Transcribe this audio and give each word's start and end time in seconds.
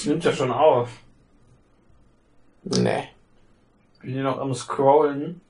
Das 0.00 0.06
nimmt 0.06 0.24
ja 0.24 0.32
schon 0.32 0.50
auf. 0.50 0.88
Nee. 2.62 3.08
Bin 4.00 4.12
hier 4.14 4.22
noch 4.22 4.38
am 4.38 4.54
Scrollen. 4.54 5.42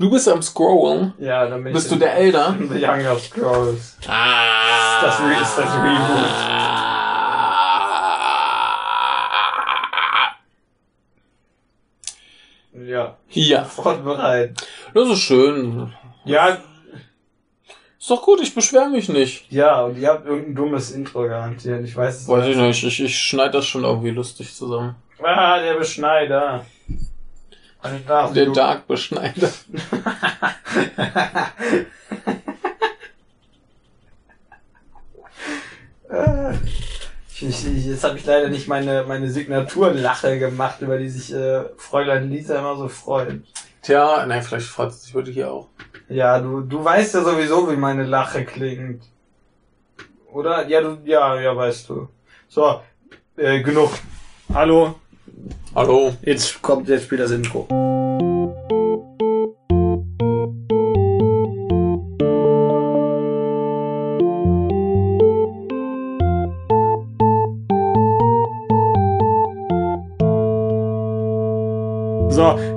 Du 0.00 0.10
bist 0.10 0.28
am 0.28 0.42
Scrollen. 0.42 1.14
Ja, 1.18 1.46
dann 1.46 1.62
bin 1.62 1.72
Bist 1.72 1.86
ich 1.86 1.92
du 1.92 1.98
der 2.00 2.14
Elder? 2.16 2.56
The 2.72 2.80
Younger 2.80 3.16
Scrolls. 3.20 3.96
Ah. 4.08 5.00
Das 5.02 5.20
Re- 5.20 5.40
ist 5.40 5.56
das 5.58 5.74
Reboot. 5.76 6.30
Ja, 12.72 13.16
Ja, 13.30 13.64
sofort 13.64 14.02
bereit. 14.04 14.54
das 14.94 15.08
ist 15.08 15.20
schön. 15.20 15.92
Ja, 16.24 16.58
Ist 18.04 18.10
doch 18.10 18.20
gut, 18.20 18.38
ich 18.42 18.54
beschwere 18.54 18.90
mich 18.90 19.08
nicht. 19.08 19.50
ja, 19.50 19.80
und 19.80 19.96
ihr 19.96 20.10
habt 20.10 20.26
irgendein 20.26 20.54
dummes 20.54 20.90
Intro 20.90 21.22
garantiert. 21.26 21.82
Ich 21.84 21.96
weiß 21.96 22.20
es 22.20 22.28
Weiß 22.28 22.46
ich 22.48 22.54
nicht, 22.58 22.84
ich, 22.84 23.00
ich 23.02 23.18
schneide 23.18 23.52
das 23.52 23.66
schon 23.66 23.82
irgendwie 23.82 24.10
lustig 24.10 24.54
zusammen. 24.54 24.94
Ah, 25.22 25.58
der 25.58 25.72
Beschneider. 25.78 26.66
Also 27.80 27.96
da, 28.06 28.28
Der 28.30 28.44
du- 28.44 28.52
Dark 28.52 28.86
Beschneider. 28.86 29.48
Ich, 37.40 37.66
ich, 37.66 37.86
jetzt 37.86 38.04
habe 38.04 38.16
ich 38.18 38.24
leider 38.24 38.48
nicht 38.48 38.68
meine, 38.68 39.04
meine 39.06 39.28
Signaturlache 39.28 40.38
gemacht, 40.38 40.80
über 40.80 40.98
die 40.98 41.08
sich 41.08 41.34
äh, 41.34 41.64
Fräulein 41.76 42.30
Lisa 42.30 42.58
immer 42.58 42.76
so 42.76 42.88
freut. 42.88 43.40
Tja, 43.84 44.24
nein, 44.24 44.42
vielleicht 44.42 44.68
freut 44.68 44.88
es 44.88 45.02
sich 45.02 45.14
heute 45.14 45.30
hier 45.30 45.52
auch. 45.52 45.68
Ja, 46.08 46.40
du, 46.40 46.62
du 46.62 46.82
weißt 46.82 47.16
ja 47.16 47.22
sowieso, 47.22 47.70
wie 47.70 47.76
meine 47.76 48.04
Lache 48.04 48.42
klingt. 48.46 49.04
Oder? 50.32 50.66
Ja, 50.68 50.80
du, 50.80 51.00
ja, 51.04 51.38
ja, 51.38 51.54
weißt 51.54 51.90
du. 51.90 52.08
So, 52.48 52.80
äh, 53.36 53.60
genug. 53.60 53.90
Hallo, 54.54 54.94
Hallo. 55.74 56.14
jetzt 56.22 56.62
kommt 56.62 56.88
jetzt 56.88 57.04
spielt 57.04 57.20
das 57.20 57.32
Intro. 57.32 57.68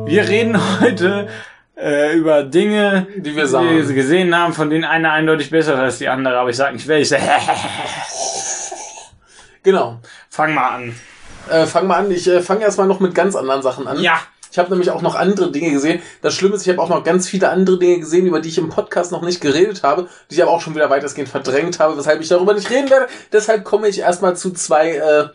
Wir 0.07 0.27
reden 0.27 0.79
heute 0.81 1.27
äh, 1.75 2.15
über 2.15 2.43
Dinge, 2.43 3.07
Die 3.17 3.35
wir 3.35 3.45
die 3.45 3.93
gesehen 3.93 4.35
haben, 4.35 4.53
von 4.53 4.69
denen 4.69 4.83
eine 4.83 5.11
eindeutig 5.11 5.49
besser 5.49 5.73
ist 5.73 5.79
als 5.79 5.97
die 5.99 6.09
andere, 6.09 6.37
aber 6.37 6.49
ich 6.49 6.57
sag 6.57 6.73
nicht 6.73 6.87
welche. 6.87 7.17
Genau. 9.63 9.99
Fang 10.29 10.53
mal 10.53 10.69
an. 10.69 10.95
Äh, 11.49 11.65
fang 11.65 11.87
mal 11.87 11.97
an. 11.97 12.11
Ich 12.11 12.27
äh, 12.27 12.41
fange 12.41 12.61
erstmal 12.61 12.87
noch 12.87 13.01
mit 13.01 13.13
ganz 13.13 13.35
anderen 13.35 13.61
Sachen 13.61 13.85
an. 13.85 13.99
Ja. 13.99 14.19
Ich 14.57 14.59
habe 14.59 14.71
nämlich 14.71 14.89
auch 14.89 15.03
noch 15.03 15.13
andere 15.13 15.51
Dinge 15.51 15.69
gesehen. 15.69 16.01
Das 16.23 16.33
Schlimme 16.33 16.55
ist, 16.55 16.63
ich 16.63 16.69
habe 16.69 16.81
auch 16.81 16.89
noch 16.89 17.03
ganz 17.03 17.29
viele 17.29 17.49
andere 17.49 17.77
Dinge 17.77 17.99
gesehen, 17.99 18.25
über 18.25 18.41
die 18.41 18.49
ich 18.49 18.57
im 18.57 18.69
Podcast 18.69 19.11
noch 19.11 19.21
nicht 19.21 19.39
geredet 19.39 19.83
habe, 19.83 20.09
die 20.31 20.33
ich 20.33 20.41
aber 20.41 20.49
auch 20.49 20.61
schon 20.61 20.73
wieder 20.73 20.89
weitestgehend 20.89 21.29
verdrängt 21.29 21.79
habe, 21.79 21.95
weshalb 21.95 22.21
ich 22.21 22.27
darüber 22.27 22.55
nicht 22.55 22.71
reden 22.71 22.89
werde. 22.89 23.05
Deshalb 23.31 23.63
komme 23.63 23.87
ich 23.87 23.99
erstmal 23.99 24.35
zu 24.35 24.49
zwei 24.53 24.93
äh, 24.93 25.27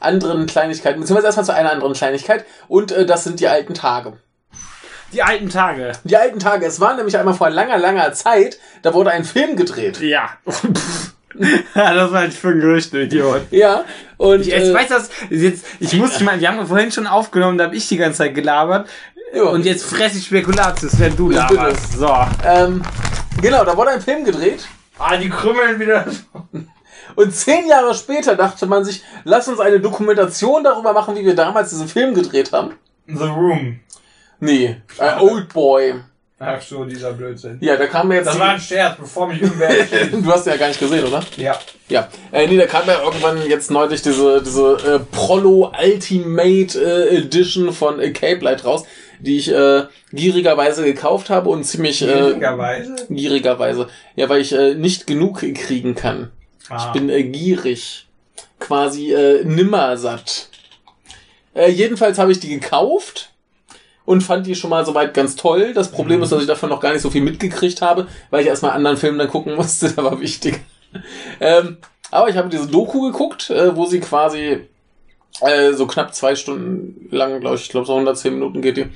anderen 0.00 0.46
Kleinigkeiten, 0.46 0.98
beziehungsweise 0.98 1.26
erstmal 1.26 1.44
zu 1.44 1.52
einer 1.52 1.72
anderen 1.72 1.92
Kleinigkeit. 1.92 2.46
Und 2.68 2.90
äh, 2.90 3.04
das 3.04 3.24
sind 3.24 3.38
die 3.40 3.48
alten 3.48 3.74
Tage. 3.74 4.14
Die 5.12 5.22
alten 5.22 5.50
Tage. 5.50 5.92
Die 6.04 6.16
alten 6.16 6.38
Tage. 6.38 6.64
Es 6.64 6.80
war 6.80 6.96
nämlich 6.96 7.18
einmal 7.18 7.34
vor 7.34 7.50
langer, 7.50 7.76
langer 7.76 8.14
Zeit, 8.14 8.58
da 8.80 8.94
wurde 8.94 9.10
ein 9.10 9.26
Film 9.26 9.56
gedreht. 9.56 10.00
Ja. 10.00 10.30
das 11.74 12.12
war 12.12 12.26
ich 12.26 12.34
für 12.34 12.48
ein 12.48 12.60
Gerücht, 12.60 12.92
du 12.92 13.02
Idiot. 13.02 13.42
Ja. 13.50 13.84
Und 14.16 14.42
Ich, 14.42 14.54
äh, 14.54 14.74
weiß 14.74 14.88
das, 14.88 15.10
jetzt, 15.30 15.64
ich 15.78 15.94
muss, 15.94 16.16
ich 16.16 16.22
meine, 16.22 16.40
wir 16.40 16.48
haben 16.48 16.66
vorhin 16.66 16.92
schon 16.92 17.06
aufgenommen, 17.06 17.56
da 17.56 17.64
habe 17.64 17.76
ich 17.76 17.88
die 17.88 17.96
ganze 17.96 18.18
Zeit 18.18 18.34
gelabert. 18.34 18.88
Ja. 19.34 19.44
Und 19.44 19.64
jetzt 19.64 19.84
fress 19.84 20.16
ich 20.16 20.26
Spekulatius, 20.26 20.98
wenn 20.98 21.16
du 21.16 21.30
laberst. 21.30 21.92
So. 21.94 22.14
ähm, 22.44 22.82
genau, 23.40 23.64
da 23.64 23.76
wurde 23.76 23.90
ein 23.90 24.00
Film 24.02 24.24
gedreht. 24.24 24.66
Ah, 24.98 25.16
die 25.16 25.30
krümmeln 25.30 25.80
wieder. 25.80 26.04
Und 27.16 27.34
zehn 27.34 27.66
Jahre 27.66 27.94
später 27.94 28.36
dachte 28.36 28.66
man 28.66 28.84
sich, 28.84 29.02
lass 29.24 29.48
uns 29.48 29.60
eine 29.60 29.80
Dokumentation 29.80 30.62
darüber 30.62 30.92
machen, 30.92 31.16
wie 31.16 31.24
wir 31.24 31.34
damals 31.34 31.70
diesen 31.70 31.88
Film 31.88 32.14
gedreht 32.14 32.52
haben. 32.52 32.74
The 33.06 33.24
Room. 33.24 33.80
Nee, 34.40 34.76
äh, 34.98 35.18
Old 35.18 35.52
Boy. 35.52 35.94
Ach 36.42 36.62
so, 36.62 36.86
dieser 36.86 37.12
Blödsinn. 37.12 37.58
Ja, 37.60 37.76
da 37.76 37.86
kam 37.86 38.08
mir 38.08 38.14
jetzt. 38.14 38.28
Das 38.28 38.38
war 38.38 38.48
ein 38.48 38.60
Scherz, 38.60 38.96
bevor 38.98 39.26
mich 39.26 39.42
irgendwer 39.42 39.68
du 40.10 40.24
hast 40.32 40.46
ja 40.46 40.56
gar 40.56 40.68
nicht 40.68 40.80
gesehen, 40.80 41.04
oder? 41.04 41.22
Ja. 41.36 41.58
Ja. 41.90 42.08
Äh, 42.32 42.46
nee, 42.46 42.56
da 42.56 42.64
kam 42.64 42.86
ja 42.86 43.02
irgendwann 43.02 43.46
jetzt 43.46 43.70
neulich 43.70 44.00
diese, 44.00 44.42
diese 44.42 44.72
äh, 44.86 45.14
Prolo 45.14 45.70
Ultimate 45.78 46.78
äh, 46.82 47.18
Edition 47.18 47.74
von 47.74 48.00
äh, 48.00 48.10
Cape 48.12 48.42
Light 48.42 48.64
raus, 48.64 48.84
die 49.18 49.36
ich 49.36 49.52
äh, 49.52 49.82
gierigerweise 50.14 50.82
gekauft 50.82 51.28
habe 51.28 51.50
und 51.50 51.64
ziemlich 51.64 52.00
äh, 52.00 52.06
Gierigerweise. 52.06 52.96
gierigerweise. 53.10 53.88
Ja, 54.16 54.30
weil 54.30 54.40
ich 54.40 54.52
äh, 54.54 54.74
nicht 54.74 55.06
genug 55.06 55.40
kriegen 55.40 55.94
kann. 55.94 56.30
Ah. 56.70 56.86
Ich 56.86 56.92
bin 56.98 57.10
äh, 57.10 57.22
gierig. 57.22 58.06
Quasi 58.58 59.12
äh, 59.12 59.44
nimmer 59.44 59.98
satt. 59.98 60.48
Äh, 61.54 61.70
jedenfalls 61.70 62.18
habe 62.18 62.32
ich 62.32 62.40
die 62.40 62.48
gekauft 62.48 63.29
und 64.10 64.22
fand 64.22 64.44
die 64.46 64.56
schon 64.56 64.70
mal 64.70 64.84
soweit 64.84 65.14
ganz 65.14 65.36
toll. 65.36 65.72
Das 65.72 65.90
Problem 65.92 66.18
Mhm. 66.18 66.24
ist, 66.24 66.32
dass 66.32 66.40
ich 66.40 66.48
davon 66.48 66.68
noch 66.68 66.80
gar 66.80 66.92
nicht 66.92 67.02
so 67.02 67.10
viel 67.10 67.22
mitgekriegt 67.22 67.80
habe, 67.80 68.08
weil 68.30 68.40
ich 68.42 68.48
erstmal 68.48 68.72
anderen 68.72 68.96
Filmen 68.96 69.18
dann 69.18 69.28
gucken 69.28 69.54
musste. 69.54 69.88
Der 69.94 70.02
war 70.04 70.20
wichtig. 70.20 70.60
ähm, 71.40 71.76
aber 72.10 72.28
ich 72.28 72.36
habe 72.36 72.48
diese 72.48 72.66
Doku 72.66 73.02
geguckt, 73.02 73.50
äh, 73.50 73.76
wo 73.76 73.86
sie 73.86 74.00
quasi 74.00 74.66
äh, 75.42 75.72
so 75.74 75.86
knapp 75.86 76.12
zwei 76.14 76.34
Stunden 76.34 77.08
lang, 77.14 77.38
glaube 77.40 77.54
ich, 77.56 77.62
ich 77.62 77.68
glaube 77.68 77.86
so 77.86 77.92
110 77.94 78.34
Minuten 78.34 78.60
geht 78.62 78.76
die, 78.78 78.86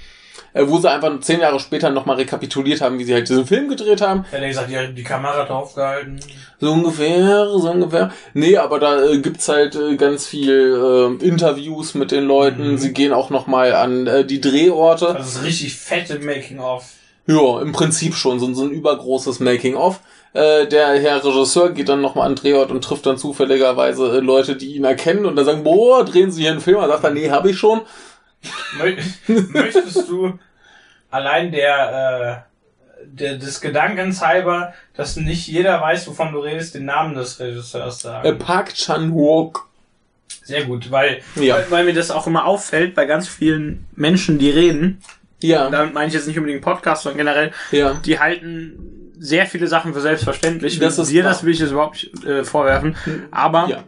äh, 0.55 0.65
wo 0.67 0.79
sie 0.79 0.91
einfach 0.91 1.21
zehn 1.21 1.41
Jahre 1.41 1.61
später 1.61 1.91
nochmal 1.91 2.17
rekapituliert 2.17 2.81
haben, 2.81 2.99
wie 2.99 3.05
sie 3.05 3.13
halt 3.13 3.29
diesen 3.29 3.47
Film 3.47 3.69
gedreht 3.69 4.01
haben. 4.01 4.25
Hätte 4.31 4.45
er 4.45 4.49
gesagt, 4.49 4.71
die, 4.71 4.95
die 4.95 5.03
Kamera 5.03 5.45
draufgehalten. 5.45 6.21
So 6.61 6.73
ungefähr, 6.73 7.47
so 7.59 7.71
ungefähr. 7.71 8.13
Nee, 8.33 8.57
aber 8.57 8.79
da 8.79 9.05
äh, 9.05 9.19
gibt's 9.19 9.49
halt 9.49 9.75
äh, 9.75 9.97
ganz 9.97 10.27
viel 10.27 11.19
äh, 11.21 11.25
Interviews 11.25 11.95
mit 11.95 12.13
den 12.13 12.25
Leuten. 12.25 12.73
Mhm. 12.73 12.79
Sie 12.79 12.93
gehen 12.93 13.13
auch 13.13 13.31
nochmal 13.31 13.75
an 13.75 14.07
äh, 14.07 14.25
die 14.25 14.41
Drehorte. 14.41 15.15
Das 15.19 15.35
ist 15.35 15.45
richtig 15.45 15.77
fette 15.77 16.21
Making-of. 16.21 16.85
Ja, 17.27 17.61
im 17.61 17.73
Prinzip 17.73 18.15
schon, 18.15 18.39
so, 18.39 18.53
so 18.55 18.65
ein 18.65 18.71
übergroßes 18.71 19.41
Making-of. 19.41 20.01
Äh, 20.35 20.67
der 20.67 21.01
Herr 21.01 21.25
Regisseur 21.25 21.71
geht 21.71 21.89
dann 21.89 22.01
nochmal 22.01 22.27
an 22.27 22.35
den 22.35 22.43
Drehort 22.43 22.71
und 22.71 22.83
trifft 22.83 23.07
dann 23.07 23.17
zufälligerweise 23.17 24.17
äh, 24.17 24.21
Leute, 24.21 24.57
die 24.57 24.75
ihn 24.75 24.85
erkennen 24.85 25.27
und 25.27 25.37
dann 25.37 25.45
sagen, 25.45 25.65
boah, 25.65 26.05
drehen 26.05 26.31
Sie 26.31 26.43
hier 26.43 26.51
einen 26.51 26.61
Film? 26.61 26.79
Er 26.79 26.89
sagt 26.89 27.05
dann, 27.05 27.15
nee, 27.15 27.31
habe 27.31 27.51
ich 27.51 27.57
schon. 27.57 27.83
Mö 28.79 28.97
Möchtest 29.51 30.09
du 30.09 30.39
allein 31.11 31.53
der, 31.53 32.45
äh, 33.03 33.07
der 33.07 33.37
des 33.39 33.61
Gedankens 33.61 34.21
halber, 34.23 34.75
dass 34.95 35.17
nicht 35.17 35.47
jeder 35.47 35.81
weiß, 35.81 36.07
wovon 36.09 36.33
du 36.33 36.41
redest, 36.41 36.75
den 36.75 36.85
Namen 36.87 37.15
des 37.15 37.39
Regisseurs 37.41 38.01
sagen? 38.01 38.27
Äh, 38.27 38.33
Park 38.35 38.75
Chan-wook. 38.75 39.69
Sehr 40.43 40.65
gut, 40.65 40.91
weil, 40.91 41.23
Ja. 41.37 41.57
weil, 41.57 41.71
weil 41.71 41.85
mir 41.85 41.95
das 41.95 42.11
auch 42.11 42.27
immer 42.27 42.45
auffällt 42.45 42.95
bei 42.95 43.07
ganz 43.07 43.29
vielen 43.29 43.87
Menschen, 43.95 44.39
die 44.39 44.51
reden. 44.51 45.01
Ja, 45.41 45.69
Damit 45.71 45.95
meine 45.95 46.09
ich 46.09 46.15
jetzt 46.15 46.27
nicht 46.27 46.39
unbedingt 46.39 46.63
Podcast, 46.63 47.03
sondern 47.03 47.19
generell, 47.19 47.53
ja. 47.71 47.95
die 48.05 48.19
halten 48.19 49.13
sehr 49.19 49.47
viele 49.47 49.67
Sachen 49.69 49.93
für 49.95 50.01
selbstverständlich. 50.01 50.79
Das 50.79 50.99
ist 50.99 51.11
Dir 51.11 51.23
das 51.23 51.45
will 51.45 51.53
ich 51.53 51.61
jetzt 51.61 51.71
überhaupt 51.71 51.95
nicht 52.03 52.25
äh, 52.25 52.45
vorwerfen. 52.45 52.97
Aber 53.31 53.69
Ja. 53.69 53.85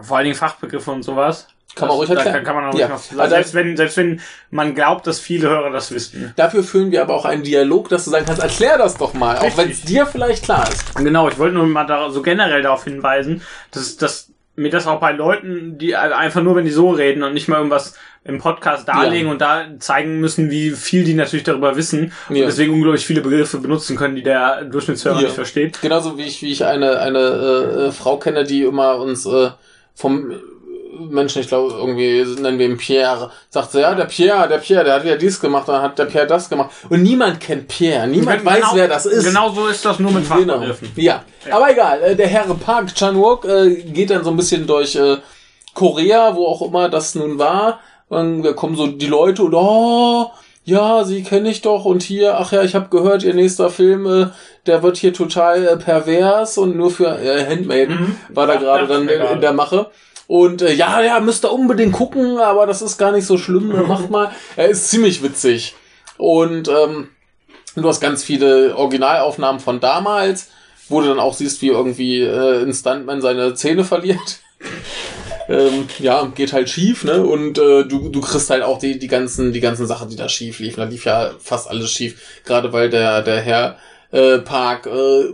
vor 0.00 0.16
allen 0.16 0.24
Dingen 0.24 0.36
Fachbegriffe 0.36 0.90
und 0.90 1.02
sowas. 1.02 1.48
Kann 1.78 1.88
man 1.88 1.96
ruhig 1.96 2.10
erklären. 2.10 2.32
kann, 2.34 2.44
kann 2.44 2.56
man 2.56 2.64
auch 2.66 2.78
Ja. 2.78 2.88
noch, 2.88 2.94
Also- 3.16 3.28
selbst 3.34 3.54
wenn, 3.54 3.76
selbst 3.76 3.96
wenn 3.96 4.20
man 4.50 4.74
glaubt, 4.74 5.06
dass 5.06 5.20
viele 5.20 5.48
Hörer 5.48 5.70
das 5.70 5.92
wissen. 5.92 6.32
Dafür 6.36 6.62
führen 6.62 6.90
wir 6.90 7.02
aber 7.02 7.14
auch 7.14 7.24
einen 7.24 7.42
Dialog, 7.42 7.88
dass 7.88 8.04
du 8.04 8.10
sagen 8.10 8.24
kannst, 8.26 8.42
erklär 8.42 8.78
das 8.78 8.96
doch 8.96 9.14
mal, 9.14 9.36
auch 9.38 9.42
Richtig. 9.44 9.58
wenn 9.64 9.70
es 9.70 9.82
dir 9.82 10.06
vielleicht 10.06 10.44
klar 10.44 10.68
ist. 10.68 10.94
Genau, 10.96 11.28
ich 11.28 11.38
wollte 11.38 11.54
nur 11.54 11.66
mal 11.66 11.84
da, 11.84 12.10
so 12.10 12.22
generell 12.22 12.62
darauf 12.62 12.84
hinweisen, 12.84 13.42
dass, 13.70 13.96
dass 13.96 14.30
mir 14.56 14.70
das 14.70 14.88
auch 14.88 14.98
bei 14.98 15.12
Leuten, 15.12 15.78
die 15.78 15.94
einfach 15.94 16.42
nur, 16.42 16.56
wenn 16.56 16.64
die 16.64 16.72
so 16.72 16.90
reden 16.90 17.22
und 17.22 17.32
nicht 17.32 17.46
mal 17.46 17.58
irgendwas 17.58 17.94
im 18.24 18.38
Podcast 18.38 18.88
darlegen 18.88 19.26
Ja. 19.28 19.32
und 19.32 19.40
da 19.40 19.64
zeigen 19.78 20.18
müssen, 20.18 20.50
wie 20.50 20.70
viel 20.72 21.04
die 21.04 21.14
natürlich 21.14 21.44
darüber 21.44 21.76
wissen 21.76 22.12
und 22.28 22.34
Ja. 22.36 22.46
deswegen 22.46 22.74
unglaublich 22.74 23.06
viele 23.06 23.20
Begriffe 23.20 23.58
benutzen 23.58 23.96
können, 23.96 24.16
die 24.16 24.24
der 24.24 24.64
Durchschnittshörer 24.64 25.16
Ja. 25.16 25.22
nicht 25.22 25.34
versteht. 25.34 25.80
Genauso 25.80 26.18
wie 26.18 26.24
ich, 26.24 26.42
wie 26.42 26.50
ich 26.50 26.64
eine, 26.64 26.98
eine 26.98 27.18
äh, 27.20 27.86
äh, 27.86 27.92
Frau 27.92 28.16
kenne, 28.18 28.42
die 28.42 28.62
immer 28.64 28.96
uns 28.98 29.24
äh, 29.26 29.50
vom 29.94 30.32
Menschen, 30.98 31.40
ich 31.42 31.48
glaube, 31.48 31.72
irgendwie 31.76 32.24
nennen 32.40 32.58
wir 32.58 32.66
ihn 32.66 32.76
Pierre, 32.76 33.30
sagt 33.50 33.72
sie, 33.72 33.80
ja, 33.80 33.94
der 33.94 34.04
Pierre, 34.06 34.48
der 34.48 34.58
Pierre, 34.58 34.84
der 34.84 34.94
hat 34.94 35.04
ja 35.04 35.16
dies 35.16 35.40
gemacht, 35.40 35.68
dann 35.68 35.82
hat 35.82 35.98
der 35.98 36.06
Pierre 36.06 36.26
das 36.26 36.48
gemacht. 36.48 36.70
Und 36.90 37.02
niemand 37.02 37.40
kennt 37.40 37.68
Pierre, 37.68 38.06
niemand 38.06 38.44
weiß, 38.44 38.56
Genau- 38.60 38.74
wer 38.74 38.88
das 38.88 39.06
ist. 39.06 39.24
Genau 39.24 39.50
so 39.50 39.66
ist 39.66 39.84
das 39.84 39.98
nur 39.98 40.10
mit 40.12 40.28
Genau. 40.28 40.54
Fachbegriffen. 40.54 40.92
Ja. 40.96 41.22
aber 41.50 41.70
egal. 41.70 42.02
Äh, 42.02 42.16
der 42.16 42.26
Herr 42.26 42.44
Park 42.54 42.94
Chan-wook 42.94 43.44
äh, 43.44 43.74
geht 43.82 44.10
dann 44.10 44.24
so 44.24 44.30
ein 44.30 44.36
bisschen 44.36 44.66
durch 44.66 44.96
äh, 44.96 45.16
Korea, 45.74 46.34
wo 46.34 46.46
auch 46.46 46.62
immer 46.62 46.88
das 46.88 47.14
nun 47.14 47.38
war. 47.38 47.80
Und 48.08 48.42
da 48.42 48.52
kommen 48.52 48.74
so 48.76 48.86
die 48.86 49.06
Leute 49.06 49.42
und 49.42 49.54
oh, 49.54 50.30
ja, 50.64 51.04
sie 51.04 51.22
kenne 51.22 51.50
ich 51.50 51.60
doch 51.62 51.84
und 51.84 52.02
hier, 52.02 52.38
ach 52.38 52.52
ja, 52.52 52.62
ich 52.62 52.74
habe 52.74 52.88
gehört, 52.90 53.22
ihr 53.22 53.34
nächster 53.34 53.70
Film, 53.70 54.06
äh, 54.06 54.26
der 54.66 54.82
wird 54.82 54.96
hier 54.98 55.12
total 55.14 55.66
äh, 55.66 55.76
pervers 55.76 56.58
und 56.58 56.76
nur 56.76 56.90
für 56.90 57.06
äh, 57.18 57.46
Handmaiden 57.46 57.96
Mhm. 58.00 58.16
war 58.34 58.46
da 58.46 58.54
Ja, 58.54 58.60
gerade 58.60 58.86
dann 58.86 59.08
in, 59.08 59.20
in 59.20 59.40
der 59.40 59.52
Mache. 59.52 59.86
Und 60.28 60.60
äh, 60.60 60.74
ja, 60.74 61.00
ja, 61.00 61.20
müsst 61.20 61.46
ihr 61.46 61.52
unbedingt 61.52 61.94
gucken, 61.94 62.38
aber 62.38 62.66
das 62.66 62.82
ist 62.82 62.98
gar 62.98 63.12
nicht 63.12 63.24
so 63.24 63.38
schlimm, 63.38 63.72
äh, 63.72 63.82
macht 63.82 64.10
mal. 64.10 64.30
Er 64.56 64.68
ist 64.68 64.90
ziemlich 64.90 65.22
witzig. 65.22 65.74
Und 66.18 66.68
ähm, 66.68 67.08
du 67.74 67.88
hast 67.88 68.00
ganz 68.00 68.22
viele 68.22 68.76
Originalaufnahmen 68.76 69.58
von 69.58 69.80
damals, 69.80 70.50
wo 70.90 71.00
du 71.00 71.08
dann 71.08 71.18
auch 71.18 71.32
siehst, 71.32 71.62
wie 71.62 71.68
irgendwie 71.68 72.20
äh, 72.20 72.62
ein 72.62 72.74
Stuntman 72.74 73.22
seine 73.22 73.54
Zähne 73.54 73.84
verliert. 73.84 74.40
ähm, 75.48 75.88
ja, 75.98 76.26
geht 76.34 76.52
halt 76.52 76.68
schief, 76.68 77.04
ne? 77.04 77.24
Und 77.24 77.56
äh, 77.56 77.84
du, 77.84 78.10
du 78.10 78.20
kriegst 78.20 78.50
halt 78.50 78.62
auch 78.62 78.78
die, 78.78 78.98
die 78.98 79.08
ganzen, 79.08 79.54
die 79.54 79.60
ganzen 79.60 79.86
Sachen, 79.86 80.10
die 80.10 80.16
da 80.16 80.28
schief 80.28 80.58
liefen. 80.58 80.80
Da 80.80 80.86
lief 80.86 81.06
ja 81.06 81.30
fast 81.40 81.70
alles 81.70 81.90
schief. 81.90 82.42
Gerade 82.44 82.70
weil 82.74 82.90
der, 82.90 83.22
der 83.22 83.40
Herr 83.40 83.78
äh, 84.10 84.38
Park 84.40 84.84
äh, 84.86 85.24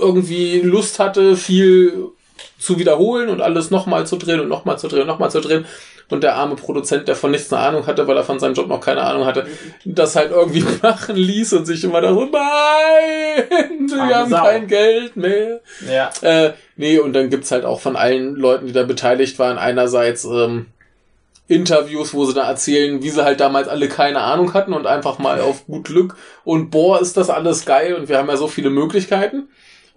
irgendwie 0.00 0.60
Lust 0.60 0.98
hatte, 0.98 1.36
viel 1.36 2.12
zu 2.60 2.78
wiederholen 2.78 3.28
und 3.28 3.40
alles 3.40 3.70
nochmal 3.70 4.06
zu 4.06 4.16
drehen 4.16 4.40
und 4.40 4.48
nochmal 4.48 4.78
zu 4.78 4.86
drehen 4.86 5.02
und 5.02 5.06
nochmal 5.06 5.30
zu 5.30 5.40
drehen. 5.40 5.64
Und 6.10 6.24
der 6.24 6.34
arme 6.34 6.56
Produzent, 6.56 7.06
der 7.08 7.14
von 7.14 7.30
nichts 7.30 7.52
eine 7.52 7.62
Ahnung 7.62 7.86
hatte, 7.86 8.06
weil 8.06 8.16
er 8.16 8.24
von 8.24 8.40
seinem 8.40 8.54
Job 8.54 8.68
noch 8.68 8.80
keine 8.80 9.02
Ahnung 9.02 9.24
hatte, 9.26 9.46
das 9.84 10.16
halt 10.16 10.32
irgendwie 10.32 10.64
machen 10.82 11.16
ließ 11.16 11.52
und 11.54 11.66
sich 11.66 11.82
immer 11.84 12.00
da 12.00 12.12
so, 12.12 12.24
nein, 12.24 13.88
wir 13.88 14.00
Arme 14.00 14.14
haben 14.14 14.30
Sau. 14.30 14.44
kein 14.44 14.66
Geld 14.66 15.16
mehr. 15.16 15.60
Ja. 15.88 16.10
Äh, 16.20 16.52
nee, 16.76 16.98
und 16.98 17.12
dann 17.12 17.30
gibt's 17.30 17.50
halt 17.50 17.64
auch 17.64 17.80
von 17.80 17.96
allen 17.96 18.34
Leuten, 18.36 18.66
die 18.66 18.72
da 18.72 18.82
beteiligt 18.82 19.38
waren, 19.38 19.56
einerseits 19.56 20.24
ähm, 20.24 20.66
Interviews, 21.46 22.12
wo 22.12 22.24
sie 22.26 22.34
da 22.34 22.48
erzählen, 22.48 23.02
wie 23.02 23.10
sie 23.10 23.24
halt 23.24 23.40
damals 23.40 23.68
alle 23.68 23.88
keine 23.88 24.20
Ahnung 24.20 24.52
hatten 24.54 24.72
und 24.72 24.86
einfach 24.86 25.18
mal 25.18 25.40
auf 25.40 25.66
gut 25.66 25.84
Glück 25.84 26.16
und 26.44 26.70
boah, 26.70 27.00
ist 27.00 27.16
das 27.16 27.30
alles 27.30 27.64
geil 27.64 27.94
und 27.94 28.08
wir 28.08 28.18
haben 28.18 28.28
ja 28.28 28.36
so 28.36 28.46
viele 28.46 28.70
Möglichkeiten. 28.70 29.48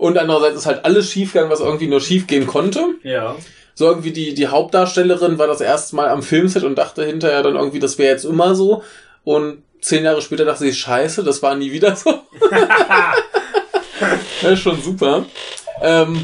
Und 0.03 0.17
andererseits 0.17 0.57
ist 0.57 0.65
halt 0.65 0.83
alles 0.83 1.09
schiefgegangen, 1.09 1.49
was 1.49 1.61
irgendwie 1.61 1.87
nur 1.87 2.01
schiefgehen 2.01 2.45
konnte. 2.45 2.95
Ja. 3.03 3.37
So 3.73 3.85
irgendwie 3.85 4.11
die, 4.11 4.33
die 4.33 4.47
Hauptdarstellerin 4.47 5.37
war 5.37 5.47
das 5.47 5.61
erste 5.61 5.95
Mal 5.95 6.09
am 6.09 6.21
Filmset 6.21 6.65
und 6.65 6.77
dachte 6.77 7.05
hinterher 7.05 7.41
dann 7.41 7.55
irgendwie, 7.55 7.79
das 7.79 7.97
wäre 7.97 8.11
jetzt 8.11 8.25
immer 8.25 8.53
so. 8.53 8.83
Und 9.23 9.63
zehn 9.79 10.03
Jahre 10.03 10.21
später 10.21 10.43
dachte 10.43 10.65
sie, 10.65 10.73
scheiße, 10.73 11.23
das 11.23 11.41
war 11.41 11.55
nie 11.55 11.71
wieder 11.71 11.95
so. 11.95 12.11
das 14.41 14.51
ist 14.51 14.59
schon 14.59 14.81
super. 14.81 15.23
Ähm, 15.81 16.21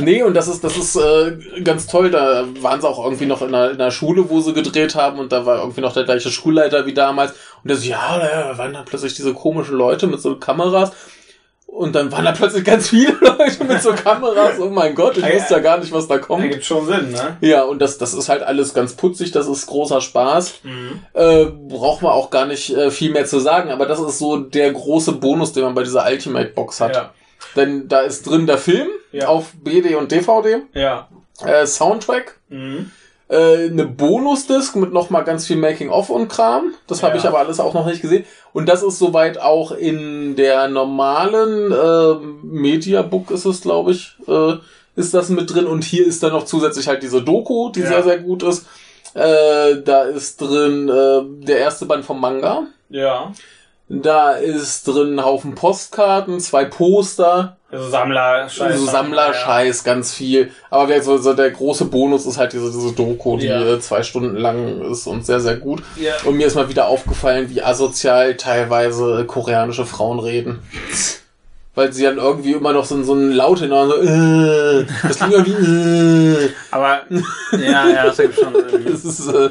nee, 0.00 0.24
und 0.24 0.34
das 0.34 0.48
ist, 0.48 0.64
das 0.64 0.76
ist 0.76 0.96
äh, 0.96 1.62
ganz 1.62 1.86
toll. 1.86 2.10
Da 2.10 2.48
waren 2.62 2.80
sie 2.80 2.88
auch 2.88 3.04
irgendwie 3.04 3.26
noch 3.26 3.42
in 3.42 3.54
einer, 3.54 3.70
in 3.70 3.80
einer 3.80 3.92
Schule, 3.92 4.28
wo 4.28 4.40
sie 4.40 4.54
gedreht 4.54 4.96
haben 4.96 5.20
und 5.20 5.30
da 5.30 5.46
war 5.46 5.60
irgendwie 5.60 5.82
noch 5.82 5.94
der 5.94 6.02
gleiche 6.02 6.30
Schulleiter 6.30 6.84
wie 6.84 6.94
damals. 6.94 7.30
Und 7.62 7.68
der 7.68 7.76
so, 7.76 7.88
ja, 7.88 8.18
da 8.18 8.58
waren 8.58 8.72
dann 8.72 8.86
plötzlich 8.86 9.14
diese 9.14 9.34
komischen 9.34 9.76
Leute 9.76 10.08
mit 10.08 10.20
so 10.20 10.34
Kameras. 10.34 10.90
Und 11.78 11.94
dann 11.94 12.10
waren 12.10 12.24
da 12.24 12.32
plötzlich 12.32 12.64
ganz 12.64 12.88
viele 12.88 13.12
Leute 13.20 13.62
mit 13.64 13.80
so 13.80 13.92
Kameras. 13.92 14.58
Oh 14.58 14.68
mein 14.68 14.96
Gott, 14.96 15.16
ich 15.16 15.24
Ja, 15.24 15.32
wusste 15.34 15.54
ja 15.54 15.60
gar 15.60 15.78
nicht, 15.78 15.92
was 15.92 16.08
da 16.08 16.18
kommt. 16.18 16.42
Ergibt 16.42 16.64
schon 16.64 16.86
Sinn, 16.86 17.12
ne? 17.12 17.36
Ja, 17.40 17.62
und 17.62 17.78
das, 17.80 17.98
das 17.98 18.14
ist 18.14 18.28
halt 18.28 18.42
alles 18.42 18.74
ganz 18.74 18.94
putzig, 18.94 19.30
das 19.30 19.46
ist 19.46 19.66
großer 19.68 20.00
Spaß. 20.00 20.54
Mhm. 20.64 21.00
Äh, 21.14 21.44
braucht 21.44 22.02
man 22.02 22.10
auch 22.10 22.30
gar 22.30 22.46
nicht 22.46 22.70
äh, 22.76 22.90
viel 22.90 23.12
mehr 23.12 23.26
zu 23.26 23.38
sagen, 23.38 23.70
aber 23.70 23.86
das 23.86 24.00
ist 24.00 24.18
so 24.18 24.38
der 24.38 24.72
große 24.72 25.12
Bonus, 25.12 25.52
den 25.52 25.62
man 25.62 25.74
bei 25.76 25.84
dieser 25.84 26.04
Ultimate 26.04 26.48
Box 26.48 26.80
hat. 26.80 26.96
Ja. 26.96 27.12
Denn 27.54 27.86
da 27.86 28.00
ist 28.00 28.26
drin 28.28 28.46
der 28.48 28.58
Film 28.58 28.88
Ja. 29.12 29.28
auf 29.28 29.52
BD 29.62 29.94
und 29.94 30.10
DVD, 30.10 30.62
Ja. 30.74 31.08
äh, 31.44 31.64
Soundtrack, 31.64 32.38
Mhm. 32.48 32.90
Äh, 33.28 33.66
eine 33.66 33.84
Bonusdisk 33.86 34.76
mit 34.76 34.92
nochmal 34.92 35.24
ganz 35.24 35.46
viel 35.46 35.56
Making-of 35.56 36.10
und 36.10 36.28
Kram. 36.28 36.72
Das 36.86 37.02
habe 37.02 37.14
Ja. 37.14 37.20
ich 37.20 37.26
aber 37.28 37.38
alles 37.38 37.60
auch 37.60 37.74
noch 37.74 37.86
nicht 37.86 38.00
gesehen. 38.02 38.24
Und 38.52 38.68
das 38.68 38.82
ist 38.82 38.98
soweit 38.98 39.38
auch 39.38 39.72
in 39.72 40.34
der 40.36 40.68
normalen 40.68 41.70
äh, 41.72 42.14
Mediabook 42.42 43.30
ist 43.30 43.44
es, 43.44 43.60
glaube 43.60 43.92
ich, 43.92 44.14
äh, 44.26 44.54
ist 44.96 45.14
das 45.14 45.28
mit 45.28 45.52
drin. 45.52 45.66
Und 45.66 45.84
hier 45.84 46.06
ist 46.06 46.22
dann 46.22 46.32
noch 46.32 46.44
zusätzlich 46.44 46.88
halt 46.88 47.02
diese 47.02 47.22
Doku, 47.22 47.70
die 47.70 47.80
Ja. 47.80 47.88
sehr, 47.88 48.02
sehr 48.02 48.18
gut 48.18 48.42
ist. 48.42 48.66
Äh, 49.14 49.82
da 49.84 50.02
ist 50.02 50.40
drin 50.40 50.88
äh, 50.88 51.44
der 51.46 51.58
erste 51.58 51.86
Band 51.86 52.04
vom 52.04 52.20
Manga. 52.20 52.66
Ja. 52.90 53.32
Da 53.90 54.32
ist 54.32 54.86
drin 54.86 55.14
ein 55.18 55.24
Haufen 55.24 55.54
Postkarten, 55.54 56.40
zwei 56.40 56.66
Poster. 56.66 57.56
Also 57.70 57.88
Sammler, 57.90 58.48
So 58.48 58.64
Sammlerscheiß, 58.86 59.84
ganz 59.84 60.12
viel. 60.14 60.50
Aber 60.70 60.88
wer- 60.88 61.02
so, 61.02 61.32
der 61.34 61.50
große 61.50 61.86
Bonus 61.86 62.26
ist 62.26 62.38
halt 62.38 62.52
diese, 62.52 62.70
diese 62.70 62.92
Doku, 62.92 63.36
die 63.38 63.46
Ja. 63.46 63.78
zwei 63.80 64.02
Stunden 64.02 64.36
lang 64.36 64.80
ist 64.90 65.06
und 65.06 65.24
sehr, 65.26 65.40
sehr 65.40 65.56
gut. 65.56 65.82
Ja. 65.96 66.12
Und 66.24 66.36
mir 66.36 66.46
ist 66.46 66.54
mal 66.54 66.68
wieder 66.68 66.86
aufgefallen, 66.88 67.48
wie 67.50 67.62
asozial 67.62 68.36
teilweise 68.36 69.24
koreanische 69.26 69.84
Frauen 69.86 70.18
reden. 70.18 70.60
Weil 71.74 71.92
sie 71.92 72.02
dann 72.02 72.16
irgendwie 72.18 72.52
immer 72.52 72.72
noch 72.72 72.84
so, 72.84 73.00
so 73.04 73.14
ein 73.14 73.30
Laut 73.32 73.60
hinhauen, 73.60 73.88
so, 73.88 73.96
äh, 73.98 74.84
das 75.06 75.18
klingt 75.18 75.32
irgendwie, 75.34 76.44
äh. 76.46 76.50
Aber, 76.72 77.02
ja, 77.52 77.88
ja, 77.88 78.04
das 78.06 78.18
ergibt 78.18 78.40
schon 78.40 78.52
Sinn. 78.70 78.84
Das 78.90 79.04
ist, 79.04 79.28
äh, 79.28 79.50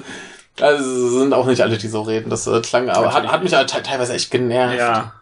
also 0.62 1.19
sind 1.19 1.33
auch 1.33 1.45
nicht 1.45 1.62
alle, 1.62 1.77
die 1.77 1.88
so 1.88 2.01
reden. 2.01 2.30
Das 2.30 2.48
äh, 2.48 2.62
klang, 2.62 2.89
aber 2.89 3.13
hat, 3.13 3.27
hat 3.27 3.44
mich 3.44 3.54
halt 3.54 3.69
te- 3.69 3.83
teilweise 3.83 4.13
echt 4.13 4.31
genervt. 4.31 4.77
Ja. 4.77 5.13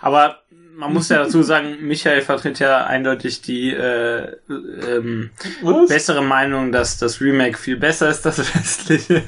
Aber 0.00 0.36
man 0.74 0.92
muss 0.94 1.10
ja 1.10 1.18
dazu 1.18 1.42
sagen, 1.42 1.76
Michael 1.82 2.22
vertritt 2.22 2.58
ja 2.58 2.84
eindeutig 2.86 3.42
die 3.42 3.70
äh, 3.72 4.36
ähm, 4.48 5.30
Was? 5.60 5.88
bessere 5.90 6.22
Meinung, 6.22 6.72
dass 6.72 6.98
das 6.98 7.20
Remake 7.20 7.58
viel 7.58 7.76
besser 7.76 8.08
ist, 8.08 8.22
das 8.24 8.38
westliche. 8.54 9.22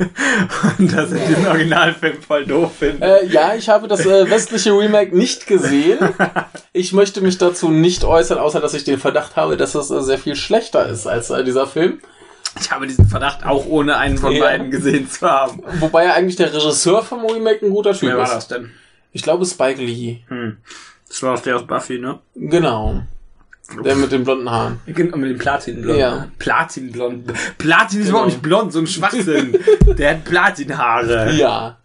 Und 0.79 0.93
dass 0.97 1.13
er 1.13 1.27
den 1.27 1.47
Originalfilm 1.47 2.23
voll 2.23 2.47
doof 2.47 2.73
findet. 2.79 3.03
Äh, 3.03 3.27
ja, 3.27 3.55
ich 3.55 3.69
habe 3.69 3.89
das 3.89 4.07
äh, 4.07 4.29
westliche 4.31 4.73
Remake 4.73 5.17
nicht 5.17 5.47
gesehen. 5.47 5.99
Ich 6.77 6.93
möchte 6.93 7.21
mich 7.21 7.39
dazu 7.39 7.71
nicht 7.71 8.03
äußern, 8.03 8.37
außer 8.39 8.59
dass 8.61 8.75
ich 8.75 8.83
den 8.83 8.99
Verdacht 8.99 9.37
habe, 9.37 9.57
dass 9.57 9.77
es 9.77 9.93
äh, 9.93 10.03
sehr 10.03 10.19
viel 10.19 10.35
schlechter 10.35 10.89
ist 10.89 11.07
als 11.07 11.31
äh, 11.31 11.45
dieser 11.45 11.69
Film. 11.69 12.01
Ich 12.61 12.71
habe 12.71 12.87
diesen 12.87 13.07
Verdacht 13.09 13.45
auch 13.45 13.67
ohne 13.67 13.97
einen 13.97 14.17
von 14.19 14.33
Ja. 14.33 14.41
beiden 14.45 14.71
gesehen 14.71 15.09
zu 15.11 15.29
haben. 15.29 15.63
Wobei 15.81 16.05
ja 16.07 16.15
eigentlich 16.15 16.37
der 16.37 16.53
Regisseur 16.53 17.03
vom 17.03 17.25
Remake 17.27 17.65
ein 17.67 17.71
guter 17.71 17.93
Typ 17.93 18.09
Wer 18.11 18.17
war 18.19 18.25
ist. 18.25 18.33
das 18.35 18.49
denn? 18.49 18.71
Ich 19.13 19.23
glaube 19.23 19.45
Spike 19.45 19.81
Lee. 19.83 20.19
Hm. 20.29 20.57
Das 21.09 21.23
war 21.23 21.35
auch 21.35 21.41
der 21.41 21.57
aus 21.57 21.67
Buffy, 21.67 21.99
ne? 21.99 22.19
Genau. 22.35 23.03
Der 23.85 23.95
mit 23.97 24.13
den 24.13 24.25
blonden 24.25 24.51
Haaren. 24.51 24.81
Genau, 24.87 25.17
mit 25.17 25.31
dem 25.31 25.39
Platinblond. 25.39 25.99
Ja. 25.99 26.29
Platinblond. 26.39 27.33
Platin 27.59 28.01
ist 28.01 28.07
Genau. 28.07 28.09
überhaupt 28.19 28.27
nicht 28.29 28.43
blond, 28.43 28.73
so 28.73 28.79
ein 28.81 28.87
Schwachsinn. 28.87 29.59
der 29.99 30.11
hat 30.11 30.25
Platinhaare. 30.25 31.33
Ja. 31.33 31.79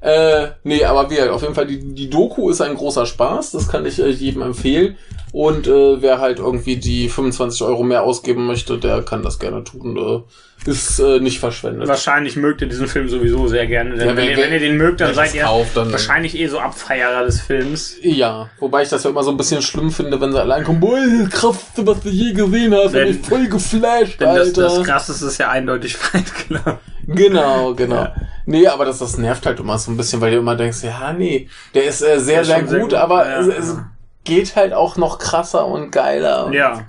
Äh, 0.00 0.48
nee, 0.62 0.84
aber 0.84 1.10
wie, 1.10 1.20
auf 1.22 1.42
jeden 1.42 1.54
Fall, 1.54 1.66
die, 1.66 1.80
die 1.94 2.08
Doku 2.08 2.50
ist 2.50 2.60
ein 2.60 2.74
großer 2.74 3.04
Spaß, 3.04 3.50
das 3.50 3.68
kann 3.68 3.84
ich 3.84 3.98
äh, 4.00 4.08
jedem 4.08 4.42
empfehlen. 4.42 4.96
Und 5.32 5.66
äh, 5.66 6.00
wer 6.02 6.20
halt 6.20 6.38
irgendwie 6.38 6.76
die 6.76 7.08
25 7.08 7.62
Euro 7.62 7.82
mehr 7.82 8.02
ausgeben 8.02 8.46
möchte, 8.46 8.78
der 8.78 9.02
kann 9.02 9.22
das 9.22 9.38
gerne 9.38 9.62
tun. 9.64 9.96
Äh, 9.96 10.68
ist 10.70 10.98
äh, 10.98 11.20
nicht 11.20 11.38
verschwendet. 11.38 11.86
Wahrscheinlich 11.86 12.34
mögt 12.36 12.60
ihr 12.62 12.66
diesen 12.68 12.88
Film 12.88 13.08
sowieso 13.08 13.46
sehr 13.46 13.66
gerne. 13.66 13.90
Denn 13.96 14.00
Ja, 14.00 14.06
wenn, 14.08 14.16
wer- 14.16 14.30
ihr, 14.30 14.36
wenn 14.38 14.52
ihr 14.52 14.58
den 14.58 14.76
mögt, 14.76 15.00
dann 15.00 15.14
seid 15.14 15.28
das 15.28 15.34
ihr 15.36 15.42
kauft, 15.42 15.76
dann- 15.76 15.92
wahrscheinlich 15.92 16.36
eh 16.36 16.46
so 16.48 16.58
Abfeierer 16.58 17.24
des 17.24 17.40
Films. 17.42 17.94
Ja, 18.02 18.50
wobei 18.58 18.82
ich 18.82 18.88
das 18.88 19.04
ja 19.04 19.10
immer 19.10 19.22
so 19.22 19.30
ein 19.30 19.36
bisschen 19.36 19.62
schlimm 19.62 19.90
finde, 19.90 20.20
wenn 20.20 20.32
sie 20.32 20.40
allein 20.40 20.64
kommen, 20.64 20.80
boah, 20.80 20.96
das 20.98 21.30
krasseste, 21.30 21.86
was 21.86 22.00
du 22.00 22.08
je 22.08 22.32
gesehen 22.32 22.74
hast, 22.74 22.92
Wenn- 22.92 23.08
bin 23.12 23.20
ich 23.20 23.26
voll 23.28 23.46
geflasht, 23.48 24.20
Denn 24.20 24.34
das, 24.34 24.48
Alter. 24.48 24.62
das 24.62 24.82
Krasseste 24.82 25.26
ist 25.26 25.38
ja 25.38 25.50
eindeutig 25.50 25.96
Fight 25.96 26.34
Club. 26.34 26.78
Genau, 27.06 27.74
genau. 27.74 27.94
Ja. 28.02 28.14
Nee, 28.44 28.66
aber 28.66 28.84
das, 28.84 28.98
das 28.98 29.16
nervt 29.16 29.46
halt 29.46 29.60
immer 29.60 29.78
so 29.78 29.90
ein 29.90 29.96
bisschen, 29.96 30.20
weil 30.20 30.32
du 30.32 30.38
immer 30.38 30.56
denkst, 30.56 30.82
ja, 30.82 31.12
nee, 31.12 31.48
der 31.74 31.84
ist 31.84 32.02
äh, 32.02 32.18
sehr, 32.18 32.40
ist 32.42 32.48
sehr, 32.48 32.60
gut, 32.60 32.68
sehr 32.70 32.80
gut, 32.80 32.94
aber 32.94 33.26
ja. 33.28 33.40
es, 33.40 33.46
es 33.46 33.76
geht 34.24 34.56
halt 34.56 34.72
auch 34.72 34.96
noch 34.96 35.18
krasser 35.18 35.66
und 35.66 35.90
geiler. 35.90 36.46
Und 36.46 36.52
Ja. 36.52 36.84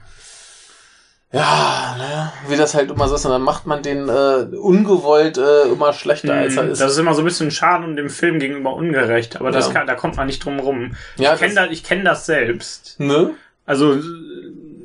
Ja, 1.31 1.95
ne, 1.99 2.31
wie 2.47 2.57
das 2.57 2.73
halt 2.73 2.89
immer 2.89 3.07
so 3.07 3.13
ist. 3.13 3.23
Und 3.25 3.31
dann 3.31 3.43
macht 3.43 3.67
man 3.67 3.83
den 3.83 4.09
äh, 4.09 4.47
ungewollt 4.57 5.37
äh, 5.37 5.63
immer 5.67 5.93
schlechter, 5.93 6.33
als 6.33 6.55
er 6.57 6.69
ist. 6.69 6.81
Das 6.81 6.91
ist 6.93 6.97
immer 6.97 7.13
so 7.13 7.21
ein 7.21 7.25
bisschen 7.25 7.51
schade 7.51 7.83
und 7.83 7.97
dem 7.97 8.09
Film 8.09 8.39
gegenüber 8.39 8.73
ungerecht. 8.73 9.35
Aber 9.39 9.51
das 9.51 9.67
Ja. 9.67 9.73
kann, 9.73 9.85
da 9.87 9.93
kommt 9.93 10.17
man 10.17 10.25
nicht 10.25 10.43
drum 10.43 10.59
rum. 10.59 10.95
Ja, 11.17 11.33
ich 11.35 11.39
kenne 11.39 11.53
das- 11.53 11.65
das, 11.65 11.73
ich 11.73 11.83
kenn 11.83 12.03
das 12.03 12.25
selbst. 12.25 12.99
ne? 12.99 13.31
Also, 13.67 13.99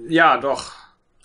ja, 0.07 0.37
doch. 0.37 0.73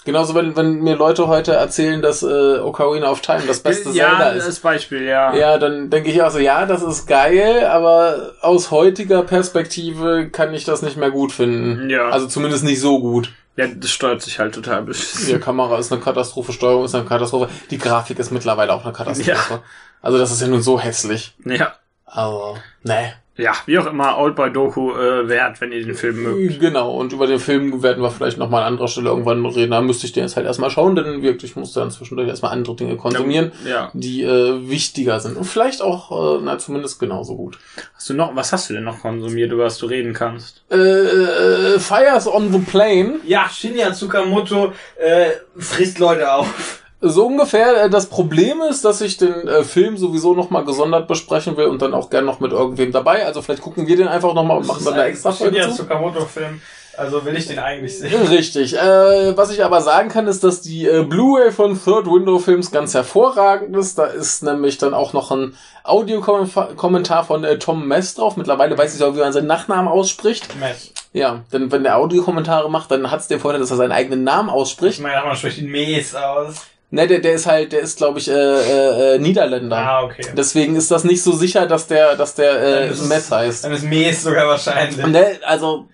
Genauso, 0.09 0.33
wenn, 0.33 0.55
wenn 0.55 0.81
mir 0.81 0.95
Leute 0.95 1.27
heute 1.27 1.53
erzählen, 1.53 2.01
dass 2.01 2.23
äh, 2.23 2.57
Ocarina 2.57 3.11
of 3.11 3.21
Time 3.21 3.43
das 3.45 3.59
beste 3.59 3.91
ja, 3.91 4.09
Zelda 4.09 4.29
ist. 4.29 4.47
das 4.47 4.59
Beispiel, 4.59 5.03
ja. 5.03 5.35
Ja, 5.35 5.59
dann 5.59 5.91
denke 5.91 6.09
ich 6.09 6.19
auch 6.23 6.31
so, 6.31 6.39
ja, 6.39 6.65
das 6.65 6.81
ist 6.81 7.05
geil, 7.05 7.63
aber 7.67 8.31
aus 8.41 8.71
heutiger 8.71 9.21
Perspektive 9.21 10.29
kann 10.31 10.51
ich 10.55 10.65
das 10.65 10.81
nicht 10.81 10.97
mehr 10.97 11.11
gut 11.11 11.31
finden. 11.31 11.91
Ja. 11.91 12.09
Also 12.09 12.25
zumindest 12.25 12.63
nicht 12.63 12.81
so 12.81 12.99
gut. 12.99 13.31
Ja, 13.55 13.67
das 13.67 13.91
steuert 13.91 14.23
sich 14.23 14.39
halt 14.39 14.55
total 14.55 14.81
beschissen. 14.81 15.27
Die 15.27 15.39
Kamera 15.39 15.77
ist 15.77 15.93
eine 15.93 16.01
Katastrophe, 16.01 16.53
Steuerung 16.53 16.85
ist 16.85 16.95
eine 16.95 17.05
Katastrophe. 17.05 17.47
Die 17.69 17.77
Grafik 17.77 18.17
ist 18.17 18.31
mittlerweile 18.31 18.73
auch 18.73 18.83
eine 18.83 18.93
Katastrophe. 18.93 19.61
Also 20.01 20.17
das 20.17 20.31
ist 20.31 20.41
ja 20.41 20.47
nun 20.47 20.63
so 20.63 20.79
hässlich. 20.79 21.35
Ja. 21.45 21.75
Also, 22.07 22.57
ne. 22.81 23.13
Ja, 23.39 23.53
wie 23.65 23.79
auch 23.79 23.85
immer, 23.85 24.17
Oldboy-Doku 24.17 24.91
äh, 24.95 25.27
wert, 25.29 25.61
wenn 25.61 25.71
ihr 25.71 25.85
den 25.85 25.95
Film 25.95 26.21
mögt. 26.23 26.59
Genau, 26.59 26.91
und 26.97 27.13
über 27.13 27.25
den 27.25 27.39
Film 27.39 27.81
werden 27.81 28.03
wir 28.03 28.11
vielleicht 28.11 28.37
nochmal 28.37 28.63
an 28.63 28.73
anderer 28.73 28.87
Stelle 28.89 29.09
irgendwann 29.09 29.45
reden. 29.45 29.71
Da 29.71 29.81
müsste 29.81 30.05
ich 30.07 30.11
den 30.11 30.23
jetzt 30.23 30.35
halt 30.35 30.45
erstmal 30.45 30.69
schauen, 30.69 30.95
denn 30.95 31.21
wirklich 31.21 31.55
muss 31.55 31.71
dann 31.73 31.89
zwischendurch 31.89 32.27
erstmal 32.27 32.51
andere 32.51 32.75
Dinge 32.75 32.97
konsumieren, 32.97 33.51
Ja. 33.65 33.91
die 33.93 34.23
äh, 34.23 34.69
wichtiger 34.69 35.19
sind. 35.19 35.37
Und 35.37 35.45
vielleicht 35.45 35.81
auch, 35.81 36.37
äh, 36.37 36.41
na, 36.43 36.57
zumindest 36.57 36.99
genauso 36.99 37.35
gut. 37.35 37.57
Hast 37.95 38.09
du 38.09 38.13
noch, 38.13 38.35
was 38.35 38.51
hast 38.51 38.69
du 38.69 38.73
denn 38.73 38.83
noch 38.83 38.99
konsumiert, 38.99 39.51
über 39.51 39.63
was 39.65 39.77
du 39.77 39.85
reden 39.85 40.13
kannst? 40.13 40.63
Äh, 40.69 40.75
äh, 40.77 41.79
Fires 41.79 42.27
on 42.27 42.51
the 42.51 42.59
Plane. 42.59 43.15
Ja, 43.25 43.47
Shinya 43.49 43.93
Tsukamoto 43.93 44.73
äh, 44.97 45.29
frisst 45.57 45.99
Leute 45.99 46.31
auf. 46.31 46.83
So 47.01 47.27
ungefähr. 47.27 47.85
Äh, 47.85 47.89
Das 47.89 48.07
Problem 48.07 48.61
ist, 48.61 48.83
dass 48.85 49.01
ich 49.01 49.17
den 49.17 49.47
äh, 49.47 49.63
Film 49.63 49.97
sowieso 49.97 50.33
nochmal 50.33 50.65
gesondert 50.65 51.07
besprechen 51.07 51.55
will 51.57 51.65
und 51.67 51.81
dann 51.81 51.93
auch 51.93 52.09
gern 52.09 52.25
noch 52.25 52.39
mit 52.39 52.51
irgendwem 52.51 52.91
dabei. 52.91 53.25
Also 53.25 53.41
vielleicht 53.41 53.61
gucken 53.61 53.87
wir 53.87 53.95
den 53.95 54.07
einfach 54.07 54.33
nochmal 54.33 54.57
und 54.57 54.67
machen 54.67 54.83
dann 54.85 54.95
eine 54.95 55.03
extra 55.03 55.31
Folge 55.31 55.61
zu. 55.61 55.71
Tsukamoto-Film. 55.71 56.61
Also 56.97 57.23
will 57.23 57.37
ich 57.37 57.47
den 57.47 57.59
eigentlich 57.59 57.97
sehen. 57.97 58.21
Richtig. 58.29 58.75
Äh, 58.75 59.37
was 59.37 59.51
ich 59.51 59.63
aber 59.63 59.79
sagen 59.81 60.09
kann, 60.09 60.27
ist, 60.27 60.43
dass 60.43 60.59
die 60.59 60.85
äh, 60.85 61.03
Blu-ray 61.03 61.51
von 61.53 61.81
Third 61.81 62.07
Window 62.07 62.39
Films 62.39 62.71
ganz 62.71 62.93
hervorragend 62.93 63.73
ist. 63.77 63.97
Da 63.97 64.03
ist 64.05 64.43
nämlich 64.43 64.77
dann 64.79 64.93
auch 64.93 65.13
noch 65.13 65.31
ein 65.31 65.55
Audiokommentar 65.85 67.23
von 67.23 67.43
äh, 67.45 67.57
Tom 67.57 67.87
Mess 67.87 68.15
drauf. 68.15 68.35
Mittlerweile 68.35 68.77
weiß 68.77 68.95
ich 68.95 69.03
auch, 69.03 69.15
wie 69.15 69.19
man 69.19 69.31
seinen 69.31 69.47
Nachnamen 69.47 69.87
ausspricht. 69.87 70.55
Mess. 70.59 70.91
Ja, 71.13 71.41
denn 71.53 71.71
wenn 71.71 71.83
der 71.83 71.97
Audiokommentare 71.97 72.69
macht, 72.69 72.91
dann 72.91 73.09
hat's 73.09 73.27
den 73.29 73.39
Vorteil, 73.39 73.61
dass 73.61 73.71
er 73.71 73.77
seinen 73.77 73.91
eigenen 73.93 74.23
Namen 74.25 74.49
Ich 74.49 74.55
ausspricht. 74.55 74.99
meine, 74.99 75.25
man 75.25 75.35
spricht 75.37 75.57
den 75.59 75.71
Mes 75.71 76.13
aus. 76.15 76.55
Ne, 76.91 77.05
der, 77.05 77.19
der 77.19 77.33
ist 77.33 77.45
halt, 77.45 77.71
der 77.71 77.81
ist, 77.81 77.97
glaube 77.97 78.17
ich, 78.17 78.27
äh, 78.27 78.33
äh, 78.33 79.15
äh, 79.15 79.19
Niederländer. 79.19 79.77
Ah, 79.77 80.03
okay. 80.03 80.25
Deswegen 80.35 80.75
ist 80.75 80.89
das 80.89 81.03
nicht 81.03 81.21
so 81.21 81.31
sicher, 81.33 81.67
dass 81.67 81.85
der, 81.85 82.15
dass 82.15 82.33
der 82.33 82.87
äh, 82.89 82.93
Mess 83.07 83.29
heißt. 83.31 83.63
Dann 83.63 83.73
ist 83.73 83.83
Mes 83.83 84.23
sogar 84.23 84.47
wahrscheinlich. 84.47 84.97
Ne, 85.05 85.39
also, 85.45 85.85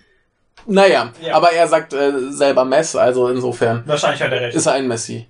naja, 0.66 1.12
Ja. 1.22 1.36
aber 1.36 1.52
er 1.52 1.68
sagt 1.68 1.94
äh, 1.94 2.14
selber 2.30 2.64
Mess, 2.64 2.96
also 2.96 3.28
insofern 3.28 3.84
Wahrscheinlich 3.86 4.22
hat 4.22 4.32
er 4.32 4.40
recht. 4.42 4.56
ist 4.56 4.66
er 4.68 4.74
ein 4.74 4.88
Messi. 4.88 5.28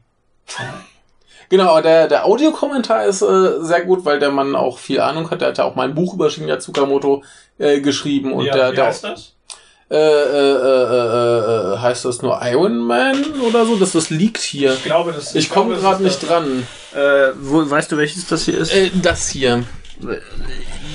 Genau, 1.49 1.69
aber 1.71 1.81
der, 1.81 2.07
der 2.07 2.25
Audiokommentar 2.25 3.05
ist 3.05 3.21
äh, 3.21 3.61
sehr 3.63 3.81
gut, 3.85 4.03
weil 4.05 4.19
der 4.19 4.31
Mann 4.31 4.55
auch 4.55 4.77
viel 4.79 4.99
Ahnung 4.99 5.29
hat. 5.29 5.41
Der 5.41 5.49
hat 5.49 5.57
ja 5.57 5.63
auch 5.63 5.75
mal 5.75 5.87
ein 5.87 5.93
Buch 5.95 6.13
über 6.15 6.29
Shinya 6.29 6.57
Tsukamoto 6.59 7.23
äh, 7.59 7.81
geschrieben 7.81 8.33
und 8.33 8.45
ja, 8.45 8.53
der, 8.53 8.71
wie 8.71 8.75
der 8.75 8.85
heißt 8.87 9.03
das? 9.03 9.34
Äh, 9.89 9.95
äh, 9.95 9.97
äh, 9.97 11.73
äh, 11.73 11.77
heißt 11.77 12.05
das 12.05 12.21
nur 12.23 12.39
Iron 12.41 12.77
Man 12.77 13.23
oder 13.41 13.65
so? 13.65 13.75
Das, 13.75 13.91
das 13.91 14.09
liegt 14.09 14.39
hier. 14.39 14.73
Ich 14.73 14.83
glaube, 14.83 15.11
das 15.13 15.35
Ich 15.35 15.49
komme 15.49 15.75
gerade 15.75 16.01
nicht 16.01 16.27
dran. 16.27 16.65
Äh, 16.93 17.33
wo, 17.39 17.69
weißt 17.69 17.91
du, 17.91 17.97
welches 17.97 18.25
das 18.27 18.45
hier 18.45 18.57
ist? 18.57 18.73
Äh, 18.73 18.89
das 19.01 19.29
hier. 19.29 19.63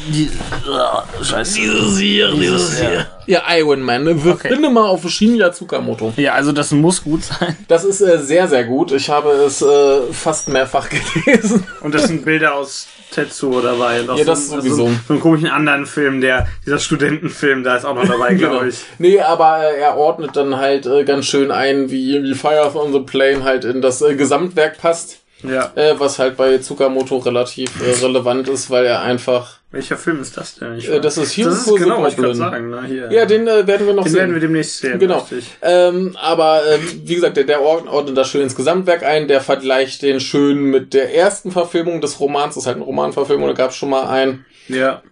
Die, 0.09 0.31
oh, 0.69 1.23
scheiße. 1.23 1.61
Dieses 1.61 1.99
hier, 1.99 2.33
dieses 2.33 2.79
hier. 2.79 3.07
Ja, 3.27 3.43
Iron 3.57 3.83
Man. 3.83 4.05
Ne? 4.05 4.25
Wir 4.25 4.33
Okay. 4.33 4.49
Finde 4.49 4.71
mal 4.71 4.87
auf 4.87 5.09
Shinya 5.09 5.53
Tsukamoto. 5.53 6.13
Ja, 6.17 6.35
also 6.35 6.53
das 6.53 6.73
muss 6.73 7.03
gut 7.05 7.25
sein. 7.25 7.57
Das 7.69 7.85
ist 7.85 8.01
äh, 8.01 8.19
sehr, 8.19 8.49
sehr 8.49 8.65
gut. 8.65 8.93
Ich 8.93 9.09
habe 9.11 9.31
es 9.31 9.61
äh, 9.61 10.01
fast 10.13 10.49
mehrfach 10.49 10.89
gelesen. 11.25 11.67
Und 11.81 11.95
das 11.95 12.05
sind 12.05 12.25
Bilder 12.25 12.55
aus 12.55 12.87
Tetsuo 13.11 13.61
dabei. 13.61 14.01
Ja, 14.01 14.25
das 14.25 14.49
so, 14.49 14.57
sowieso. 14.57 14.77
So, 14.77 14.91
so 15.07 15.13
einen 15.13 15.21
komischen 15.21 15.49
anderen 15.49 15.87
Film, 15.87 16.21
der, 16.21 16.49
dieser 16.65 16.79
Studentenfilm, 16.79 17.65
da 17.65 17.77
ist 17.77 17.85
auch 17.85 17.95
noch 17.95 18.07
dabei, 18.07 18.35
glaube 18.35 18.69
ich. 18.69 18.77
Nee, 18.99 19.21
aber 19.21 19.65
äh, 19.65 19.81
er 19.81 19.97
ordnet 19.97 20.37
dann 20.37 20.57
halt 20.57 20.87
äh, 20.87 21.05
ganz 21.05 21.27
schön 21.27 21.51
ein, 21.51 21.91
wie, 21.91 22.23
wie 22.23 22.35
Fire 22.35 22.71
on 22.75 22.93
the 22.93 23.01
Plane 23.01 23.45
halt 23.45 23.65
in 23.65 23.83
das 23.83 24.01
äh, 24.01 24.15
Gesamtwerk 24.15 24.79
passt. 24.79 25.19
Ja. 25.43 25.73
Äh, 25.75 25.99
was 25.99 26.19
halt 26.19 26.37
bei 26.37 26.59
Tsukamoto 26.59 27.19
relativ 27.19 27.71
äh, 27.81 28.05
relevant 28.05 28.49
ist, 28.49 28.71
weil 28.71 28.85
er 28.87 29.03
einfach. 29.03 29.60
Welcher 29.73 29.97
Film 29.97 30.21
ist 30.21 30.37
das 30.37 30.57
denn? 30.57 30.81
Äh, 30.81 31.01
das 31.01 31.17
ist 31.17 31.37
Hero 31.37 31.51
das 31.51 31.59
ist 31.61 31.67
the 31.67 31.75
genau, 31.77 32.03
was 32.03 32.19
ich 32.19 32.37
sagen. 32.37 32.71
Ne? 32.71 32.83
Hier. 32.89 33.13
Ja, 33.13 33.25
den 33.25 33.47
äh, 33.47 33.67
werden 33.69 33.87
wir 33.87 33.95
noch 33.95 34.03
den 34.03 34.11
sehen. 34.13 34.19
werden 34.21 34.35
wir 34.35 34.41
demnächst 34.41 34.79
sehen. 34.81 34.99
Genau. 34.99 35.25
Ähm, 35.63 36.17
aber 36.21 36.67
äh, 36.67 36.79
wie 37.05 37.15
gesagt, 37.15 37.37
der, 37.37 37.45
der 37.45 37.63
ord- 37.63 37.87
ordnet 37.87 38.17
das 38.17 38.29
schön 38.29 38.43
ins 38.43 38.57
Gesamtwerk 38.57 39.05
ein. 39.05 39.29
Der 39.29 39.41
vergleicht 39.41 40.03
den 40.03 40.19
schön 40.19 40.59
mit 40.65 40.93
der 40.93 41.15
ersten 41.15 41.53
Verfilmung 41.53 42.01
des 42.01 42.19
Romans. 42.19 42.57
Das 42.57 42.65
ist 42.65 42.67
halt 42.67 42.77
eine 42.79 42.85
Romanverfilmung, 42.85 43.47
da 43.47 43.55
gab 43.55 43.71
es 43.71 43.77
schon 43.77 43.91
mal 43.91 44.09
einen. 44.09 44.45
Ja. 44.67 45.03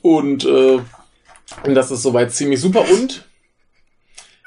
Und 0.00 0.46
äh, 0.46 0.78
das 1.64 1.90
ist 1.90 2.02
soweit 2.02 2.32
ziemlich 2.32 2.60
super. 2.62 2.86
Und 2.90 3.26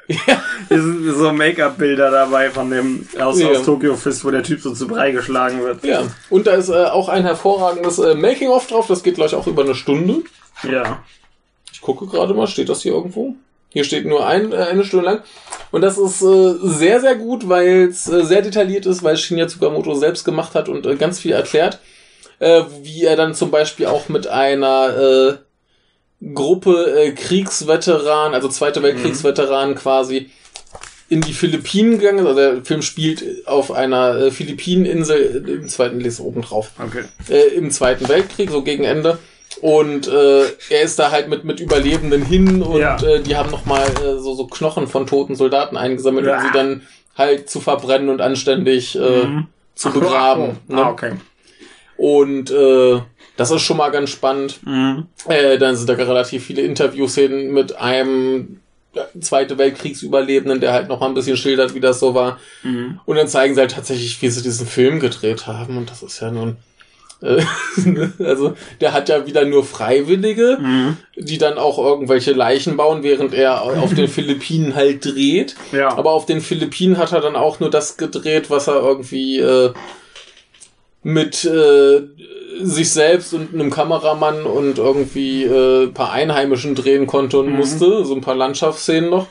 ja, 0.08 0.42
Hier 0.68 0.82
sind 0.82 1.14
so 1.14 1.32
Make-up-Bilder 1.32 2.10
dabei 2.10 2.50
von 2.50 2.70
dem 2.70 3.06
aus, 3.20 3.40
Ja. 3.40 3.48
aus 3.50 3.64
Tokyo 3.64 3.94
Fist, 3.96 4.24
wo 4.24 4.30
der 4.30 4.42
Typ 4.42 4.60
so 4.60 4.72
zu 4.72 4.86
Brei 4.88 5.10
geschlagen 5.12 5.60
wird. 5.62 5.84
ja. 5.84 6.02
Und 6.30 6.46
da 6.46 6.52
ist 6.52 6.68
äh, 6.68 6.84
auch 6.86 7.08
ein 7.08 7.22
hervorragendes 7.24 7.98
äh, 7.98 8.14
Making-of 8.14 8.66
drauf. 8.66 8.86
Das 8.86 9.02
geht 9.02 9.16
gleich 9.16 9.34
auch 9.34 9.46
über 9.46 9.62
eine 9.62 9.74
Stunde. 9.74 10.22
Ja. 10.62 11.02
Ich 11.72 11.80
gucke 11.80 12.06
gerade 12.06 12.34
mal, 12.34 12.46
steht 12.46 12.68
das 12.68 12.82
hier 12.82 12.92
irgendwo? 12.92 13.34
Hier 13.68 13.84
steht 13.84 14.06
nur 14.06 14.26
ein, 14.26 14.52
äh, 14.52 14.56
eine 14.56 14.84
Stunde 14.84 15.04
lang. 15.06 15.20
Und 15.70 15.82
das 15.82 15.98
ist 15.98 16.22
äh, 16.22 16.54
sehr, 16.62 17.00
sehr 17.00 17.16
gut, 17.16 17.48
weil 17.48 17.88
es 17.90 18.08
äh, 18.08 18.24
sehr 18.24 18.42
detailliert 18.42 18.86
ist, 18.86 19.02
weil 19.02 19.16
Shinya 19.16 19.46
Tsukamoto 19.46 19.94
selbst 19.94 20.24
gemacht 20.24 20.54
hat 20.54 20.68
und 20.68 20.86
äh, 20.86 20.96
ganz 20.96 21.18
viel 21.20 21.32
erklärt. 21.32 21.80
Äh, 22.38 22.62
wie 22.82 23.04
er 23.04 23.16
dann 23.16 23.34
zum 23.34 23.50
Beispiel 23.50 23.86
auch 23.86 24.08
mit 24.08 24.26
einer 24.26 24.96
äh, 24.96 25.34
Gruppe 26.34 26.94
äh, 26.96 27.12
Kriegsveteranen, 27.12 28.34
also 28.34 28.48
Zweite 28.48 28.82
Weltkriegsveteranen 28.82 29.74
quasi, 29.74 30.30
in 31.08 31.20
die 31.20 31.32
Philippinen 31.34 31.98
gegangen 31.98 32.18
ist. 32.20 32.26
Also 32.26 32.40
der 32.40 32.64
Film 32.64 32.82
spielt 32.82 33.46
auf 33.46 33.70
einer 33.70 34.16
äh, 34.16 34.30
Philippineninsel 34.30 35.44
äh, 35.46 35.52
im 35.52 35.68
zweiten, 35.68 36.00
lese 36.00 36.24
oben 36.24 36.42
drauf 36.42 36.70
Okay. 36.84 37.04
äh, 37.28 37.54
im 37.54 37.70
Zweiten 37.70 38.08
Weltkrieg, 38.08 38.50
so 38.50 38.62
gegen 38.62 38.84
Ende. 38.84 39.18
Und 39.60 40.08
äh, 40.08 40.44
er 40.70 40.82
ist 40.82 40.98
da 40.98 41.10
halt 41.12 41.28
mit, 41.28 41.44
mit 41.44 41.60
Überlebenden 41.60 42.22
hin 42.24 42.62
und 42.62 42.80
Ja. 42.80 42.96
äh, 43.02 43.20
die 43.22 43.36
haben 43.36 43.50
nochmal 43.50 43.86
äh, 44.04 44.18
so, 44.18 44.34
so 44.34 44.46
Knochen 44.46 44.86
von 44.88 45.06
toten 45.06 45.34
Soldaten 45.36 45.76
eingesammelt, 45.76 46.26
um 46.26 46.32
Ja. 46.32 46.40
sie 46.42 46.50
dann 46.52 46.82
halt 47.16 47.48
zu 47.48 47.60
verbrennen 47.60 48.08
und 48.08 48.20
anständig 48.20 48.96
äh, 48.96 49.24
Mhm. 49.26 49.46
zu 49.74 49.90
begraben. 49.92 50.58
Ah, 50.68 50.74
Ne? 50.74 50.84
okay. 50.86 51.12
Und 51.96 52.50
äh, 52.50 53.00
das 53.36 53.50
ist 53.50 53.62
schon 53.62 53.76
mal 53.76 53.90
ganz 53.90 54.10
spannend. 54.10 54.60
Mhm. 54.64 55.06
Äh, 55.28 55.58
dann 55.58 55.76
sind 55.76 55.88
da 55.88 55.94
relativ 55.94 56.44
viele 56.46 56.62
Interviews 56.62 57.14
hin 57.14 57.52
mit 57.52 57.76
einem 57.76 58.60
Zweite 59.20 59.58
Weltkriegsüberlebenden, 59.58 60.60
der 60.60 60.72
halt 60.72 60.88
noch 60.88 61.00
mal 61.00 61.08
ein 61.08 61.14
bisschen 61.14 61.36
schildert, 61.36 61.74
wie 61.74 61.80
das 61.80 62.00
so 62.00 62.14
war. 62.14 62.38
Mhm. 62.62 62.98
Und 63.04 63.16
dann 63.16 63.28
zeigen 63.28 63.54
sie 63.54 63.60
halt 63.60 63.72
tatsächlich, 63.72 64.20
wie 64.22 64.28
sie 64.30 64.42
diesen 64.42 64.66
Film 64.66 65.00
gedreht 65.00 65.46
haben. 65.46 65.76
Und 65.76 65.90
das 65.90 66.02
ist 66.02 66.20
ja 66.20 66.30
nun. 66.30 66.56
Äh, 67.20 67.42
also, 68.24 68.54
der 68.80 68.94
hat 68.94 69.10
ja 69.10 69.26
wieder 69.26 69.44
nur 69.44 69.64
Freiwillige, 69.64 70.56
Mhm. 70.60 70.96
die 71.16 71.36
dann 71.36 71.58
auch 71.58 71.78
irgendwelche 71.78 72.32
Leichen 72.32 72.78
bauen, 72.78 73.02
während 73.02 73.34
er 73.34 73.62
auf 73.62 73.92
den 73.94 74.08
Philippinen 74.16 74.74
halt 74.74 75.04
dreht. 75.04 75.56
Ja. 75.72 75.90
Aber 75.96 76.12
auf 76.12 76.24
den 76.24 76.40
Philippinen 76.40 76.96
hat 76.96 77.12
er 77.12 77.20
dann 77.20 77.36
auch 77.36 77.60
nur 77.60 77.70
das 77.70 77.98
gedreht, 77.98 78.48
was 78.48 78.66
er 78.66 78.76
irgendwie 78.76 79.40
äh, 79.40 79.72
mit 81.02 81.44
äh, 81.44 82.02
sich 82.62 82.90
selbst 82.90 83.32
und 83.34 83.54
einem 83.54 83.70
Kameramann 83.70 84.44
und 84.44 84.78
irgendwie 84.78 85.44
äh, 85.44 85.84
ein 85.84 85.94
paar 85.94 86.12
Einheimischen 86.12 86.74
drehen 86.74 87.06
konnte 87.06 87.38
und 87.38 87.50
Mhm. 87.50 87.56
musste. 87.56 88.04
So 88.04 88.14
ein 88.14 88.20
paar 88.22 88.34
Landschaftsszenen 88.34 89.10
noch. 89.10 89.28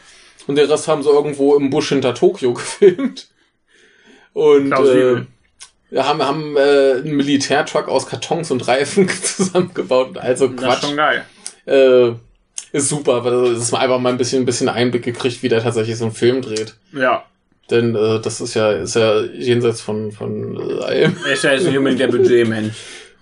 Und 0.47 0.57
den 0.57 0.69
Rest 0.69 0.87
haben 0.87 1.01
sie 1.03 1.09
irgendwo 1.09 1.55
im 1.55 1.69
Busch 1.69 1.89
hinter 1.89 2.13
Tokio 2.13 2.53
gefilmt. 2.55 3.27
Und 4.33 4.71
äh, 4.71 5.25
haben, 5.97 6.21
haben 6.21 6.57
äh, 6.57 6.93
einen 6.97 7.15
Militärtruck 7.15 7.87
aus 7.87 8.05
Kartons 8.05 8.51
und 8.51 8.67
Reifen 8.67 9.09
zusammengebaut. 9.23 10.17
Also 10.17 10.47
das 10.47 10.55
ist 10.55 10.61
Quatsch. 10.63 10.81
schon 10.85 10.97
geil. 10.97 11.25
Äh, 11.65 12.11
ist 12.71 12.89
super, 12.89 13.23
weil 13.23 13.53
das 13.55 13.71
man 13.71 13.81
einfach 13.81 13.99
mal 13.99 14.09
ein 14.09 14.17
bisschen, 14.17 14.43
ein 14.43 14.45
bisschen 14.45 14.67
Einblick 14.69 15.03
gekriegt, 15.03 15.41
wie 15.43 15.49
der 15.49 15.63
tatsächlich 15.63 15.97
so 15.97 16.05
einen 16.05 16.13
Film 16.13 16.41
dreht. 16.41 16.75
Ja. 16.93 17.23
Denn 17.71 17.95
äh, 17.95 18.19
das 18.21 18.41
ist 18.41 18.53
ja, 18.53 18.71
ist 18.71 18.95
ja 18.95 19.21
jenseits 19.21 19.81
von, 19.81 20.11
von 20.11 20.55
äh, 20.55 20.83
allem. 20.83 21.15
Er 21.25 21.33
ist 21.33 21.43
ja 21.43 21.53
jetzt 21.53 21.65
nicht 21.65 21.77
unbedingt 21.77 22.01
der 22.01 22.07
Budgetmensch. 22.07 22.75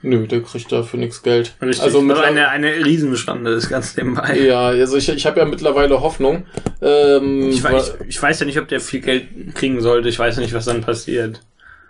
Nö, 0.05 0.27
der 0.27 0.41
kriegt 0.41 0.69
dafür 0.69 0.99
nichts 0.99 1.23
Geld. 1.23 1.53
Richtig. 1.61 1.81
Also 1.81 2.01
mit 2.01 2.17
eine, 2.17 2.49
eine 2.49 2.85
Riesenschande 2.85 3.51
ist 3.51 3.69
ganz 3.69 3.95
nebenbei. 3.95 4.37
ja, 4.37 4.67
also 4.67 4.97
ich, 4.97 5.07
ich 5.07 5.25
habe 5.25 5.39
ja 5.39 5.45
mittlerweile 5.45 6.01
Hoffnung. 6.01 6.45
Ähm, 6.81 7.49
Ich, 7.49 7.63
weiß, 7.63 7.93
ich, 8.01 8.09
ich 8.09 8.21
weiß 8.21 8.41
ja 8.41 8.45
nicht, 8.45 8.59
ob 8.59 8.67
der 8.67 8.81
viel 8.81 8.99
Geld 8.99 9.27
kriegen 9.55 9.79
sollte. 9.79 10.09
Ich 10.09 10.19
weiß 10.19 10.37
nicht, 10.37 10.53
was 10.53 10.65
dann 10.65 10.81
passiert. 10.81 11.41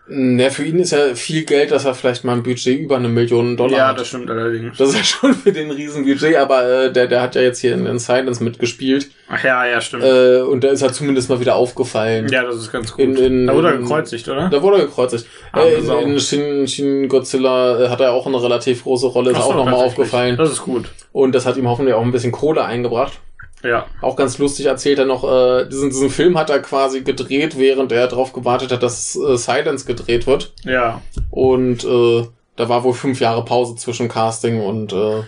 Ja, 0.10 0.50
für 0.50 0.66
ihn 0.66 0.80
ist 0.80 0.92
ja 0.92 1.16
viel 1.16 1.46
Geld, 1.46 1.72
dass 1.72 1.86
er 1.86 1.94
vielleicht 1.96 2.26
mal 2.26 2.34
ein 2.34 2.44
Budget 2.44 2.78
über 2.78 2.98
eine 2.98 3.08
Million 3.08 3.56
Dollar 3.56 3.78
Ja, 3.78 3.88
hat. 3.88 4.00
das 4.02 4.10
stimmt 4.10 4.30
allerdings. 4.30 4.78
Das 4.78 4.90
ist 4.90 4.96
ja 4.98 5.04
schon 5.04 5.34
für 5.34 5.54
den 5.54 5.72
riesen 5.72 6.04
Budget, 6.04 6.36
aber 6.36 6.68
äh, 6.88 6.92
der, 6.92 7.08
der 7.08 7.22
hat 7.22 7.36
ja 7.36 7.42
jetzt 7.42 7.60
hier 7.60 7.74
in, 7.74 7.86
in 7.86 8.00
Silence 8.00 8.44
mitgespielt. 8.44 9.10
Ach 9.30 9.42
ja, 9.42 9.66
ja, 9.66 9.80
stimmt. 9.80 10.04
Äh, 10.04 10.42
und 10.42 10.62
da 10.66 10.70
ist 10.72 10.82
er 10.82 10.92
zumindest 10.92 11.30
mal 11.30 11.40
wieder 11.40 11.56
aufgefallen. 11.56 12.28
ja, 12.28 12.44
das 12.44 12.58
ist 12.58 12.72
ganz 12.72 12.92
gut. 12.92 13.00
in- 13.00 13.16
in- 13.16 13.48
da 13.48 13.54
wurde 13.56 13.70
er 13.70 13.78
gekreuzigt, 13.78 14.28
oder? 14.28 14.50
Da 14.50 14.62
wurde 14.62 14.80
er 14.80 14.86
gekreuzigt. 14.88 15.26
Arme 15.54 15.68
Äh, 15.70 15.76
in, 16.04 16.12
in 16.12 16.20
Shin, 16.20 16.68
Shin 16.68 17.08
Godzilla 17.08 17.86
äh, 17.86 17.90
hat 17.90 18.02
er 18.02 18.12
auch 18.12 18.28
eine 18.28 18.44
relativ 18.44 18.84
große 18.84 19.08
Rolle, 19.08 19.32
ist 19.32 19.38
Ach 19.38 19.44
so, 19.44 19.50
auch 19.52 19.56
nochmal 19.56 19.76
aufgefallen. 19.76 20.36
Das 20.36 20.52
ist 20.52 20.64
gut. 20.64 20.90
Und 21.14 21.34
das 21.34 21.46
hat 21.46 21.56
ihm 21.56 21.68
hoffentlich 21.70 21.96
auch 21.96 22.02
ein 22.04 22.12
bisschen 22.12 22.34
Kohle 22.34 22.66
eingebracht. 22.66 23.14
Ja. 23.64 23.88
Auch 24.02 24.16
ganz 24.16 24.38
lustig 24.38 24.66
erzählt 24.66 25.00
er 25.00 25.06
noch, 25.06 25.24
äh, 25.24 25.66
diesen, 25.68 25.90
diesen 25.90 26.10
Film 26.10 26.38
hat 26.38 26.50
er 26.50 26.60
quasi 26.60 27.02
gedreht, 27.02 27.58
während 27.58 27.92
er 27.92 28.08
darauf 28.08 28.34
gewartet 28.34 28.72
hat, 28.72 28.84
dass 28.84 29.16
äh, 29.16 29.38
Silence 29.38 29.86
gedreht 29.86 30.28
wird. 30.28 30.54
Ja. 30.64 31.02
Und 31.32 31.84
äh, 31.86 32.28
da 32.56 32.70
war 32.70 32.84
wohl 32.84 32.94
fünf 32.94 33.20
Jahre 33.20 33.46
Pause 33.46 33.76
zwischen 33.76 34.10
Casting 34.10 34.62
und 34.62 34.94
äh, 34.94 35.24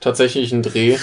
tatsächlich 0.00 0.52
einen 0.52 0.62
Dreh. 0.62 0.96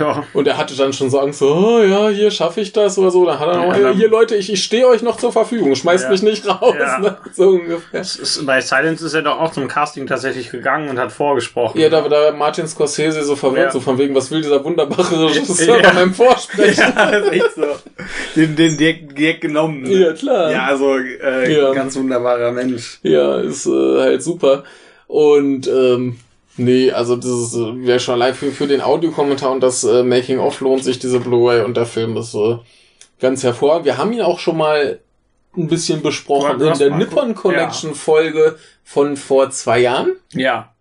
Ja. 0.00 0.24
Und 0.32 0.46
er 0.48 0.56
hatte 0.58 0.76
dann 0.76 0.92
schon 0.92 1.10
so 1.10 1.18
Angst, 1.20 1.38
so, 1.38 1.46
oh, 1.54 1.82
ja, 1.82 2.08
hier 2.08 2.30
schaffe 2.30 2.60
ich 2.60 2.72
das 2.72 2.98
oder 2.98 3.10
so. 3.10 3.24
Dann 3.26 3.38
hat 3.38 3.48
er 3.48 3.56
noch, 3.56 3.76
Ja, 3.76 3.86
hey, 3.88 3.94
hier 3.94 4.08
Leute, 4.08 4.34
ich, 4.36 4.52
ich 4.52 4.62
stehe 4.62 4.86
euch 4.86 5.02
noch 5.02 5.16
zur 5.16 5.32
Verfügung, 5.32 5.74
schmeißt 5.74 6.04
Ja. 6.04 6.10
mich 6.10 6.22
nicht 6.22 6.46
raus. 6.46 6.74
Ja. 6.78 6.98
Ne? 6.98 7.16
So 7.32 7.48
ungefähr. 7.50 8.00
Ist, 8.00 8.44
bei 8.46 8.60
Silence 8.60 9.04
ist 9.04 9.14
er 9.14 9.22
doch 9.22 9.40
auch 9.40 9.52
zum 9.52 9.66
Casting 9.68 10.06
tatsächlich 10.06 10.50
gegangen 10.50 10.88
und 10.88 10.98
hat 10.98 11.12
vorgesprochen. 11.12 11.80
Ja, 11.80 11.88
da, 11.88 12.02
da 12.02 12.10
war 12.10 12.32
Martin 12.32 12.66
Scorsese 12.66 13.24
so 13.24 13.34
verwirrt, 13.36 13.66
Ja. 13.66 13.70
so 13.72 13.80
von 13.80 13.98
wegen, 13.98 14.14
was 14.14 14.30
will 14.30 14.40
dieser 14.42 14.64
wunderbare 14.64 15.26
Regisseur 15.30 15.80
Ja. 15.80 15.88
bei 15.88 15.92
meinem 15.94 16.14
Vorsprechen? 16.14 16.92
Ja, 16.96 17.10
das 17.10 17.26
ist 17.26 17.32
echt 17.32 17.54
so. 17.56 17.62
Den, 18.36 18.56
den 18.56 18.76
Dirk, 18.76 19.14
Dirk 19.16 19.40
genommen. 19.40 19.82
ne? 19.82 19.90
Ja, 19.92 20.12
klar. 20.12 20.50
Ja, 20.50 20.64
also 20.66 20.96
äh, 20.98 21.56
Ja. 21.56 21.72
ganz 21.72 21.96
wunderbarer 21.96 22.50
Mensch. 22.52 22.98
Ja, 23.02 23.36
ist 23.40 23.66
äh, 23.66 24.00
halt 24.00 24.22
super. 24.22 24.64
Und 25.06 25.68
ähm, 25.68 26.18
nee, 26.56 26.90
also 26.90 27.16
das 27.16 27.26
ist 27.26 27.54
äh, 27.54 27.86
wäre 27.86 28.00
schon 28.00 28.14
allein 28.14 28.34
für, 28.34 28.50
für 28.52 28.66
den 28.66 28.80
Audiokommentar 28.80 29.50
und 29.50 29.60
das 29.60 29.84
äh, 29.84 30.02
Making 30.02 30.38
of 30.38 30.60
lohnt 30.60 30.84
sich 30.84 30.98
diese 30.98 31.20
Blu-ray 31.20 31.62
und 31.64 31.76
der 31.76 31.86
Film 31.86 32.16
ist 32.16 32.34
äh, 32.34 32.58
ganz 33.20 33.42
hervorragend. 33.42 33.86
Wir 33.86 33.98
haben 33.98 34.12
ihn 34.12 34.20
auch 34.22 34.38
schon 34.38 34.56
mal 34.56 35.00
ein 35.56 35.68
bisschen 35.68 36.02
besprochen 36.02 36.60
in 36.60 36.78
der 36.78 36.90
Nippon 36.96 37.34
Collection 37.34 37.94
Folge 37.94 38.58
von 38.82 39.16
vor 39.16 39.50
zwei 39.50 39.78
Jahren. 39.80 40.12
Ja. 40.32 40.72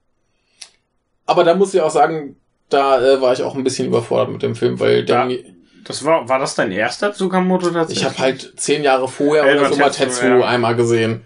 Aber 1.26 1.44
da 1.44 1.56
muss 1.56 1.74
ich 1.74 1.82
auch 1.82 1.92
sagen, 1.92 2.36
da 2.70 3.00
äh, 3.02 3.22
war 3.22 3.34
ich 3.34 3.44
auch 3.44 3.56
ein 3.56 3.64
bisschen 3.64 3.88
überfordert 3.88 4.30
mit 4.32 4.42
dem 4.42 4.56
Film, 4.56 4.80
weil 4.80 5.06
Da- 5.06 5.28
der, 5.28 5.38
Das 5.86 6.04
war, 6.04 6.28
war 6.28 6.40
das 6.40 6.56
dein 6.56 6.72
erster 6.72 7.14
Tsukamoto 7.14 7.70
tatsächlich? 7.70 8.00
ich 8.00 8.06
habe 8.06 8.18
halt 8.18 8.54
zehn 8.58 8.84
Jahre 8.84 9.08
vorher 9.08 9.44
oder 9.60 9.70
so 9.72 9.80
mal 9.80 9.90
Tetsu 9.92 10.26
ja. 10.26 10.42
einmal 10.48 10.76
gesehen. 10.76 11.22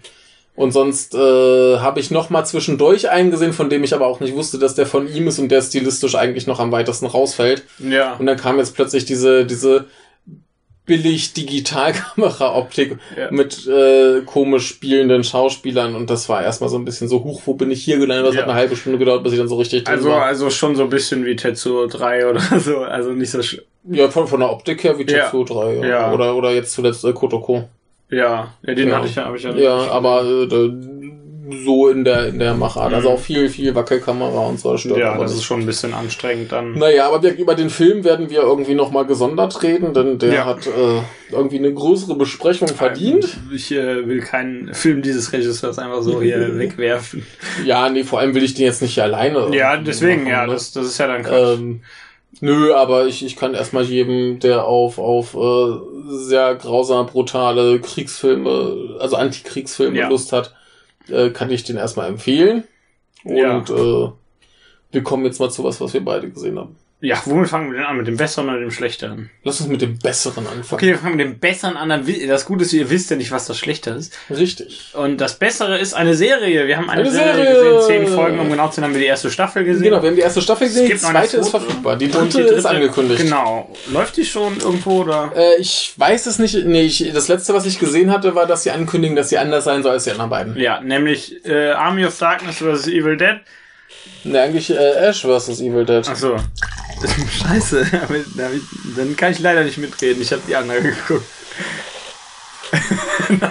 Und 0.58 0.72
sonst 0.72 1.14
äh, 1.14 1.18
habe 1.78 2.00
ich 2.00 2.10
noch 2.10 2.30
mal 2.30 2.44
zwischendurch 2.44 3.08
einen 3.10 3.30
gesehen, 3.30 3.52
von 3.52 3.70
dem 3.70 3.84
ich 3.84 3.94
aber 3.94 4.06
auch 4.08 4.18
nicht 4.18 4.34
wusste, 4.34 4.58
dass 4.58 4.74
der 4.74 4.86
von 4.86 5.06
ihm 5.06 5.28
ist 5.28 5.38
und 5.38 5.50
der 5.50 5.62
stilistisch 5.62 6.16
eigentlich 6.16 6.48
noch 6.48 6.58
am 6.58 6.72
weitesten 6.72 7.06
rausfällt. 7.06 7.62
Ja. 7.78 8.14
Und 8.18 8.26
dann 8.26 8.36
kam 8.36 8.58
jetzt 8.58 8.74
plötzlich 8.74 9.04
diese 9.04 9.46
diese 9.46 9.84
billig 10.84 11.34
Digitalkamera-Optik 11.34 12.98
Ja. 13.16 13.30
mit 13.30 13.66
äh, 13.66 14.22
komisch 14.24 14.66
spielenden 14.68 15.22
Schauspielern 15.22 15.94
und 15.94 16.08
das 16.10 16.28
war 16.28 16.42
erstmal 16.42 16.70
so 16.70 16.76
ein 16.78 16.84
bisschen 16.84 17.08
so, 17.08 17.22
huch, 17.24 17.42
wo 17.44 17.54
bin 17.54 17.70
ich 17.70 17.84
hier 17.84 17.98
gelandet? 17.98 18.28
Das 18.28 18.34
Ja. 18.34 18.40
hat 18.42 18.48
eine 18.48 18.58
halbe 18.58 18.74
Stunde 18.74 18.98
gedauert, 18.98 19.22
bis 19.22 19.32
ich 19.34 19.38
dann 19.38 19.48
so 19.48 19.56
richtig 19.56 19.86
Also, 19.86 20.08
war. 20.08 20.22
also 20.24 20.50
schon 20.50 20.76
so 20.76 20.84
ein 20.84 20.90
bisschen 20.90 21.24
wie 21.26 21.36
Tetsuo 21.36 21.86
3 21.86 22.26
oder 22.30 22.40
so. 22.58 22.78
Also 22.78 23.10
nicht 23.12 23.30
so 23.30 23.42
sch 23.42 23.60
Ja, 23.90 24.08
von, 24.10 24.26
von 24.26 24.40
der 24.40 24.50
Optik 24.50 24.82
her 24.84 24.98
wie 24.98 25.02
Ja. 25.10 25.24
Tetsuo 25.24 25.44
3. 25.44 25.74
Ja. 25.76 25.86
Ja. 25.86 26.12
Oder, 26.12 26.34
oder 26.34 26.50
jetzt 26.52 26.72
zuletzt 26.72 27.04
äh, 27.04 27.12
Kotoko. 27.12 27.68
Ja, 28.10 28.54
ja 28.66 28.74
den 28.74 28.88
Ja. 28.88 28.96
hatte 28.96 29.06
ich 29.08 29.14
ja, 29.16 29.24
habe 29.24 29.36
ich 29.36 29.42
ja. 29.42 29.54
Ja, 29.54 29.90
aber 29.90 30.22
äh, 30.24 30.70
so 31.64 31.88
in 31.88 32.04
der, 32.04 32.26
in 32.28 32.38
der 32.38 32.54
Machart. 32.54 32.92
Also 32.92 33.08
Mhm. 33.08 33.14
auch 33.14 33.18
viel, 33.20 33.48
viel 33.48 33.74
Wackelkamera 33.74 34.46
und 34.48 34.60
so. 34.60 34.72
Das 34.72 34.84
ja, 34.84 35.16
das 35.16 35.30
nicht. 35.30 35.40
ist 35.40 35.44
schon 35.44 35.60
ein 35.60 35.66
bisschen 35.66 35.94
anstrengend 35.94 36.52
dann. 36.52 36.72
Naja, 36.74 37.06
aber 37.08 37.22
wir, 37.22 37.36
über 37.38 37.54
den 37.54 37.70
Film 37.70 38.04
werden 38.04 38.28
wir 38.28 38.42
irgendwie 38.42 38.74
nochmal 38.74 39.06
gesondert 39.06 39.62
reden, 39.62 39.94
denn 39.94 40.18
der 40.18 40.32
Ja. 40.34 40.44
hat 40.44 40.66
äh, 40.66 41.00
irgendwie 41.32 41.58
eine 41.58 41.72
größere 41.72 42.16
Besprechung 42.16 42.68
verdient. 42.68 43.38
Ich 43.54 43.72
äh, 43.72 44.06
will 44.06 44.20
keinen 44.20 44.74
Film 44.74 45.00
dieses 45.00 45.32
Regisseurs 45.32 45.78
einfach 45.78 46.02
so 46.02 46.20
hier 46.20 46.58
wegwerfen. 46.58 47.24
Ja, 47.64 47.88
nee, 47.88 48.04
vor 48.04 48.20
allem 48.20 48.34
will 48.34 48.44
ich 48.44 48.52
den 48.54 48.66
jetzt 48.66 48.82
nicht 48.82 49.00
alleine. 49.00 49.48
Ja, 49.54 49.78
deswegen, 49.78 50.24
machen, 50.24 50.32
ja, 50.32 50.46
ne? 50.46 50.52
das, 50.52 50.72
das 50.72 50.86
ist 50.86 50.98
ja 50.98 51.06
dann 51.06 51.22
Quatsch. 51.22 51.58
Ähm, 51.58 51.80
nö, 52.40 52.74
aber 52.74 53.06
ich, 53.06 53.24
ich 53.24 53.36
kann 53.36 53.54
erstmal 53.54 53.84
jedem, 53.84 54.38
der 54.40 54.64
auf, 54.64 54.98
auf 54.98 55.34
äh, 55.34 55.78
sehr 56.08 56.54
grausam 56.54 57.06
brutale 57.06 57.80
Kriegsfilme, 57.80 58.96
also 59.00 59.16
Antikriegsfilme 59.16 59.98
Ja. 59.98 60.08
Lust 60.08 60.32
hat, 60.32 60.54
äh, 61.08 61.30
kann 61.30 61.50
ich 61.50 61.64
den 61.64 61.76
erstmal 61.76 62.08
empfehlen. 62.08 62.64
Ja. 63.24 63.56
Und 63.56 63.70
äh, 63.70 64.12
wir 64.92 65.02
kommen 65.02 65.24
jetzt 65.24 65.40
mal 65.40 65.50
zu 65.50 65.64
was, 65.64 65.80
was 65.80 65.92
wir 65.92 66.04
beide 66.04 66.30
gesehen 66.30 66.58
haben. 66.58 66.76
Ja, 67.00 67.22
womit 67.26 67.48
fangen 67.48 67.70
wir 67.70 67.78
denn 67.78 67.86
an? 67.86 67.96
Mit 67.96 68.08
dem 68.08 68.16
Besseren 68.16 68.48
oder 68.48 68.58
dem 68.58 68.72
Schlechteren? 68.72 69.30
Lass 69.44 69.60
uns 69.60 69.70
mit 69.70 69.80
dem 69.80 70.00
Besseren 70.00 70.48
anfangen. 70.48 70.64
Okay, 70.72 70.86
wir 70.88 70.98
fangen 70.98 71.16
mit 71.16 71.26
dem 71.26 71.38
Besseren 71.38 71.76
an. 71.76 72.04
Das 72.26 72.44
Gute 72.44 72.64
ist, 72.64 72.72
ihr 72.72 72.90
wisst 72.90 73.08
ja 73.10 73.16
nicht, 73.16 73.30
was 73.30 73.46
das 73.46 73.56
Schlechte 73.56 73.90
ist. 73.90 74.18
Richtig. 74.28 74.94
Und 74.94 75.20
das 75.20 75.38
Bessere 75.38 75.78
ist 75.78 75.94
eine 75.94 76.14
Serie. 76.14 76.66
Wir 76.66 76.76
haben 76.76 76.90
eine, 76.90 77.02
Eine 77.02 77.10
Serie, 77.12 77.34
Serie! 77.54 77.74
gesehen. 77.76 78.06
Zehn 78.06 78.06
Folgen, 78.08 78.40
um 78.40 78.50
genau 78.50 78.68
zu 78.68 78.76
sein, 78.76 78.84
haben 78.86 78.94
wir 78.94 79.00
die 79.00 79.06
erste 79.06 79.30
Staffel 79.30 79.62
gesehen. 79.62 79.84
Genau, 79.84 80.02
wir 80.02 80.08
haben 80.08 80.16
die 80.16 80.22
erste 80.22 80.42
Staffel 80.42 80.66
Es 80.66 80.72
gesehen, 80.72 80.86
die 80.86 80.92
gibt 80.92 81.02
noch 81.02 81.10
eine 81.10 81.20
zweite 81.20 81.36
ist 81.36 81.50
verfügbar. 81.50 81.96
Die 81.96 82.06
Und 82.06 82.34
dritte, 82.34 82.40
ist 82.54 82.66
angekündigt. 82.66 83.22
Genau. 83.22 83.72
Läuft 83.92 84.16
die 84.16 84.24
schon 84.24 84.58
irgendwo 84.58 85.02
oder? 85.02 85.32
Äh, 85.36 85.60
ich 85.60 85.92
weiß 85.96 86.26
es 86.26 86.40
nicht. 86.40 86.66
Nee, 86.66 86.82
ich, 86.82 87.12
das 87.14 87.28
letzte, 87.28 87.54
was 87.54 87.64
ich 87.64 87.78
gesehen 87.78 88.10
hatte, 88.10 88.34
war, 88.34 88.46
dass 88.46 88.64
sie 88.64 88.72
ankündigen, 88.72 89.14
dass 89.14 89.28
sie 89.28 89.38
anders 89.38 89.62
sein 89.62 89.84
soll 89.84 89.92
als 89.92 90.02
die 90.02 90.10
anderen 90.10 90.30
beiden. 90.30 90.56
Ja, 90.58 90.80
nämlich 90.80 91.44
äh, 91.46 91.70
Army 91.70 92.04
of 92.04 92.18
Darkness 92.18 92.56
vs. 92.56 92.88
Evil 92.88 93.16
Dead. 93.16 93.36
Ne, 94.24 94.40
eigentlich 94.40 94.70
äh, 94.70 94.74
Ash 95.08 95.22
vs. 95.22 95.60
Evil 95.60 95.84
Dead. 95.84 96.04
Ach 96.08 96.16
so. 96.16 96.36
Scheiße. 97.42 97.86
Damit- 98.08 98.26
damit- 98.36 98.62
Dann 98.96 99.16
kann 99.16 99.32
ich 99.32 99.38
leider 99.38 99.64
nicht 99.64 99.78
mitreden. 99.78 100.20
Ich 100.22 100.32
habe 100.32 100.42
die 100.46 100.56
andere 100.56 100.82
geguckt. 100.82 101.24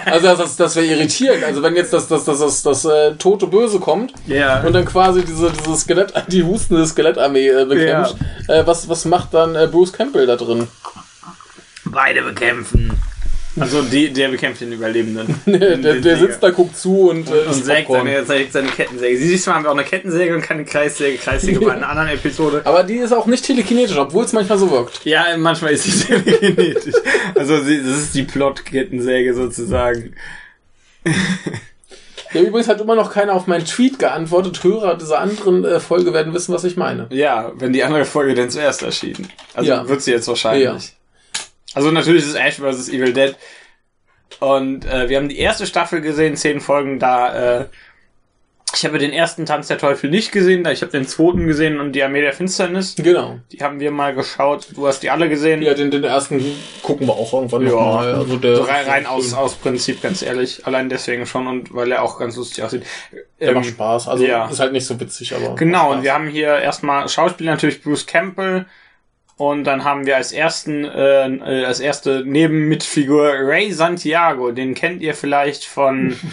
Also 0.06 0.26
das, 0.28 0.38
das, 0.38 0.56
das 0.56 0.76
wäre 0.76 0.86
irritierend. 0.86 1.44
Also 1.44 1.62
wenn 1.62 1.74
jetzt 1.76 1.92
das, 1.92 2.08
das, 2.08 2.24
das, 2.24 2.38
das, 2.40 2.62
das 2.62 2.84
äh, 2.84 3.14
tote 3.16 3.46
Böse 3.46 3.78
kommt 3.80 4.12
Ja. 4.26 4.60
und 4.62 4.72
dann 4.72 4.84
quasi 4.84 5.24
diese, 5.24 5.50
diese 5.52 5.76
Skelett, 5.76 6.12
die 6.28 6.42
hustende 6.42 6.86
Skelettarmee 6.86 7.48
äh, 7.48 7.64
bekämpft, 7.64 8.16
äh, 8.48 8.64
was, 8.66 8.88
was 8.88 9.04
macht 9.04 9.34
dann 9.34 9.54
äh, 9.54 9.68
Bruce 9.70 9.92
Campbell 9.92 10.26
da 10.26 10.36
drin? 10.36 10.66
Beide 11.84 12.22
bekämpfen. 12.22 12.92
Also 13.60 13.82
die, 13.82 14.12
der 14.12 14.28
bekämpft 14.28 14.60
den 14.60 14.72
Überlebenden. 14.72 15.40
der, 15.46 15.76
der 15.76 16.16
sitzt 16.18 16.42
da, 16.42 16.50
guckt 16.50 16.76
zu 16.76 17.10
und, 17.10 17.28
äh, 17.28 17.46
und 17.46 17.52
sägt 17.54 17.90
seine, 17.90 18.24
sägt 18.24 18.52
seine 18.52 18.68
Kettensäge. 18.68 19.18
Sie 19.18 19.28
siehst 19.28 19.46
mal, 19.46 19.54
haben 19.54 19.64
wir 19.64 19.70
auch 19.70 19.74
eine 19.74 19.84
Kettensäge 19.84 20.34
und 20.34 20.42
keine 20.42 20.64
Kreissäge. 20.64 21.18
Kreissäge 21.18 21.60
bei 21.60 21.72
einer 21.72 21.88
anderen 21.88 22.08
Episode. 22.10 22.62
Aber 22.64 22.82
die 22.82 22.96
ist 22.96 23.12
auch 23.12 23.26
nicht 23.26 23.44
telekinetisch, 23.44 23.96
obwohl 23.96 24.24
es 24.24 24.32
manchmal 24.32 24.58
so 24.58 24.70
wirkt. 24.70 25.04
Ja, 25.04 25.24
manchmal 25.36 25.72
ist 25.72 25.84
sie 25.84 26.04
telekinetisch. 26.22 26.94
Also 27.34 27.62
sie, 27.62 27.82
das 27.82 27.98
ist 27.98 28.14
die 28.14 28.22
Plot-Kettensäge 28.24 29.34
sozusagen. 29.34 30.14
Ja, 32.32 32.42
übrigens 32.42 32.68
hat 32.68 32.80
immer 32.80 32.94
noch 32.94 33.12
keiner 33.12 33.32
auf 33.32 33.46
meinen 33.46 33.64
Tweet 33.64 33.98
geantwortet. 33.98 34.62
Hörer 34.62 34.96
dieser 34.98 35.18
anderen 35.20 35.64
äh, 35.64 35.80
Folge 35.80 36.12
werden 36.12 36.34
wissen, 36.34 36.52
was 36.54 36.64
ich 36.64 36.76
meine. 36.76 37.06
Ja, 37.10 37.52
wenn 37.54 37.72
die 37.72 37.82
andere 37.82 38.04
Folge 38.04 38.34
denn 38.34 38.50
zuerst 38.50 38.82
erschienen. 38.82 39.28
Also 39.54 39.70
Ja. 39.70 39.88
wird 39.88 40.02
sie 40.02 40.10
jetzt 40.10 40.28
wahrscheinlich. 40.28 40.64
Ja. 40.64 40.76
Also 41.74 41.90
natürlich 41.90 42.22
ist 42.22 42.30
es 42.30 42.34
Ash 42.34 42.56
vs. 42.56 42.88
Evil 42.88 43.12
Dead. 43.12 43.36
Und 44.40 44.84
äh, 44.84 45.08
wir 45.08 45.16
haben 45.16 45.28
die 45.28 45.38
erste 45.38 45.66
Staffel 45.66 46.00
gesehen, 46.00 46.36
zehn 46.36 46.60
Folgen 46.60 46.98
da. 46.98 47.60
Äh, 47.60 47.64
ich 48.74 48.84
habe 48.84 48.98
den 48.98 49.14
ersten 49.14 49.46
Tanz 49.46 49.68
der 49.68 49.78
Teufel 49.78 50.10
nicht 50.10 50.30
gesehen, 50.30 50.62
da 50.62 50.70
ich 50.70 50.82
habe 50.82 50.92
den 50.92 51.06
zweiten 51.06 51.46
gesehen 51.46 51.80
und 51.80 51.92
die 51.92 52.02
Armee 52.02 52.20
der 52.20 52.34
Finsternis. 52.34 52.96
Genau. 52.96 53.40
Die 53.50 53.58
haben 53.62 53.80
wir 53.80 53.90
mal 53.90 54.14
geschaut. 54.14 54.68
Du 54.76 54.86
hast 54.86 55.02
die 55.02 55.08
alle 55.08 55.30
gesehen. 55.30 55.62
Ja, 55.62 55.72
den, 55.72 55.90
den 55.90 56.04
ersten 56.04 56.44
gucken 56.82 57.06
wir 57.06 57.14
auch 57.14 57.32
irgendwann 57.32 57.62
Ja. 57.62 57.70
nochmal. 57.70 58.14
Also 58.14 58.36
der, 58.36 58.56
so 58.56 58.62
rein, 58.64 58.86
rein 58.86 59.06
aus, 59.06 59.32
aus 59.32 59.54
Prinzip, 59.54 60.02
ganz 60.02 60.20
ehrlich. 60.20 60.66
Allein 60.66 60.90
deswegen 60.90 61.24
schon 61.24 61.46
und 61.46 61.74
weil 61.74 61.90
er 61.90 62.02
auch 62.02 62.18
ganz 62.18 62.36
lustig 62.36 62.62
aussieht. 62.62 62.84
Der 63.40 63.48
Ähm, 63.48 63.54
macht 63.54 63.66
Spaß. 63.66 64.06
Also 64.08 64.24
ja. 64.26 64.46
ist 64.48 64.60
halt 64.60 64.72
nicht 64.72 64.86
so 64.86 65.00
witzig, 65.00 65.34
aber. 65.34 65.54
Genau, 65.54 65.92
und 65.92 66.02
wir 66.02 66.12
haben 66.12 66.28
hier 66.28 66.58
erstmal 66.58 67.08
Schauspieler 67.08 67.52
natürlich 67.52 67.82
Bruce 67.82 68.06
Campbell 68.06 68.66
und 69.38 69.64
dann 69.64 69.84
haben 69.84 70.04
wir 70.04 70.16
als 70.16 70.32
ersten, 70.32 70.84
äh, 70.84 71.26
äh, 71.28 71.64
als 71.64 71.80
erste 71.80 72.24
Nebenmitfigur 72.26 73.32
Ray 73.32 73.72
Santiago. 73.72 74.52
Den 74.52 74.74
kennt 74.74 75.00
ihr 75.00 75.14
vielleicht 75.14 75.64
von, 75.64 76.14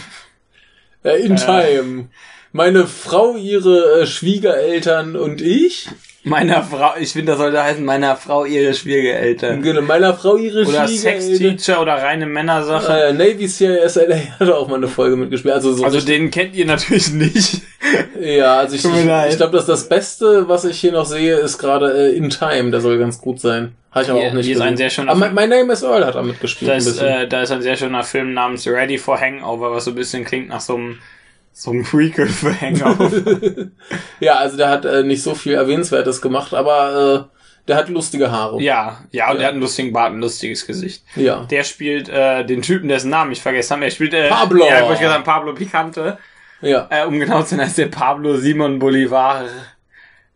Äh, 1.05 1.23
in 1.23 1.35
Time. 1.35 2.09
Meine 2.51 2.87
Frau, 2.87 3.35
ihre 3.37 4.01
äh, 4.01 4.07
Schwiegereltern 4.07 5.15
und 5.15 5.41
ich. 5.41 5.87
Meiner 6.25 6.61
Frau, 6.63 6.91
ich 6.99 7.13
finde, 7.13 7.31
das 7.31 7.39
sollte 7.39 7.63
heißen, 7.63 7.83
meiner 7.85 8.15
Frau 8.15 8.45
ihre 8.45 8.73
Schwiegereltern. 8.73 9.61
Genau, 9.61 9.81
meiner 9.81 10.13
Frau 10.13 10.35
ihre 10.37 10.65
Oder 10.65 10.87
Schwiegereltern. 10.87 11.21
Sex-Teacher 11.21 11.81
oder 11.81 11.93
reine 11.93 12.25
Männersache. 12.25 12.91
Äh, 13.07 13.13
Navy 13.13 13.47
CIS 13.47 13.95
LA 13.95 14.17
hat 14.39 14.49
auch 14.49 14.67
mal 14.67 14.75
eine 14.75 14.87
Folge 14.87 15.15
mitgespielt. 15.15 15.53
Also 15.53 15.73
so 15.73 15.83
Also 15.85 16.01
den 16.01 16.29
kennt 16.31 16.55
ihr 16.55 16.65
natürlich 16.65 17.11
nicht. 17.11 17.61
Ja, 18.19 18.57
also 18.57 18.75
ich, 18.75 18.83
ich, 18.83 19.29
ich 19.29 19.37
glaube, 19.37 19.55
dass 19.55 19.67
das 19.67 19.87
Beste, 19.87 20.49
was 20.49 20.65
ich 20.65 20.79
hier 20.79 20.91
noch 20.91 21.05
sehe, 21.05 21.35
ist 21.35 21.59
gerade 21.59 22.09
äh, 22.11 22.15
In 22.17 22.29
Time. 22.31 22.71
Der 22.71 22.81
soll 22.81 22.97
ganz 22.97 23.21
gut 23.21 23.39
sein. 23.39 23.73
Habe 23.91 24.03
ich 24.03 24.09
aber 24.09 24.19
Hier- 24.19 24.29
auch 24.29 24.33
nicht 24.33 24.45
hier 24.45 24.53
ist 24.55 24.59
gesehen. 24.59 24.73
ein 24.73 24.77
sehr 24.77 24.89
schöner 24.89 25.11
aber 25.11 25.21
Film. 25.25 25.35
My, 25.35 25.41
My 25.47 25.55
Name 25.55 25.71
is 25.73 25.83
Earl 25.83 26.03
hat 26.05 26.15
da 26.15 26.23
mitgespielt. 26.23 26.71
Da 26.71 26.75
ist, 26.75 26.99
äh, 26.99 27.27
da 27.27 27.43
ist 27.43 27.51
ein 27.51 27.61
sehr 27.61 27.77
schöner 27.77 28.03
Film 28.03 28.33
namens 28.33 28.67
Ready 28.67 28.97
for 28.97 29.19
Hangover, 29.21 29.71
was 29.71 29.85
so 29.85 29.91
ein 29.91 29.95
bisschen 29.95 30.25
klingt 30.25 30.49
nach 30.49 30.61
so 30.61 30.75
einem, 30.75 30.97
so 31.57 31.71
einem 31.71 31.83
Prequel 31.85 32.27
für 32.27 32.53
Hangover. 32.59 33.09
ja, 34.19 34.35
also 34.35 34.57
der 34.57 34.69
hat 34.69 34.83
äh, 34.83 35.03
nicht 35.03 35.23
so 35.23 35.35
viel 35.35 35.53
Erwähnenswertes 35.53 36.21
gemacht, 36.21 36.53
aber 36.53 37.29
äh, 37.31 37.35
der 37.69 37.77
hat 37.77 37.87
lustige 37.87 38.29
Haare. 38.29 38.61
ja, 38.61 38.99
ja, 39.11 39.27
und 39.29 39.35
Ja. 39.35 39.37
der 39.37 39.47
hat 39.47 39.53
einen 39.53 39.61
lustigen 39.61 39.93
Bart, 39.93 40.11
ein 40.11 40.19
lustiges 40.19 40.67
Gesicht. 40.67 41.03
Ja. 41.15 41.45
Der 41.45 41.63
spielt 41.63 42.09
äh, 42.09 42.45
den 42.45 42.61
Typen, 42.61 42.89
dessen 42.89 43.09
Namen 43.09 43.31
ich 43.31 43.41
vergessen 43.41 43.71
habe. 43.75 43.85
Er 43.85 43.91
spielt 43.91 44.13
äh, 44.13 44.27
Pablo. 44.27 44.67
Ja, 44.67 44.81
ich 44.81 44.87
wollte 44.87 45.01
gesagt, 45.01 45.23
Pablo 45.23 45.53
Picante. 45.53 46.17
Ja. 46.61 46.87
Äh, 46.89 47.05
um 47.05 47.17
genau 47.19 47.41
zu 47.43 47.51
sein, 47.51 47.61
heißt 47.61 47.77
der 47.77 47.87
Pablo 47.87 48.35
Simon 48.35 48.77
Bolivar. 48.77 49.45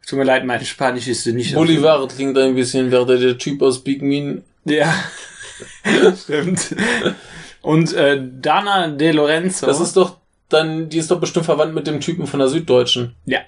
Tut 0.07 0.19
mir 0.19 0.25
leid, 0.25 0.45
mein 0.45 0.63
Spanisch 0.63 1.07
ist 1.09 1.27
nicht 1.27 1.53
Bolivar 1.53 2.07
klingt 2.07 2.37
ein 2.37 2.55
bisschen 2.55 2.87
wie 2.87 2.91
der, 2.91 3.05
der 3.05 3.37
Typ 3.37 3.61
aus 3.61 3.83
Big 3.83 4.01
Mean. 4.01 4.43
Ja, 4.63 4.91
stimmt. 6.15 6.75
Und 7.61 7.93
äh, 7.93 8.19
Dana 8.41 8.87
De 8.87 9.11
Lorenzo. 9.11 9.65
Das 9.65 9.81
ist 9.81 9.97
doch 9.97 10.17
dann, 10.49 10.89
die 10.89 10.97
ist 10.97 11.11
doch 11.11 11.19
bestimmt 11.19 11.45
verwandt 11.45 11.73
mit 11.73 11.87
dem 11.87 11.99
Typen 12.01 12.27
von 12.27 12.39
der 12.39 12.49
Süddeutschen. 12.49 13.15
ja. 13.25 13.39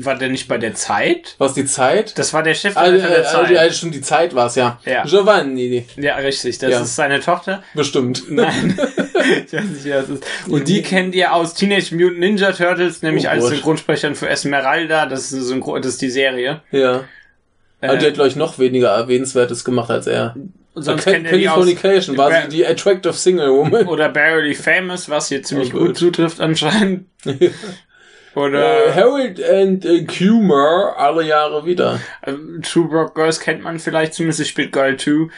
War 0.00 0.16
der 0.16 0.28
nicht 0.28 0.48
bei 0.48 0.58
der 0.58 0.74
Zeit? 0.74 1.36
Was 1.38 1.54
die 1.54 1.66
Zeit? 1.66 2.18
Das 2.18 2.34
war 2.34 2.42
der 2.42 2.54
Chef 2.54 2.76
Ah, 2.76 2.90
der 2.90 3.20
äh, 3.20 3.22
Zeit. 3.22 3.48
äh, 3.48 3.54
ja, 3.54 3.70
stimmt, 3.72 3.94
die 3.94 4.00
Zeit 4.00 4.34
war's 4.34 4.56
ja. 4.56 4.80
Ja. 4.84 5.04
Giovanni, 5.04 5.86
ja, 5.98 6.16
richtig. 6.16 6.58
Das 6.58 6.68
Ja. 6.72 6.80
ist 6.80 6.96
seine 6.96 7.20
Tochter. 7.20 7.62
bestimmt. 7.72 8.24
Nein. 8.28 8.76
ich 9.46 9.52
weiß 9.52 9.62
nicht, 9.66 9.84
wer 9.84 10.00
das 10.00 10.08
ist. 10.10 10.24
Und 10.48 10.66
die 10.66 10.82
kennt 10.82 11.14
ihr 11.14 11.32
aus 11.32 11.54
Teenage 11.54 11.94
Mutant 11.94 12.18
Ninja 12.18 12.50
Turtles, 12.50 13.02
nämlich 13.02 13.26
Oh 13.26 13.30
als. 13.30 13.46
Synchronsprecherin 13.46 14.16
für 14.16 14.28
Esmeralda. 14.28 15.06
Das 15.06 15.26
ist, 15.26 15.34
eine 15.34 15.42
Synchro 15.42 15.78
das 15.78 15.92
ist 15.92 16.02
die 16.02 16.10
Serie. 16.10 16.60
Ja. 16.72 17.04
Aber 17.80 17.94
Äh, 17.94 17.98
der 17.98 18.08
hat, 18.08 18.14
glaube 18.14 18.30
ich, 18.30 18.34
noch 18.34 18.58
weniger 18.58 18.88
Erwähnenswertes 18.88 19.64
gemacht 19.64 19.90
als 19.92 20.08
er. 20.08 20.34
Sonst 20.74 21.04
kennt 21.04 21.26
ihr 21.26 21.38
die 21.38 21.48
aus 21.48 21.54
Californication 21.56 22.16
war 22.16 22.42
sie 22.42 22.48
die 22.48 22.66
Attractive 22.66 23.12
Single 23.12 23.50
Woman. 23.50 23.86
oder 23.86 24.08
Barely 24.08 24.54
Famous, 24.54 25.08
was 25.08 25.28
hier 25.28 25.42
ziemlich 25.42 25.74
Oh 25.74 25.78
gut 25.78 25.96
zutrifft 25.98 26.40
anscheinend. 26.40 27.06
Oder 28.34 28.86
Äh, 28.86 28.92
Harold 28.94 29.42
and 29.44 29.84
äh, 29.84 30.04
Kumar 30.04 30.94
alle 30.96 31.24
Jahre 31.26 31.66
wieder. 31.66 32.00
äh, 32.22 32.32
Two 32.62 32.88
Broke 32.88 33.12
Girls 33.14 33.38
kennt 33.40 33.62
man 33.62 33.78
vielleicht, 33.78 34.14
zumindest 34.14 34.46
spielt 34.48 34.72
Girl 34.72 34.96
2. 34.96 35.28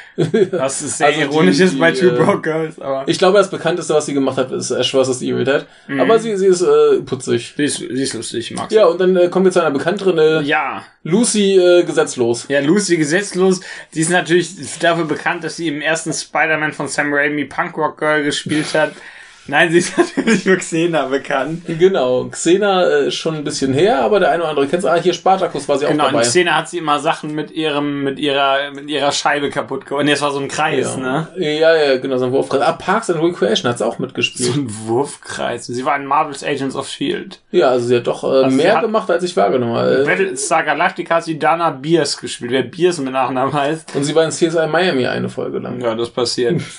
Was 0.52 0.80
ist 0.82 0.98
sehr 0.98 1.06
Also 1.08 1.18
die- 1.20 1.24
ironisch 1.26 1.60
ist 1.60 1.78
bei 1.78 1.90
die, 1.90 2.00
Two 2.00 2.08
äh, 2.08 2.10
Broke 2.22 2.42
Girls, 2.42 2.78
aber 2.80 3.04
Ich 3.06 3.18
glaube, 3.18 3.38
das 3.38 3.50
bekannteste, 3.50 3.94
was 3.94 4.06
sie 4.06 4.14
gemacht 4.14 4.36
hat, 4.36 4.52
ist 4.52 4.70
Ash 4.70 4.92
vs. 4.92 5.22
Evil 5.22 5.44
Dead. 5.44 5.66
Mhm. 5.88 6.00
Aber 6.00 6.18
sie, 6.18 6.36
sie 6.36 6.46
ist 6.46 6.62
äh, 6.62 7.00
putzig. 7.04 7.54
sie 7.56 7.64
ist, 7.64 7.76
sie 7.78 7.86
ist 8.02 8.14
lustig, 8.14 8.46
sie. 8.46 8.74
Ja, 8.74 8.86
und 8.86 9.00
dann 9.00 9.16
äh, 9.16 9.28
kommen 9.28 9.44
wir 9.46 9.52
zu 9.52 9.60
einer 9.60 9.70
bekannteren 9.72 10.18
äh, 10.18 10.40
Ja, 10.42 10.84
Lucy 11.02 11.56
äh, 11.58 11.82
gesetzlos. 11.84 12.46
Ja, 12.48 12.60
Lucy 12.60 12.96
gesetzlos, 12.96 13.60
die 13.94 14.00
ist 14.00 14.10
natürlich 14.10 14.78
dafür 14.78 15.04
bekannt, 15.04 15.42
dass 15.44 15.56
sie 15.56 15.68
im 15.68 15.80
ersten 15.80 16.12
Spider-Man 16.12 16.72
von 16.72 16.88
Sam 16.88 17.12
Raimi 17.12 17.44
Punkrock 17.46 17.98
Girl 17.98 18.22
gespielt 18.22 18.72
hat. 18.74 18.92
Nein, 19.46 19.70
sie 19.70 19.78
ist 19.78 19.96
natürlich 20.16 20.42
für 20.42 20.56
Xena 20.56 21.06
bekannt. 21.06 21.62
Genau. 21.66 22.24
Xena 22.30 22.84
äh, 22.84 23.08
ist 23.08 23.16
schon 23.16 23.34
ein 23.34 23.44
bisschen 23.44 23.74
her, 23.74 24.00
aber 24.00 24.20
der 24.20 24.30
eine 24.30 24.42
oder 24.42 24.50
andere 24.50 24.66
kennt's. 24.66 24.84
Ah, 24.86 24.96
hier 24.96 25.12
Spartacus 25.12 25.68
war 25.68 25.78
sie 25.78 25.86
Genau, 25.86 26.04
auch 26.04 26.08
in 26.08 26.14
dabei. 26.14 26.26
Xena 26.26 26.56
hat 26.56 26.68
sie 26.68 26.78
immer 26.78 26.98
Sachen 26.98 27.34
mit 27.34 27.50
ihrem, 27.50 28.02
mit 28.04 28.18
ihrer, 28.18 28.70
mit 28.74 28.88
ihrer 28.88 29.12
Scheibe 29.12 29.50
kaputt 29.50 29.84
gemacht. 29.86 30.04
Nee, 30.04 30.12
es 30.12 30.22
war 30.22 30.30
so 30.32 30.38
ein 30.40 30.48
Kreis, 30.48 30.96
ja. 30.96 31.02
ne? 31.02 31.28
ja, 31.36 31.76
ja, 31.76 31.96
genau, 31.98 32.16
so 32.16 32.24
ein 32.26 32.32
Wurfkreis. 32.32 32.62
Ah, 32.62 32.72
Parks 32.72 33.10
and 33.10 33.22
Recreation 33.22 33.70
hat's 33.70 33.82
auch 33.82 33.96
So 33.96 34.02
mitgespielt. 34.02 34.54
ein 34.56 34.66
Wurfkreis. 34.86 35.66
Sie 35.66 35.84
war 35.84 35.96
in 35.96 36.06
Marvel's 36.06 36.42
Agents 36.42 36.74
of 36.74 36.86
S.H.I.E.L.D. 36.86 37.36
Ja, 37.50 37.68
also 37.70 37.86
sie 37.86 37.96
hat 37.96 38.06
doch 38.06 38.24
äh, 38.24 38.28
Also 38.28 38.50
sie 38.50 38.56
mehr 38.56 38.76
hat- 38.76 38.82
gemacht, 38.82 39.10
als 39.10 39.24
ich 39.24 39.36
wahrgenommen 39.36 39.74
habe. 39.76 40.02
Äh, 40.02 40.04
Battlestar 40.06 40.62
Galactica 40.64 41.16
hat 41.16 41.24
sie 41.24 41.38
Dana 41.38 41.70
Beers 41.70 42.16
gespielt. 42.16 42.50
Wer 42.50 42.62
Beers 42.62 42.98
mit 42.98 43.12
Nachnamen 43.12 43.52
heißt. 43.52 43.94
Und 43.94 44.04
sie 44.04 44.14
war 44.14 44.24
in 44.24 44.30
CSI 44.30 44.66
Miami 44.68 45.06
eine 45.06 45.28
Folge 45.28 45.58
lang. 45.58 45.80
Ja, 45.82 45.94
das 45.94 46.08
passiert. 46.10 46.62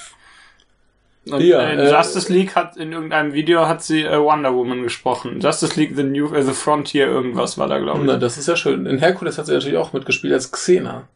Und 1.29 1.41
Ja, 1.41 1.61
in 1.69 1.79
äh, 1.79 1.89
Justice 1.91 2.31
League 2.31 2.55
hat 2.55 2.77
in 2.77 2.91
irgendeinem 2.91 3.33
Video 3.33 3.67
hat 3.67 3.81
sie 3.83 4.03
äh, 4.03 4.19
Wonder 4.19 4.53
Woman 4.53 4.83
gesprochen. 4.83 5.39
Justice 5.41 5.79
League 5.79 5.93
The 5.95 6.03
New 6.03 6.33
äh, 6.33 6.43
The 6.43 6.53
Frontier 6.53 7.07
irgendwas 7.07 7.57
war 7.57 7.67
da 7.67 7.79
glaube 7.79 8.01
ich. 8.01 8.05
Na, 8.05 8.17
das 8.17 8.37
ist 8.37 8.47
ja 8.47 8.55
schön. 8.55 8.85
In 8.85 8.99
Hercules 8.99 9.37
hat 9.37 9.47
sie 9.47 9.53
natürlich 9.53 9.77
auch 9.77 9.91
mitgespielt 9.93 10.33
als 10.33 10.51
Xena. 10.51 11.07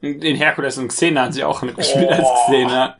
In 0.00 0.36
Herkules 0.36 0.78
und 0.78 0.88
Xena 0.88 1.24
hat 1.24 1.34
sie 1.34 1.44
auch 1.44 1.62
mitgespielt 1.62 2.08
Oh. 2.10 2.12
als 2.12 2.28
Xena. 2.48 2.96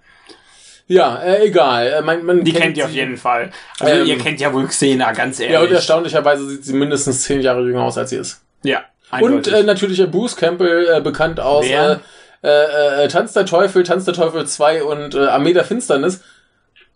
Ja, 0.88 1.18
äh, 1.22 1.46
egal. 1.46 1.86
Äh, 1.86 2.02
man, 2.02 2.24
man 2.26 2.42
Die 2.44 2.52
kennt 2.52 2.76
ihr 2.76 2.84
auf 2.84 2.90
jeden 2.90 3.16
Fall. 3.16 3.50
Also 3.78 3.94
Ähm, 4.02 4.06
ihr 4.06 4.18
kennt 4.18 4.40
ja 4.40 4.52
wohl 4.52 4.66
Xena, 4.66 5.12
ganz 5.12 5.38
ehrlich. 5.38 5.54
Ja, 5.54 5.60
und 5.62 5.70
erstaunlicherweise 5.70 6.44
sieht 6.48 6.64
sie 6.64 6.72
mindestens 6.72 7.22
zehn 7.22 7.40
Jahre 7.42 7.62
jünger 7.62 7.84
aus, 7.84 7.96
als 7.96 8.10
sie 8.10 8.16
ist. 8.16 8.42
Ja, 8.64 8.80
Und 9.12 9.22
eindeutig. 9.24 9.52
äh, 9.54 9.62
natürlich 9.62 10.00
äh, 10.00 10.06
Bruce 10.06 10.34
Campbell, 10.36 10.88
äh, 10.96 11.00
bekannt 11.00 11.38
aus 11.38 11.64
äh, 11.64 11.96
äh, 12.42 13.04
äh, 13.04 13.08
Tanz 13.08 13.34
der 13.34 13.46
Teufel, 13.46 13.84
Tanz 13.84 14.04
der 14.04 14.14
Teufel 14.14 14.44
2 14.44 14.82
und 14.82 15.14
äh, 15.14 15.26
Armee 15.26 15.52
der 15.52 15.64
Finsternis. 15.64 16.22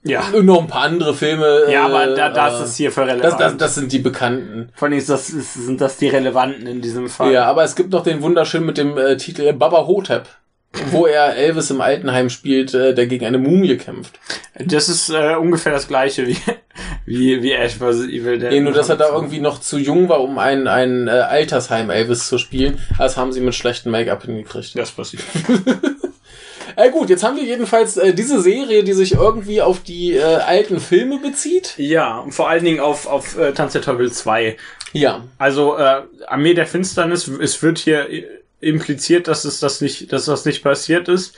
Ja. 0.05 0.23
Und 0.33 0.45
noch 0.45 0.61
ein 0.61 0.67
paar 0.67 0.83
andere 0.83 1.14
Filme. 1.14 1.64
Ja, 1.71 1.88
äh, 1.88 1.93
aber 1.93 2.14
da, 2.14 2.29
das 2.29 2.61
äh, 2.61 2.64
ist 2.64 2.77
hier 2.77 2.93
für 2.93 3.07
relevant. 3.07 3.25
das, 3.25 3.38
das, 3.38 3.57
das 3.57 3.75
sind 3.75 3.90
die 3.90 3.99
bekannten. 3.99 4.71
Vor 4.75 4.87
allem 4.87 4.99
ist 4.99 5.09
das, 5.09 5.31
ist, 5.31 5.55
sind 5.55 5.81
das 5.81 5.97
die 5.97 6.09
relevanten 6.09 6.67
in 6.67 6.83
diesem 6.83 7.09
Fall. 7.09 7.33
Ja, 7.33 7.47
aber 7.47 7.64
es 7.64 7.75
gibt 7.75 7.90
noch 7.90 8.03
den 8.03 8.21
wunderschön 8.21 8.67
mit 8.67 8.77
dem 8.77 8.99
äh, 8.99 9.17
Titel 9.17 9.51
Baba 9.55 9.87
Hotep, 9.87 10.27
wo 10.90 11.07
er 11.07 11.37
Elvis 11.37 11.71
im 11.71 11.81
Altenheim 11.81 12.29
spielt, 12.29 12.75
äh, 12.75 12.95
der 12.95 13.07
gegen 13.07 13.25
eine 13.25 13.38
Mumie 13.38 13.79
kämpft. 13.79 14.21
Das 14.59 14.90
ist 14.90 15.09
äh, 15.09 15.37
ungefähr 15.37 15.73
das 15.73 15.88
gleiche 15.88 16.27
wie, 16.27 16.37
wie, 17.07 17.43
wie 17.43 17.53
Ash 17.53 17.77
vs. 17.77 18.05
Evil 18.05 18.38
Dead. 18.38 18.51
Nee, 18.51 18.61
nur 18.61 18.73
dass 18.73 18.90
er 18.90 18.97
da 18.97 19.09
irgendwie 19.09 19.40
noch 19.40 19.59
zu 19.59 19.79
jung 19.79 20.11
war, 20.11 20.21
um 20.21 20.38
ein, 20.38 20.69
ein 20.69 21.09
äh, 21.09 21.12
Altersheim 21.12 21.88
Elvis 21.88 22.29
zu 22.29 22.37
spielen. 22.37 22.79
Das 22.99 23.17
haben 23.17 23.33
sie 23.33 23.40
mit 23.40 23.55
schlechtem 23.55 23.90
Make-up 23.90 24.25
hingekriegt. 24.25 24.79
Das 24.79 24.90
passiert. 24.90 25.23
Äh, 26.77 26.91
gut, 26.91 27.11
jetzt 27.11 27.23
haben 27.23 27.37
wir 27.37 27.45
jedenfalls 27.45 27.97
äh, 27.97 28.13
diese 28.15 28.41
Serie, 28.41 28.85
die 28.85 28.93
sich 28.93 29.13
irgendwie 29.13 29.63
auf 29.63 29.81
die 29.83 30.15
äh, 30.15 30.23
alten 30.23 30.81
Filme 30.81 31.19
bezieht. 31.19 31.75
Ja, 31.77 32.19
und 32.19 32.33
vor 32.33 32.49
allen 32.49 32.65
Dingen 32.65 32.81
auf, 32.81 33.07
auf 33.07 33.39
äh, 33.39 33.53
Tanz 33.53 33.73
der 33.73 33.83
Teufel 33.83 34.11
2. 34.11 34.57
Ja. 34.93 35.25
Also 35.39 35.77
äh, 35.77 36.03
Armee 36.27 36.55
der 36.55 36.67
Finsternis, 36.67 37.29
es 37.29 37.63
wird 37.63 37.79
hier 37.79 38.09
i- 38.11 38.27
impliziert, 38.61 39.29
dass 39.29 39.45
es 39.45 39.61
das 39.61 39.81
nicht, 39.81 40.13
dass 40.13 40.25
das 40.27 40.45
nicht 40.45 40.63
passiert 40.63 41.09
ist. 41.09 41.37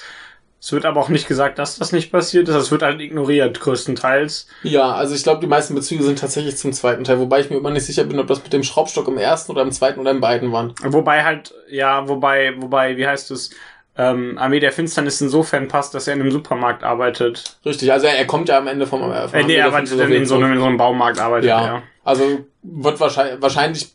Es 0.59 0.72
wird 0.72 0.85
aber 0.87 1.01
auch 1.01 1.11
nicht 1.11 1.29
gesagt, 1.29 1.59
dass 1.59 1.79
das 1.79 1.92
nicht 1.92 2.11
passiert 2.11 2.49
ist. 2.49 2.55
Es 2.55 2.70
wird 2.70 2.83
halt 2.83 3.01
ignoriert, 3.01 3.61
größtenteils. 3.61 4.49
Ja, 4.62 4.92
also 4.94 5.14
ich 5.14 5.22
glaube, 5.22 5.40
die 5.40 5.46
meisten 5.46 5.75
Bezüge 5.75 6.03
sind 6.03 6.18
tatsächlich 6.18 6.57
zum 6.57 6.72
zweiten 6.72 7.05
Teil, 7.05 7.18
wobei 7.20 7.40
ich 7.40 7.51
mir 7.51 7.57
immer 7.59 7.70
nicht 7.70 7.85
sicher 7.87 8.05
bin, 8.05 8.18
ob 8.18 8.27
das 8.27 8.42
mit 8.42 8.53
dem 8.53 8.62
Schraubstock 8.62 9.07
im 9.07 9.18
ersten 9.18 9.53
oder 9.53 9.62
im 9.62 9.70
zweiten 9.70 10.01
oder 10.01 10.11
im 10.11 10.20
beiden 10.20 10.51
waren. 10.53 10.75
Wobei 10.83 11.25
halt, 11.25 11.55
ja, 11.68 12.09
wobei, 12.09 12.55
wobei, 12.57 12.96
wie 12.96 13.07
heißt 13.07 13.31
es, 13.31 13.51
ähm, 13.98 14.37
Armee 14.38 14.61
der 14.61 14.72
Finsternis 14.72 15.20
insofern 15.20 15.68
passt, 15.68 15.94
dass 15.94 16.06
er 16.06 16.14
in 16.14 16.20
einem 16.20 16.30
Supermarkt 16.30 16.85
arbeitet. 16.85 17.59
Richtig, 17.64 17.92
also 17.92 18.06
er, 18.06 18.18
er 18.18 18.26
kommt 18.26 18.48
ja 18.48 18.59
am 18.59 18.66
Ende 18.66 18.87
vom, 18.87 19.11
äh, 19.11 19.28
vom 19.28 19.38
Äh, 19.40 19.44
nee, 19.44 19.54
er 19.56 19.66
arbeitet 19.66 19.98
in, 19.98 20.12
in, 20.12 20.26
so 20.26 20.37
einem, 20.37 20.52
in 20.52 20.59
so 20.59 20.66
einem 20.66 20.76
Baumarkt 20.76 21.18
arbeitet 21.18 21.48
ja. 21.48 21.66
er. 21.66 21.82
Also 22.04 22.44
wird 22.62 23.00
wahrscheinlich, 23.00 23.40
wahrscheinlich 23.40 23.94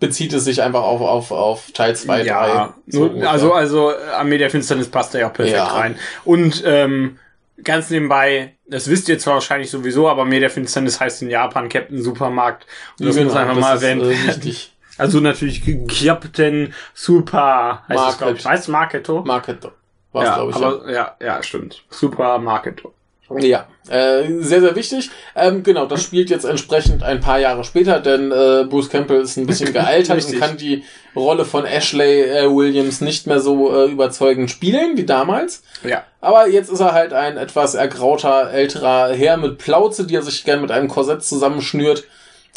bezieht 0.00 0.32
es 0.32 0.44
sich 0.44 0.62
einfach 0.62 0.82
auf, 0.82 1.00
auf, 1.00 1.30
auf 1.30 1.70
Teil 1.72 1.96
2, 1.96 2.18
3. 2.20 2.24
Ja, 2.26 2.74
nur, 2.86 3.28
also, 3.30 3.52
also 3.52 3.90
äh, 3.92 3.94
Armee 4.16 4.38
der 4.38 4.50
Finsternis 4.50 4.88
passt 4.88 5.14
da 5.14 5.18
ja 5.18 5.28
auch 5.28 5.32
perfekt 5.32 5.56
Ja. 5.56 5.64
rein. 5.66 5.96
Und 6.24 6.62
ähm, 6.66 7.18
ganz 7.62 7.88
nebenbei, 7.90 8.54
das 8.66 8.90
wisst 8.90 9.08
ihr 9.08 9.18
zwar 9.18 9.34
wahrscheinlich 9.34 9.70
sowieso, 9.70 10.08
aber 10.08 10.22
Armee 10.22 10.40
der 10.40 10.50
Finsternis 10.50 11.00
heißt 11.00 11.22
in 11.22 11.30
Japan 11.30 11.68
Captain 11.68 12.02
Supermarkt. 12.02 12.66
Und 13.00 13.06
das 13.06 13.16
muss 13.16 13.34
einfach 13.34 13.54
mal 13.56 13.74
erwähnt 13.76 14.02
Äh, 14.02 14.08
werden. 14.10 14.26
wichtig. 14.28 14.72
Also 14.98 15.20
natürlich 15.20 15.62
Captain 15.88 16.72
Super 16.94 17.82
heißt 17.88 17.90
es, 17.90 17.96
Market. 17.96 18.18
glaube 18.18 18.36
ich. 18.38 18.46
Heißt 18.46 18.68
Marketo? 18.68 19.22
Market 19.22 19.64
war 20.12 20.22
es, 20.22 20.28
ja, 20.28 20.34
glaube 20.36 20.50
ich. 20.50 20.56
aber 20.56 20.92
ja. 20.92 21.16
ja, 21.20 21.42
stimmt. 21.42 21.82
Super 21.90 22.38
Marketo. 22.38 22.92
Ja, 23.38 23.66
äh, 23.88 24.40
sehr, 24.40 24.60
sehr 24.60 24.76
wichtig. 24.76 25.10
Ähm, 25.34 25.64
genau, 25.64 25.86
das 25.86 26.02
spielt 26.04 26.30
jetzt 26.30 26.44
entsprechend 26.44 27.02
ein 27.02 27.20
paar 27.20 27.40
Jahre 27.40 27.64
später, 27.64 27.98
denn 27.98 28.30
äh, 28.30 28.64
Bruce 28.68 28.88
Campbell 28.88 29.20
ist 29.20 29.36
ein 29.36 29.46
bisschen 29.46 29.72
gealtert 29.72 30.24
und 30.24 30.38
kann 30.38 30.56
die 30.56 30.84
Rolle 31.16 31.44
von 31.44 31.64
Ashley 31.64 32.22
äh, 32.22 32.48
Williams 32.48 33.00
nicht 33.00 33.26
mehr 33.26 33.40
so 33.40 33.74
äh, 33.74 33.90
überzeugend 33.90 34.50
spielen 34.50 34.96
wie 34.96 35.04
damals. 35.04 35.64
Ja. 35.82 36.04
Aber 36.20 36.48
jetzt 36.48 36.70
ist 36.70 36.78
er 36.78 36.92
halt 36.92 37.12
ein 37.12 37.36
etwas 37.36 37.74
ergrauter, 37.74 38.52
älterer 38.52 39.12
Herr 39.12 39.36
mit 39.38 39.58
Plauze, 39.58 40.06
die 40.06 40.14
er 40.14 40.22
sich 40.22 40.44
gern 40.44 40.60
mit 40.60 40.70
einem 40.70 40.86
Korsett 40.86 41.24
zusammenschnürt, 41.24 42.04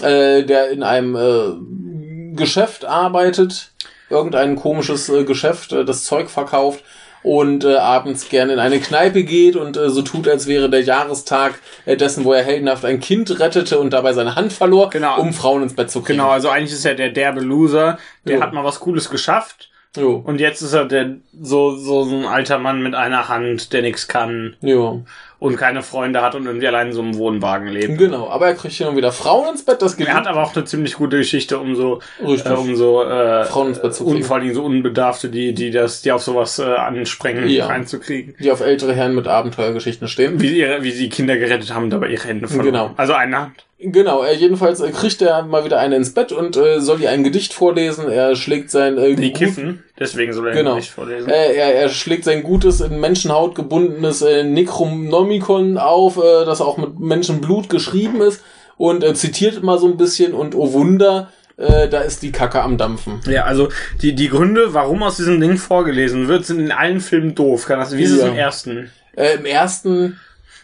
äh, 0.04 0.44
der 0.44 0.70
in 0.70 0.84
einem 0.84 1.16
äh, 1.16 1.99
Geschäft 2.36 2.86
arbeitet, 2.86 3.72
irgendein 4.10 4.56
komisches 4.56 5.10
äh, 5.10 5.24
Geschäft, 5.24 5.72
äh, 5.72 5.86
das 5.86 6.04
Zeug 6.06 6.30
verkauft 6.30 6.84
und 7.22 7.66
äh, 7.66 7.76
abends 7.76 8.30
gerne 8.30 8.54
in 8.54 8.60
eine 8.60 8.80
Kneipe 8.80 9.24
geht 9.24 9.56
und 9.56 9.76
äh, 9.76 9.90
so 9.90 10.02
tut, 10.02 10.28
als 10.28 10.48
wäre 10.48 10.70
der 10.70 10.82
Jahrestag 10.84 11.60
äh, 11.86 11.98
dessen, 11.98 12.24
wo 12.24 12.34
er 12.34 12.44
heldenhaft 12.44 12.86
ein 12.86 13.00
Kind 13.00 13.40
rettete 13.40 13.78
und 13.80 13.92
dabei 13.92 14.14
seine 14.14 14.36
Hand 14.36 14.54
verlor, 14.54 14.90
Genau. 14.90 15.20
um 15.20 15.34
Frauen 15.34 15.64
ins 15.64 15.76
Bett 15.76 15.92
zu 15.92 16.02
kriegen. 16.02 16.20
Genau, 16.20 16.30
also 16.30 16.50
eigentlich 16.50 16.72
ist 16.74 16.86
er 16.86 16.96
der 16.96 17.10
derbe 17.10 17.42
Loser. 17.42 17.98
Der 18.26 18.38
Jo. 18.38 18.42
hat 18.42 18.54
mal 18.54 18.64
was 18.64 18.80
Cooles 18.80 19.10
geschafft. 19.10 19.70
Jo. 19.98 20.22
Und 20.24 20.40
jetzt 20.40 20.62
ist 20.62 20.74
er 20.74 20.86
der 20.86 21.16
so, 21.42 21.76
so, 21.76 22.04
ein 22.04 22.26
alter 22.26 22.60
Mann 22.60 22.82
mit 22.82 22.94
einer 22.96 23.28
Hand, 23.28 23.74
der 23.74 23.82
nichts 23.82 24.08
kann 24.08 24.56
Jo. 24.62 25.04
Und 25.40 25.56
keine 25.56 25.82
Freunde 25.82 26.22
hat 26.22 26.36
und 26.36 26.46
irgendwie 26.46 26.68
allein 26.68 26.88
in 26.88 26.94
so 26.94 27.02
einem 27.02 27.16
Wohnwagen 27.16 27.68
lebt. 27.70 27.98
Genau, 27.98 28.30
aber 28.30 28.48
er 28.48 28.56
kriegt 28.56 28.74
hier 28.74 28.88
noch 28.88 28.96
wieder 28.98 29.12
Frauen 29.14 29.48
ins 29.50 29.64
Bett, 29.64 29.82
das 29.82 29.96
Er 29.96 30.14
hat 30.14 30.28
aber 30.28 30.44
auch 30.44 30.54
eine 30.56 30.66
ziemlich 30.66 30.96
gute 30.96 31.18
Geschichte, 31.18 31.60
um 31.60 31.76
so, 31.76 32.00
Richtig. 32.22 32.52
äh, 32.52 32.56
um 32.56 32.76
so 32.76 33.04
äh, 33.04 33.46
Frauen 33.46 33.70
ins 33.70 33.82
Bett 33.82 33.94
zu 33.94 34.06
und 34.06 34.14
kriegen. 34.16 34.26
vor 34.26 34.36
allen 34.36 34.44
Dingen 34.44 34.56
so 34.56 34.64
Unbedarfte, 34.66 35.30
die, 35.30 35.54
die 35.54 35.72
das, 35.72 36.02
die 36.02 36.12
auf 36.12 36.22
sowas 36.22 36.60
äh, 36.60 36.64
ansprengen, 36.64 37.48
Ja. 37.48 37.68
reinzukriegen. 37.68 38.36
die 38.40 38.52
auf 38.52 38.60
ältere 38.60 38.94
Herren 38.94 39.16
mit 39.16 39.28
Abenteuergeschichten 39.28 40.08
stehen. 40.10 40.42
Wie, 40.42 40.60
ihre, 40.60 40.84
wie 40.84 40.92
sie 40.92 41.08
Kinder 41.10 41.38
gerettet 41.38 41.74
haben 41.74 41.86
und 41.86 41.90
dabei 41.92 42.10
ihre 42.10 42.28
Hände 42.28 42.48
verloren. 42.48 42.66
Genau. 42.68 42.92
Also 42.98 43.14
eine 43.14 43.38
Hand. 43.40 43.66
Genau, 43.82 44.24
er 44.24 44.34
jedenfalls 44.36 44.82
äh, 44.82 44.92
kriegt 44.92 45.22
er 45.22 45.44
mal 45.44 45.64
wieder 45.64 45.80
eine 45.80 45.96
ins 45.96 46.14
Bett 46.14 46.34
und 46.34 46.58
äh, 46.58 46.82
soll 46.82 47.00
ihr 47.02 47.12
ein 47.12 47.24
Gedicht 47.24 47.54
vorlesen. 47.54 48.10
Er 48.12 48.36
schlägt 48.36 48.72
sein 48.72 48.98
äh, 48.98 49.16
Die 49.16 49.32
kiffen, 49.32 49.84
deswegen 49.98 50.34
soll 50.34 50.50
er 50.50 50.54
Genau. 50.54 50.76
nicht 50.76 50.92
vorlesen. 50.92 51.30
Äh, 51.30 51.54
er, 51.54 51.76
er 51.76 51.90
schlägt 51.90 52.26
sein 52.26 52.44
gutes 52.44 52.82
in 52.82 53.00
Menschenhaut 53.00 53.56
gebundenes 53.56 54.22
äh, 54.22 54.44
Necronomicon 54.44 55.78
auf, 55.78 56.18
äh, 56.18 56.46
das 56.46 56.62
auch 56.62 56.78
mit 56.78 57.00
Menschenblut 57.00 57.70
geschrieben 57.70 58.22
ist 58.22 58.44
und 58.78 59.04
äh, 59.04 59.14
zitiert 59.14 59.56
immer 59.56 59.78
so 59.78 59.88
ein 59.88 59.96
bisschen 59.98 60.34
und 60.34 60.56
oh 60.56 60.74
Wunder, 60.74 61.32
äh, 61.58 61.88
da 61.88 62.02
ist 62.02 62.22
die 62.22 62.32
Kacke 62.32 62.62
am 62.62 62.78
Dampfen. 62.78 63.22
Ja, 63.30 63.44
also 63.46 63.70
die, 64.02 64.14
die 64.14 64.28
Gründe, 64.30 64.74
warum 64.74 65.04
aus 65.04 65.18
diesem 65.18 65.40
Ding 65.40 65.58
vorgelesen 65.58 66.28
wird, 66.28 66.46
sind 66.46 66.60
in 66.60 66.72
allen 66.72 67.00
Filmen 67.00 67.34
doof. 67.36 67.66
Kann 67.66 67.80
das, 67.80 67.96
wie 67.96 68.04
ist 68.04 68.12
es 68.12 68.20
Ja. 68.22 68.28
im 68.28 68.36
ersten? 68.36 68.92
Äh, 69.16 69.36
Im 69.36 69.46
ersten 69.46 70.20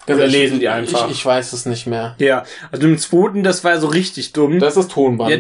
Oder 0.08 0.26
ich- 0.26 0.32
lesen 0.34 0.60
die 0.60 0.70
einfach? 0.70 1.06
Ich, 1.10 1.18
ich 1.18 1.26
weiß 1.26 1.54
es 1.54 1.66
nicht 1.66 1.88
mehr. 1.88 2.16
Ja, 2.20 2.44
also 2.72 2.86
im 2.88 2.98
zweiten, 2.98 3.44
das 3.44 3.64
war 3.64 3.80
so 3.80 3.88
richtig 3.88 4.34
dumm. 4.34 4.60
Das 4.60 4.76
ist 4.76 4.84
das 4.86 4.88
Tonband. 4.94 5.32
ja, 5.32 5.40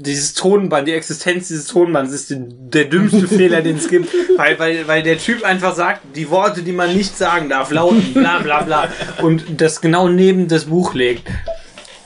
dieses 0.00 0.34
Tonband, 0.34 0.86
die 0.86 0.92
Existenz 0.92 1.48
dieses 1.48 1.66
Tonbands 1.66 2.12
ist 2.12 2.32
der 2.32 2.84
dümmste 2.84 3.26
Fehler, 3.28 3.62
den 3.62 3.76
es 3.78 3.88
gibt, 3.88 4.08
weil, 4.36 4.56
weil, 4.58 4.86
weil 4.86 5.02
der 5.02 5.18
Typ 5.18 5.42
einfach 5.44 5.74
sagt, 5.74 6.02
die 6.14 6.30
Worte, 6.30 6.62
die 6.62 6.70
man 6.72 6.94
nicht 6.96 7.18
sagen 7.18 7.48
darf, 7.48 7.70
lauten, 7.72 8.14
bla 8.14 8.38
bla 8.38 8.62
bla, 8.62 8.88
und 9.22 9.44
das 9.60 9.80
genau 9.80 10.08
neben 10.08 10.46
das 10.46 10.66
Buch 10.66 10.94
legt. 10.94 11.26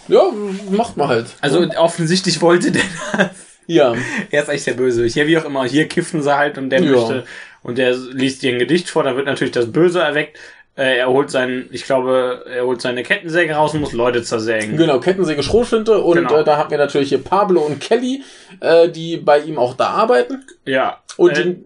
Ja, 0.09 0.23
macht 0.71 0.97
man 0.97 1.09
halt. 1.09 1.27
Also 1.41 1.69
offensichtlich 1.77 2.41
wollte 2.41 2.73
der 2.73 2.83
das. 3.17 3.29
Ja. 3.67 3.95
Er 4.31 4.43
ist 4.43 4.49
eigentlich 4.49 4.65
der 4.65 4.73
Böse. 4.73 5.05
Hier 5.07 5.27
wie 5.29 5.39
auch 5.39 5.45
immer, 5.45 5.65
hier 5.67 5.87
kiffen 5.87 6.23
sie 6.23 6.37
halt 6.37 6.59
und 6.59 6.71
der 6.71 6.83
Ja. 6.83 6.91
möchte, 6.93 7.25
und 7.63 7.79
der 7.79 7.95
liest 7.95 8.43
dir 8.43 8.53
ein 8.53 8.59
Gedicht 8.59 8.91
vor, 8.91 9.05
da 9.05 9.15
wird 9.17 9.27
natürlich 9.27 9.53
das 9.53 9.71
Böse 9.71 10.01
erweckt. 10.01 10.37
Äh, 10.77 10.99
Er 10.99 11.09
holt 11.09 11.31
seinen, 11.31 11.69
ich 11.71 11.85
glaube, 11.85 12.45
er 12.49 12.65
holt 12.65 12.81
seine 12.81 13.03
Kettensäge 13.03 13.53
raus 13.55 13.75
und 13.75 13.81
muss 13.81 13.93
Leute 13.93 14.23
zersägen. 14.23 14.77
Genau, 14.77 15.01
Kettensäge, 15.01 15.43
Schrotflinte 15.43 15.99
und 16.01 16.17
Genau. 16.17 16.39
äh, 16.39 16.45
da 16.45 16.57
haben 16.57 16.71
wir 16.71 16.79
natürlich 16.79 17.11
hier 17.11 17.23
Pablo 17.23 17.61
und 17.61 17.81
Kelly, 17.81 18.23
äh, 18.61 18.89
die 18.89 19.19
bei 19.19 19.41
ihm 19.41 19.59
auch 19.59 19.75
da 19.75 19.89
arbeiten. 19.89 20.45
Ja. 20.65 20.99
Und 21.19 21.39
äh, 21.39 21.57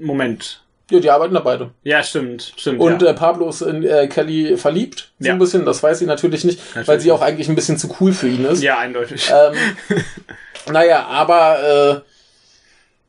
Moment. 0.00 0.62
Ja, 0.90 1.00
die 1.00 1.10
arbeiten 1.10 1.34
da 1.34 1.40
beide. 1.40 1.70
Ja, 1.82 2.02
stimmt, 2.02 2.54
stimmt. 2.56 2.80
Und 2.80 3.02
ja. 3.02 3.10
äh, 3.10 3.14
Pablo 3.14 3.50
ist 3.50 3.60
in 3.60 3.82
äh, 3.84 4.06
Kelly 4.06 4.56
verliebt, 4.56 5.10
so 5.18 5.26
Ja. 5.26 5.34
ein 5.34 5.38
bisschen, 5.38 5.66
das 5.66 5.82
weiß 5.82 5.98
sie 5.98 6.06
natürlich 6.06 6.44
nicht, 6.44 6.58
weil 6.74 6.82
Natürlich 6.84 7.02
sie 7.02 7.12
auch 7.12 7.20
eigentlich 7.20 7.50
ein 7.50 7.54
bisschen 7.54 7.76
zu 7.76 7.94
cool 8.00 8.12
für 8.14 8.28
ihn 8.28 8.46
ist. 8.46 8.62
ja, 8.62 8.78
eindeutig. 8.78 9.28
Ähm, 9.30 10.02
naja, 10.72 11.04
aber 11.06 12.02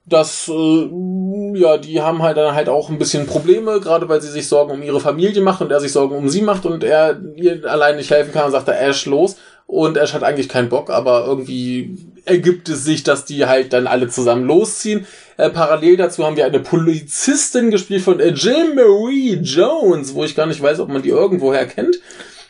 äh, 0.10 0.16
das, 0.16 0.50
äh, 0.50 1.60
ja, 1.60 1.78
die 1.78 2.02
haben 2.02 2.22
halt 2.24 2.38
dann 2.38 2.56
halt 2.56 2.70
auch 2.70 2.90
ein 2.90 2.98
bisschen 3.00 3.26
Probleme, 3.26 3.80
gerade 3.80 4.08
weil 4.10 4.22
sie 4.22 4.30
sich 4.32 4.48
Sorgen 4.48 4.74
um 4.74 4.82
ihre 4.84 5.00
Familie 5.00 5.42
macht 5.42 5.62
und 5.62 5.72
er 5.72 5.80
sich 5.80 5.92
Sorgen 5.92 6.16
um 6.16 6.30
sie 6.30 6.42
macht 6.42 6.66
und 6.66 6.84
er 6.84 7.20
ihr 7.36 7.62
allein 7.66 7.96
nicht 7.98 8.12
helfen 8.12 8.32
kann 8.34 8.46
und 8.46 8.52
sagt 8.52 8.68
er 8.68 8.82
Ash 8.82 9.06
los. 9.06 9.38
Und 9.66 9.98
Ash 9.98 10.14
hat 10.14 10.24
eigentlich 10.24 10.50
keinen 10.50 10.70
Bock, 10.70 10.90
aber 10.90 11.26
irgendwie 11.28 11.96
ergibt 12.26 12.70
es 12.70 12.84
sich, 12.84 13.04
dass 13.04 13.26
die 13.26 13.46
halt 13.46 13.72
dann 13.72 13.86
alle 13.86 14.08
zusammen 14.08 14.46
losziehen. 14.46 15.06
Äh, 15.38 15.52
parallel 15.52 15.96
dazu 15.96 16.26
haben 16.26 16.36
wir 16.38 16.46
eine 16.46 16.60
Polizistin 16.60 17.70
gespielt 17.72 18.02
von 18.02 18.20
äh, 18.20 18.30
Jill 18.30 18.74
Marie 18.74 19.36
Jones, 19.44 20.16
wo 20.16 20.24
ich 20.24 20.36
gar 20.36 20.48
nicht 20.48 20.62
weiß, 20.62 20.80
ob 20.80 20.90
man 20.90 21.04
die 21.04 21.10
irgendwoher 21.10 21.66
kennt. 21.68 22.00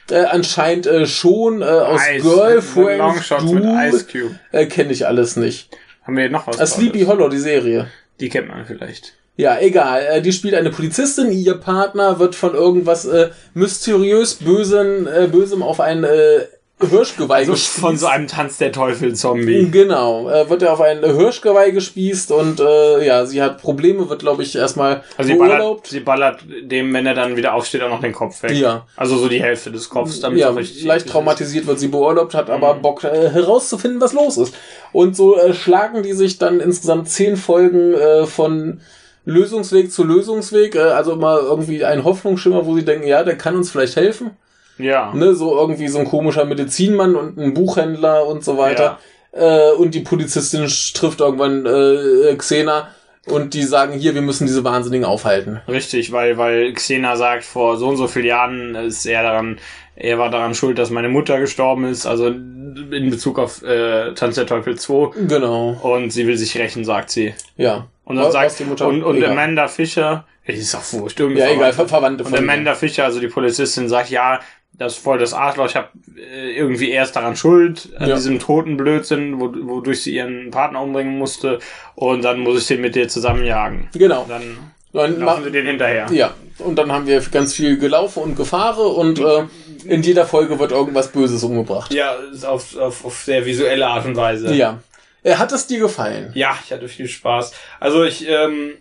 Äh, 0.10 0.24
anscheinend 0.26 0.88
äh, 0.88 1.06
schon 1.06 1.62
äh, 1.62 1.66
aus 1.66 2.02
Ice- 2.02 2.22
Girlfriend 2.24 2.98
Longshots 3.00 3.44
mit 3.44 3.64
Ice 3.66 4.06
Cube. 4.12 4.40
äh, 4.54 4.66
kenne 4.66 4.92
ich 4.94 5.06
alles 5.06 5.36
nicht. 5.36 5.70
Haben 6.04 6.18
wir 6.18 6.30
noch 6.30 6.48
was? 6.48 6.58
Sleepy? 6.72 7.06
Hollow, 7.06 7.30
die 7.30 7.38
Serie. 7.38 7.88
Die 8.20 8.30
kennt 8.30 8.48
man 8.48 8.66
vielleicht. 8.66 9.14
Ja, 9.40 9.58
egal. 9.60 10.06
Äh, 10.06 10.22
die 10.22 10.34
spielt 10.34 10.54
eine 10.54 10.70
Polizistin. 10.70 11.32
Ihr 11.32 11.56
Partner 11.56 12.20
wird 12.20 12.36
von 12.36 12.54
irgendwas 12.54 13.06
äh, 13.06 13.30
mysteriös 13.54 14.36
Bösen, 14.36 15.08
äh, 15.08 15.30
Bösem 15.32 15.64
auf 15.64 15.80
ein 15.80 16.04
äh, 16.04 16.42
Hirschgeweih 16.82 17.40
Also 17.40 17.52
gespießt. 17.52 17.80
von 17.80 17.98
so 17.98 18.08
einem 18.08 18.28
Tanz 18.28 18.58
der 18.58 18.72
Teufel-Zombie. 18.72 19.70
Genau, 19.70 20.30
äh, 20.30 20.50
wird 20.50 20.62
er 20.62 20.72
auf 20.74 20.82
ein 20.82 21.04
Hirschgeweih 21.04 21.72
gespießt 21.72 22.32
und 22.32 22.60
äh, 22.62 23.06
ja, 23.06 23.26
sie 23.26 23.42
hat 23.42 23.62
Probleme, 23.62 24.10
wird 24.10 24.22
glaube 24.22 24.44
ich 24.44 24.56
erstmal 24.56 25.04
Also 25.18 25.34
sie 25.34 25.38
ballert, 25.38 25.58
beurlaubt. 25.58 25.88
sie 25.88 26.00
ballert 26.00 26.40
dem, 26.62 26.94
wenn 26.94 27.06
er 27.06 27.16
dann 27.16 27.36
wieder 27.36 27.54
aufsteht, 27.54 27.82
auch 27.84 27.90
noch 27.90 28.00
den 28.02 28.14
Kopf 28.14 28.42
weg. 28.44 28.52
Ja. 28.52 28.86
Also 28.96 29.18
so 29.18 29.28
die 29.28 29.42
Hälfte 29.42 29.72
des 29.72 29.90
Kopfs, 29.90 30.22
damit 30.22 30.40
Ja, 30.40 30.56
leicht 30.84 31.10
traumatisiert 31.10 31.68
wird 31.68 31.80
sie 31.80 31.90
beurlaubt, 31.90 32.34
hat 32.34 32.50
aber 32.50 32.76
Mhm. 32.76 32.82
Bock 32.82 33.04
äh, 33.04 33.30
herauszufinden, 33.30 34.00
was 34.00 34.14
los 34.14 34.38
ist. 34.38 34.54
Und 34.94 35.16
so 35.18 35.38
äh, 35.38 35.54
schlagen 35.54 36.02
die 36.04 36.14
sich 36.14 36.38
dann 36.38 36.60
insgesamt 36.62 37.10
zehn 37.10 37.36
Folgen 37.36 37.94
äh, 37.94 38.26
von 38.26 38.80
Lösungsweg 39.26 39.92
zu 39.92 40.04
Lösungsweg, 40.06 40.76
äh, 40.76 40.80
also 40.80 41.12
immer 41.12 41.40
irgendwie 41.42 41.84
ein 41.84 42.04
Hoffnungsschimmer, 42.06 42.66
wo 42.66 42.76
sie 42.76 42.86
denken, 42.86 43.06
ja, 43.08 43.24
der 43.24 43.38
kann 43.38 43.56
uns 43.58 43.70
vielleicht 43.70 43.98
helfen. 43.98 44.32
Ja. 44.80 45.14
Ne, 45.14 45.36
so 45.36 45.56
irgendwie 45.58 45.88
so 45.88 46.00
ein 46.00 46.06
komischer 46.06 46.46
Medizinmann 46.46 47.16
und 47.16 47.38
ein 47.38 47.54
Buchhändler 47.54 48.26
und 48.26 48.44
so 48.44 48.58
weiter. 48.58 48.98
Äh, 49.32 49.72
und 49.74 49.94
die 49.94 50.00
Polizistin 50.00 50.68
trifft 50.96 51.20
irgendwann 51.20 51.66
äh, 51.66 52.36
Xena 52.36 52.88
und 53.28 53.54
die 53.54 53.62
sagen, 53.64 53.94
hier, 53.94 54.16
wir 54.16 54.24
müssen 54.24 54.48
diese 54.48 54.64
Wahnsinnigen 54.64 55.06
aufhalten. 55.06 55.62
Richtig, 55.68 56.12
weil, 56.12 56.38
weil 56.38 56.74
Xena 56.74 57.16
sagt, 57.16 57.44
vor 57.44 57.78
so 57.78 57.90
und 57.90 57.98
so 57.98 58.08
vielen 58.08 58.26
Jahren 58.26 58.74
ist 58.76 59.06
er 59.06 59.22
daran, 59.22 59.60
er 59.96 60.18
war 60.18 60.32
daran 60.32 60.56
schuld, 60.56 60.80
dass 60.80 60.90
meine 60.90 61.10
Mutter 61.10 61.40
gestorben 61.40 61.84
ist, 61.86 62.08
also 62.08 62.28
in 62.28 63.10
Bezug 63.12 63.38
auf 63.38 63.62
äh, 63.64 64.14
Tanz 64.14 64.36
der 64.36 64.48
Teufel 64.48 64.78
2. 64.80 65.28
Genau, 65.28 65.78
Und 65.84 66.12
sie 66.12 66.26
will 66.26 66.38
sich 66.38 66.58
rächen, 66.58 66.84
sagt 66.86 67.10
sie. 67.12 67.34
ja. 67.58 67.88
Und 68.06 68.16
dann 68.16 68.26
Was- 68.26 68.34
sagt 68.34 68.58
die 68.60 68.64
Mutter- 68.64 68.88
und, 68.88 69.04
und 69.04 69.18
egal. 69.18 69.34
Amanda 69.34 69.68
Fischer, 69.68 70.26
ja, 70.48 70.54
die 70.54 70.60
ist 70.62 70.74
auch 70.74 70.94
wurscht, 71.00 71.20
irgendwie 71.20 71.42
Ja, 71.42 71.50
egal, 71.52 71.74
ver 71.74 71.88
verwandt. 71.88 71.92
Verwandte 71.92 72.24
Und 72.24 72.30
von 72.32 72.40
ihr. 72.44 72.52
Amanda 72.52 72.74
Fischer, 72.74 73.04
also 73.04 73.20
die 73.20 73.28
Polizistin, 73.28 73.88
sagt, 73.88 74.10
ja, 74.10 74.40
das 74.74 74.94
ist 74.94 75.04
voll 75.04 75.18
das 75.18 75.34
Arschloch, 75.34 75.66
ich 75.68 75.76
habe 75.76 75.90
äh, 76.18 76.52
irgendwie 76.58 76.90
erst 76.92 77.16
daran 77.16 77.36
schuld, 77.36 77.90
an 77.98 78.10
Ja. 78.10 78.16
diesem 78.16 78.40
toten 78.40 78.78
Blödsinn, 78.78 79.40
wo, 79.40 79.52
wodurch 79.54 80.04
sie 80.04 80.16
ihren 80.16 80.52
Partner 80.52 80.82
umbringen 80.82 81.18
musste. 81.18 81.60
Und 81.96 82.24
dann 82.24 82.40
muss 82.40 82.62
ich 82.62 82.68
den 82.68 82.82
mit 82.82 82.96
dir 82.96 83.08
zusammenjagen. 83.10 83.90
Genau. 83.94 84.26
Dann 84.30 84.58
Dann 84.94 85.20
laufen 85.20 85.44
sie 85.44 85.52
den 85.52 85.66
hinterher. 85.68 86.08
Ja, 86.12 86.34
und 86.60 86.76
dann 86.78 86.92
haben 86.92 87.06
wir 87.08 87.20
ganz 87.32 87.54
viel 87.54 87.78
Gelaufe 87.78 88.22
und 88.22 88.36
Gefahre 88.36 88.84
und 88.88 89.20
äh, 89.20 89.44
in 89.86 90.02
jeder 90.02 90.26
Folge 90.26 90.58
wird 90.60 90.72
irgendwas 90.72 91.12
Böses 91.12 91.44
umgebracht. 91.44 91.94
Ja, 91.94 92.16
auf, 92.48 92.76
auf, 92.78 93.06
auf 93.06 93.16
sehr 93.18 93.46
visuelle 93.46 93.86
Art 93.86 94.06
und 94.06 94.16
Weise. 94.16 94.54
Ja. 94.56 94.80
Äh, 95.24 95.36
hat 95.36 95.52
es 95.52 95.68
dir 95.68 95.80
gefallen? 95.80 96.32
Ja, 96.34 96.58
ich 96.66 96.72
hatte 96.72 96.88
viel 96.88 97.08
Spaß. 97.08 97.52
Also 97.82 98.04
ich, 98.06 98.26
ähm, 98.28 98.72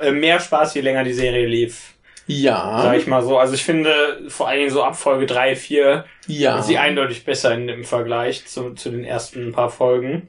äh, 0.00 0.12
mehr 0.12 0.40
Spaß, 0.40 0.74
je 0.74 0.80
länger 0.80 1.04
die 1.04 1.12
Serie 1.12 1.46
lief. 1.46 1.89
Ja. 2.30 2.80
Sag 2.82 2.96
ich 2.96 3.06
mal 3.08 3.22
so. 3.22 3.38
Also 3.38 3.54
ich 3.54 3.64
finde, 3.64 4.20
vor 4.28 4.48
allen 4.48 4.60
Dingen 4.60 4.70
so 4.70 4.84
ab 4.84 4.96
Folge 4.96 5.26
3, 5.26 5.56
4 5.56 6.04
Ja. 6.28 6.60
ist 6.60 6.66
sie 6.66 6.78
eindeutig 6.78 7.24
besser 7.24 7.52
in, 7.52 7.68
im 7.68 7.84
Vergleich 7.84 8.46
zu, 8.46 8.74
zu 8.74 8.90
den 8.90 9.04
ersten 9.04 9.50
paar 9.52 9.70
Folgen. 9.70 10.28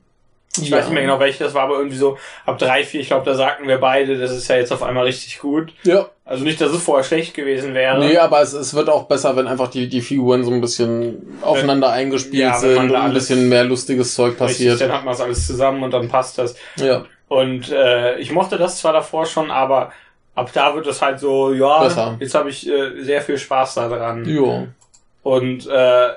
Ich 0.59 0.69
ja. 0.69 0.77
weiß 0.77 0.85
nicht 0.85 0.95
mehr 0.95 1.03
genau, 1.03 1.19
welche 1.19 1.43
das 1.43 1.53
war, 1.53 1.63
aber 1.63 1.77
irgendwie 1.77 1.97
so 1.97 2.17
ab 2.45 2.57
3, 2.57 2.83
4, 2.83 3.01
ich 3.01 3.07
glaube, 3.07 3.23
da 3.23 3.35
sagten 3.35 3.67
wir 3.67 3.77
beide, 3.77 4.17
das 4.17 4.31
ist 4.31 4.47
ja 4.49 4.57
jetzt 4.57 4.73
auf 4.73 4.83
einmal 4.83 5.05
richtig 5.05 5.39
gut. 5.39 5.73
Ja. 5.83 6.09
Also 6.25 6.43
nicht, 6.43 6.59
dass 6.59 6.71
es 6.71 6.83
vorher 6.83 7.05
schlecht 7.05 7.35
gewesen 7.35 7.73
wäre. 7.73 7.99
Nee, 7.99 8.17
aber 8.17 8.41
es, 8.41 8.51
es 8.53 8.73
wird 8.73 8.89
auch 8.89 9.03
besser, 9.03 9.35
wenn 9.35 9.47
einfach 9.47 9.69
die, 9.69 9.87
die 9.87 10.01
Figuren 10.01 10.43
so 10.43 10.51
ein 10.51 10.59
bisschen 10.59 11.37
aufeinander 11.41 11.91
eingespielt 11.91 12.41
ja, 12.41 12.53
wenn 12.61 12.75
sind 12.75 12.91
da 12.91 12.99
und 12.99 13.05
ein 13.05 13.13
bisschen 13.13 13.47
mehr 13.47 13.63
lustiges 13.63 14.15
Zeug 14.15 14.31
Richtig, 14.31 14.47
passiert. 14.47 14.81
dann 14.81 14.91
hat 14.91 15.05
man 15.05 15.13
es 15.13 15.21
alles 15.21 15.45
zusammen 15.47 15.83
und 15.83 15.91
dann 15.91 16.09
passt 16.09 16.37
das. 16.37 16.55
Ja. 16.77 17.05
Und 17.27 17.71
äh, 17.71 18.17
ich 18.17 18.31
mochte 18.31 18.57
das 18.57 18.79
zwar 18.79 18.91
davor 18.91 19.25
schon, 19.25 19.51
aber 19.51 19.93
ab 20.41 20.51
da 20.53 20.75
wird 20.75 20.87
es 20.87 21.01
halt 21.01 21.19
so, 21.19 21.53
ja, 21.53 21.83
Besser. 21.83 22.17
jetzt 22.19 22.35
habe 22.35 22.49
ich 22.49 22.67
äh, 22.67 23.01
sehr 23.01 23.21
viel 23.21 23.37
Spaß 23.37 23.75
daran. 23.75 24.25
Jo. 24.25 24.67
Und 25.23 25.67
äh, 25.67 26.07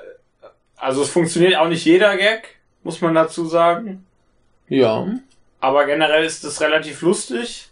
also 0.77 1.01
es 1.03 1.09
funktioniert 1.09 1.55
auch 1.57 1.67
nicht 1.67 1.85
jeder 1.85 2.15
Gag, 2.17 2.57
muss 2.83 3.01
man 3.01 3.15
dazu 3.15 3.45
sagen. 3.45 4.05
Ja. 4.67 5.07
Aber 5.59 5.85
generell 5.85 6.25
ist 6.25 6.43
es 6.43 6.59
relativ 6.61 7.01
lustig. 7.01 7.69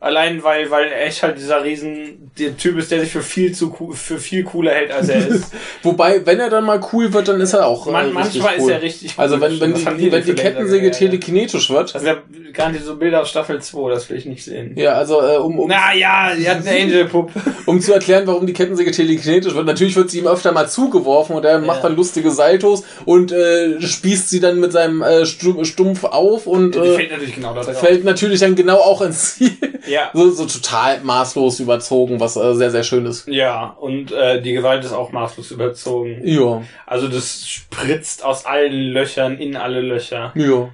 Allein 0.00 0.42
weil, 0.42 0.68
weil 0.72 0.92
echt 0.92 1.22
halt 1.22 1.38
dieser 1.38 1.62
riesen, 1.62 2.32
der 2.36 2.56
Typ 2.56 2.76
ist, 2.76 2.90
der 2.90 2.98
sich 3.00 3.12
für 3.12 3.22
viel 3.22 3.52
zu 3.54 3.72
cool, 3.78 3.94
für 3.94 4.18
viel 4.18 4.42
cooler 4.42 4.72
hält, 4.72 4.90
als 4.90 5.08
er 5.08 5.24
ist. 5.28 5.52
Wobei, 5.84 6.26
wenn 6.26 6.40
er 6.40 6.50
dann 6.50 6.64
mal 6.64 6.80
cool 6.92 7.12
wird, 7.12 7.28
dann 7.28 7.40
ist 7.40 7.52
er 7.52 7.64
auch. 7.68 7.86
Man, 7.86 7.94
äh, 7.94 8.18
richtig 8.18 8.42
manchmal 8.42 8.54
cool. 8.58 8.62
ist 8.62 8.68
er 8.68 8.82
richtig 8.82 9.14
Also 9.16 9.36
cool. 9.36 9.40
wenn, 9.42 9.60
wenn 9.60 9.72
Das 9.74 9.82
die, 9.96 10.10
wenn 10.10 10.24
die 10.24 10.30
für 10.32 10.36
Laser 10.36 10.42
Kettensäge 10.42 10.90
telekinetisch 10.90 11.70
wird. 11.70 11.94
Das 11.94 12.02
sind 12.02 12.18
ja 12.56 12.68
nicht 12.68 12.84
so 12.84 12.96
Bilder 12.96 13.22
aus 13.22 13.30
Staffel 13.30 13.60
2, 13.60 13.90
das 13.90 14.08
will 14.10 14.16
ich 14.18 14.26
nicht 14.26 14.44
sehen. 14.44 14.74
Ja, 14.76 14.92
also 14.94 15.20
äh, 15.22 15.36
um, 15.36 15.58
um, 15.58 15.68
Na 15.68 15.94
ja, 15.94 16.32
sie 16.36 16.48
hat 16.48 16.66
eine 16.66 16.70
Angel-Puppe. 16.82 17.32
um 17.66 17.80
zu 17.80 17.92
erklären, 17.92 18.26
warum 18.26 18.46
die 18.46 18.52
Kettensäge 18.52 18.90
telekinetisch 18.90 19.54
wird. 19.54 19.66
Natürlich 19.66 19.96
wird 19.96 20.10
sie 20.10 20.18
ihm 20.18 20.26
öfter 20.26 20.52
mal 20.52 20.68
zugeworfen 20.68 21.36
und 21.36 21.44
er 21.44 21.58
macht 21.60 21.84
dann 21.84 21.96
lustige 21.96 22.30
Saltos 22.30 22.84
und 23.04 23.32
äh, 23.32 23.80
spießt 23.80 24.28
sie 24.30 24.40
dann 24.40 24.60
mit 24.60 24.72
seinem 24.72 25.02
äh, 25.02 25.24
Stu- 25.26 25.64
Stumpf 25.64 26.04
auf 26.04 26.46
und 26.46 26.74
Die 26.74 26.78
äh, 26.78 26.94
fällt 26.96 27.10
natürlich 27.12 27.34
genau 27.34 27.54
da 27.54 27.62
drauf. 27.62 27.78
fällt 27.78 28.04
natürlich 28.04 28.40
dann 28.40 28.54
genau 28.54 28.76
auch 28.78 29.02
ins 29.02 29.34
Ziel. 29.36 29.52
Ja. 29.86 30.10
So, 30.14 30.30
so 30.30 30.46
total 30.46 31.00
maßlos 31.02 31.58
überzogen, 31.60 32.20
was 32.20 32.36
äh, 32.36 32.54
sehr, 32.54 32.70
sehr 32.70 32.84
schön 32.84 33.04
ist. 33.06 33.26
Ja, 33.28 33.76
und 33.80 34.12
äh, 34.12 34.40
die 34.40 34.52
Gewalt 34.52 34.84
ist 34.84 34.92
auch 34.92 35.10
maßlos 35.12 35.50
überzogen. 35.50 36.20
Ja, 36.24 36.62
Also 36.86 37.08
das 37.08 37.48
spritzt 37.48 38.24
aus 38.24 38.44
allen 38.46 38.92
Löchern 38.92 39.38
in 39.38 39.56
alle 39.56 39.80
Löcher. 39.80 40.32
ja. 40.34 40.68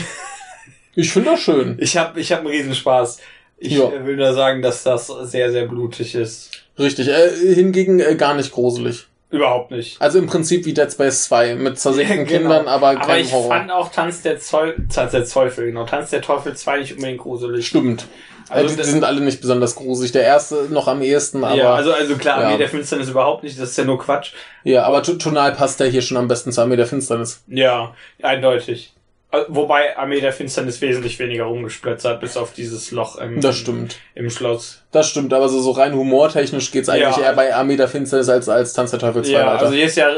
Ich 0.95 1.12
finde 1.12 1.32
das 1.32 1.39
schön. 1.41 1.77
Ich 1.79 1.97
habe 1.97 2.19
ich 2.19 2.32
hab 2.32 2.39
einen 2.39 2.47
Riesenspaß. 2.49 3.19
Ich 3.58 3.73
Ja. 3.73 3.86
äh, 3.89 4.06
will 4.06 4.17
nur 4.17 4.34
sagen, 4.34 4.62
dass 4.62 4.84
das 4.84 5.08
sehr, 5.08 5.51
sehr 5.51 5.67
blutig 5.67 6.15
ist. 6.15 6.51
Richtig. 6.77 7.08
Äh, 7.08 7.29
hingegen 7.56 7.99
äh, 7.99 8.15
gar 8.15 8.34
nicht 8.34 8.51
gruselig. 8.51 9.08
Überhaupt 9.29 9.71
nicht. 9.71 9.99
Also 9.99 10.19
im 10.19 10.27
Prinzip 10.27 10.65
wie 10.65 10.73
Dead 10.73 10.91
Space 10.91 11.23
2 11.23 11.56
mit 11.56 11.79
zersägten 11.79 12.17
Ja, 12.17 12.23
genau. 12.25 12.38
Kindern, 12.39 12.67
aber 12.67 12.93
kein 12.93 13.01
Aber 13.03 13.17
ich 13.17 13.32
Horror. 13.32 13.49
fand 13.49 13.71
auch 13.71 13.91
Tanz 13.91 14.21
der, 14.21 14.39
Zoll, 14.39 14.75
Tanz 14.93 15.12
der 15.12 15.25
Teufel, 15.25 15.65
genau. 15.67 15.86
Tanz 15.86 16.12
der 16.12 16.21
Teufel 16.21 16.56
2 16.56 16.79
nicht 16.79 16.93
unbedingt 16.95 17.19
gruselig. 17.21 17.65
Stimmt. 17.67 18.06
Also 18.49 18.65
Also 18.65 18.75
die, 18.75 18.84
sind 18.88 19.03
alle 19.03 19.21
nicht 19.21 19.41
besonders 19.41 19.73
gruselig. 19.75 20.12
Der 20.12 20.23
erste 20.23 20.67
noch 20.69 20.88
am 20.88 21.01
ehesten, 21.01 21.43
aber 21.43 21.56
ja, 21.56 21.63
ja, 21.63 21.73
also, 21.73 21.93
also 21.93 22.15
klar, 22.17 22.41
ja. 22.41 22.47
Armee 22.49 22.58
der 22.60 22.69
Finsternis 22.69 23.10
überhaupt 23.10 23.41
nicht, 23.43 23.60
das 23.60 23.69
ist 23.71 23.77
ja 23.77 23.86
nur 23.86 23.97
Quatsch. 23.97 24.34
aber 24.77 25.01
to- 25.01 25.13
tonal 25.15 25.53
passt 25.53 25.79
der 25.79 25.88
hier 25.88 26.01
schon 26.03 26.17
am 26.17 26.27
besten 26.27 26.51
zu 26.51 26.62
Armee 26.62 26.75
der 26.75 26.86
Finsternis. 26.86 27.41
Ja, 27.47 27.95
eindeutig. 28.21 28.92
Wobei 29.48 29.98
Armee 29.98 30.22
der 30.22 30.32
Finsternis 30.32 30.80
wesentlich 30.82 31.17
weniger 31.17 31.46
rumgesplötzert, 31.46 32.22
bis 32.22 32.38
auf 32.38 32.54
dieses 32.54 32.91
Loch 32.91 33.17
im, 33.17 33.41
Das 33.41 33.58
stimmt. 33.58 33.98
im 34.13 34.30
Schloss. 34.30 34.84
Das 34.91 35.10
stimmt, 35.10 35.34
aber 35.34 35.50
so, 35.50 35.60
so 35.60 35.72
rein 35.72 35.96
humortechnisch 35.96 36.69
geht's 36.72 36.88
eigentlich 36.88 37.17
Ja. 37.17 37.24
eher 37.24 37.34
bei 37.34 37.54
Armee 37.56 37.76
der 37.76 37.88
Finsternis 37.88 38.30
als, 38.30 38.48
als 38.48 38.74
Tanz 38.74 38.91
der 38.91 39.00
Teufel 39.00 39.24
2 39.24 39.32
Ja, 39.32 39.39
weiter. 39.48 39.63
also 39.65 39.74
hier 39.74 39.86
ist 39.86 39.98
ja, 39.98 40.10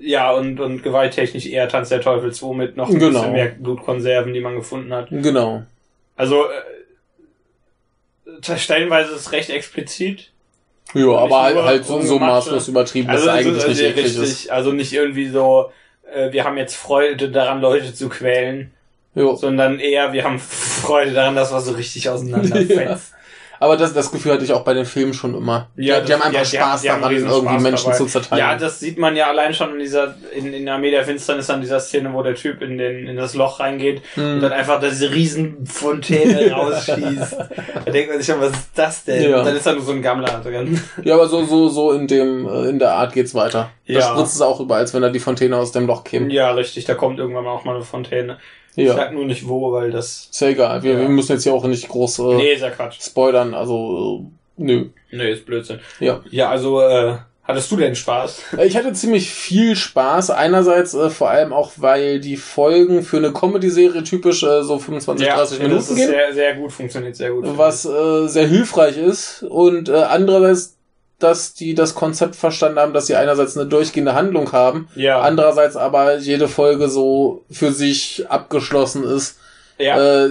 ja, 0.00 0.32
und, 0.32 0.58
und 0.58 0.82
gewalttechnisch 0.82 1.46
eher 1.46 1.68
Tanz 1.68 1.90
der 1.90 2.00
Teufel 2.00 2.32
2 2.32 2.54
mit 2.56 2.76
noch 2.76 2.88
ein 2.88 2.98
Genau. 2.98 3.20
bisschen 3.20 3.32
mehr 3.32 3.46
Blutkonserven, 3.58 4.34
die 4.34 4.40
man 4.40 4.56
gefunden 4.56 4.92
hat. 4.92 5.06
Genau. 5.10 5.62
Also, 6.16 6.44
äh, 6.46 6.48
stellenweise 8.58 9.12
ist 9.12 9.20
es 9.20 9.32
recht 9.32 9.50
explizit. 9.50 10.30
Ja, 10.94 11.10
aber 11.16 11.42
halt, 11.42 11.56
halt 11.58 11.84
so, 11.84 12.00
so 12.00 12.18
maßlos 12.18 12.68
übertrieben, 12.68 13.08
dass 13.08 13.26
Also, 13.26 13.28
es 13.28 13.34
eigentlich 13.36 13.54
also, 13.64 13.68
nicht 13.68 13.82
eklig 13.82 14.06
ist. 14.06 14.20
richtig, 14.20 14.52
also 14.52 14.72
nicht 14.72 14.92
irgendwie 14.92 15.28
so, 15.28 15.70
äh, 16.12 16.32
wir 16.32 16.44
haben 16.44 16.56
jetzt 16.56 16.76
Freude 16.76 17.30
daran, 17.30 17.60
Leute 17.60 17.94
zu 17.94 18.08
quälen, 18.08 18.72
Jo. 19.14 19.34
sondern 19.34 19.80
eher, 19.80 20.12
wir 20.12 20.24
haben 20.24 20.38
Freude 20.38 21.12
daran, 21.12 21.36
dass 21.36 21.52
wir 21.52 21.60
so 21.60 21.72
richtig 21.72 22.08
auseinanderfetzt. 22.08 23.14
Aber 23.60 23.76
das, 23.76 23.92
das 23.94 24.10
Gefühl 24.12 24.32
hatte 24.32 24.44
ich 24.44 24.52
auch 24.52 24.62
bei 24.62 24.74
den 24.74 24.84
Filmen 24.84 25.14
schon 25.14 25.34
immer. 25.34 25.68
Ja, 25.76 26.00
die, 26.00 26.06
die 26.06 26.12
haben 26.14 26.22
einfach 26.22 26.42
ja, 26.44 26.44
die 26.50 26.58
haben- 26.60 26.68
Spaß 26.70 26.82
die 26.82 26.90
haben 26.90 27.00
daran, 27.00 27.14
riesen 27.14 27.28
irgendwie 27.28 27.48
Spaß 27.54 27.62
Menschen 27.62 27.84
dabei. 27.86 27.96
zu 27.98 28.06
zerteilen. 28.06 28.38
Ja, 28.40 28.56
das 28.56 28.80
sieht 28.80 28.98
man 28.98 29.16
ja 29.16 29.26
allein 29.28 29.52
schon 29.54 29.72
in 29.72 29.78
dieser, 29.80 30.14
in, 30.34 30.52
in 30.52 30.68
Armee 30.68 30.90
der 30.90 31.04
Finsternis 31.04 31.50
an 31.50 31.60
dieser 31.60 31.80
Szene, 31.80 32.12
wo 32.14 32.22
der 32.22 32.34
Typ 32.34 32.62
in 32.62 32.78
den, 32.78 33.06
in 33.08 33.16
das 33.16 33.34
Loch 33.34 33.60
reingeht 33.60 34.02
Hm. 34.14 34.34
und 34.34 34.40
dann 34.40 34.52
einfach 34.52 34.80
diese 34.80 35.10
riesen 35.12 35.66
Fontäne 35.66 36.50
rausschießt. 36.52 37.36
Da 37.84 37.90
denkt 37.90 38.10
man 38.10 38.18
sich 38.22 38.26
schon, 38.32 38.40
was 38.40 38.50
ist 38.52 38.70
das 38.74 39.04
denn? 39.04 39.30
Ja. 39.30 39.38
Und 39.40 39.46
dann 39.46 39.56
ist 39.56 39.66
da 39.66 39.72
nur 39.72 39.82
so 39.82 39.92
ein 39.92 40.02
Gammler 40.02 40.40
drin. 40.42 40.80
Ja, 41.02 41.14
aber 41.14 41.26
so, 41.28 41.44
so, 41.44 41.68
so 41.68 41.92
in 41.92 42.06
dem, 42.06 42.46
äh, 42.48 42.68
in 42.68 42.78
der 42.78 42.92
Art 42.92 43.12
geht's 43.12 43.34
weiter. 43.34 43.70
Da 43.86 43.92
Ja. 43.94 44.02
spritzt 44.02 44.34
es 44.34 44.40
auch 44.40 44.60
über, 44.60 44.76
als 44.76 44.94
wenn 44.94 45.02
da 45.02 45.08
die 45.10 45.18
Fontäne 45.20 45.56
aus 45.56 45.72
dem 45.72 45.86
Loch 45.86 46.04
käme. 46.04 46.32
Ja, 46.32 46.52
richtig, 46.52 46.84
da 46.84 46.94
kommt 46.94 47.18
irgendwann 47.18 47.44
mal 47.44 47.50
auch 47.50 47.64
mal 47.64 47.74
eine 47.76 47.84
Fontäne. 47.84 48.38
Ich 48.78 48.86
Ja. 48.86 48.94
sag 48.94 49.12
nur 49.12 49.24
nicht 49.24 49.48
wo, 49.48 49.72
weil 49.72 49.90
das, 49.90 50.28
Ist 50.30 50.40
ja 50.40 50.48
egal. 50.48 50.82
Wir, 50.82 50.92
Ja. 50.92 51.00
wir 51.00 51.08
müssen 51.08 51.32
jetzt 51.32 51.42
hier 51.42 51.52
auch 51.52 51.64
nicht 51.64 51.88
groß 51.88 52.18
äh, 52.20 52.22
nee, 52.36 52.52
ist 52.52 52.60
ja 52.62 52.70
Quatsch. 52.70 53.00
spoilern, 53.02 53.52
also, 53.54 54.24
äh, 54.58 54.62
nö. 54.62 54.86
Nee, 55.10 55.32
ist 55.32 55.46
Blödsinn. 55.46 55.80
Ja. 56.00 56.20
Ja, 56.30 56.48
also, 56.50 56.80
äh, 56.82 57.14
hattest 57.42 57.70
du 57.72 57.76
denn 57.76 57.96
Spaß? 57.96 58.42
Äh, 58.56 58.66
Ich 58.66 58.76
hatte 58.76 58.92
ziemlich 58.92 59.30
viel 59.30 59.74
Spaß. 59.74 60.30
Einerseits 60.30 60.94
äh, 60.94 61.10
vor 61.10 61.28
allem 61.30 61.52
auch, 61.52 61.72
weil 61.76 62.20
die 62.20 62.36
Folgen 62.36 63.02
für 63.02 63.16
eine 63.16 63.32
Comedy-Serie 63.32 64.04
typisch 64.04 64.44
äh, 64.44 64.62
so 64.62 64.78
25, 64.78 65.26
30 65.26 65.58
das 65.58 65.58
Minuten 65.58 65.80
ist 65.80 65.96
gehen. 65.96 66.08
sehr, 66.10 66.34
sehr 66.34 66.54
gut, 66.54 66.70
funktioniert 66.70 67.16
sehr 67.16 67.30
gut. 67.32 67.46
was 67.58 67.84
äh, 67.84 68.28
sehr 68.28 68.46
hilfreich 68.46 68.96
ist 68.96 69.42
und 69.42 69.88
äh, 69.88 69.94
andererseits, 69.94 70.76
dass 71.18 71.54
die 71.54 71.74
das 71.74 71.94
Konzept 71.94 72.36
verstanden 72.36 72.78
haben, 72.78 72.92
dass 72.92 73.06
sie 73.08 73.16
einerseits 73.16 73.56
eine 73.56 73.66
durchgehende 73.68 74.14
Handlung 74.14 74.52
haben, 74.52 74.88
ja, 74.94 75.20
andererseits 75.20 75.76
aber 75.76 76.18
jede 76.18 76.48
Folge 76.48 76.88
so 76.88 77.44
für 77.50 77.72
sich 77.72 78.24
abgeschlossen 78.28 79.04
ist. 79.04 79.38
ja, 79.78 80.24
Äh, 80.26 80.28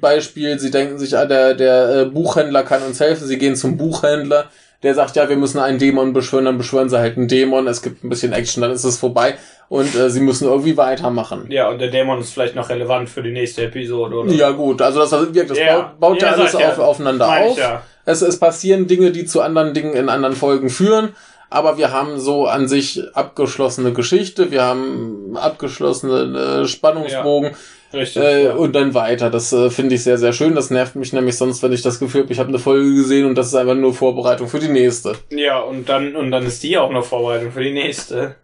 Beispiel, 0.00 0.58
sie 0.58 0.70
denken 0.70 0.98
sich, 0.98 1.16
ah, 1.16 1.24
der, 1.26 1.54
der 1.54 1.88
äh, 1.90 2.04
Buchhändler 2.06 2.62
kann 2.62 2.82
uns 2.82 3.00
helfen, 3.00 3.26
sie 3.26 3.38
gehen 3.38 3.56
zum 3.56 3.76
Buchhändler, 3.76 4.46
der 4.82 4.94
sagt, 4.94 5.16
ja, 5.16 5.28
wir 5.28 5.36
müssen 5.36 5.58
einen 5.58 5.78
Dämon 5.78 6.12
beschwören, 6.12 6.44
dann 6.44 6.58
beschwören 6.58 6.88
sie 6.88 6.98
halt 6.98 7.16
einen 7.16 7.28
Dämon, 7.28 7.66
es 7.66 7.82
gibt 7.82 8.04
ein 8.04 8.08
bisschen 8.10 8.32
Action, 8.32 8.60
dann 8.62 8.72
ist 8.72 8.84
es 8.84 8.98
vorbei 8.98 9.36
und 9.68 9.94
äh, 9.94 10.10
sie 10.10 10.20
müssen 10.20 10.46
irgendwie 10.46 10.76
weitermachen. 10.76 11.46
ja, 11.50 11.68
und 11.70 11.78
der 11.80 11.88
Dämon 11.88 12.20
ist 12.20 12.32
vielleicht 12.32 12.54
noch 12.54 12.68
relevant 12.68 13.08
für 13.08 13.22
die 13.22 13.32
nächste 13.32 13.62
Episode, 13.64 14.14
oder? 14.16 14.32
Ja 14.32 14.50
gut, 14.50 14.82
also 14.82 15.00
das, 15.00 15.10
das 15.10 15.34
wirkt, 15.34 15.50
das 15.50 15.58
Ja. 15.58 15.80
baut, 15.80 16.00
baut 16.00 16.22
ja, 16.22 16.28
Ja, 16.28 16.34
alles 16.34 16.54
auf, 16.54 16.78
aufeinander 16.78 17.26
Meine 17.26 17.46
ich 17.46 17.52
auf. 17.52 17.58
ja. 17.58 17.82
Es, 18.06 18.22
es 18.22 18.38
passieren 18.38 18.86
Dinge, 18.86 19.10
die 19.10 19.26
zu 19.26 19.42
anderen 19.42 19.74
Dingen 19.74 19.92
in 19.92 20.08
anderen 20.08 20.34
Folgen 20.34 20.70
führen, 20.70 21.10
aber 21.50 21.76
wir 21.76 21.92
haben 21.92 22.18
so 22.18 22.46
an 22.46 22.66
sich 22.66 23.02
abgeschlossene 23.14 23.92
Geschichte, 23.92 24.50
wir 24.50 24.62
haben 24.62 25.36
abgeschlossene 25.36 26.62
äh, 26.62 26.66
Spannungsbogen 26.66 27.54
Richtig. 27.92 28.22
äh, 28.22 28.44
ja. 28.46 28.54
und 28.54 28.74
dann 28.74 28.94
weiter. 28.94 29.30
Das 29.30 29.52
äh, 29.52 29.70
finde 29.70 29.94
ich 29.94 30.02
sehr, 30.02 30.18
sehr 30.18 30.32
schön. 30.32 30.54
Das 30.54 30.70
nervt 30.70 30.96
mich 30.96 31.12
nämlich 31.12 31.36
sonst, 31.36 31.62
wenn 31.62 31.72
ich 31.72 31.82
das 31.82 31.98
Gefühl 31.98 32.22
habe, 32.22 32.32
ich 32.32 32.38
habe 32.38 32.48
eine 32.48 32.58
Folge 32.58 32.94
gesehen 32.94 33.26
und 33.26 33.36
das 33.36 33.48
ist 33.48 33.54
einfach 33.54 33.74
nur 33.74 33.94
Vorbereitung 33.94 34.48
für 34.48 34.58
die 34.58 34.68
nächste. 34.68 35.14
ja, 35.30 35.58
und 35.60 35.88
dann, 35.88 36.16
und 36.16 36.30
dann 36.30 36.46
ist 36.46 36.62
die 36.62 36.78
auch 36.78 36.90
noch 36.90 37.04
Vorbereitung 37.04 37.52
für 37.52 37.62
die 37.62 37.72
nächste. 37.72 38.36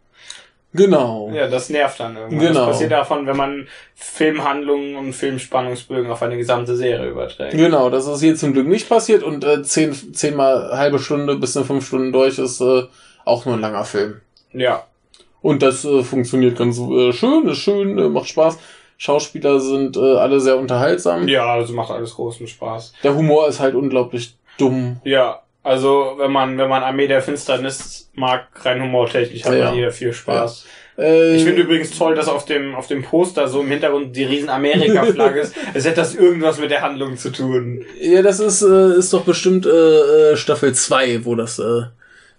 Genau. 0.74 1.30
Ja, 1.34 1.48
das 1.48 1.68
nervt 1.68 2.00
dann 2.00 2.16
irgendwann. 2.16 2.38
Genau. 2.38 2.60
Das 2.60 2.68
passiert 2.68 2.92
davon, 2.92 3.26
wenn 3.26 3.36
man 3.36 3.68
Filmhandlungen 3.94 4.96
und 4.96 5.12
Filmspannungsbögen 5.12 6.10
auf 6.10 6.22
eine 6.22 6.36
gesamte 6.36 6.76
Serie 6.76 7.10
überträgt. 7.10 7.52
Genau, 7.52 7.90
das 7.90 8.06
ist 8.06 8.20
hier 8.20 8.36
zum 8.36 8.52
Glück 8.52 8.66
nicht 8.66 8.88
passiert 8.88 9.22
und 9.22 9.44
äh, 9.44 9.62
zehn, 9.62 9.92
zehnmal 10.14 10.70
halbe 10.76 10.98
Stunde 10.98 11.36
bis 11.36 11.56
in 11.56 11.64
fünf 11.64 11.86
Stunden 11.86 12.12
durch 12.12 12.38
ist 12.38 12.60
äh, 12.60 12.84
auch 13.24 13.44
nur 13.44 13.54
ein 13.54 13.60
langer 13.60 13.84
Film. 13.84 14.20
Ja. 14.52 14.84
Und 15.42 15.62
das 15.62 15.84
äh, 15.84 16.02
funktioniert 16.02 16.56
ganz 16.56 16.78
äh, 16.78 17.12
schön, 17.12 17.46
ist 17.48 17.58
schön, 17.58 17.98
äh, 17.98 18.08
macht 18.08 18.28
Spaß. 18.28 18.58
Schauspieler 18.96 19.58
sind 19.60 19.96
äh, 19.96 20.16
alle 20.16 20.40
sehr 20.40 20.56
unterhaltsam. 20.56 21.26
Ja, 21.26 21.52
also 21.52 21.74
macht 21.74 21.90
alles 21.90 22.14
großen 22.14 22.46
Spaß. 22.46 22.94
Der 23.02 23.14
Humor 23.14 23.48
ist 23.48 23.58
halt 23.58 23.74
unglaublich 23.74 24.36
dumm. 24.58 25.00
Ja, 25.04 25.41
also 25.62 26.14
wenn 26.18 26.32
man, 26.32 26.58
wenn 26.58 26.68
man 26.68 26.82
Armee 26.82 27.06
der 27.08 27.22
Finsternis 27.22 28.10
mag, 28.14 28.46
rein 28.64 28.82
humortechnisch, 28.82 29.44
hat 29.44 29.54
Ja. 29.54 29.66
man 29.66 29.74
hier 29.74 29.90
viel 29.92 30.12
Spaß. 30.12 30.66
Äh, 30.98 31.36
Ich 31.36 31.44
finde 31.44 31.62
übrigens 31.62 31.96
toll, 31.96 32.14
dass 32.14 32.28
auf 32.28 32.44
dem, 32.44 32.74
auf 32.74 32.86
dem 32.86 33.02
Poster 33.02 33.48
so 33.48 33.60
im 33.62 33.68
Hintergrund 33.68 34.14
die 34.14 34.24
riesen 34.24 34.50
Amerika-Flagge 34.50 35.40
ist. 35.40 35.54
Es 35.74 35.84
hätte 35.86 35.96
das 35.96 36.14
irgendwas 36.14 36.58
mit 36.58 36.70
der 36.70 36.82
Handlung 36.82 37.16
zu 37.16 37.30
tun. 37.30 37.84
ja, 38.00 38.20
das 38.22 38.40
ist, 38.40 38.62
äh, 38.62 38.98
ist 38.98 39.12
doch 39.12 39.22
bestimmt 39.24 39.64
äh, 39.66 40.32
äh, 40.32 40.36
Staffel 40.36 40.74
2, 40.74 41.24
wo 41.24 41.34
das 41.34 41.58
äh, 41.58 41.82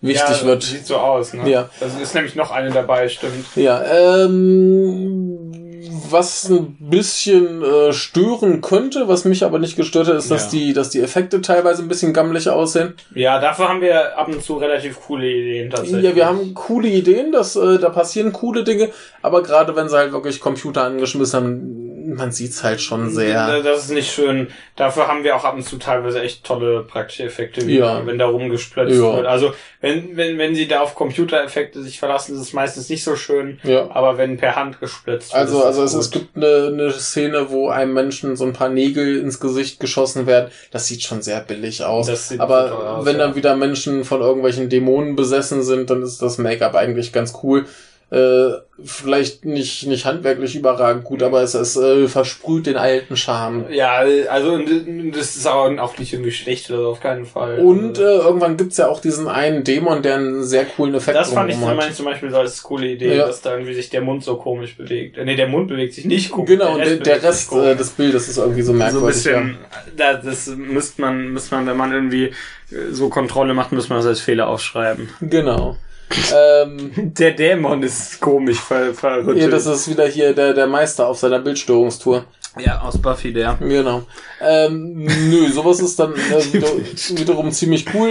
wichtig 0.02 0.42
ja, 0.42 0.46
wird. 0.46 0.64
Sieht 0.64 0.86
so 0.86 0.98
aus, 0.98 1.34
ne? 1.34 1.50
Ja. 1.50 1.70
Das 1.80 2.00
ist 2.00 2.14
nämlich 2.14 2.36
noch 2.36 2.52
eine 2.52 2.70
dabei, 2.70 3.10
stimmt. 3.10 3.46
Ja, 3.56 3.84
ähm, 4.26 5.63
was 6.10 6.50
ein 6.50 6.78
bisschen 6.80 7.64
äh, 7.64 7.94
stören 7.94 8.62
könnte, 8.62 9.08
was 9.08 9.26
mich 9.26 9.44
aber 9.44 9.60
nicht 9.60 9.76
gestört 9.76 10.08
hat, 10.08 10.16
ist, 10.16 10.30
dass 10.32 10.46
Ja. 10.54 10.60
die, 10.60 10.74
dass 10.74 10.90
die 10.90 11.02
Effekte 11.02 11.42
teilweise 11.42 11.82
ein 11.82 11.88
bisschen 11.88 12.14
gammelig 12.14 12.50
aussehen. 12.50 12.94
Ja, 13.16 13.40
dafür 13.40 13.70
haben 13.70 13.82
wir 13.82 14.18
ab 14.18 14.28
und 14.28 14.42
zu 14.44 14.58
relativ 14.58 15.00
coole 15.02 15.30
Ideen 15.30 15.70
tatsächlich. 15.70 16.04
Ja, 16.04 16.16
wir 16.16 16.26
haben 16.28 16.54
coole 16.54 16.88
Ideen, 16.88 17.32
dass 17.32 17.56
äh, 17.56 17.80
da 17.80 17.90
passieren 17.90 18.32
coole 18.34 18.64
Dinge, 18.64 18.90
aber 19.22 19.44
gerade 19.44 19.76
wenn 19.76 19.90
sie 19.90 19.98
halt 19.98 20.12
wirklich 20.14 20.40
Computer 20.40 20.84
angeschmissen 20.84 21.40
haben, 21.40 21.93
man 22.16 22.32
sieht's 22.32 22.64
halt 22.64 22.82
schon 22.82 23.10
sehr. 23.10 23.62
Das 23.62 23.86
ist 23.86 23.92
nicht 23.92 24.12
schön. 24.12 24.48
Dafür 24.76 25.08
haben 25.08 25.24
wir 25.24 25.36
auch 25.36 25.44
ab 25.46 25.56
und 25.56 25.64
zu 25.64 25.78
teilweise 25.78 26.22
echt 26.22 26.44
tolle 26.44 26.82
praktische 26.84 27.24
Effekte, 27.24 27.68
wie 27.68 27.78
Ja. 27.78 28.06
wenn 28.06 28.18
da 28.18 28.26
rumgesplötzt 28.26 28.96
Ja. 28.96 29.18
wird. 29.18 29.26
Also 29.28 29.54
wenn, 29.82 30.16
wenn, 30.18 30.38
wenn 30.38 30.56
sie 30.56 30.68
da 30.68 30.82
auf 30.82 30.96
Computereffekte 30.96 31.82
sich 31.84 32.00
verlassen, 32.00 32.34
ist 32.36 32.42
es 32.42 32.54
meistens 32.54 32.90
nicht 32.90 33.04
so 33.04 33.16
schön. 33.16 33.60
Ja. 33.64 33.90
Aber 33.92 34.18
wenn 34.18 34.38
per 34.38 34.56
Hand 34.56 34.80
gesplitzt 34.80 35.32
wird. 35.34 35.42
Also, 35.42 35.64
also 35.64 35.84
es, 35.84 35.94
es 35.94 36.10
gibt 36.12 36.36
eine, 36.36 36.68
eine 36.74 36.92
Szene, 36.92 37.50
wo 37.50 37.70
einem 37.70 37.94
Menschen 37.94 38.36
so 38.36 38.46
ein 38.46 38.54
paar 38.54 38.70
Nägel 38.70 39.20
ins 39.20 39.40
Gesicht 39.40 39.80
geschossen 39.80 40.26
werden. 40.26 40.50
Das 40.72 40.88
sieht 40.88 41.04
schon 41.04 41.22
sehr 41.22 41.42
billig 41.42 41.84
aus. 41.84 42.08
Das 42.08 42.30
sieht 42.30 42.40
Aber 42.40 42.98
aus, 43.00 43.06
wenn 43.06 43.18
dann 43.18 43.36
wieder 43.36 43.56
Menschen 43.56 44.04
von 44.06 44.22
irgendwelchen 44.22 44.70
Dämonen 44.70 45.16
besessen 45.16 45.62
sind, 45.64 45.90
dann 45.90 46.02
ist 46.02 46.22
das 46.22 46.38
Make-up 46.38 46.76
eigentlich 46.76 47.12
ganz 47.14 47.34
cool. 47.44 47.66
Äh, 48.14 48.60
vielleicht 48.86 49.44
nicht, 49.46 49.88
nicht 49.88 50.06
handwerklich 50.06 50.56
überragend 50.56 51.04
gut, 51.04 51.24
aber 51.24 51.42
es, 51.42 51.54
es 51.56 51.76
äh, 51.78 52.08
versprüht 52.08 52.68
den 52.68 52.76
alten 52.78 53.18
Charme. 53.18 53.66
Ja, 53.72 54.04
also 54.30 54.60
das 55.12 55.36
ist 55.36 55.48
aber 55.48 55.82
auch 55.82 55.98
nicht 55.98 56.14
irgendwie 56.14 56.32
schlecht 56.32 56.70
oder 56.70 56.80
so, 56.82 56.90
auf 56.90 57.00
keinen 57.00 57.26
Fall. 57.26 57.60
Und 57.60 57.98
äh, 57.98 58.02
irgendwann 58.02 58.56
gibt's 58.58 58.78
ja 58.78 58.88
auch 58.88 59.00
diesen 59.00 59.28
einen 59.28 59.64
Dämon, 59.64 60.04
der 60.04 60.16
einen 60.16 60.44
sehr 60.44 60.66
coolen 60.66 60.94
Effekt 60.94 61.18
das 61.18 61.34
fand 61.34 61.50
ich 61.50 61.58
zum 61.58 61.68
hat. 61.70 61.78
Beispiel, 61.78 61.96
zum 61.96 62.06
Beispiel 62.06 62.30
so 62.30 62.38
als 62.38 62.62
coole 62.62 62.88
Idee, 62.88 63.16
Ja. 63.18 63.26
dass 63.28 63.42
da 63.42 63.54
irgendwie 63.54 63.74
sich 63.74 63.90
der 63.90 64.02
Mund 64.02 64.24
so 64.24 64.36
komisch 64.36 64.78
bewegt. 64.78 65.18
Äh, 65.18 65.26
nee, 65.26 65.36
der 65.36 65.48
Mund 65.48 65.70
bewegt 65.70 65.94
sich 65.96 66.06
nicht 66.06 66.30
komisch. 66.30 66.50
Genau, 66.50 66.74
und 66.76 66.86
der, 66.86 66.98
der 66.98 67.24
Rest 67.24 67.52
äh, 67.54 67.76
des 67.76 67.90
Bildes 67.92 68.28
ist 68.28 68.38
irgendwie 68.38 68.62
so 68.62 68.68
so 68.68 68.72
ein 68.74 68.78
merkwürdig. 68.80 69.08
bisschen, 69.08 69.58
da, 69.98 70.14
das 70.16 70.48
müsste 70.48 71.02
man, 71.02 71.30
müsste 71.30 71.56
man, 71.56 71.66
wenn 71.68 71.78
man 71.78 71.92
irgendwie 71.94 72.26
äh, 72.26 72.32
so 72.92 73.10
Kontrolle 73.10 73.54
macht, 73.56 73.72
müsste 73.72 73.90
man 73.90 74.00
das 74.00 74.08
als 74.08 74.20
Fehler 74.20 74.48
aufschreiben. 74.50 75.10
ja. 75.20 75.28
Genau. 75.28 75.78
Ähm, 76.36 76.92
Der 77.18 77.32
Dämon 77.32 77.84
ist 77.84 78.20
komisch 78.20 78.60
ver 78.60 78.94
verrückt. 78.94 79.40
ja, 79.40 79.48
das 79.48 79.66
ist 79.66 79.90
wieder 79.90 80.08
hier 80.08 80.34
der, 80.34 80.54
der 80.54 80.68
Meister 80.68 81.08
auf 81.08 81.18
seiner 81.20 81.40
Bildstörungstour. 81.40 82.26
ja, 82.60 82.82
aus 82.82 82.98
Buffy, 83.02 83.34
der. 83.34 83.58
Genau. 83.60 84.04
Ähm, 84.42 85.06
nö, 85.30 85.52
sowas 85.52 85.80
ist 85.80 86.00
dann 86.00 86.14
äh, 86.14 86.44
wieder, 86.54 86.68
wiederum 87.20 87.52
ziemlich 87.52 87.86
cool. 87.94 88.10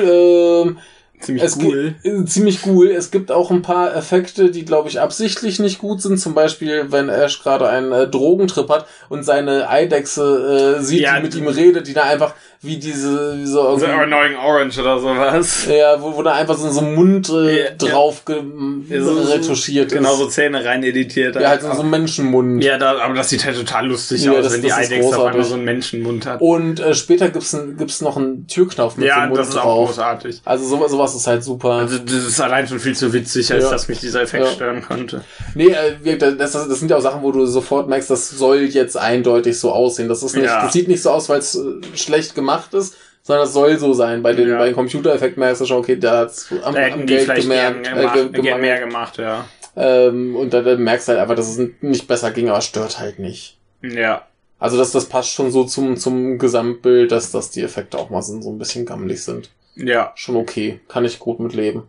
Ähm, 0.67 0.79
Ziemlich 1.21 1.45
es 1.45 1.57
gi- 1.57 1.95
äh, 2.03 2.25
ziemlich 2.25 2.67
cool. 2.67 2.89
Es 2.91 3.13
gibt 3.13 3.31
auch 3.31 3.53
ein 3.53 3.63
paar 3.63 3.95
Effekte, 3.95 4.51
die, 4.51 4.65
glaube 4.65 4.89
ich, 4.89 4.99
absichtlich 4.99 5.61
nicht 5.61 5.79
gut 5.79 6.03
sind. 6.03 6.19
Zum 6.19 6.35
Beispiel, 6.35 6.87
wenn 6.91 7.09
Ash 7.09 7.41
gerade 7.45 7.69
einen 7.69 7.93
äh, 7.93 8.09
Drogentrip 8.09 8.69
hat 8.69 8.87
und 9.09 9.23
seine 9.23 9.69
Eidechse 9.71 10.79
äh, 10.79 10.83
sieht, 10.83 11.03
Ja, 11.03 11.19
die 11.19 11.23
mit 11.23 11.35
ihm 11.37 11.47
redet, 11.47 11.87
die 11.87 11.93
da 11.95 12.03
einfach 12.03 12.35
wie 12.65 12.77
diese, 12.77 13.39
wie 13.39 13.45
so 13.47 13.61
Also 13.69 13.87
irgendwie, 13.87 14.05
Annoying 14.05 14.37
Orange 14.37 14.79
oder 14.81 15.01
sowas. 15.01 15.67
ja, 15.69 16.01
wo, 16.01 16.17
wo 16.17 16.23
da 16.23 16.33
einfach 16.35 16.57
so, 16.57 16.71
so 16.71 16.81
ein 16.81 16.95
Mund 16.95 17.29
äh, 17.29 17.65
Ja, 17.65 17.71
drauf 17.77 18.23
Ja, 18.29 19.03
so- 19.03 19.21
so- 19.21 19.33
retuschiert 19.33 19.87
ist. 19.91 19.99
Genau, 19.99 20.15
so 20.15 20.27
Zähne 20.29 20.65
rein 20.65 20.85
editiert. 20.85 21.35
Ja, 21.35 21.49
halt 21.49 21.63
so, 21.63 21.73
so 21.75 21.83
ein 21.83 21.91
Menschenmund. 21.91 22.63
Ja, 22.63 22.79
da, 22.79 22.99
aber 23.01 23.15
das 23.15 23.31
sieht 23.31 23.45
halt 23.45 23.57
total 23.57 23.89
lustig 23.89 24.23
Ja, 24.25 24.31
aus, 24.33 24.45
das- 24.45 24.53
wenn 24.53 24.63
die 24.63 24.69
das 24.69 24.79
ist 24.79 24.93
Eidechse 24.93 25.19
auf 25.19 25.25
einmal 25.27 25.45
so 25.45 25.55
einen 25.55 25.65
Menschenmund 25.65 26.25
hat. 26.27 26.41
Und 26.41 26.79
äh, 26.79 26.95
später 26.95 27.31
gibt's 27.31 27.53
ein, 27.53 27.77
gibt's 27.77 28.01
noch 28.01 28.17
einen 28.17 28.47
Türknopf 28.47 28.97
mit 28.97 29.09
ja, 29.09 29.23
dem 29.23 29.31
Mund 29.31 29.41
das 29.41 29.49
ist 29.49 29.57
auch 29.59 29.87
großartig. 29.87 30.41
Also 30.45 30.65
sowas, 30.65 30.91
sowas 30.93 31.15
ist 31.17 31.27
halt 31.27 31.43
super. 31.43 31.71
Also 31.73 31.99
das 31.99 32.15
ist 32.15 32.41
allein 32.41 32.69
schon 32.69 32.79
viel 32.79 32.95
zu 32.95 33.13
witzig, 33.13 33.53
als 33.53 33.71
dass 33.71 33.89
mich 33.89 33.99
dieser 33.99 34.23
Effekt 34.23 34.47
stören 34.47 34.83
konnte. 34.83 35.25
Nee, 35.57 35.75
äh, 36.05 36.17
das, 36.17 36.37
das, 36.37 36.53
das 36.69 36.79
sind 36.79 36.91
ja 36.93 36.97
auch 36.99 37.03
Sachen, 37.03 37.23
wo 37.23 37.33
du 37.33 37.45
sofort 37.47 37.89
merkst, 37.89 38.09
das 38.09 38.31
soll 38.31 38.59
jetzt 38.63 38.97
eindeutig 38.97 39.59
so 39.59 39.73
aussehen. 39.73 40.09
Das 40.09 40.23
ist 40.23 40.37
nicht, 40.37 40.47
das 40.49 40.73
sieht 40.73 40.87
nicht 40.87 41.03
so 41.03 41.11
aus, 41.11 41.29
weil 41.29 41.41
es 41.41 41.57
äh, 41.57 41.61
schlecht 41.97 42.37
gemacht 42.37 42.52
ist, 42.75 42.97
sondern 43.23 43.45
das 43.45 43.53
soll 43.53 43.79
so 43.79 43.93
sein. 43.93 44.23
Bei 44.23 44.33
den, 44.33 44.49
Ja. 44.49 44.59
bei 44.59 44.67
den 44.67 44.75
Computereffekten 44.75 45.41
merkst 45.41 45.61
du 45.61 45.67
schon, 45.67 45.79
okay, 45.79 45.97
da 45.97 46.19
hat's 46.19 46.53
am, 46.63 46.75
Da 46.75 46.87
am 46.89 47.07
Geld 47.07 47.35
gemerkt, 47.35 47.85
gern 47.85 47.97
äh, 47.97 48.29
gemacht, 48.31 48.61
mehr 48.61 48.81
gemacht, 48.81 49.19
ja. 49.19 49.45
Ähm, 49.75 50.37
und 50.37 50.53
dann, 50.53 50.65
dann 50.65 50.83
merkst 50.83 51.09
du 51.09 51.13
halt 51.13 51.21
einfach, 51.23 51.37
dass 51.37 51.49
es 51.49 51.71
nicht 51.81 52.07
besser 52.07 52.31
ging, 52.31 52.49
aber 52.51 52.61
stört 52.61 52.99
halt 52.99 53.19
nicht. 53.19 53.57
Ja. 53.83 54.27
Also 54.59 54.77
das, 54.77 54.93
das 54.93 55.07
passt 55.07 55.31
schon 55.31 55.51
so 55.51 55.65
zum, 55.65 55.97
zum 55.97 56.39
Gesamtbild, 56.39 57.11
dass, 57.11 57.33
dass 57.33 57.51
die 57.51 57.63
Effekte 57.63 57.99
auch 57.99 58.11
mal 58.11 58.23
so, 58.23 58.41
so 58.41 58.51
ein 58.51 58.59
bisschen 58.59 58.87
gammelig 58.87 59.25
sind. 59.25 59.51
Ja. 59.75 60.13
Schon 60.15 60.37
okay. 60.37 60.81
Kann 60.89 61.05
ich 61.05 61.19
gut 61.19 61.41
mit 61.41 61.55
leben. 61.55 61.85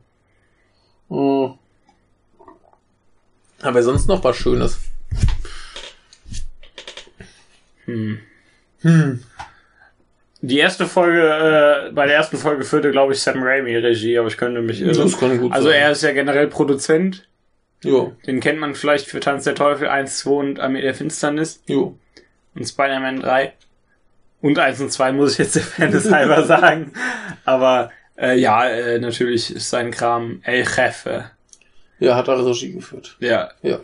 Hm. 1.09 1.53
Aber 3.61 3.84
sonst 3.84 4.07
noch 4.07 4.24
was 4.24 4.36
Schönes. 4.38 4.80
Hm. 7.86 8.20
Hm. 8.82 9.24
Die 10.46 10.60
erste 10.60 10.88
Folge, 10.88 11.22
äh, 11.22 11.91
bei 11.94 12.06
der 12.06 12.18
ersten 12.18 12.36
Folge 12.36 12.66
führte, 12.66 12.91
glaube 12.91 13.14
ich, 13.14 13.22
Sam 13.22 13.41
Raimi 13.41 13.78
Regie, 13.78 14.18
aber 14.18 14.28
ich 14.28 14.36
könnte 14.36 14.62
mich 14.62 14.82
irren. 14.82 14.98
Das 14.98 15.18
kann 15.18 15.39
gut 15.39 15.54
Also 15.54 15.70
sein. 15.70 15.80
er 15.80 15.91
ist 15.91 16.04
ja 16.04 16.12
generell 16.12 16.48
Produzent. 16.48 17.26
Jo, 17.82 18.14
Den 18.28 18.41
kennt 18.41 18.60
man 18.60 18.76
vielleicht 18.76 19.08
für 19.08 19.22
Tanz 19.22 19.46
der 19.46 19.56
Teufel 19.56 19.88
1, 19.88 20.20
2 20.20 20.30
und 20.32 20.60
Armee 20.60 20.82
der 20.82 20.94
Finsternis 20.96 21.64
jo. 21.66 21.98
und 22.56 22.66
Spider-Man 22.66 23.22
3. 23.22 23.54
Und 24.41 24.60
1 24.60 24.82
und 24.82 24.91
2 24.91 25.14
muss 25.14 25.32
ich 25.34 25.38
jetzt 25.38 25.56
der 25.56 25.64
Fairness 25.64 26.12
halber 26.12 26.44
sagen. 26.44 26.91
Aber 27.46 27.91
äh, 28.18 28.38
ja, 28.38 28.68
äh, 28.68 29.00
natürlich 29.00 29.56
ist 29.56 29.70
sein 29.70 29.91
Kram 29.91 30.41
El 30.44 30.66
Jefe. 30.66 31.32
Ja, 32.00 32.18
hat 32.18 32.28
er 32.28 32.46
Regie 32.46 32.74
geführt. 32.74 33.16
Ja. 33.22 33.52
Ja. 33.62 33.80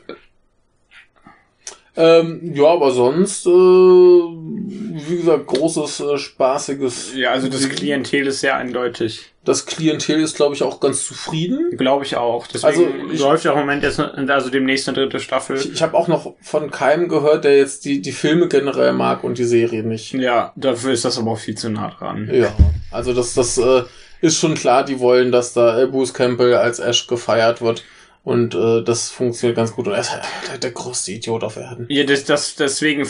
Ähm, 2.01 2.53
ja, 2.55 2.65
aber 2.67 2.91
sonst, 2.91 3.45
äh, 3.45 3.49
wie 3.49 5.17
gesagt, 5.17 5.47
großes, 5.47 5.99
äh, 5.99 6.17
spaßiges. 6.17 7.13
Ja, 7.15 7.31
also 7.31 7.49
das 7.49 7.67
Klientel 7.67 8.27
ist 8.27 8.39
sehr 8.39 8.55
eindeutig. 8.55 9.25
Das 9.43 9.65
Klientel 9.65 10.21
ist, 10.21 10.35
glaube 10.37 10.55
ich, 10.55 10.63
auch 10.63 10.79
ganz 10.79 11.03
zufrieden. 11.05 11.75
Glaube 11.77 12.05
ich 12.05 12.15
auch. 12.15 12.47
Deswegen 12.47 12.67
Also, 12.67 12.87
ich- 13.11 13.19
läuft 13.19 13.43
ja 13.43 13.51
im 13.51 13.59
Moment 13.59 13.83
jetzt, 13.83 13.99
also 13.99 14.49
demnächst 14.49 14.87
eine 14.87 14.97
dritte 14.97 15.19
Staffel. 15.19 15.57
Ich, 15.57 15.73
ich 15.73 15.81
habe 15.81 15.97
auch 15.97 16.07
noch 16.07 16.35
von 16.41 16.71
keinem 16.71 17.09
gehört, 17.09 17.43
der 17.43 17.57
jetzt 17.57 17.83
die, 17.83 18.01
die 18.01 18.11
Filme 18.13 18.47
generell 18.47 18.93
mag 18.93 19.23
und 19.25 19.37
die 19.37 19.43
Serie 19.43 19.83
nicht. 19.83 20.13
ja, 20.13 20.53
dafür 20.55 20.93
ist 20.93 21.03
das 21.03 21.17
aber 21.17 21.31
auch 21.31 21.39
viel 21.39 21.55
zu 21.55 21.69
nah 21.69 21.89
dran. 21.89 22.29
Ja, 22.31 22.53
also 22.91 23.13
das, 23.13 23.33
das 23.33 23.57
äh, 23.57 23.83
ist 24.21 24.37
schon 24.39 24.53
klar, 24.53 24.85
die 24.85 24.99
wollen, 25.01 25.31
dass 25.33 25.53
da 25.53 25.85
Bruce 25.85 26.13
Campbell 26.13 26.53
als 26.55 26.79
Ash 26.79 27.07
gefeiert 27.07 27.61
wird. 27.61 27.83
Und 28.23 28.53
äh, 28.53 28.83
das 28.83 29.09
funktioniert 29.09 29.55
ganz 29.55 29.73
gut. 29.73 29.87
Und 29.87 29.93
er 29.93 30.01
ist 30.01 30.11
halt 30.11 30.63
der, 30.63 30.71
größte 30.71 31.11
Idiot 31.11 31.43
auf 31.43 31.57
Erden. 31.57 31.85
Ja, 31.89 32.03
das, 32.03 32.25
das, 32.25 32.55
deswegen, 32.55 33.01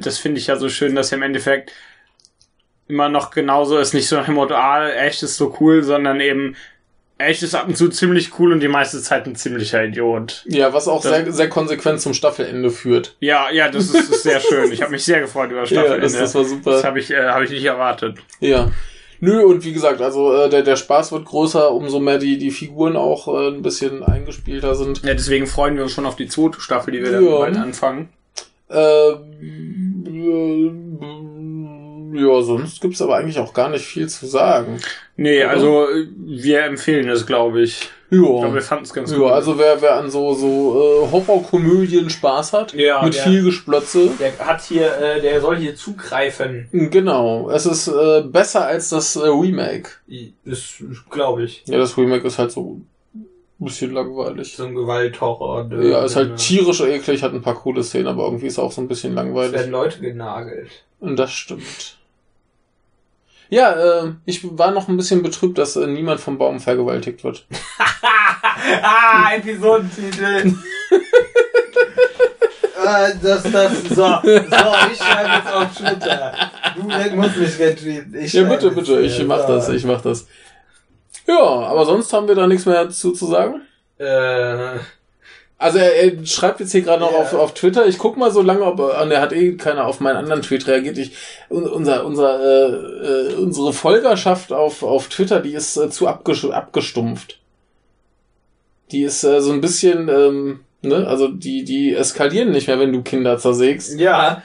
das 0.00 0.18
finde 0.18 0.38
ich 0.38 0.46
ja 0.46 0.56
so 0.56 0.68
schön, 0.68 0.94
dass 0.94 1.12
er 1.12 1.16
im 1.18 1.22
Endeffekt 1.22 1.72
immer 2.88 3.08
noch 3.08 3.30
genauso 3.30 3.78
ist. 3.78 3.94
Nicht 3.94 4.08
so 4.08 4.16
nach 4.16 4.26
dem 4.26 4.34
Motto, 4.34 4.54
ah, 4.54 4.88
echt 4.88 5.22
ist 5.22 5.36
so 5.36 5.56
cool, 5.60 5.82
sondern 5.82 6.20
eben, 6.20 6.56
echt 7.18 7.42
ist 7.42 7.54
ab 7.54 7.68
und 7.68 7.76
zu 7.76 7.88
ziemlich 7.88 8.38
cool 8.38 8.52
und 8.52 8.60
die 8.60 8.68
meiste 8.68 9.00
Zeit 9.00 9.26
ein 9.26 9.36
ziemlicher 9.36 9.84
Idiot. 9.84 10.44
Ja, 10.46 10.72
was 10.72 10.88
auch 10.88 11.02
Das- 11.02 11.12
sehr, 11.12 11.32
sehr 11.32 11.48
konsequent 11.48 12.00
zum 12.00 12.14
Staffelende 12.14 12.70
führt. 12.70 13.16
Ja, 13.20 13.50
ja, 13.50 13.70
das 13.70 13.86
ist, 13.86 14.10
ist 14.10 14.22
sehr 14.22 14.40
schön. 14.40 14.72
Ich 14.72 14.82
habe 14.82 14.92
mich 14.92 15.04
sehr 15.04 15.20
gefreut 15.20 15.50
über 15.50 15.66
Staffelende. 15.66 15.96
Ja, 15.96 16.02
das, 16.02 16.12
das 16.12 16.34
war 16.34 16.44
super. 16.44 16.70
Das 16.72 16.84
habe 16.84 16.98
ich, 16.98 17.10
äh, 17.10 17.28
hab 17.28 17.42
ich 17.42 17.50
nicht 17.50 17.64
erwartet. 17.64 18.18
Ja. 18.40 18.70
Nö, 19.20 19.42
und 19.44 19.64
wie 19.64 19.72
gesagt, 19.72 20.00
also 20.00 20.32
äh, 20.34 20.48
der, 20.48 20.62
der 20.62 20.76
Spaß 20.76 21.12
wird 21.12 21.26
größer, 21.26 21.72
umso 21.72 22.00
mehr 22.00 22.18
die, 22.18 22.38
die 22.38 22.50
Figuren 22.50 22.96
auch 22.96 23.28
äh, 23.28 23.48
ein 23.48 23.62
bisschen 23.62 24.02
eingespielter 24.02 24.74
sind. 24.74 25.02
Ja, 25.04 25.12
deswegen 25.14 25.46
freuen 25.46 25.76
wir 25.76 25.82
uns 25.82 25.92
schon 25.92 26.06
auf 26.06 26.16
die 26.16 26.26
zweite 26.26 26.60
Staffel, 26.60 26.92
die 26.92 27.02
wir 27.02 27.12
dann 27.12 27.24
Ja. 27.26 27.38
bald 27.38 27.56
anfangen. 27.58 28.08
Äh, 28.70 29.10
äh, 29.10 30.70
ja, 32.12 32.42
sonst 32.42 32.80
gibt's 32.80 33.00
aber 33.02 33.16
eigentlich 33.16 33.38
auch 33.38 33.52
gar 33.52 33.68
nicht 33.68 33.84
viel 33.84 34.08
zu 34.08 34.26
sagen. 34.26 34.78
Nee, 35.16 35.40
Oder? 35.40 35.50
also 35.50 35.88
äh, 35.90 36.06
wir 36.16 36.64
empfehlen 36.64 37.08
es, 37.08 37.26
glaube 37.26 37.62
ich. 37.62 37.88
Ich 38.12 38.18
glaube, 38.18 38.54
wir 38.54 38.60
Ja. 38.60 38.66
fanden 38.66 38.84
es 38.84 38.92
ganz 38.92 39.12
Ja, 39.12 39.18
gut. 39.18 39.30
also 39.30 39.56
wer, 39.58 39.80
wer 39.80 39.94
an 39.96 40.10
so, 40.10 40.34
so 40.34 41.06
äh, 41.06 41.10
Horrorkomödien 41.12 42.10
Spaß 42.10 42.52
hat, 42.52 42.74
Ja, 42.74 43.02
mit 43.04 43.14
der- 43.14 43.22
viel 43.22 43.44
Gesplötze, 43.44 44.10
der 44.18 44.36
hat 44.44 44.62
hier, 44.62 44.92
äh, 44.98 45.20
der 45.20 45.40
soll 45.40 45.56
hier 45.58 45.76
zugreifen. 45.76 46.66
genau, 46.72 47.50
es 47.50 47.66
ist 47.66 47.86
äh, 47.86 48.22
besser 48.22 48.66
als 48.66 48.88
das 48.88 49.14
äh, 49.14 49.20
Remake. 49.28 49.90
Das 50.44 50.82
glaube 51.08 51.44
ich. 51.44 51.62
Ja, 51.66 51.78
das 51.78 51.96
Remake 51.96 52.26
ist 52.26 52.38
halt 52.38 52.50
so 52.50 52.80
ein 53.14 53.64
bisschen 53.64 53.92
langweilig. 53.92 54.56
So 54.56 54.64
ein 54.64 54.74
Gewalthorror. 54.74 55.70
Ja, 55.80 56.02
ist 56.04 56.16
halt 56.16 56.36
tierisch 56.38 56.80
eklig, 56.80 57.22
hat 57.22 57.32
ein 57.34 57.42
paar 57.42 57.54
coole 57.60 57.84
Szenen, 57.84 58.08
aber 58.08 58.24
irgendwie 58.24 58.46
ist 58.46 58.58
auch 58.58 58.72
so 58.72 58.80
ein 58.80 58.88
bisschen 58.88 59.10
Es 59.12 59.16
langweilig. 59.16 59.52
werden 59.52 59.70
Leute 59.70 60.00
genagelt. 60.00 60.70
Und 60.98 61.16
das 61.16 61.30
stimmt. 61.30 61.98
Ja, 63.50 63.72
äh, 64.04 64.12
ich 64.26 64.56
war 64.56 64.70
noch 64.70 64.88
ein 64.88 64.96
bisschen 64.96 65.22
betrübt, 65.22 65.58
dass 65.58 65.74
äh, 65.76 65.86
niemand 65.86 66.20
vom 66.20 66.38
Baum 66.38 66.60
vergewaltigt 66.60 67.24
wird. 67.24 67.46
ah, 68.82 69.34
Episodentitel. 69.34 70.54
Äh, 72.82 73.12
das, 73.22 73.42
das, 73.42 73.72
so, 73.90 73.94
so, 73.94 74.06
ich 74.22 74.98
schreibe 74.98 75.30
jetzt 75.36 75.52
auf 75.52 75.76
Twitter. 75.76 76.34
Du 76.74 77.16
musst 77.16 77.36
mich 77.36 77.58
retweeten. 77.58 78.14
Ich 78.18 78.32
Ja, 78.32 78.44
bitte, 78.44 78.70
bitte, 78.70 79.00
ich 79.00 79.22
mach 79.26 79.46
so. 79.46 79.48
das, 79.48 79.68
ich 79.68 79.84
mach 79.84 80.00
das. 80.00 80.26
Ja, 81.26 81.40
aber 81.40 81.84
sonst 81.84 82.10
haben 82.12 82.26
wir 82.26 82.34
da 82.34 82.46
nichts 82.46 82.64
mehr 82.64 82.88
zu, 82.88 83.12
zu 83.12 83.26
sagen. 83.26 83.60
äh, 83.98 84.78
Also 85.60 85.76
er, 85.78 85.94
er 85.94 86.24
schreibt 86.26 86.60
jetzt 86.60 86.72
hier 86.72 86.80
gerade 86.80 87.00
noch 87.00 87.12
Ja. 87.12 87.18
auf, 87.18 87.34
auf 87.34 87.52
Twitter. 87.54 87.86
Ich 87.86 87.98
guck 87.98 88.16
mal 88.16 88.30
so 88.30 88.40
lange, 88.40 88.62
ob 88.64 88.80
er, 88.80 89.02
und 89.02 89.10
er 89.10 89.20
hat 89.20 89.32
eh 89.34 89.56
keiner 89.56 89.86
auf 89.86 90.00
meinen 90.00 90.16
anderen 90.16 90.40
Tweet 90.40 90.66
reagiert. 90.66 90.96
Ich, 90.96 91.12
un- 91.50 91.68
unser, 91.68 92.06
unser, 92.06 92.40
äh, 92.40 93.32
äh, 93.32 93.34
unsere 93.34 93.74
Folgerschaft 93.74 94.52
auf, 94.52 94.82
auf 94.82 95.08
Twitter, 95.08 95.40
die 95.40 95.52
ist 95.52 95.76
äh, 95.76 95.90
zu 95.90 96.08
abgestumpft. 96.08 97.38
Die 98.90 99.02
ist 99.02 99.22
äh, 99.22 99.42
so 99.42 99.52
ein 99.52 99.60
bisschen, 99.60 100.08
ähm, 100.08 100.60
ne, 100.80 101.06
also 101.06 101.28
die, 101.28 101.62
die 101.64 101.94
eskalieren 101.94 102.52
nicht 102.52 102.66
mehr, 102.66 102.78
wenn 102.80 102.92
du 102.94 103.02
Kinder 103.02 103.36
zersägst. 103.36 104.00
Ja. 104.00 104.42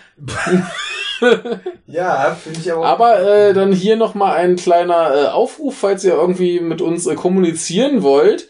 ja, 1.88 2.36
finde 2.44 2.60
ich 2.60 2.72
aber. 2.72 2.86
Aber 2.86 3.20
äh, 3.22 3.54
dann 3.54 3.72
hier 3.72 3.96
nochmal 3.96 4.36
ein 4.36 4.56
kleiner 4.58 5.16
äh, 5.16 5.28
Aufruf, 5.28 5.78
falls 5.78 6.04
ihr 6.04 6.14
irgendwie 6.14 6.60
mit 6.60 6.82
uns 6.82 7.08
äh, 7.08 7.16
kommunizieren 7.16 8.04
wollt. 8.04 8.50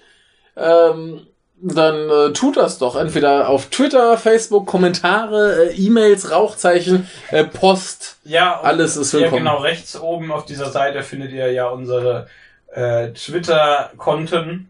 Ähm, 0.57 1.27
dann 1.61 2.09
äh, 2.09 2.33
tut 2.33 2.57
das 2.57 2.77
doch. 2.77 2.95
Entweder 2.95 3.49
auf 3.49 3.67
Twitter, 3.67 4.17
Facebook, 4.17 4.65
Kommentare, 4.67 5.69
äh, 5.69 5.75
E-Mails, 5.75 6.29
Rauchzeichen, 6.31 7.07
äh, 7.31 7.43
Post. 7.45 8.17
ja, 8.23 8.59
Alles 8.61 8.97
ist 8.97 9.13
Ja, 9.13 9.19
willkommen. 9.21 9.43
genau, 9.45 9.57
rechts 9.57 9.97
oben 9.99 10.31
auf 10.31 10.45
dieser 10.45 10.69
Seite 10.69 11.01
findet 11.01 11.31
ihr 11.31 11.51
ja 11.51 11.67
unsere 11.69 12.27
äh, 12.73 13.09
Twitter-Konten. 13.13 14.69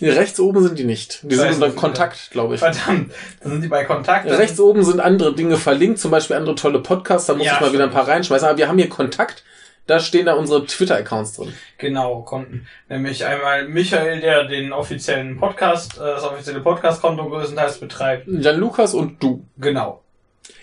Rechts 0.00 0.40
oben 0.40 0.62
sind 0.64 0.78
die 0.78 0.84
nicht. 0.84 1.20
Die 1.22 1.34
sind 1.36 1.52
unter 1.54 1.70
Kontakt, 1.70 2.30
glaube 2.32 2.54
ich. 2.54 2.60
Verdammt, 2.60 3.12
da 3.40 3.50
sind 3.50 3.62
die 3.62 3.68
bei 3.68 3.84
Kontakt. 3.84 4.26
Rechts 4.28 4.58
oben 4.58 4.82
sind 4.82 4.98
andere 5.00 5.32
Dinge 5.34 5.56
verlinkt, 5.56 6.00
zum 6.00 6.10
Beispiel 6.10 6.34
andere 6.36 6.56
tolle 6.56 6.80
Podcasts, 6.80 7.26
da 7.28 7.34
muss 7.34 7.46
Ja, 7.46 7.54
ich 7.54 7.60
mal 7.60 7.72
wieder 7.72 7.84
ein 7.84 7.90
stimmt. 7.90 8.04
paar 8.04 8.12
reinschmeißen. 8.12 8.48
Aber 8.48 8.58
wir 8.58 8.66
haben 8.68 8.78
hier 8.78 8.88
Kontakt, 8.88 9.44
da 9.86 9.98
stehen 10.00 10.26
da 10.26 10.34
unsere 10.34 10.64
Twitter-Accounts 10.66 11.34
drin. 11.36 11.52
Genau, 11.78 12.22
Konten. 12.22 12.66
Nämlich 12.88 13.24
einmal 13.24 13.66
Michael, 13.68 14.20
der 14.20 14.44
den 14.44 14.72
offiziellen 14.72 15.36
Podcast, 15.38 15.96
äh, 15.98 16.00
das 16.00 16.22
offizielle 16.24 16.60
Podcast-Konto 16.60 17.28
größtenteils 17.28 17.78
betreibt. 17.78 18.26
Jan 18.28 18.58
Lukas 18.58 18.94
und 18.94 19.22
du. 19.22 19.44
Genau. 19.58 20.00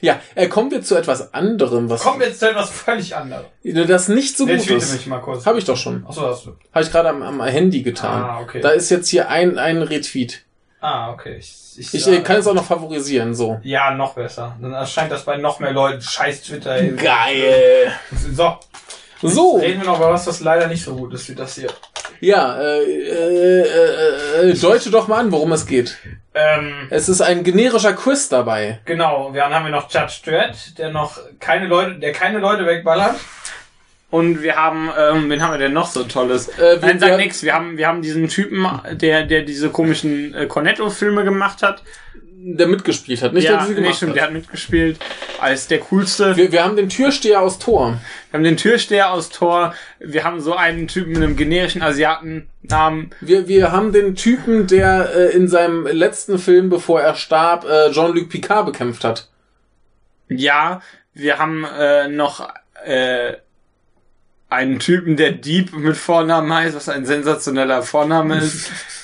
Ja, 0.02 0.20
äh, 0.36 0.48
kommen 0.48 0.72
wir 0.72 0.82
zu 0.82 0.96
etwas 0.96 1.34
anderem, 1.34 1.90
was 1.90 2.02
Kommen 2.04 2.20
wir 2.22 2.28
jetzt 2.28 2.40
zu 2.40 2.50
etwas 2.50 2.70
völlig 2.70 3.16
anderem. 3.16 3.46
das 3.64 4.08
nicht 4.08 4.38
so 4.38 4.46
Der 4.46 4.58
gut 4.58 4.70
ist. 4.70 4.94
mich 4.94 5.08
mal 5.08 5.20
kurz. 5.20 5.46
Habe 5.46 5.58
ich 5.60 5.66
doch 5.66 5.76
schon. 5.78 6.06
Achso, 6.08 6.28
hast 6.28 6.46
du. 6.46 6.56
Habe 6.74 6.86
ich 6.86 6.92
gerade 6.92 7.10
am, 7.10 7.22
am 7.22 7.42
Handy 7.44 7.82
getan. 7.82 8.22
Ah, 8.24 8.40
okay. 8.42 8.62
Da 8.62 8.70
ist 8.70 8.90
jetzt 8.90 9.10
hier 9.10 9.30
ein, 9.30 9.58
ein 9.58 9.82
Retweet. 9.82 10.44
ah, 10.82 11.12
okay. 11.12 11.38
Ich, 11.40 11.78
ich, 11.78 11.94
Ich 11.94 12.08
äh, 12.08 12.22
kann 12.22 12.38
es 12.38 12.48
auch 12.48 12.54
noch 12.54 12.66
favorisieren, 12.66 13.34
so. 13.36 13.60
Ja, 13.64 13.94
noch 13.94 14.14
besser. 14.14 14.56
Dann 14.62 14.74
erscheint 14.74 15.12
das 15.12 15.24
bei 15.26 15.38
noch 15.38 15.60
mehr 15.60 15.72
Leuten. 15.74 16.02
Scheiß 16.02 16.44
Twitter. 16.44 16.76
ey. 16.76 16.92
Geil. 16.92 17.92
So. 18.34 18.58
So, 19.22 19.58
Reden 19.58 19.82
wir 19.82 19.88
noch 19.88 19.98
über 19.98 20.12
was, 20.12 20.26
was 20.28 20.40
leider 20.40 20.68
nicht 20.68 20.84
so 20.84 20.96
gut 20.96 21.14
ist 21.14 21.28
wie 21.30 21.36
das 21.36 21.56
hier. 21.56 21.70
ja, 22.22 22.60
äh, 22.60 22.84
äh, 22.84 23.62
äh, 23.62 24.50
äh, 24.52 24.54
deute 24.60 24.90
doch 24.92 25.08
mal 25.08 25.20
an, 25.20 25.32
worum 25.32 25.52
es 25.52 25.66
geht. 25.66 25.98
Ähm, 26.34 26.88
Es 26.90 27.10
ist 27.10 27.22
ein 27.22 27.44
generischer 27.44 27.94
Quiz 27.94 28.30
dabei. 28.30 28.80
genau, 28.86 29.32
dann 29.34 29.54
haben 29.54 29.66
wir 29.66 29.72
noch 29.72 29.90
Judge 29.92 30.20
Dredd, 30.26 30.78
der 30.78 30.92
noch 30.92 31.18
keine 31.40 31.68
Leute, 31.68 31.96
der 32.00 32.12
keine 32.14 32.40
Leute 32.40 32.66
wegballert. 32.66 33.16
Und 34.12 34.42
wir 34.42 34.56
haben, 34.56 34.90
ähm, 34.98 35.30
wen 35.30 35.44
haben 35.44 35.52
wir 35.52 35.60
denn 35.60 35.74
noch 35.74 35.86
so 35.88 36.04
tolles? 36.04 36.48
Äh, 36.58 36.82
wir- 36.82 36.88
Nein, 36.88 37.00
sag 37.00 37.10
wir- 37.10 37.18
nix. 37.18 37.44
Wir 37.44 37.54
haben, 37.54 37.78
wir 37.78 37.88
haben 37.88 38.02
diesen 38.02 38.28
Typen, 38.28 38.68
der, 38.94 39.24
der 39.26 39.44
diese 39.44 39.70
komischen 39.70 40.34
äh, 40.34 40.48
Cornetto-Filme 40.48 41.24
gemacht 41.24 41.62
hat. 41.62 41.84
Der 42.42 42.68
mitgespielt 42.68 43.22
hat, 43.22 43.34
nicht 43.34 43.44
ja, 43.44 43.58
der 43.58 43.66
sie 43.66 43.74
nee, 43.74 43.82
gemacht 43.82 43.98
stimmt, 43.98 44.16
der 44.16 44.24
hat. 44.24 44.30
hat 44.30 44.34
mitgespielt. 44.34 44.98
Als 45.42 45.68
der 45.68 45.80
coolste. 45.80 46.38
Wir, 46.38 46.54
wir 46.54 46.64
haben 46.64 46.78
den 46.78 46.88
Türsteher 46.88 47.42
aus 47.42 47.60
Tor. 47.60 48.00
Wir 48.32 48.38
haben 48.38 48.46
den 48.46 48.56
Türsteher 48.56 49.12
aus 49.12 49.30
Tor. 49.30 49.74
Wir 50.00 50.24
haben 50.24 50.40
so 50.40 50.56
einen 50.56 50.88
Typen 50.88 51.12
mit 51.14 51.22
einem 51.22 51.36
generischen 51.36 51.82
Asiatennamen. 51.82 53.10
Wir, 53.20 53.50
wir 53.50 53.74
haben 53.74 53.92
den 53.92 54.16
Typen, 54.16 54.68
der 54.68 55.14
äh, 55.14 55.36
in 55.36 55.50
seinem 55.50 55.86
letzten 55.86 56.40
Film, 56.40 56.70
bevor 56.70 57.02
er 57.02 57.16
starb, 57.16 57.66
äh, 57.66 57.92
Jean-Luc 57.92 58.30
Picard 58.30 58.66
bekämpft 58.68 59.04
hat. 59.04 59.28
Ja, 60.30 60.82
wir 61.14 61.40
haben 61.40 61.66
äh, 61.66 62.08
noch 62.08 62.48
äh, 62.86 63.34
einen 64.48 64.80
Typen, 64.80 65.18
der 65.18 65.34
Deep 65.34 65.74
mit 65.74 65.98
Vornamen 65.98 66.54
heißt, 66.54 66.76
was 66.76 66.88
ein 66.88 67.06
sensationeller 67.06 67.82
Vorname 67.82 68.38
ist. 68.38 68.72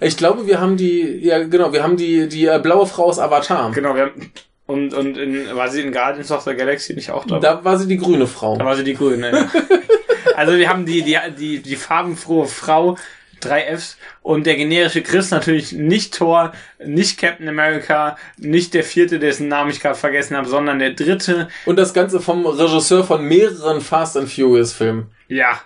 Ich 0.00 0.16
glaube, 0.16 0.46
wir 0.46 0.60
haben 0.60 0.76
die, 0.76 1.18
ja 1.24 1.42
genau, 1.44 1.72
wir 1.72 1.82
haben 1.82 1.96
die, 1.96 2.28
die 2.28 2.46
äh, 2.46 2.58
blaue 2.62 2.86
Frau 2.86 3.04
aus 3.06 3.18
Avatar. 3.18 3.70
Genau, 3.72 3.94
wir 3.94 4.02
haben, 4.02 4.32
und, 4.66 4.94
und 4.94 5.16
in, 5.16 5.54
war 5.54 5.68
sie 5.68 5.80
in 5.80 5.92
Guardians 5.92 6.32
of 6.32 6.42
the 6.42 6.54
Galaxy 6.54 6.94
nicht 6.94 7.10
auch 7.10 7.24
dabei? 7.24 7.40
Da 7.40 7.64
war 7.64 7.78
sie 7.78 7.86
die 7.86 7.98
grüne 7.98 8.26
Frau. 8.26 8.56
Da 8.56 8.64
war 8.64 8.76
sie 8.76 8.84
die 8.84 8.94
grüne, 8.94 9.30
ja. 9.30 9.50
Also 10.36 10.58
wir 10.58 10.68
haben 10.68 10.84
die, 10.84 11.02
die, 11.02 11.16
die, 11.38 11.62
die 11.62 11.76
farbenfrohe 11.76 12.46
Frau, 12.46 12.98
drei 13.40 13.74
Fs, 13.74 13.96
und 14.20 14.44
der 14.44 14.56
generische 14.56 15.02
Chris 15.02 15.30
natürlich 15.30 15.72
nicht 15.72 16.14
Thor, 16.14 16.52
nicht 16.84 17.18
Captain 17.18 17.48
America, 17.48 18.18
nicht 18.36 18.74
der 18.74 18.84
vierte, 18.84 19.18
dessen 19.18 19.48
Namen 19.48 19.70
ich 19.70 19.80
gerade 19.80 19.94
vergessen 19.94 20.36
habe, 20.36 20.48
sondern 20.48 20.78
der 20.78 20.90
dritte. 20.90 21.48
Und 21.64 21.76
das 21.76 21.94
Ganze 21.94 22.20
vom 22.20 22.44
Regisseur 22.44 23.04
von 23.04 23.24
mehreren 23.24 23.80
Fast 23.80 24.16
and 24.16 24.30
Furious 24.30 24.74
Filmen. 24.74 25.10
Ja. 25.28 25.60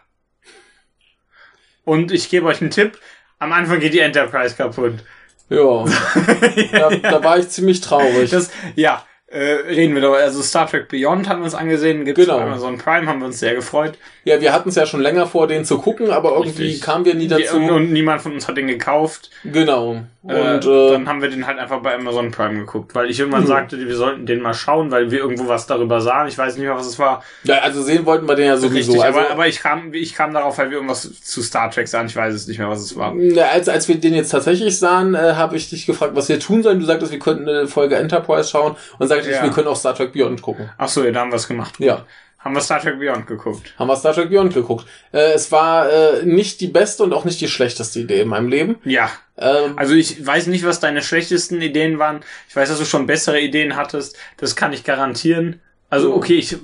Und 1.84 2.12
ich 2.12 2.28
gebe 2.28 2.46
euch 2.46 2.60
einen 2.60 2.70
Tipp. 2.70 2.98
Am 3.40 3.52
Anfang 3.52 3.80
geht 3.80 3.94
die 3.94 4.00
Enterprise 4.00 4.54
kaputt. 4.54 5.02
Ja. 5.48 5.84
da, 6.72 6.90
da 6.90 7.24
war 7.24 7.38
ich 7.38 7.48
ziemlich 7.48 7.80
traurig. 7.80 8.30
Das, 8.30 8.50
ja, 8.76 9.04
äh, 9.30 9.38
reden 9.68 9.94
wir 9.94 10.02
doch. 10.02 10.14
Also 10.14 10.42
Star 10.42 10.68
Trek 10.68 10.88
Beyond 10.88 11.28
haben 11.28 11.40
wir 11.40 11.44
uns 11.44 11.54
angesehen. 11.54 12.04
Gibt's 12.04 12.20
Genau. 12.24 12.38
bei 12.38 12.44
Amazon 12.44 12.78
Prime, 12.78 13.06
haben 13.06 13.20
wir 13.20 13.26
uns 13.26 13.38
sehr 13.38 13.54
gefreut. 13.54 13.94
Ja, 14.24 14.40
wir 14.40 14.52
hatten 14.52 14.68
es 14.68 14.74
ja 14.74 14.84
schon 14.86 15.00
länger 15.00 15.26
vor, 15.26 15.46
den 15.46 15.64
zu 15.64 15.78
gucken, 15.78 16.10
aber 16.10 16.32
irgendwie 16.32 16.64
Richtig. 16.64 16.82
kamen 16.82 17.04
wir 17.06 17.14
nie 17.14 17.28
dazu. 17.28 17.56
Und, 17.56 17.70
und 17.70 17.92
niemand 17.92 18.20
von 18.20 18.32
uns 18.34 18.46
hat 18.48 18.56
den 18.56 18.66
gekauft. 18.66 19.30
genau. 19.44 20.02
Und 20.22 20.30
äh, 20.34 20.54
äh, 20.68 20.90
dann 20.92 21.08
haben 21.08 21.22
wir 21.22 21.30
den 21.30 21.46
halt 21.46 21.58
einfach 21.58 21.80
bei 21.80 21.94
Amazon 21.94 22.30
Prime 22.30 22.58
geguckt, 22.60 22.94
weil 22.94 23.08
ich 23.08 23.18
irgendwann 23.18 23.44
Mhm. 23.44 23.46
sagte, 23.46 23.78
wir 23.78 23.96
sollten 23.96 24.26
den 24.26 24.42
mal 24.42 24.52
schauen, 24.52 24.90
weil 24.90 25.10
wir 25.10 25.20
irgendwo 25.20 25.48
was 25.48 25.66
darüber 25.66 26.02
sahen. 26.02 26.28
Ich 26.28 26.36
weiß 26.36 26.56
nicht 26.56 26.66
mehr, 26.66 26.76
was 26.76 26.86
es 26.88 26.98
war. 26.98 27.24
ja, 27.44 27.60
also 27.60 27.80
sehen 27.82 28.04
wollten 28.04 28.28
wir 28.28 28.34
den 28.34 28.44
ja 28.44 28.58
sowieso. 28.58 28.92
Richtig, 28.92 29.02
also, 29.02 29.18
aber, 29.18 29.30
aber 29.30 29.46
ich 29.48 29.60
kam, 29.60 29.94
ich 29.94 30.14
kam 30.14 30.34
darauf, 30.34 30.58
weil 30.58 30.68
wir 30.68 30.76
irgendwas 30.76 31.10
zu 31.22 31.40
Star 31.40 31.70
Trek 31.70 31.88
sahen. 31.88 32.04
Ich 32.06 32.16
weiß 32.16 32.34
es 32.34 32.46
nicht 32.46 32.58
mehr, 32.58 32.68
was 32.68 32.80
es 32.82 32.96
war. 32.98 33.14
Na, 33.16 33.44
als, 33.44 33.70
als 33.70 33.88
wir 33.88 33.94
den 33.94 34.12
jetzt 34.12 34.28
tatsächlich 34.28 34.78
sahen, 34.78 35.14
äh, 35.14 35.32
habe 35.36 35.56
ich 35.56 35.70
dich 35.70 35.86
gefragt, 35.86 36.12
was 36.14 36.28
wir 36.28 36.38
tun 36.38 36.62
sollen. 36.62 36.80
Du 36.80 36.84
sagtest, 36.84 37.12
wir 37.12 37.18
könnten 37.18 37.48
eine 37.48 37.66
Folge 37.66 37.96
Enterprise 37.96 38.50
schauen 38.50 38.76
und 38.98 39.08
sagtest, 39.22 39.40
Ja. 39.42 39.44
wir 39.48 39.52
können 39.54 39.68
auch 39.68 39.76
Star 39.76 39.94
Trek 39.94 40.12
Beyond 40.12 40.42
gucken. 40.42 40.70
Ach 40.78 40.88
so, 40.88 41.04
ja, 41.04 41.10
da 41.10 41.20
haben 41.20 41.30
wir 41.32 41.36
es 41.36 41.48
gemacht. 41.48 41.74
Ja, 41.78 42.06
Haben 42.38 42.54
wir 42.54 42.60
Star 42.62 42.80
Trek 42.80 42.98
Beyond 42.98 43.26
geguckt. 43.26 43.74
haben 43.78 43.86
wir 43.88 43.96
Star 43.96 44.14
Trek 44.14 44.30
Beyond 44.30 44.54
geguckt. 44.54 44.86
Äh, 45.12 45.32
es 45.34 45.52
war 45.52 45.90
äh, 45.92 46.24
nicht 46.24 46.60
die 46.62 46.68
beste 46.68 47.02
und 47.02 47.12
auch 47.12 47.24
nicht 47.26 47.40
die 47.40 47.48
schlechteste 47.48 48.00
Idee 48.00 48.20
in 48.22 48.28
meinem 48.28 48.48
Leben. 48.48 48.76
Ja. 48.84 49.10
Ähm, 49.36 49.74
Also 49.76 49.94
ich 49.94 50.26
weiß 50.26 50.46
nicht, 50.46 50.64
was 50.64 50.80
deine 50.80 51.02
schlechtesten 51.02 51.60
Ideen 51.60 51.98
waren. 51.98 52.20
Ich 52.48 52.56
weiß, 52.56 52.68
dass 52.70 52.78
du 52.78 52.84
schon 52.86 53.06
bessere 53.06 53.40
Ideen 53.40 53.76
hattest. 53.76 54.16
Das 54.38 54.56
kann 54.56 54.72
ich 54.72 54.84
garantieren. 54.84 55.60
Also 55.90 56.14
okay, 56.14 56.34
ich. 56.36 56.56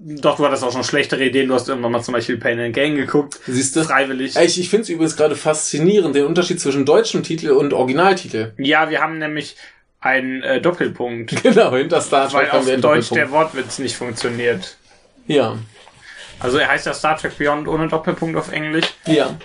Doch, 0.00 0.36
du 0.36 0.44
hattest 0.46 0.62
auch 0.62 0.72
schon 0.72 0.84
schlechtere 0.84 1.24
Ideen. 1.24 1.48
Du 1.48 1.54
hast 1.54 1.68
irgendwann 1.68 1.90
mal 1.90 2.02
zum 2.02 2.14
Beispiel 2.14 2.36
Pain 2.38 2.60
and 2.60 2.72
Gain 2.74 2.94
geguckt. 2.94 3.40
siehst 3.48 3.74
du? 3.74 3.82
Freiwillig. 3.82 4.36
Ich, 4.36 4.60
ich 4.60 4.68
finde 4.70 4.82
es 4.84 4.88
übrigens 4.90 5.16
gerade 5.16 5.34
faszinierend, 5.34 6.14
den 6.14 6.24
Unterschied 6.26 6.60
zwischen 6.60 6.84
deutschem 6.86 7.24
Titel 7.24 7.50
und 7.50 7.72
Originaltitel. 7.72 8.52
Ja, 8.58 8.90
wir 8.90 9.00
haben 9.00 9.18
nämlich 9.18 9.56
einen 10.00 10.42
äh, 10.42 10.60
Doppelpunkt. 10.60 11.34
Genau, 11.42 11.74
hinter 11.74 12.00
Star 12.00 12.32
Weil 12.32 12.42
Trek 12.44 12.52
haben 12.52 12.58
auf 12.60 12.66
wir 12.66 12.72
einen 12.74 12.82
Deutsch 12.82 13.08
der. 13.10 13.30
Wortwitz 13.30 13.78
nicht 13.78 13.96
funktioniert. 13.96 14.76
Ja, 15.26 15.58
Also 16.40 16.58
er 16.58 16.68
heißt 16.68 16.86
ja 16.86 16.94
Star 16.94 17.16
Trek 17.16 17.36
Beyond 17.38 17.68
ohne 17.68 17.88
Doppelpunkt 17.88 18.36
auf 18.36 18.52
Englisch. 18.52 18.86
ja. 19.06 19.36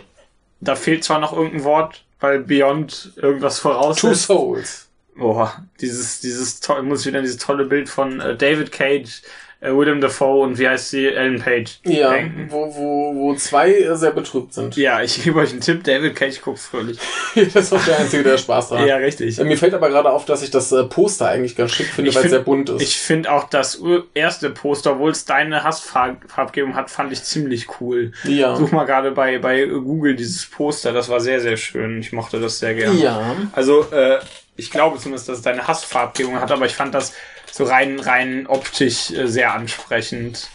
Da 0.59 0.75
fehlt 0.75 1.03
zwar 1.03 1.19
noch 1.19 1.33
irgendein 1.33 1.65
Wort, 1.65 2.05
weil 2.21 2.39
Beyond 2.39 3.11
irgendwas 3.17 3.57
Two 3.57 3.63
voraussetzt. 3.69 4.27
Souls. 4.27 4.87
Boah, 5.15 5.61
dieses, 5.81 6.21
dieses 6.21 6.61
toll, 6.61 6.81
muss 6.83 7.05
wieder 7.05 7.19
dieses 7.21 7.35
tolle 7.37 7.65
Bild 7.65 7.89
von 7.89 8.21
äh, 8.21 8.37
David 8.37 8.71
Cage, 8.71 9.21
äh, 9.63 9.69
Willem 9.71 10.01
Dafoe 10.01 10.43
und 10.43 10.59
wie 10.59 10.67
heißt 10.67 10.89
sie, 10.89 11.07
Ellen 11.07 11.39
Page 11.39 11.79
Ja, 11.85 12.11
denken. 12.11 12.47
wo, 12.49 12.75
wo, 12.75 13.15
wo 13.15 13.35
zwei 13.35 13.87
sehr 13.95 14.11
betrübt 14.11 14.53
sind. 14.53 14.75
Ja, 14.75 15.01
ich 15.01 15.23
gebe 15.23 15.39
euch 15.39 15.51
einen 15.51 15.61
Tipp, 15.61 15.83
David 15.83 16.15
Cage 16.15 16.41
guckt 16.41 16.59
fröhlich. 16.59 16.97
das 17.35 17.55
ist 17.65 17.73
auch 17.73 17.83
der 17.85 17.99
Einzige, 17.99 18.23
der 18.23 18.37
Spaß 18.37 18.69
daran 18.69 18.87
Ja, 18.87 18.97
richtig. 18.97 19.39
Äh, 19.39 19.43
Mir 19.45 19.57
fällt 19.57 19.73
aber 19.73 19.89
gerade 19.89 20.09
auf, 20.11 20.25
dass 20.25 20.43
ich 20.43 20.51
das 20.51 20.71
äh, 20.71 20.83
Poster 20.83 21.29
eigentlich 21.29 21.55
ganz 21.55 21.71
schick 21.71 21.87
finde, 21.87 22.13
weil 22.13 22.25
es 22.25 22.29
sehr 22.31 22.39
bunt 22.39 22.69
ist. 22.69 22.81
Ich 22.81 22.97
finde 22.97 23.31
auch 23.31 23.45
das 23.49 23.81
erste 24.13 24.49
Poster, 24.49 24.93
obwohl 24.93 25.11
es 25.11 25.25
deine 25.25 25.63
Hassfarbgebung 25.63 26.75
hat, 26.75 26.89
fand 26.89 27.13
ich 27.13 27.23
ziemlich 27.23 27.67
cool. 27.79 28.11
ja. 28.25 28.55
Such 28.55 28.71
mal 28.71 28.83
gerade 28.85 29.11
bei, 29.11 29.37
bei 29.39 29.65
Google 29.65 30.15
dieses 30.15 30.45
Poster, 30.45 30.91
das 30.91 31.09
war 31.09 31.19
sehr, 31.21 31.39
sehr 31.39 31.57
schön. 31.57 31.99
Ich 31.99 32.11
mochte 32.11 32.39
das 32.39 32.59
sehr 32.59 32.73
gerne. 32.73 32.99
Ja. 32.99 33.35
Also, 33.53 33.87
äh, 33.91 34.19
ich 34.55 34.69
glaube 34.69 34.99
zumindest, 34.99 35.29
dass 35.29 35.37
es 35.37 35.43
deine 35.43 35.67
Hassfarbgebung 35.67 36.39
hat, 36.39 36.51
aber 36.51 36.65
ich 36.65 36.75
fand 36.75 36.93
das 36.93 37.13
so 37.53 37.65
rein, 37.65 37.99
rein 37.99 38.47
optisch 38.47 39.11
äh, 39.11 39.27
sehr 39.27 39.53
ansprechend. 39.53 40.49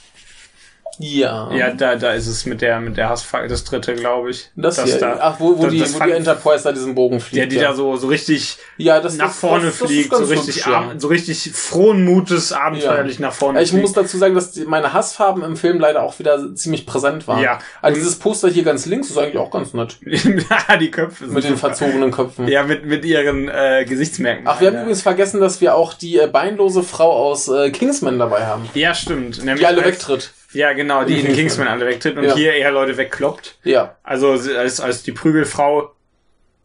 Ja. 0.99 1.51
Ja, 1.53 1.71
da, 1.71 1.97
da 1.97 2.13
ist 2.13 2.27
es 2.27 2.45
mit 2.45 2.61
der, 2.61 2.81
mit 2.81 2.97
der 2.97 3.09
Hassfarbe, 3.09 3.49
das 3.49 3.65
dritte, 3.65 3.95
glaube 3.95 4.31
ich. 4.31 4.51
Das, 4.57 4.83
hier. 4.83 4.99
da, 4.99 5.19
Ach, 5.21 5.41
wo, 5.41 5.57
wo, 5.57 5.65
das- 5.65 5.73
die, 5.73 5.79
das 5.79 5.95
wo 5.95 6.05
die 6.05 6.11
Enterprise 6.11 6.65
da 6.65 6.73
diesen 6.73 6.95
Bogen 6.95 7.21
fliegt. 7.21 7.37
der, 7.37 7.47
die 7.47 7.57
ja. 7.57 7.69
da 7.69 7.75
so, 7.75 7.97
so 7.97 8.09
richtig 8.09 8.59
ja, 8.77 9.01
das, 9.01 9.17
nach 9.17 9.29
das, 9.29 9.39
vorne 9.39 9.67
das, 9.67 9.77
fliegt, 9.77 10.15
so 10.15 10.25
richtig, 10.25 10.67
ja. 10.67 10.81
ab, 10.81 10.95
so 10.99 11.09
richtig 11.09 11.53
frohen 11.53 12.05
Mutes, 12.05 12.53
abenteuerlich 12.53 13.19
nach 13.21 13.33
vorne 13.33 13.63
Ich 13.63 13.73
muss 13.73 13.93
dazu 13.93 14.19
sagen, 14.19 14.35
dass 14.35 14.53
die, 14.53 14.65
meine 14.65 14.93
Hassfarben 14.93 15.43
im 15.43 15.57
Film 15.57 15.79
leider 15.79 16.03
auch 16.03 16.19
wieder 16.19 16.55
ziemlich 16.55 16.87
präsent 16.87 17.29
waren. 17.29 17.43
Ja. 17.43 17.59
Also 17.81 17.99
dieses 17.99 18.19
Poster 18.19 18.49
hier 18.49 18.65
ganz 18.65 18.87
links 18.87 19.11
ist 19.11 19.19
eigentlich 19.19 19.39
auch 19.39 19.51
ganz 19.51 19.75
nett. 19.75 19.99
die 20.81 20.91
Köpfe 20.91 21.25
sind 21.25 21.35
Mit 21.35 21.45
den 21.45 21.57
super. 21.57 21.69
verzogenen 21.69 22.11
Köpfen. 22.11 22.49
Ja, 22.49 22.65
mit, 22.65 22.85
mit 22.85 23.05
ihren 23.05 23.49
äh, 23.49 23.85
Gesichtsmerkmalen. 23.89 24.57
Ach, 24.57 24.61
wir 24.61 24.69
haben 24.69 24.75
ja. 24.75 24.81
übrigens 24.83 25.03
vergessen, 25.03 25.41
dass 25.41 25.61
wir 25.61 25.75
auch 25.75 25.95
die 25.95 26.19
äh, 26.19 26.27
beinlose 26.27 26.83
Frau 26.83 27.13
aus 27.13 27.49
äh, 27.49 27.71
Kingsman 27.71 28.19
dabei 28.19 28.47
haben. 28.47 28.69
Ja, 28.75 28.95
stimmt. 28.95 29.39
Nämlich 29.39 29.61
Die 29.61 29.67
alle 29.67 29.85
wegtritt. 29.85 30.33
Ja, 30.53 30.73
genau, 30.73 31.05
die 31.05 31.21
in 31.21 31.35
Kingsman 31.35 31.69
alle 31.69 31.87
wegtritt 31.87 32.17
und 32.17 32.25
Ja. 32.25 32.35
hier 32.35 32.55
eher 32.55 32.71
Leute 32.73 32.97
wegkloppt. 32.97 33.59
Ja. 33.65 33.97
Also 34.03 34.31
als, 34.31 34.81
als 34.81 35.03
die 35.03 35.13
Prügelfrau, 35.13 35.93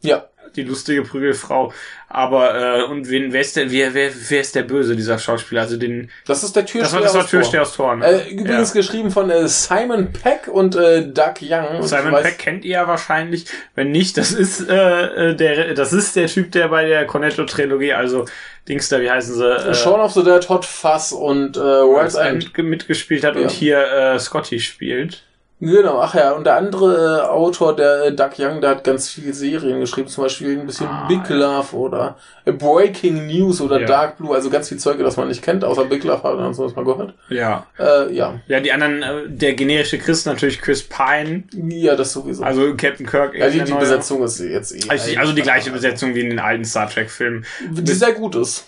Ja. 0.02 0.30
die 0.56 0.64
lustige 0.64 1.02
Prügelfrau. 1.04 1.74
Aber, 2.16 2.78
äh, 2.78 2.84
und 2.84 3.10
wen, 3.10 3.34
wer 3.34 3.42
ist 3.42 3.56
der, 3.56 3.72
wer, 3.72 3.96
wer, 3.96 4.12
wer 4.30 4.40
ist 4.42 4.54
der 4.54 4.62
Böse, 4.62 4.96
dieser 4.96 5.18
Schauspieler? 5.18 5.62
Also 5.62 5.78
den, 5.78 6.12
Das 6.28 6.44
ist 6.44 6.56
der 6.56 6.62
das 6.62 6.72
Türsteher. 6.72 7.00
war, 7.00 7.02
das 7.06 7.14
war 7.16 7.24
aus. 7.24 7.30
Türsteher 7.32 7.62
aus 7.64 7.76
Thor. 7.76 7.96
ne? 7.96 8.06
Äh, 8.06 8.30
übrigens 8.34 8.72
geschrieben 8.72 9.10
von 9.10 9.32
äh, 9.32 9.48
Simon 9.48 10.14
Peck 10.14 10.48
und 10.48 10.76
äh, 10.76 11.08
Doug 11.08 11.34
Young. 11.42 11.82
Simon 11.82 12.14
weiß- 12.14 12.22
Peck 12.22 12.38
kennt 12.38 12.66
ihr 12.66 12.72
ja 12.74 12.88
wahrscheinlich. 12.88 13.46
Wenn 13.74 13.90
nicht, 13.90 14.16
das 14.18 14.32
ist 14.32 14.70
äh, 14.70 15.32
äh, 15.32 15.36
der, 15.36 15.74
das 15.74 15.92
ist 15.92 16.16
der 16.16 16.28
Typ, 16.28 16.52
der 16.52 16.68
bei 16.68 16.86
der 16.86 17.08
Cornetto-Trilogie, 17.08 17.94
also 17.94 18.26
Dings 18.70 18.90
da, 18.90 19.02
wie 19.02 19.10
heißen 19.10 19.34
sie? 19.34 19.46
Äh, 19.46 19.74
Shaun 19.74 20.00
of 20.00 20.14
the 20.14 20.24
Dead, 20.24 20.48
Hot 20.50 20.66
Fuzz 20.66 21.12
und 21.14 21.58
äh, 21.58 21.60
World's 21.60 22.14
End. 22.14 22.52
End 22.56 22.68
mitgespielt 22.70 23.24
hat 23.24 23.36
Ja. 23.36 23.42
und 23.42 23.50
hier 23.50 23.80
äh, 23.92 24.20
Scotty 24.20 24.60
spielt. 24.60 25.24
Genau, 25.66 26.00
ach 26.02 26.14
ja, 26.14 26.32
und 26.34 26.46
der 26.46 26.56
andere 26.58 27.22
äh, 27.24 27.28
Autor, 27.30 27.76
der 27.76 28.06
äh, 28.06 28.12
Doug 28.14 28.32
Young, 28.38 28.60
der 28.60 28.72
hat 28.72 28.84
ganz 28.84 29.10
viele 29.10 29.34
Serien 29.34 29.80
geschrieben, 29.80 30.08
zum 30.10 30.26
Beispiel 30.26 30.60
ein 30.60 30.66
bisschen 30.66 30.88
Ah, 30.88 31.06
Big 31.08 31.30
Love 31.30 31.76
oder 31.76 32.18
äh, 32.44 32.52
Breaking 32.52 33.28
News 33.28 33.62
oder 33.62 33.80
Ja. 33.80 33.86
Dark 33.88 34.18
Blue, 34.18 34.36
also 34.36 34.50
ganz 34.50 34.68
viel 34.68 34.78
Zeuge, 34.78 35.04
das 35.04 35.16
man 35.16 35.30
nicht 35.30 35.42
kennt, 35.42 35.64
außer 35.64 35.86
Big 35.86 36.04
Love 36.04 36.22
hat 36.24 36.36
man 36.38 36.54
sowas 36.54 36.76
mal 36.76 36.84
gehört. 36.84 37.14
Ja. 37.30 37.66
Äh, 37.80 38.14
ja, 38.14 38.42
Ja, 38.48 38.60
die 38.60 38.72
anderen, 38.74 39.02
äh, 39.04 39.30
der 39.30 39.54
generische 39.54 39.98
Chris 39.98 40.26
natürlich 40.26 40.60
Chris 40.62 40.84
Pine, 40.84 41.44
ja, 41.54 41.96
das 41.96 42.12
sowieso. 42.12 42.44
also 42.44 42.76
Captain 42.76 43.06
Kirk. 43.06 43.34
ja, 43.36 43.50
die, 43.50 43.62
die. 43.64 43.74
Besetzung 43.74 44.22
ist 44.24 44.40
jetzt 44.40 44.74
eh. 44.74 44.90
Also, 44.90 45.10
die- 45.12 45.18
also 45.18 45.32
die 45.34 45.42
gleiche 45.44 45.70
eigentlich- 45.70 45.74
Besetzung 45.82 46.14
wie 46.16 46.22
in 46.22 46.30
den 46.32 46.40
alten 46.40 46.66
Star 46.66 46.90
Trek 46.90 47.10
Filmen. 47.10 47.46
Die 47.72 47.92
sehr 47.94 48.12
gut 48.14 48.36
ist. 48.36 48.66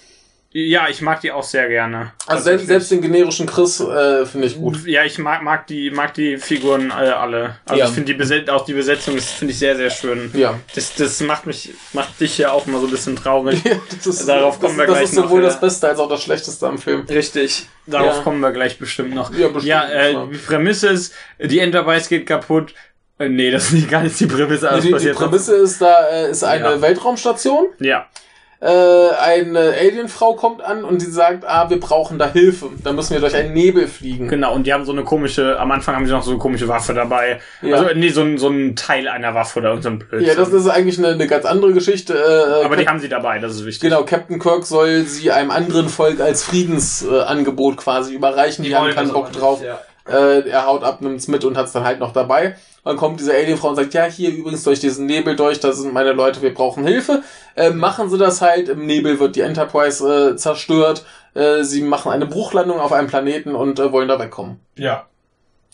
Ja, 0.58 0.88
ich 0.88 1.02
mag 1.02 1.20
die 1.20 1.34
auch 1.34 1.44
sehr 1.44 1.68
gerne. 1.68 2.14
Also 2.28 2.46
selbst, 2.46 2.68
selbst 2.68 2.90
den 2.90 3.02
generischen 3.02 3.46
Chris 3.46 3.82
äh, 3.82 4.26
finde 4.26 4.48
ich 4.48 4.56
gut. 4.56 4.86
Ja, 4.86 5.04
ich 5.04 5.18
mag, 5.18 5.42
mag 5.44 5.68
die, 5.68 5.92
mag 5.92 6.14
die 6.14 6.38
Figuren 6.38 6.92
äh, 6.92 6.94
alle. 6.94 7.58
Also 7.66 7.78
Ja. 7.82 7.88
ich 7.88 7.92
finde 7.92 8.14
die 8.14 8.18
Beset 8.18 8.50
auch 8.50 8.64
die 8.64 8.72
Besetzung 8.74 9.18
ist 9.18 9.32
finde 9.32 9.52
ich 9.52 9.60
sehr, 9.60 9.76
sehr 9.76 9.90
schön. 9.90 10.32
Ja. 10.34 10.58
Das, 10.74 10.96
das 10.96 11.20
macht 11.20 11.46
mich, 11.46 11.74
macht 11.92 12.22
dich 12.22 12.38
ja 12.38 12.52
auch 12.52 12.66
immer 12.68 12.80
so 12.80 12.86
ein 12.88 12.92
bisschen 12.92 13.18
traurig. 13.18 13.62
das 13.98 14.08
ist, 14.08 14.30
Darauf 14.30 14.62
kommen 14.62 14.78
wir 14.78 14.86
das, 14.86 14.94
gleich 14.96 15.02
Das 15.02 15.10
ist 15.10 15.16
sowohl 15.18 15.42
noch, 15.42 15.48
das 15.48 15.56
ja. 15.56 15.60
Beste 15.60 15.88
als 15.90 16.00
auch 16.00 16.08
das 16.08 16.24
Schlechteste 16.24 16.68
am 16.68 16.78
Film. 16.78 17.02
Richtig. 17.02 17.68
Darauf 17.86 18.16
Ja. 18.16 18.22
kommen 18.24 18.40
wir 18.40 18.52
gleich 18.54 18.80
bestimmt 18.80 19.14
noch. 19.14 19.34
Ja, 19.34 19.48
bestimmt, 19.50 19.66
Ja, 19.66 19.84
äh, 19.90 20.14
ja. 20.14 20.26
die 20.26 20.38
Prämisse 20.38 20.88
ist, 20.88 21.14
die 21.38 21.60
Enterprise 21.60 22.08
geht 22.08 22.28
kaputt. 22.28 22.74
Äh, 23.20 23.28
nee, 23.28 23.52
das 23.52 23.66
ist 23.66 23.72
nicht 23.74 23.90
gar 23.90 24.04
nicht 24.04 24.18
die 24.18 24.26
Prämisse. 24.26 24.70
alles 24.70 24.86
die, 24.86 24.94
die 24.94 25.08
noch. 25.10 25.16
Prämisse 25.16 25.56
ist 25.58 25.82
da 25.82 26.08
äh, 26.08 26.32
ist 26.32 26.46
eine 26.46 26.64
Ja. 26.64 26.82
Weltraumstation. 26.82 27.68
Ja. 27.80 28.08
Äh, 28.66 29.10
eine 29.22 29.60
Alienfrau 29.80 30.34
kommt 30.34 30.64
an 30.64 30.84
und 30.84 31.00
sie 31.00 31.12
sagt, 31.12 31.46
ah, 31.48 31.70
wir 31.70 31.80
brauchen 31.80 32.18
da 32.18 32.32
Hilfe. 32.32 32.70
Da 32.84 32.94
müssen 32.94 33.14
wir 33.14 33.20
durch 33.20 33.36
einen 33.36 33.54
Nebel 33.54 33.88
fliegen. 33.88 34.28
Genau, 34.28 34.56
und 34.56 34.66
die 34.66 34.74
haben 34.74 34.86
so 34.86 34.92
eine 34.92 35.04
komische, 35.04 35.60
am 35.60 35.70
Anfang 35.72 35.96
haben 35.96 36.08
sie 36.08 36.12
noch 36.12 36.24
so 36.24 36.32
eine 36.32 36.40
komische 36.40 36.68
Waffe 36.68 36.96
dabei. 36.96 37.42
Ja. 37.62 37.76
Also, 37.78 37.94
nee, 37.94 38.10
so 38.10 38.22
ein, 38.22 38.40
so 38.40 38.48
ein 38.50 38.76
Teil 38.76 39.08
einer 39.08 39.36
Waffe 39.36 39.60
oder 39.60 39.80
so 39.80 39.90
ein 39.90 40.00
Blödsinn. 40.00 40.28
Ja, 40.28 40.34
das 40.34 40.52
ist 40.52 40.68
eigentlich 40.68 40.98
eine, 40.98 41.10
eine 41.10 41.28
ganz 41.28 41.46
andere 41.46 41.74
Geschichte. 41.74 42.14
Äh, 42.16 42.66
Aber 42.66 42.76
die 42.76 42.86
Cap- 42.86 42.94
haben 42.94 43.00
sie 43.00 43.10
dabei, 43.10 43.38
das 43.38 43.52
ist 43.54 43.66
wichtig. 43.66 43.88
Genau, 43.90 44.04
Captain 44.04 44.40
Kirk 44.40 44.66
soll 44.66 45.04
sie 45.04 45.32
einem 45.32 45.52
anderen 45.52 45.88
Volk 45.88 46.20
als 46.20 46.42
Friedensangebot 46.44 47.74
äh, 47.76 47.78
quasi 47.78 48.16
überreichen. 48.16 48.66
Die, 48.66 48.76
haben 48.76 48.86
wollen 48.86 48.96
keinen 48.96 49.12
Bock 49.12 49.28
aber 49.28 49.40
drauf. 49.40 49.64
ja. 49.64 49.80
Äh, 50.08 50.48
er 50.48 50.68
haut 50.68 50.84
ab, 50.84 51.02
nimmt's 51.02 51.28
mit 51.28 51.44
und 51.44 51.58
hat's 51.58 51.72
dann 51.72 51.84
halt 51.84 52.00
noch 52.00 52.14
dabei. 52.14 52.56
Dann 52.84 52.98
kommt 52.98 53.20
diese 53.20 53.34
Alienfrau 53.34 53.70
und 53.70 53.76
sagt, 53.76 53.96
ja, 53.96 54.06
hier 54.06 54.30
übrigens 54.32 54.64
durch 54.64 54.80
diesen 54.80 55.08
Nebel 55.08 55.36
durch, 55.36 55.60
da 55.60 55.72
sind 55.72 55.92
meine 55.94 56.12
Leute, 56.12 56.44
wir 56.44 56.54
brauchen 56.54 56.86
Hilfe. 56.86 57.24
Äh, 57.56 57.72
machen 57.72 58.10
sie 58.10 58.20
das 58.20 58.42
halt, 58.42 58.70
im 58.70 58.86
Nebel 58.86 59.20
wird 59.20 59.36
die 59.36 59.42
Enterprise 59.42 60.34
äh, 60.34 60.36
zerstört. 60.36 61.04
Äh, 61.34 61.64
sie 61.64 61.82
machen 61.82 62.12
eine 62.12 62.28
Bruchlandung 62.28 62.80
auf 62.80 62.94
einem 62.94 63.08
Planeten 63.08 63.56
und 63.56 63.80
äh, 63.80 63.92
wollen 63.92 64.08
da 64.08 64.20
wegkommen. 64.20 64.60
Ja. 64.76 65.08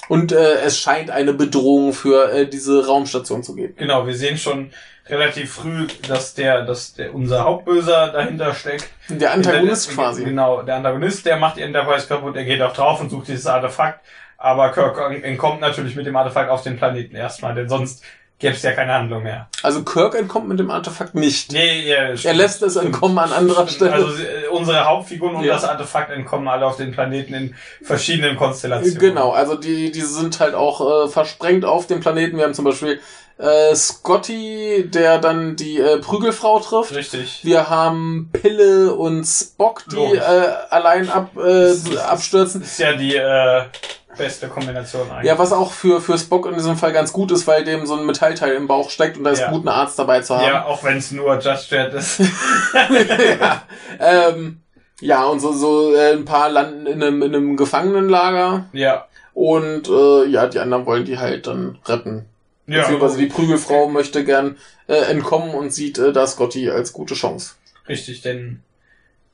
Und 0.08 0.32
äh, 0.32 0.62
es 0.62 0.80
scheint 0.80 1.12
eine 1.12 1.34
Bedrohung 1.34 1.94
für 1.94 2.46
diese 2.46 2.88
Raumstation 2.88 3.44
zu 3.44 3.54
geben. 3.54 3.76
Genau, 3.78 4.08
wir 4.08 4.16
sehen 4.16 4.38
schon 4.38 4.72
relativ 5.08 5.54
früh, 5.54 5.88
dass 6.08 6.34
der, 6.34 6.64
dass 6.64 6.94
der 6.94 7.14
unser 7.14 7.44
Hauptböser 7.44 8.12
dahinter 8.12 8.54
steckt. 8.56 8.90
Der 9.10 9.34
Antagonist 9.34 9.90
der, 9.90 9.96
quasi. 9.96 10.24
Genau, 10.24 10.62
der 10.62 10.76
Antagonist, 10.78 11.26
der 11.26 11.38
macht 11.38 11.58
die 11.58 11.62
Enterprise 11.62 12.08
kaputt, 12.08 12.36
er 12.36 12.46
geht 12.46 12.62
auch 12.62 12.74
drauf 12.74 13.02
und 13.02 13.10
sucht 13.10 13.28
dieses 13.28 13.46
Artefakt. 13.46 14.00
Aber 14.42 14.70
Kirk 14.72 14.98
entkommt 15.24 15.62
natürlich 15.62 15.96
mit 15.96 16.06
dem 16.06 16.16
Artefakt 16.16 16.50
auf 16.50 16.64
den 16.64 16.78
Planeten 16.78 17.16
erstmal, 17.16 17.54
denn 17.56 17.70
sonst 17.70 18.04
gäbe 18.40 18.56
es 18.56 18.64
ja 18.64 18.72
keine 18.72 18.94
Handlung 18.94 19.22
mehr. 19.22 19.48
Also 19.62 19.84
Kirk 19.84 20.16
entkommt 20.16 20.48
mit 20.48 20.58
dem 20.58 20.72
Artefakt 20.72 21.14
nicht. 21.14 21.52
Nee, 21.52 21.88
ja, 21.88 22.16
er 22.24 22.34
lässt 22.34 22.64
es 22.64 22.76
entkommen 22.76 23.20
an 23.20 23.32
anderer 23.32 23.68
Stelle. 23.68 23.94
Also 23.94 24.08
äh, 24.08 24.48
unsere 24.50 24.84
Hauptfiguren 24.84 25.36
und 25.36 25.44
Ja. 25.44 25.54
das 25.54 25.64
Artefakt 25.66 26.10
entkommen 26.12 26.48
alle 26.48 26.66
auf 26.66 26.76
den 26.78 26.92
Planeten 26.92 27.36
in 27.36 27.56
verschiedenen 27.84 28.36
Konstellationen. 28.38 28.98
Genau, 28.98 29.30
also 29.32 29.56
die, 29.56 29.92
die 29.92 30.02
sind 30.02 30.40
halt 30.40 30.56
auch 30.56 31.06
äh, 31.06 31.08
versprengt 31.08 31.66
auf 31.66 31.86
dem 31.86 32.00
Planeten. 32.00 32.38
Wir 32.38 32.46
haben 32.46 32.56
zum 32.56 32.66
Beispiel 32.66 33.00
äh, 33.38 33.76
Scotty, 33.76 34.90
der 34.92 35.20
dann 35.20 35.56
die 35.56 35.78
äh, 35.80 35.98
Prügelfrau 36.00 36.60
trifft. 36.60 36.96
Richtig. 36.96 37.42
Wir 37.44 37.70
haben 37.70 38.30
Pille 38.34 38.94
und 38.94 39.24
Spock, 39.24 39.84
die 39.92 39.96
Logisch. 39.98 40.20
äh, 40.20 40.48
allein 40.72 41.10
ab, 41.12 41.30
äh, 41.38 41.74
abstürzen. 41.98 42.62
Das 42.62 42.72
ist 42.72 42.80
ja 42.80 42.94
die 42.94 43.16
äh, 43.16 43.64
beste 44.18 44.48
Kombination 44.48 45.10
eigentlich. 45.10 45.28
Ja, 45.28 45.38
was 45.40 45.52
auch 45.54 45.72
für, 45.72 46.02
für 46.02 46.18
Spock 46.18 46.46
in 46.46 46.54
diesem 46.56 46.78
Fall 46.78 46.92
ganz 46.94 47.14
gut 47.14 47.32
ist, 47.32 47.48
weil 47.48 47.64
dem 47.64 47.86
so 47.86 47.96
ein 47.96 48.06
Metallteil 48.06 48.54
im 48.54 48.68
Bauch 48.68 48.90
steckt 48.90 49.18
und 49.18 49.24
da 49.24 49.32
ist 49.32 49.40
Ja. 49.40 49.50
gut, 49.52 49.60
einen 49.62 49.70
Arzt 49.70 49.98
dabei 49.98 50.22
zu 50.22 50.36
haben. 50.36 50.46
Ja, 50.46 50.66
auch 50.66 50.84
wenn 50.84 50.98
es 50.98 51.12
nur 51.12 51.40
Just 51.40 51.72
Jet 51.72 51.94
ist. 51.94 52.20
ja. 53.40 53.64
Ähm, 54.00 54.62
ja, 55.00 55.26
und 55.26 55.40
so, 55.40 55.52
so 55.54 55.96
äh, 55.96 56.14
ein 56.14 56.26
paar 56.26 56.50
landen 56.50 56.86
in 56.86 57.02
einem, 57.02 57.22
in 57.24 57.34
einem 57.36 57.58
Gefangenenlager 57.58 58.66
ja. 58.74 59.08
und 59.34 59.88
äh, 59.90 60.26
ja, 60.28 60.48
die 60.48 60.60
anderen 60.60 60.86
wollen 60.86 61.06
die 61.06 61.18
halt 61.18 61.48
dann 61.48 61.78
retten. 61.86 62.26
Ja, 62.68 62.82
Beziehungsweise 62.82 63.18
die 63.18 63.26
Prügelfrau 63.26 63.88
möchte 63.90 64.24
gern 64.24 64.58
äh, 64.88 64.94
entkommen 65.12 65.56
und 65.56 65.74
sieht 65.74 65.98
äh, 65.98 66.14
da 66.14 66.28
Scotty 66.28 66.70
als 66.70 66.94
gute 66.94 67.16
Chance. 67.16 67.56
richtig, 67.90 68.22
denn 68.22 68.62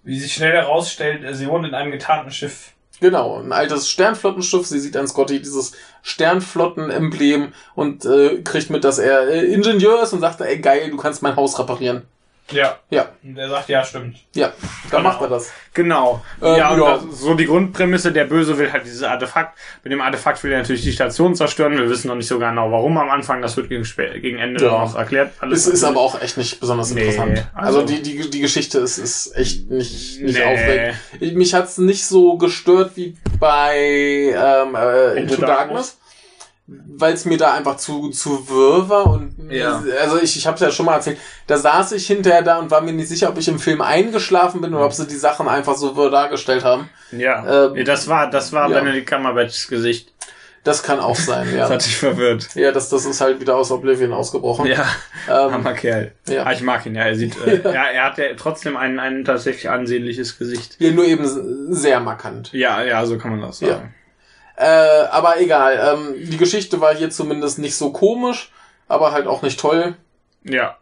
wie 0.04 0.18
sich 0.20 0.34
schnell 0.34 0.54
herausstellt, 0.54 1.24
äh, 1.26 1.34
sie 1.34 1.48
wohnt 1.48 1.68
in 1.68 1.74
einem 1.74 1.92
getarnten 1.92 2.32
Schiff. 2.32 2.72
Genau, 3.00 3.40
ein 3.40 3.52
altes 3.52 3.90
Sternflottenschiff. 3.90 4.66
Sie 4.66 4.80
sieht 4.80 4.98
an 4.98 5.08
Scotty 5.08 5.40
dieses 5.40 5.74
Sternflotten-Emblem 6.02 7.54
und 7.76 8.06
äh, 8.06 8.42
kriegt 8.42 8.72
mit, 8.72 8.84
dass 8.84 8.98
er 8.98 9.28
äh, 9.30 9.46
Ingenieur 9.46 10.02
ist 10.02 10.14
und 10.14 10.22
sagt, 10.22 10.42
ey 10.42 10.58
geil, 10.60 10.90
du 10.90 10.98
kannst 10.98 11.22
mein 11.22 11.36
Haus 11.36 11.60
reparieren. 11.60 12.04
Ja. 12.52 12.78
Ja, 12.90 13.10
Und 13.24 13.38
er 13.38 13.50
sagt, 13.50 13.68
ja, 13.70 13.84
stimmt. 13.84 14.18
ja, 14.34 14.48
dann 14.90 15.02
Genau. 15.02 15.04
macht 15.04 15.22
er 15.22 15.28
das. 15.28 15.52
Genau. 15.74 16.24
Ähm, 16.42 16.56
ja, 16.56 16.70
und 16.72 16.80
ja. 16.82 16.98
Das, 16.98 17.20
so 17.20 17.34
die 17.34 17.46
Grundprämisse, 17.46 18.12
der 18.14 18.24
Böse 18.26 18.58
will 18.58 18.72
halt 18.72 18.86
dieses 18.86 19.04
Artefakt. 19.04 19.58
Mit 19.84 19.92
dem 19.92 20.00
Artefakt 20.02 20.42
will 20.44 20.52
er 20.54 20.60
natürlich 20.60 20.82
die 20.84 20.92
Station 20.94 21.36
zerstören. 21.36 21.74
Wir 21.78 21.90
wissen 21.90 22.08
noch 22.08 22.16
nicht 22.16 22.28
so 22.28 22.40
genau, 22.40 22.72
warum 22.72 22.98
am 22.98 23.10
Anfang. 23.10 23.42
Das 23.42 23.58
wird 23.58 23.70
gegen, 23.70 23.84
gegen 24.22 24.38
Ende 24.38 24.64
Ja. 24.64 24.72
noch 24.72 24.96
erklärt. 24.96 25.32
Es 25.52 25.68
ist 25.68 25.84
aber 25.84 26.00
auch 26.00 26.22
echt 26.22 26.38
nicht 26.38 26.60
besonders 26.60 26.92
Nee, 26.92 27.02
interessant. 27.02 27.48
Also, 27.54 27.80
also- 27.82 27.94
die, 27.94 28.02
die, 28.02 28.30
die 28.30 28.40
Geschichte 28.40 28.80
ist, 28.80 28.98
ist 28.98 29.36
echt 29.36 29.70
nicht, 29.70 30.22
nicht 30.22 30.38
Nee. 30.38 30.44
aufregend. 30.44 30.96
Ich- 31.20 31.34
Mich 31.34 31.54
hat's 31.54 31.78
nicht 31.78 32.06
so 32.06 32.38
gestört 32.38 32.92
wie 32.96 33.16
bei 33.40 33.76
ähm, 33.78 34.76
äh, 34.76 35.20
Into 35.20 35.34
Into 35.36 35.46
Darkness, 35.46 35.98
weil 36.68 37.14
es 37.14 37.24
mir 37.24 37.38
da 37.38 37.54
einfach 37.54 37.78
zu, 37.78 38.10
zu 38.10 38.50
wirr 38.50 38.90
war. 38.90 39.08
Und 39.08 39.50
Ja. 39.50 39.82
also 40.02 40.20
ich, 40.22 40.36
ich 40.36 40.46
habe 40.46 40.56
es 40.56 40.62
ja 40.62 40.70
schon 40.72 40.86
mal 40.86 40.96
erzählt, 40.96 41.18
da 41.48 41.58
saß 41.58 41.94
ich 41.94 42.06
hinterher 42.08 42.42
da 42.42 42.60
und 42.60 42.70
war 42.72 42.82
mir 42.82 42.92
nicht 42.94 43.08
sicher, 43.08 43.30
ob 43.30 43.38
ich 43.38 43.48
im 43.48 43.58
Film 43.60 43.80
eingeschlafen 43.82 44.60
bin 44.62 44.74
oder 44.74 44.86
ob 44.86 44.94
sie 44.94 45.08
die 45.08 45.16
Sachen 45.16 45.48
einfach 45.48 45.76
so 45.76 45.96
wirr 45.96 46.10
dargestellt 46.12 46.64
haben. 46.66 46.90
Ja. 47.12 47.68
Ähm, 47.68 47.74
Nee, 47.74 47.84
das 47.86 48.08
war, 48.10 48.30
das 48.30 48.52
war 48.52 48.70
ja. 48.70 48.80
Benedict 48.80 49.08
Cumberbatchs 49.10 49.68
Gesicht. 49.70 50.12
Das 50.66 50.84
kann 50.84 51.00
auch 51.00 51.16
sein, 51.16 51.48
ja. 51.56 51.60
Das 51.62 51.70
hat 51.70 51.86
dich 51.86 51.96
verwirrt. 51.96 52.50
Ja, 52.56 52.74
das, 52.74 52.90
das 52.90 53.06
ist 53.06 53.22
halt 53.22 53.40
wieder 53.40 53.56
aus 53.56 53.72
Oblivion 53.72 54.12
ausgebrochen. 54.12 54.66
Ja. 54.66 54.86
Ähm, 55.30 55.52
Hammer 55.54 55.74
Kerl. 55.74 56.12
ja. 56.28 56.44
Ah, 56.44 56.52
ich 56.52 56.62
mag 56.62 56.86
ihn, 56.86 56.96
ja. 56.96 57.04
Er 57.04 57.16
sieht, 57.16 57.38
äh, 57.48 57.62
ja. 57.64 57.84
er 57.86 58.04
hat 58.04 58.18
ja 58.18 58.26
trotzdem 58.38 58.76
ein, 58.76 59.00
ein 59.00 59.24
tatsächlich 59.24 59.70
ansehnliches 59.70 60.38
Gesicht. 60.38 60.76
ja, 60.80 60.92
nur 60.92 61.06
eben 61.06 61.74
sehr 61.74 62.02
markant. 62.02 62.52
Ja, 62.52 62.84
ja, 62.84 63.06
so 63.06 63.18
kann 63.18 63.32
man 63.32 63.40
das 63.42 63.60
sagen. 63.60 63.94
Äh, 64.58 64.66
aber 65.12 65.40
egal, 65.40 65.80
ähm, 65.94 66.16
die 66.30 66.38
Geschichte 66.38 66.82
war 66.82 66.94
hier 66.96 67.10
zumindest 67.12 67.60
nicht 67.60 67.76
so 67.76 67.92
komisch, 67.92 68.52
aber 68.88 69.12
halt 69.12 69.28
auch 69.28 69.42
nicht 69.44 69.60
toll. 69.60 69.96
Ja. 70.44 70.78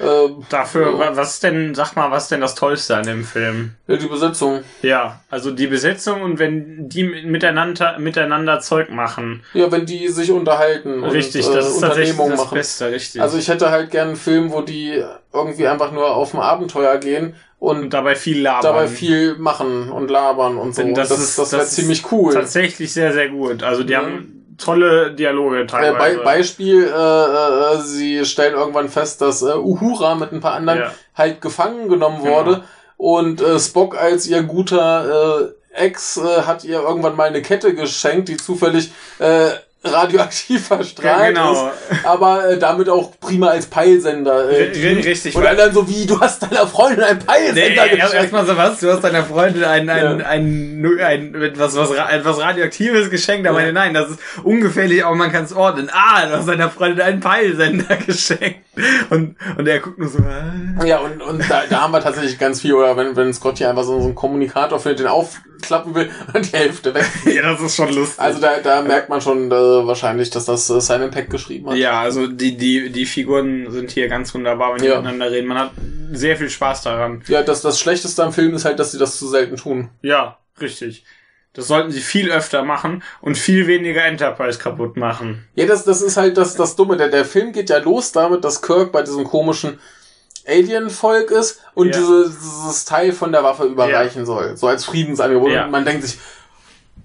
Ähm, 0.00 0.46
Dafür, 0.48 0.98
wa- 0.98 1.10
was 1.14 1.40
denn, 1.40 1.74
sag 1.74 1.94
mal, 1.94 2.10
was 2.10 2.28
denn 2.28 2.40
das 2.40 2.54
Tollste 2.54 2.96
an 2.96 3.02
dem 3.04 3.22
Film? 3.24 3.74
ja, 3.86 3.96
die 3.96 4.06
Besetzung. 4.06 4.64
Ja, 4.80 5.20
also 5.28 5.50
die 5.50 5.66
Besetzung 5.66 6.22
und 6.22 6.38
wenn 6.38 6.88
die 6.88 7.02
miteinander, 7.02 7.98
miteinander 7.98 8.60
Zeug 8.60 8.88
machen. 8.88 9.42
Ja, 9.52 9.70
wenn 9.70 9.84
die 9.84 10.08
sich 10.08 10.30
unterhalten 10.30 11.04
richtig, 11.04 11.46
und 11.46 11.52
äh, 11.52 11.56
das 11.56 11.68
ist 11.74 11.80
tatsächlich 11.80 12.16
das 12.16 12.38
machen. 12.38 12.54
Beste, 12.54 12.90
richtig. 12.90 13.20
Also 13.20 13.36
ich 13.36 13.48
hätte 13.48 13.70
halt 13.70 13.90
gern 13.90 14.08
einen 14.08 14.16
Film, 14.16 14.52
wo 14.52 14.62
die 14.62 15.04
irgendwie 15.34 15.66
einfach 15.66 15.92
nur 15.92 16.14
auf 16.16 16.32
ein 16.32 16.40
Abenteuer 16.40 16.96
gehen 16.96 17.34
und, 17.60 17.78
und 17.78 17.90
dabei 17.94 18.16
viel 18.16 18.40
labern. 18.42 18.62
dabei 18.64 18.88
viel 18.88 19.36
machen 19.36 19.90
und 19.92 20.10
labern 20.10 20.56
und 20.58 20.74
so. 20.74 20.82
Denn 20.82 20.94
Das, 20.94 21.10
das 21.10 21.18
das, 21.18 21.28
ist- 21.28 21.38
das 21.38 21.52
wäre 21.52 21.62
das 21.62 21.68
ist 21.70 21.76
ziemlich 21.76 22.10
cool. 22.10 22.34
Tatsächlich 22.34 22.92
sehr, 22.92 23.12
sehr 23.12 23.28
gut. 23.28 23.62
Also 23.62 23.84
die 23.84 23.92
Ja. 23.92 24.00
haben 24.00 24.54
tolle 24.58 25.12
Dialoge 25.12 25.66
teilweise. 25.66 26.18
Be 26.18 26.24
Beispiel, 26.24 26.84
äh, 26.84 27.74
äh, 27.74 27.80
sie 27.82 28.24
stellen 28.26 28.54
irgendwann 28.54 28.88
fest, 28.88 29.20
dass 29.22 29.40
äh, 29.42 29.54
Uhura 29.54 30.16
mit 30.16 30.32
ein 30.32 30.40
paar 30.40 30.54
anderen 30.54 30.80
Ja. 30.80 30.94
halt 31.14 31.40
gefangen 31.40 31.88
genommen 31.88 32.22
Genau. 32.24 32.36
wurde 32.36 32.64
und 32.96 33.40
äh, 33.40 33.58
Spock 33.60 33.96
als 33.96 34.26
ihr 34.26 34.42
guter 34.42 35.40
äh, 35.40 35.84
Ex 35.84 36.16
äh, 36.16 36.42
hat 36.42 36.64
ihr 36.64 36.80
irgendwann 36.80 37.14
mal 37.16 37.28
eine 37.28 37.42
Kette 37.42 37.74
geschenkt, 37.74 38.28
die 38.28 38.36
zufällig 38.36 38.90
äh, 39.18 39.50
radioaktiv 39.82 40.66
verstrahlt 40.66 41.20
Ja, 41.20 41.26
genau. 41.28 41.68
ist, 41.68 42.04
aber 42.04 42.50
äh, 42.50 42.58
damit 42.58 42.88
auch 42.90 43.18
prima 43.18 43.48
als 43.48 43.66
Peilsender 43.66 44.50
äh, 44.50 44.64
richtig, 45.04 45.34
Und 45.34 45.42
dann 45.44 45.72
so 45.72 45.88
wie, 45.88 46.04
du 46.06 46.20
hast 46.20 46.42
deiner 46.42 46.66
Freundin 46.66 47.02
einen 47.02 47.18
Peilsender 47.18 47.60
Nee, 47.86 47.88
geschenkt. 47.96 48.14
erstmal 48.14 48.44
so 48.46 48.56
was, 48.56 48.78
du 48.80 48.92
hast 48.92 49.02
deiner 49.02 49.24
Freundin 49.24 49.64
ein, 49.64 49.88
ein, 49.88 49.98
Ja. 50.04 50.10
ein, 50.10 50.22
ein, 50.22 51.00
ein, 51.00 51.42
etwas, 51.42 51.76
was, 51.76 51.96
ra- 51.96 52.10
etwas 52.10 52.38
Radioaktives 52.38 53.08
geschenkt, 53.10 53.48
aber 53.48 53.64
Ja. 53.64 53.72
nein, 53.72 53.94
das 53.94 54.10
ist 54.10 54.18
ungefährlich, 54.44 55.04
aber 55.04 55.16
man 55.16 55.32
kann 55.32 55.44
es 55.44 55.52
ordnen. 55.54 55.88
Ah, 55.92 56.26
du 56.26 56.32
hast 56.36 56.46
deiner 56.48 56.68
Freundin 56.70 57.00
einen 57.00 57.20
Peilsender 57.20 57.96
geschenkt. 58.06 58.60
Und, 59.10 59.36
und 59.56 59.66
er 59.66 59.80
guckt 59.80 59.98
nur 59.98 60.08
so, 60.08 60.18
äh. 60.18 60.86
Ja, 60.88 60.98
und, 60.98 61.20
und 61.22 61.50
da, 61.50 61.62
da 61.68 61.80
haben 61.82 61.92
wir 61.92 62.00
tatsächlich 62.00 62.38
ganz 62.38 62.60
viel, 62.60 62.74
oder 62.74 62.96
wenn, 62.96 63.16
wenn 63.16 63.32
Scott 63.32 63.58
hier 63.58 63.68
einfach 63.70 63.84
so, 63.84 63.98
so 63.98 64.06
einen 64.06 64.14
Kommunikator 64.14 64.78
findet, 64.78 65.00
den 65.00 65.06
aufklappen 65.60 65.94
will 65.94 66.10
und 66.34 66.52
die 66.52 66.56
Hälfte 66.56 66.94
weg. 66.94 67.06
ja, 67.24 67.42
das 67.42 67.60
ist 67.60 67.76
schon 67.76 67.92
lustig. 67.92 68.18
Also 68.18 68.40
da, 68.40 68.58
da 68.62 68.82
merkt 68.82 69.08
man 69.08 69.20
schon 69.20 69.50
äh, 69.50 69.54
wahrscheinlich, 69.54 70.30
dass 70.30 70.44
das 70.46 70.68
äh, 70.70 70.80
Simon 70.80 71.10
Peck 71.10 71.30
geschrieben 71.30 71.70
hat. 71.70 71.76
Ja, 71.76 72.00
also 72.00 72.26
die, 72.26 72.56
die, 72.56 72.90
die 72.90 73.06
Figuren 73.06 73.70
sind 73.70 73.90
hier 73.90 74.08
ganz 74.08 74.34
wunderbar, 74.34 74.74
wenn 74.74 74.82
die 74.82 74.88
Ja. 74.88 74.96
miteinander 74.96 75.30
reden. 75.30 75.48
Man 75.48 75.58
hat 75.58 75.70
sehr 76.12 76.36
viel 76.36 76.50
Spaß 76.50 76.82
daran. 76.82 77.22
Ja, 77.28 77.42
das, 77.42 77.62
das 77.62 77.78
Schlechteste 77.80 78.22
am 78.24 78.32
Film 78.32 78.54
ist 78.54 78.64
halt, 78.64 78.78
dass 78.78 78.92
sie 78.92 78.98
das 78.98 79.18
zu 79.18 79.28
selten 79.28 79.56
tun. 79.56 79.90
Ja, 80.02 80.38
richtig. 80.60 81.04
Das 81.52 81.66
sollten 81.66 81.90
sie 81.90 82.00
viel 82.00 82.30
öfter 82.30 82.62
machen 82.62 83.02
und 83.20 83.36
viel 83.36 83.66
weniger 83.66 84.04
Enterprise 84.04 84.58
kaputt 84.58 84.96
machen. 84.96 85.48
Ja, 85.56 85.66
das, 85.66 85.84
das 85.84 86.00
ist 86.00 86.16
halt 86.16 86.36
das, 86.36 86.54
das 86.54 86.76
Dumme. 86.76 86.96
Der, 86.96 87.08
der 87.08 87.24
Film 87.24 87.52
geht 87.52 87.70
ja 87.70 87.78
los 87.78 88.12
damit, 88.12 88.44
dass 88.44 88.62
Kirk 88.62 88.92
bei 88.92 89.02
diesem 89.02 89.24
komischen 89.24 89.80
Alien-Volk 90.46 91.30
ist 91.30 91.60
und 91.74 91.88
Ja. 91.88 91.98
diese, 91.98 92.30
dieses 92.30 92.84
Teil 92.84 93.12
von 93.12 93.32
der 93.32 93.42
Waffe 93.44 93.64
überreichen 93.64 94.26
soll. 94.26 94.56
So 94.56 94.66
als 94.68 94.84
Friedensangebot. 94.84 95.50
Ja. 95.50 95.64
Und 95.64 95.70
man 95.70 95.84
denkt 95.84 96.04
sich, 96.04 96.18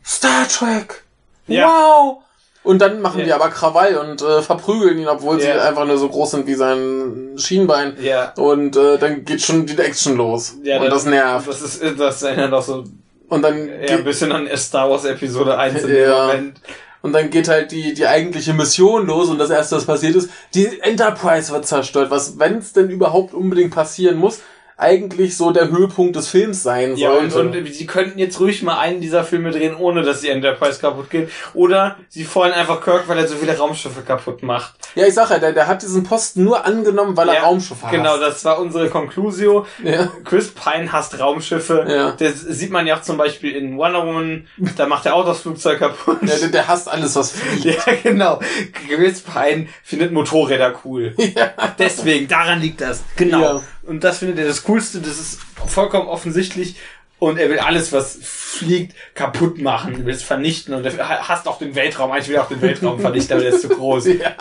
Star 0.05 0.47
Trek! 0.47 1.03
Ja. 1.47 1.67
Wow! 1.67 2.17
Und 2.63 2.79
dann 2.79 2.99
machen 3.01 3.19
Ja. 3.19 3.25
die 3.25 3.33
aber 3.33 3.49
Krawall 3.49 3.95
und 3.97 4.21
äh, 4.23 4.41
verprügeln 4.41 4.97
ihn, 4.97 5.07
obwohl 5.07 5.39
sie 5.39 5.47
Ja. 5.47 5.63
einfach 5.67 5.85
nur 5.85 5.97
so 5.97 6.09
groß 6.09 6.31
sind 6.31 6.47
wie 6.47 6.55
sein 6.55 7.33
Schienbein. 7.37 7.95
Ja. 8.01 8.33
Und 8.37 8.75
äh, 8.75 8.97
dann 8.97 9.23
geht 9.23 9.41
schon 9.41 9.65
die 9.67 9.77
Action 9.77 10.15
los. 10.17 10.51
und 10.59 10.65
das 10.89 11.05
nervt. 11.05 11.47
Das 11.47 11.61
ist, 11.61 11.81
das 11.99 12.23
erinnert 12.23 12.53
doch 12.53 12.63
so 12.63 12.83
Und 13.29 13.41
dann, 13.41 13.67
ja, 13.67 13.95
ein 13.97 14.03
bisschen 14.03 14.31
an 14.31 14.47
Star 14.55 14.89
Wars 14.89 15.05
Episode 15.05 15.57
1 15.57 15.83
in 15.83 15.87
dem 15.89 16.09
Ja. 16.09 16.27
Moment. 16.27 16.61
Und 17.05 17.13
dann 17.13 17.29
geht 17.29 17.47
halt 17.47 17.71
die, 17.71 17.93
die 17.93 18.07
eigentliche 18.07 18.51
Mission 18.51 19.05
los 19.05 19.29
und 19.29 19.37
das 19.37 19.51
erste, 19.51 19.75
was 19.75 19.85
passiert 19.85 20.15
ist, 20.15 20.27
die 20.55 20.81
Enterprise 20.81 21.51
wird 21.53 21.67
zerstört, 21.67 22.09
was, 22.09 22.39
wenn 22.39 22.57
es 22.57 22.73
denn 22.73 22.89
überhaupt 22.89 23.35
unbedingt 23.35 23.75
passieren 23.75 24.17
muss, 24.17 24.41
eigentlich 24.77 25.37
so 25.37 25.51
der 25.51 25.69
Höhepunkt 25.69 26.15
des 26.15 26.27
Films 26.27 26.61
sein 26.63 26.97
Ja, 26.97 27.11
und, 27.11 27.29
sollte. 27.31 27.59
und 27.59 27.73
sie 27.73 27.85
könnten 27.85 28.19
jetzt 28.19 28.39
ruhig 28.39 28.61
mal 28.63 28.77
einen 28.77 28.99
dieser 28.99 29.23
Filme 29.23 29.51
drehen, 29.51 29.75
ohne 29.75 30.01
dass 30.03 30.21
die 30.21 30.29
Enterprise 30.29 30.79
kaputt 30.81 31.09
geht. 31.09 31.29
Oder 31.53 31.95
sie 32.09 32.23
feuern 32.25 32.51
einfach 32.51 32.81
Kirk, 32.83 33.07
weil 33.07 33.17
er 33.17 33.27
so 33.27 33.35
viele 33.35 33.57
Raumschiffe 33.57 34.01
kaputt 34.01 34.43
macht. 34.43 34.73
ja, 34.95 35.05
ich 35.07 35.13
sag 35.13 35.29
ja, 35.29 35.39
der, 35.39 35.53
der 35.53 35.67
hat 35.67 35.81
diesen 35.81 36.03
Posten 36.03 36.43
nur 36.43 36.65
angenommen, 36.65 37.15
weil 37.15 37.29
er 37.29 37.35
Ja, 37.35 37.41
Raumschiffe 37.43 37.85
Genau, 37.89 38.11
hasst. 38.11 38.21
das 38.23 38.45
war 38.45 38.59
unsere 38.59 38.89
Conclusio. 38.89 39.65
Ja. 39.83 40.09
Chris 40.25 40.51
Pine 40.51 40.91
hasst 40.91 41.19
Raumschiffe. 41.19 41.85
Ja. 41.87 42.11
Das 42.11 42.41
sieht 42.41 42.71
man 42.71 42.85
ja 42.85 42.97
auch 42.97 43.01
zum 43.01 43.17
Beispiel 43.17 43.55
in 43.55 43.77
Wonder 43.77 44.05
Woman. 44.05 44.47
Da 44.75 44.87
macht 44.87 45.05
er 45.05 45.15
auch 45.15 45.25
das 45.25 45.39
Flugzeug 45.41 45.79
kaputt. 45.79 46.17
Ja, 46.23 46.35
der, 46.35 46.49
der 46.49 46.67
hasst 46.67 46.89
alles, 46.89 47.15
was 47.15 47.31
fliegt. 47.33 47.63
Ja, 47.65 47.93
genau. 48.03 48.39
Chris 48.87 49.21
Pine 49.21 49.67
findet 49.83 50.11
Motorräder 50.11 50.73
cool. 50.83 51.13
Ja. 51.35 51.51
Deswegen, 51.79 52.27
daran 52.27 52.61
liegt 52.61 52.79
das. 52.81 53.03
Genau. 53.17 53.41
Ja. 53.41 53.61
Und 53.87 54.03
das 54.03 54.19
findet 54.19 54.39
er 54.39 54.45
das 54.47 54.63
Coolste. 54.63 54.99
Das 54.99 55.19
ist 55.19 55.39
vollkommen 55.67 56.07
offensichtlich. 56.07 56.75
Und 57.17 57.37
er 57.37 57.49
will 57.49 57.59
alles, 57.59 57.93
was 57.93 58.19
fliegt, 58.21 58.93
kaputt 59.13 59.57
machen, 59.59 60.05
will 60.05 60.13
es 60.13 60.21
vernichten 60.21 60.73
und 60.73 60.85
er 60.85 61.27
hasst 61.29 61.47
auch 61.47 61.57
den 61.59 61.73
Weltraum. 61.73 62.11
Eigentlich 62.11 62.27
will 62.27 62.35
er 62.35 62.43
auch 62.43 62.49
den 62.49 62.61
Weltraum 62.61 62.99
vernichten, 62.99 63.33
aber 63.37 63.43
der 63.43 63.53
ist 63.53 63.61
zu 63.61 63.69
groß. 63.69 64.05
ja. 64.07 64.35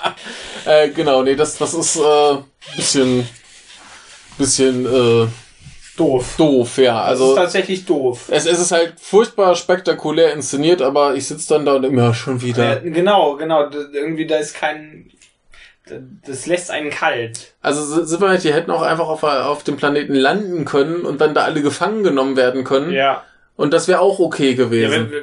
Äh, 0.65 0.89
genau, 0.91 1.23
nee, 1.23 1.37
das, 1.37 1.57
das 1.57 1.73
ist 1.73 1.97
äh, 1.97 2.37
bisschen, 2.77 3.29
bisschen 4.39 4.87
äh, 4.87 5.29
Doof. 5.97 6.35
doof, 6.37 6.79
ja. 6.79 6.95
Das 7.09 7.19
ist 7.19 7.23
Also 7.23 7.35
tatsächlich 7.37 7.85
doof. 7.85 8.25
es, 8.29 8.47
es 8.47 8.59
ist 8.59 8.73
halt 8.73 8.95
furchtbar 8.99 9.55
spektakulär 9.55 10.33
inszeniert, 10.33 10.83
aber 10.83 11.15
ich 11.15 11.27
sitze 11.29 11.55
dann 11.55 11.65
da 11.65 11.75
und 11.75 11.85
immer 11.85 12.03
ja, 12.07 12.15
schon 12.15 12.39
Ja, 12.39 12.43
wieder. 12.43 12.81
genau, 12.81 13.37
genau. 13.37 13.69
D- 13.69 13.79
Irgendwie, 13.93 14.27
da 14.27 14.37
ist 14.39 14.55
kein. 14.55 15.13
Das 16.27 16.47
lässt 16.47 16.71
einen 16.71 16.89
kalt. 16.91 17.55
Also 17.61 18.05
sind 18.05 18.21
wir 18.21 18.29
halt, 18.29 18.43
die 18.43 18.55
hätten 18.55 18.71
auch 18.71 18.83
einfach 18.83 19.07
auf, 19.09 19.23
auf 19.23 19.65
dem 19.65 19.77
Planeten 19.77 20.15
landen 20.15 20.65
können 20.65 21.03
und 21.05 21.21
dann 21.21 21.35
da 21.35 21.43
alle 21.45 21.61
gefangen 21.61 22.03
genommen 22.03 22.37
werden 22.37 22.65
können. 22.65 22.91
Ja. 22.93 23.23
Und 23.57 23.73
das 23.75 23.87
wäre 23.87 24.01
auch 24.01 24.19
okay 24.19 24.51
ja 24.51 24.57
gewesen. 24.57 25.11
wenn- 25.11 25.23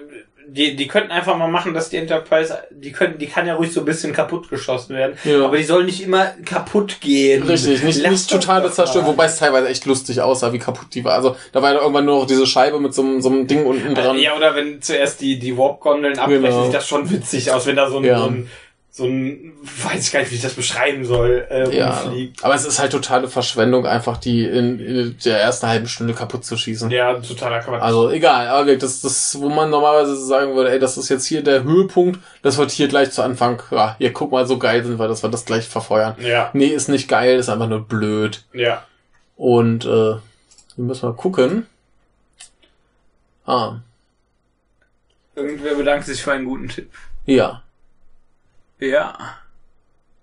die, 0.54 0.76
die 0.76 0.88
könnten 0.88 1.12
einfach 1.12 1.38
mal 1.38 1.48
machen, 1.48 1.74
dass 1.74 1.90
die 1.90 1.96
Enterprise, 1.96 2.58
die 2.72 2.92
können, 2.92 3.18
die 3.18 3.28
kann 3.28 3.48
ja 3.48 3.56
ruhig 3.56 3.72
so 3.72 3.80
ein 3.80 3.86
bisschen 3.86 4.12
kaputt 4.12 4.50
geschossen 4.50 4.94
werden. 4.98 5.18
Ja. 5.24 5.46
Aber 5.46 5.56
die 5.56 5.64
soll 5.64 5.86
nicht 5.86 6.04
immer 6.04 6.26
kaputt 6.44 7.00
gehen. 7.00 7.44
Richtig, 7.44 7.82
nicht, 7.84 8.02
Lass 8.02 8.12
nicht 8.12 8.30
totale 8.30 8.70
Zerstörung, 8.70 9.08
wobei 9.08 9.26
es 9.28 9.38
teilweise 9.38 9.70
echt 9.70 9.86
lustig 9.86 10.20
aussah, 10.22 10.52
wie 10.52 10.60
kaputt 10.60 10.88
die 10.94 11.06
war. 11.06 11.14
Also 11.14 11.38
da 11.54 11.62
war 11.62 11.72
ja 11.74 11.80
irgendwann 11.80 12.04
nur 12.04 12.20
noch 12.20 12.28
diese 12.28 12.46
Scheibe 12.46 12.82
mit 12.82 12.94
so, 12.94 13.02
einem- 13.02 13.22
so 13.22 13.30
einem 13.30 13.48
Ding 13.48 13.66
unten 13.66 13.96
dran. 13.96 14.18
Ja, 14.20 14.36
oder 14.36 14.54
wenn 14.54 14.82
zuerst 14.82 15.22
die, 15.22 15.40
die 15.40 15.58
Warp-Gondeln 15.58 16.20
abbrechen, 16.20 16.44
Genau. 16.44 16.66
sieht 16.66 16.74
das 16.74 16.86
schon 16.88 17.10
witzig 17.10 17.50
aus, 17.52 17.66
wenn 17.66 17.78
da 17.78 17.90
so 17.90 18.00
ein, 18.00 18.04
Ja. 18.04 18.20
so 18.20 18.26
ein, 18.26 18.50
so 18.94 19.06
ein, 19.06 19.54
weiß 19.64 20.06
ich 20.08 20.12
gar 20.12 20.20
nicht, 20.20 20.32
wie 20.32 20.36
ich 20.36 20.42
das 20.42 20.54
beschreiben 20.54 21.06
soll, 21.06 21.48
äh, 21.50 21.74
Ja, 21.78 22.02
rumfliegt. 22.02 22.44
aber 22.44 22.56
es 22.56 22.66
ist 22.66 22.78
halt 22.80 22.92
totale 22.92 23.30
Verschwendung, 23.30 23.86
einfach 23.86 24.18
die 24.18 24.44
in, 24.44 24.80
in 24.82 25.18
der 25.24 25.40
ersten 25.42 25.68
halben 25.68 25.88
Stunde 25.88 26.14
kaputt 26.14 26.44
zu 26.44 26.58
schießen. 26.58 26.92
Ja, 26.92 27.14
totaler 27.14 27.60
Quatsch. 27.62 27.82
Also 27.82 28.10
egal, 28.10 28.48
aber 28.50 28.66
wirklich, 28.66 28.82
das, 28.82 29.00
das, 29.00 29.40
wo 29.40 29.48
man 29.48 29.70
normalerweise 29.70 30.18
sagen 30.18 30.56
würde, 30.56 30.72
ey, 30.72 30.80
das 30.80 30.98
ist 30.98 31.08
jetzt 31.08 31.26
hier 31.26 31.42
der 31.42 31.64
Höhepunkt, 31.64 32.20
das 32.42 32.58
wird 32.58 32.70
hier 32.72 32.90
gleich 32.90 33.12
zu 33.12 33.22
Anfang, 33.22 33.64
ja, 33.72 33.96
hier 33.98 34.12
guck 34.12 34.34
mal, 34.34 34.46
so 34.46 34.58
geil 34.58 34.84
sind 34.84 35.00
wir, 35.00 35.08
dass 35.08 35.24
wir 35.24 35.30
das 35.30 35.46
gleich 35.46 35.70
verfeuern. 35.70 36.16
ja, 36.20 36.50
Nee, 36.52 36.68
ist 36.68 36.90
nicht 36.90 37.08
geil, 37.08 37.40
ist 37.40 37.48
einfach 37.50 37.70
nur 37.70 37.82
blöd. 37.88 38.44
ja. 38.54 38.86
Und 39.38 39.86
äh, 39.86 39.88
wir 40.18 40.22
müssen 40.76 41.06
mal 41.08 41.16
gucken. 41.16 41.66
Ah, 43.46 43.78
Irgendwer 45.36 45.76
bedankt 45.76 46.06
sich 46.06 46.22
für 46.22 46.34
einen 46.34 46.46
guten 46.46 46.68
Tipp. 46.68 46.92
ja. 47.26 47.64
Ja. 48.82 49.18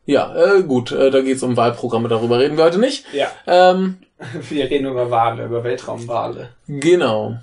Ja, 0.05 0.35
äh, 0.35 0.63
gut, 0.63 0.91
äh, 0.93 1.11
da 1.11 1.21
geht's 1.21 1.43
um 1.43 1.57
Wahlprogramme, 1.57 2.09
darüber 2.09 2.39
reden 2.39 2.57
wir 2.57 2.65
heute 2.65 2.79
nicht. 2.79 3.05
Ja. 3.13 3.29
Ähm, 3.47 3.99
Wir 4.49 4.69
reden 4.69 4.87
über 4.87 5.11
Wale, 5.11 5.45
über 5.45 5.63
Weltraumwale. 5.65 6.51
genau. 6.67 7.39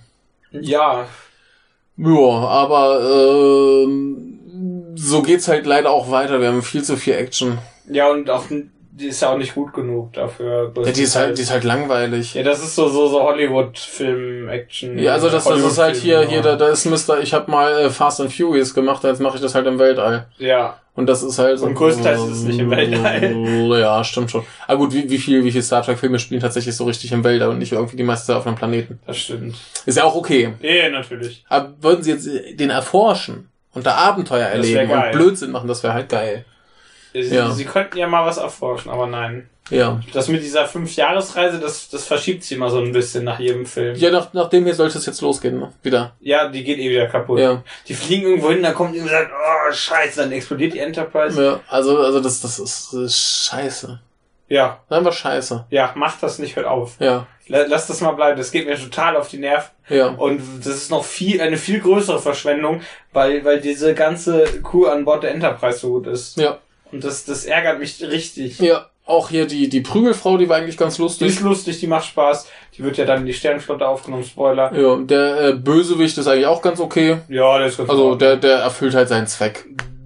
Ja. 0.51 1.05
Ja, 1.97 2.19
aber 2.19 3.83
ähm, 3.85 4.93
so 4.95 5.21
geht's 5.21 5.47
halt 5.47 5.65
leider 5.65 5.91
auch 5.91 6.11
weiter. 6.11 6.41
Wir 6.41 6.49
haben 6.49 6.61
viel 6.61 6.83
zu 6.83 6.97
viel 6.97 7.13
Action. 7.13 7.57
Ja, 7.89 8.09
und 8.11 8.29
auch, 8.29 8.45
die 8.97 9.07
ist 9.07 9.21
ja 9.21 9.29
auch 9.29 9.37
nicht 9.37 9.53
gut 9.53 9.73
genug 9.73 10.13
dafür. 10.13 10.71
Ja, 10.75 10.91
die 10.91 11.01
ist 11.01 11.15
halt, 11.15 11.37
die 11.37 11.41
ist 11.41 11.51
halt 11.51 11.65
langweilig. 11.65 12.33
ja, 12.33 12.43
das 12.43 12.63
ist 12.63 12.75
so, 12.75 12.87
so, 12.87 13.07
so 13.07 13.23
Hollywood-Film-Action. 13.23 14.97
Ja, 14.97 15.13
also 15.13 15.29
das, 15.29 15.43
das 15.43 15.59
ist 15.59 15.77
halt 15.77 15.97
hier, 15.97 16.21
hier, 16.21 16.41
da, 16.41 16.55
da 16.55 16.69
ist 16.69 16.85
Mister, 16.85 17.21
ich 17.21 17.33
habe 17.33 17.51
mal 17.51 17.71
äh, 17.77 17.89
Fast 17.89 18.21
and 18.21 18.31
Furious 18.31 18.73
gemacht, 18.73 19.03
jetzt 19.03 19.19
mache 19.19 19.35
ich 19.35 19.41
das 19.41 19.53
halt 19.53 19.67
im 19.67 19.79
Weltall. 19.79 20.27
Ja. 20.37 20.79
Und 20.95 21.07
das 21.07 21.23
ist 21.23 21.37
halt 21.39 21.59
so. 21.59 21.65
Und 21.65 21.75
größtenteils 21.75 22.21
ist 22.21 22.37
es 22.37 22.43
nicht 22.43 22.59
im 22.59 22.71
Weltall. 22.71 23.35
Ja, 23.81 24.01
stimmt 24.05 24.31
schon. 24.31 24.45
Aber 24.65 24.77
gut, 24.77 24.93
wie, 24.93 25.09
wie 25.09 25.17
viel, 25.17 25.43
wie 25.43 25.51
viel 25.51 25.61
Star 25.61 25.83
Trek 25.83 25.99
Filme 25.99 26.17
spielen 26.17 26.39
tatsächlich 26.39 26.73
so 26.73 26.85
richtig 26.85 27.11
im 27.11 27.25
Weltall 27.25 27.49
und 27.49 27.59
nicht 27.59 27.73
irgendwie 27.73 27.97
die 27.97 28.03
meiste 28.03 28.33
auf 28.35 28.47
einem 28.47 28.55
Planeten? 28.55 28.99
Das 29.05 29.17
stimmt. 29.17 29.57
Ist 29.85 29.97
ja 29.97 30.05
auch 30.05 30.15
okay. 30.15 30.53
Ja, 30.61 30.89
natürlich. 30.89 31.43
Aber 31.49 31.73
würden 31.81 32.01
sie 32.01 32.11
jetzt 32.11 32.29
den 32.53 32.69
erforschen 32.69 33.49
und 33.73 33.85
da 33.85 33.95
Abenteuer 33.95 34.47
erleben 34.47 34.89
und. 34.89 35.11
Blödsinn 35.11 35.51
machen, 35.51 35.67
das 35.67 35.83
wäre 35.83 35.93
halt 35.93 36.07
geil. 36.07 36.45
Sie, 37.23 37.35
Ja. 37.35 37.51
sie 37.51 37.65
könnten 37.65 37.97
ja 37.97 38.07
mal 38.07 38.25
was 38.25 38.37
erforschen, 38.37 38.91
aber 38.91 39.07
nein. 39.07 39.49
Ja. 39.71 39.99
Das 40.13 40.27
mit 40.27 40.43
dieser 40.43 40.67
Fünf-Jahresreise, 40.67 41.59
das, 41.59 41.89
das 41.89 42.05
verschiebt 42.05 42.43
sich 42.43 42.55
immer 42.55 42.69
so 42.69 42.79
ein 42.79 42.91
bisschen 42.91 43.23
nach 43.23 43.39
jedem 43.39 43.65
Film. 43.65 43.95
Ja, 43.95 44.11
nach, 44.11 44.31
nach 44.33 44.47
dem 44.49 44.63
hier 44.63 44.75
sollte 44.75 44.99
es 44.99 45.07
jetzt 45.07 45.21
losgehen, 45.21 45.57
ne? 45.59 45.73
Wieder. 45.81 46.13
Ja, 46.19 46.47
die 46.49 46.63
geht 46.63 46.77
eh 46.77 46.87
wieder 46.89 47.07
kaputt. 47.07 47.39
Ja. 47.39 47.63
Die 47.87 47.95
fliegen 47.95 48.27
irgendwo 48.27 48.51
hin, 48.51 48.61
da 48.61 48.73
kommt 48.73 48.93
irgendwer 48.95 49.19
und 49.21 49.25
sagt, 49.27 49.31
oh, 49.33 49.71
scheiße, 49.73 50.21
dann 50.21 50.31
explodiert 50.31 50.73
die 50.75 50.79
Enterprise. 50.79 51.43
Ja, 51.43 51.59
also, 51.67 51.97
also 51.97 52.19
das, 52.19 52.41
das 52.41 52.59
ist, 52.59 52.93
das 52.93 52.99
ist 53.01 53.45
scheiße. 53.49 53.99
Ja, 54.47 54.81
Einfach 54.89 55.13
scheiße. 55.13 55.65
ja, 55.71 55.91
macht 55.95 56.21
das 56.21 56.37
nicht, 56.37 56.55
hört 56.55 56.67
auf. 56.67 56.97
Ja. 56.99 57.25
La- 57.47 57.65
Lass 57.67 57.87
das 57.87 58.01
mal 58.01 58.11
bleiben, 58.11 58.37
das 58.37 58.51
geht 58.51 58.67
mir 58.67 58.75
total 58.77 59.15
auf 59.17 59.27
die 59.29 59.39
Nerven. 59.39 59.71
Ja. 59.89 60.09
Und 60.09 60.39
das 60.59 60.67
ist 60.75 60.91
noch 60.91 61.03
viel, 61.03 61.41
eine 61.41 61.57
viel 61.57 61.79
größere 61.79 62.19
Verschwendung, 62.19 62.81
weil, 63.13 63.43
weil 63.43 63.59
diese 63.59 63.95
ganze 63.95 64.43
Crew 64.61 64.85
an 64.85 65.03
Bord 65.05 65.23
der 65.23 65.31
Enterprise 65.31 65.79
so 65.79 65.89
gut 65.89 66.05
ist. 66.05 66.37
Ja. 66.37 66.59
Und 66.91 67.03
das, 67.03 67.25
das 67.25 67.45
ärgert 67.45 67.79
mich 67.79 68.01
richtig. 68.01 68.59
Ja. 68.59 68.85
Auch 69.07 69.29
hier 69.29 69.45
die, 69.45 69.69
die 69.69 69.81
Prügelfrau, 69.81 70.35
die 70.37 70.49
war 70.49 70.57
eigentlich 70.57 70.77
ganz 70.77 70.95
Die 70.95 71.03
lustig. 71.03 71.27
ist 71.27 71.41
lustig, 71.41 71.79
die 71.79 71.85
macht 71.85 72.05
Spaß. 72.07 72.47
Die 72.75 72.83
wird 72.83 72.97
ja 72.97 73.05
dann 73.05 73.19
in 73.19 73.27
die 73.27 73.33
Sternflotte 73.33 73.87
aufgenommen, 73.87 74.23
Spoiler. 74.23 74.73
Ja, 74.75 74.95
der 74.97 75.41
äh, 75.49 75.53
Bösewicht 75.53 76.17
ist 76.17 76.25
eigentlich 76.27 76.47
auch 76.47 76.59
ganz 76.63 76.79
okay. 76.79 77.19
Ja, 77.29 77.59
der 77.59 77.67
ist 77.67 77.77
ganz 77.77 77.87
Also 77.87 78.15
der, 78.15 78.35
der 78.37 78.57
erfüllt 78.57 78.95
halt 78.95 79.07
seinen 79.09 79.27
Zweck. 79.27 79.65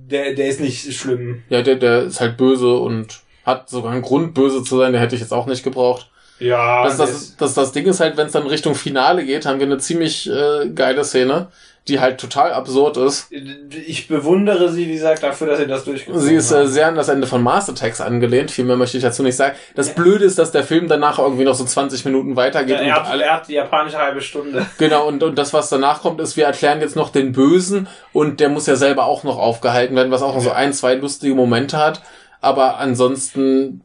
der, 0.09 0.33
der 0.33 0.47
ist 0.49 0.59
nicht 0.59 0.93
schlimm. 0.93 1.43
Ja, 1.47 1.61
der, 1.61 1.77
der 1.77 2.03
ist 2.03 2.19
halt 2.19 2.35
böse 2.35 2.75
und 2.75 3.21
hat 3.45 3.69
sogar 3.69 3.93
einen 3.93 4.01
Grund, 4.01 4.33
böse 4.33 4.63
zu 4.63 4.77
sein, 4.77 4.91
der 4.91 4.99
hätte 5.01 5.15
ich 5.15 5.21
jetzt 5.21 5.31
auch 5.33 5.45
nicht 5.45 5.63
gebraucht. 5.63 6.09
Ja, 6.39 6.83
Das, 6.83 6.97
das, 6.97 7.37
das, 7.37 7.53
das 7.53 7.71
Ding 7.71 7.85
ist 7.85 8.01
halt, 8.01 8.17
wenn 8.17 8.27
es 8.27 8.33
dann 8.33 8.47
Richtung 8.47 8.75
Finale 8.75 9.25
geht, 9.25 9.45
haben 9.45 9.59
wir 9.59 9.65
eine 9.65 9.77
ziemlich 9.77 10.29
äh, 10.29 10.69
geile 10.75 11.05
Szene, 11.05 11.47
die 11.89 11.99
halt 11.99 12.19
total 12.19 12.53
absurd 12.53 12.97
ist. 12.97 13.31
ich 13.31 14.07
bewundere 14.07 14.71
sie, 14.71 14.87
wie 14.87 14.93
gesagt, 14.93 15.23
dafür, 15.23 15.47
dass 15.47 15.59
sie 15.59 15.67
das 15.67 15.83
durchgezogen 15.83 16.21
Sie 16.21 16.35
ist 16.35 16.51
äh, 16.51 16.67
sehr 16.67 16.87
an 16.87 16.95
das 16.95 17.09
Ende 17.09 17.27
von 17.27 17.41
Mars 17.43 17.69
Attacks 17.69 17.99
angelehnt, 17.99 18.51
viel 18.51 18.65
mehr 18.65 18.77
möchte 18.77 18.97
ich 18.97 19.03
dazu 19.03 19.23
nicht 19.23 19.35
sagen. 19.35 19.55
Das 19.75 19.89
Ja. 19.89 19.93
Blöde 19.95 20.25
ist, 20.25 20.37
dass 20.39 20.51
der 20.51 20.63
Film 20.63 20.87
danach 20.87 21.19
irgendwie 21.19 21.43
noch 21.43 21.55
so 21.55 21.65
20 21.65 22.05
Minuten 22.05 22.35
weitergeht. 22.35 22.77
Ja, 22.79 22.85
er, 22.85 22.95
hat, 22.95 23.07
alle, 23.07 23.23
er 23.23 23.33
hat 23.33 23.47
die 23.47 23.53
japanische 23.53 23.97
halbe 23.97 24.21
Stunde. 24.21 24.65
genau, 24.77 25.07
und, 25.07 25.23
und 25.23 25.37
das, 25.37 25.53
was 25.53 25.69
danach 25.69 26.01
kommt, 26.01 26.21
ist, 26.21 26.37
wir 26.37 26.45
erklären 26.45 26.79
jetzt 26.81 26.95
noch 26.95 27.09
den 27.09 27.31
Bösen 27.31 27.87
und 28.13 28.39
der 28.39 28.49
muss 28.49 28.67
ja 28.67 28.75
selber 28.75 29.05
auch 29.05 29.23
noch 29.23 29.37
aufgehalten 29.37 29.95
werden, 29.95 30.11
was 30.11 30.21
auch 30.21 30.35
noch 30.35 30.41
so 30.41 30.51
ein, 30.51 30.73
zwei 30.73 30.95
lustige 30.95 31.35
Momente 31.35 31.77
hat. 31.77 32.01
Aber 32.41 32.77
ansonsten 32.77 33.81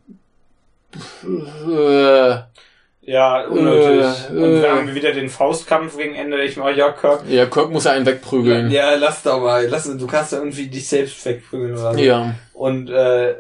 äh, 1.25 2.37
Ja, 3.07 3.47
unnötig. 3.47 4.07
Äh, 4.31 4.33
Und 4.33 4.45
äh. 4.45 4.63
wir 4.63 4.71
haben 4.73 4.95
wieder 4.95 5.13
den 5.13 5.29
Faustkampf 5.29 5.97
gegen 5.99 6.15
Ende. 6.15 6.43
Ich 6.43 6.57
mal, 6.57 6.77
ja, 6.77 6.91
Kirk. 6.93 7.25
ja, 7.29 7.45
Kirk 7.47 7.71
muss 7.71 7.85
ja 7.85 7.93
einen 7.93 8.07
wegprügeln. 8.07 8.71
Ja, 8.71 8.95
lass 8.95 9.23
doch 9.23 9.41
mal. 9.41 9.67
Lass, 9.69 9.85
du 9.85 10.07
kannst 10.07 10.33
ja 10.33 10.39
irgendwie 10.39 10.69
dich 10.69 10.89
selbst 10.89 11.25
wegprügeln 11.27 11.73
oder 11.73 11.93
so. 11.95 11.99
ja. 12.01 12.35
Und, 12.55 12.89
äh, 12.91 13.35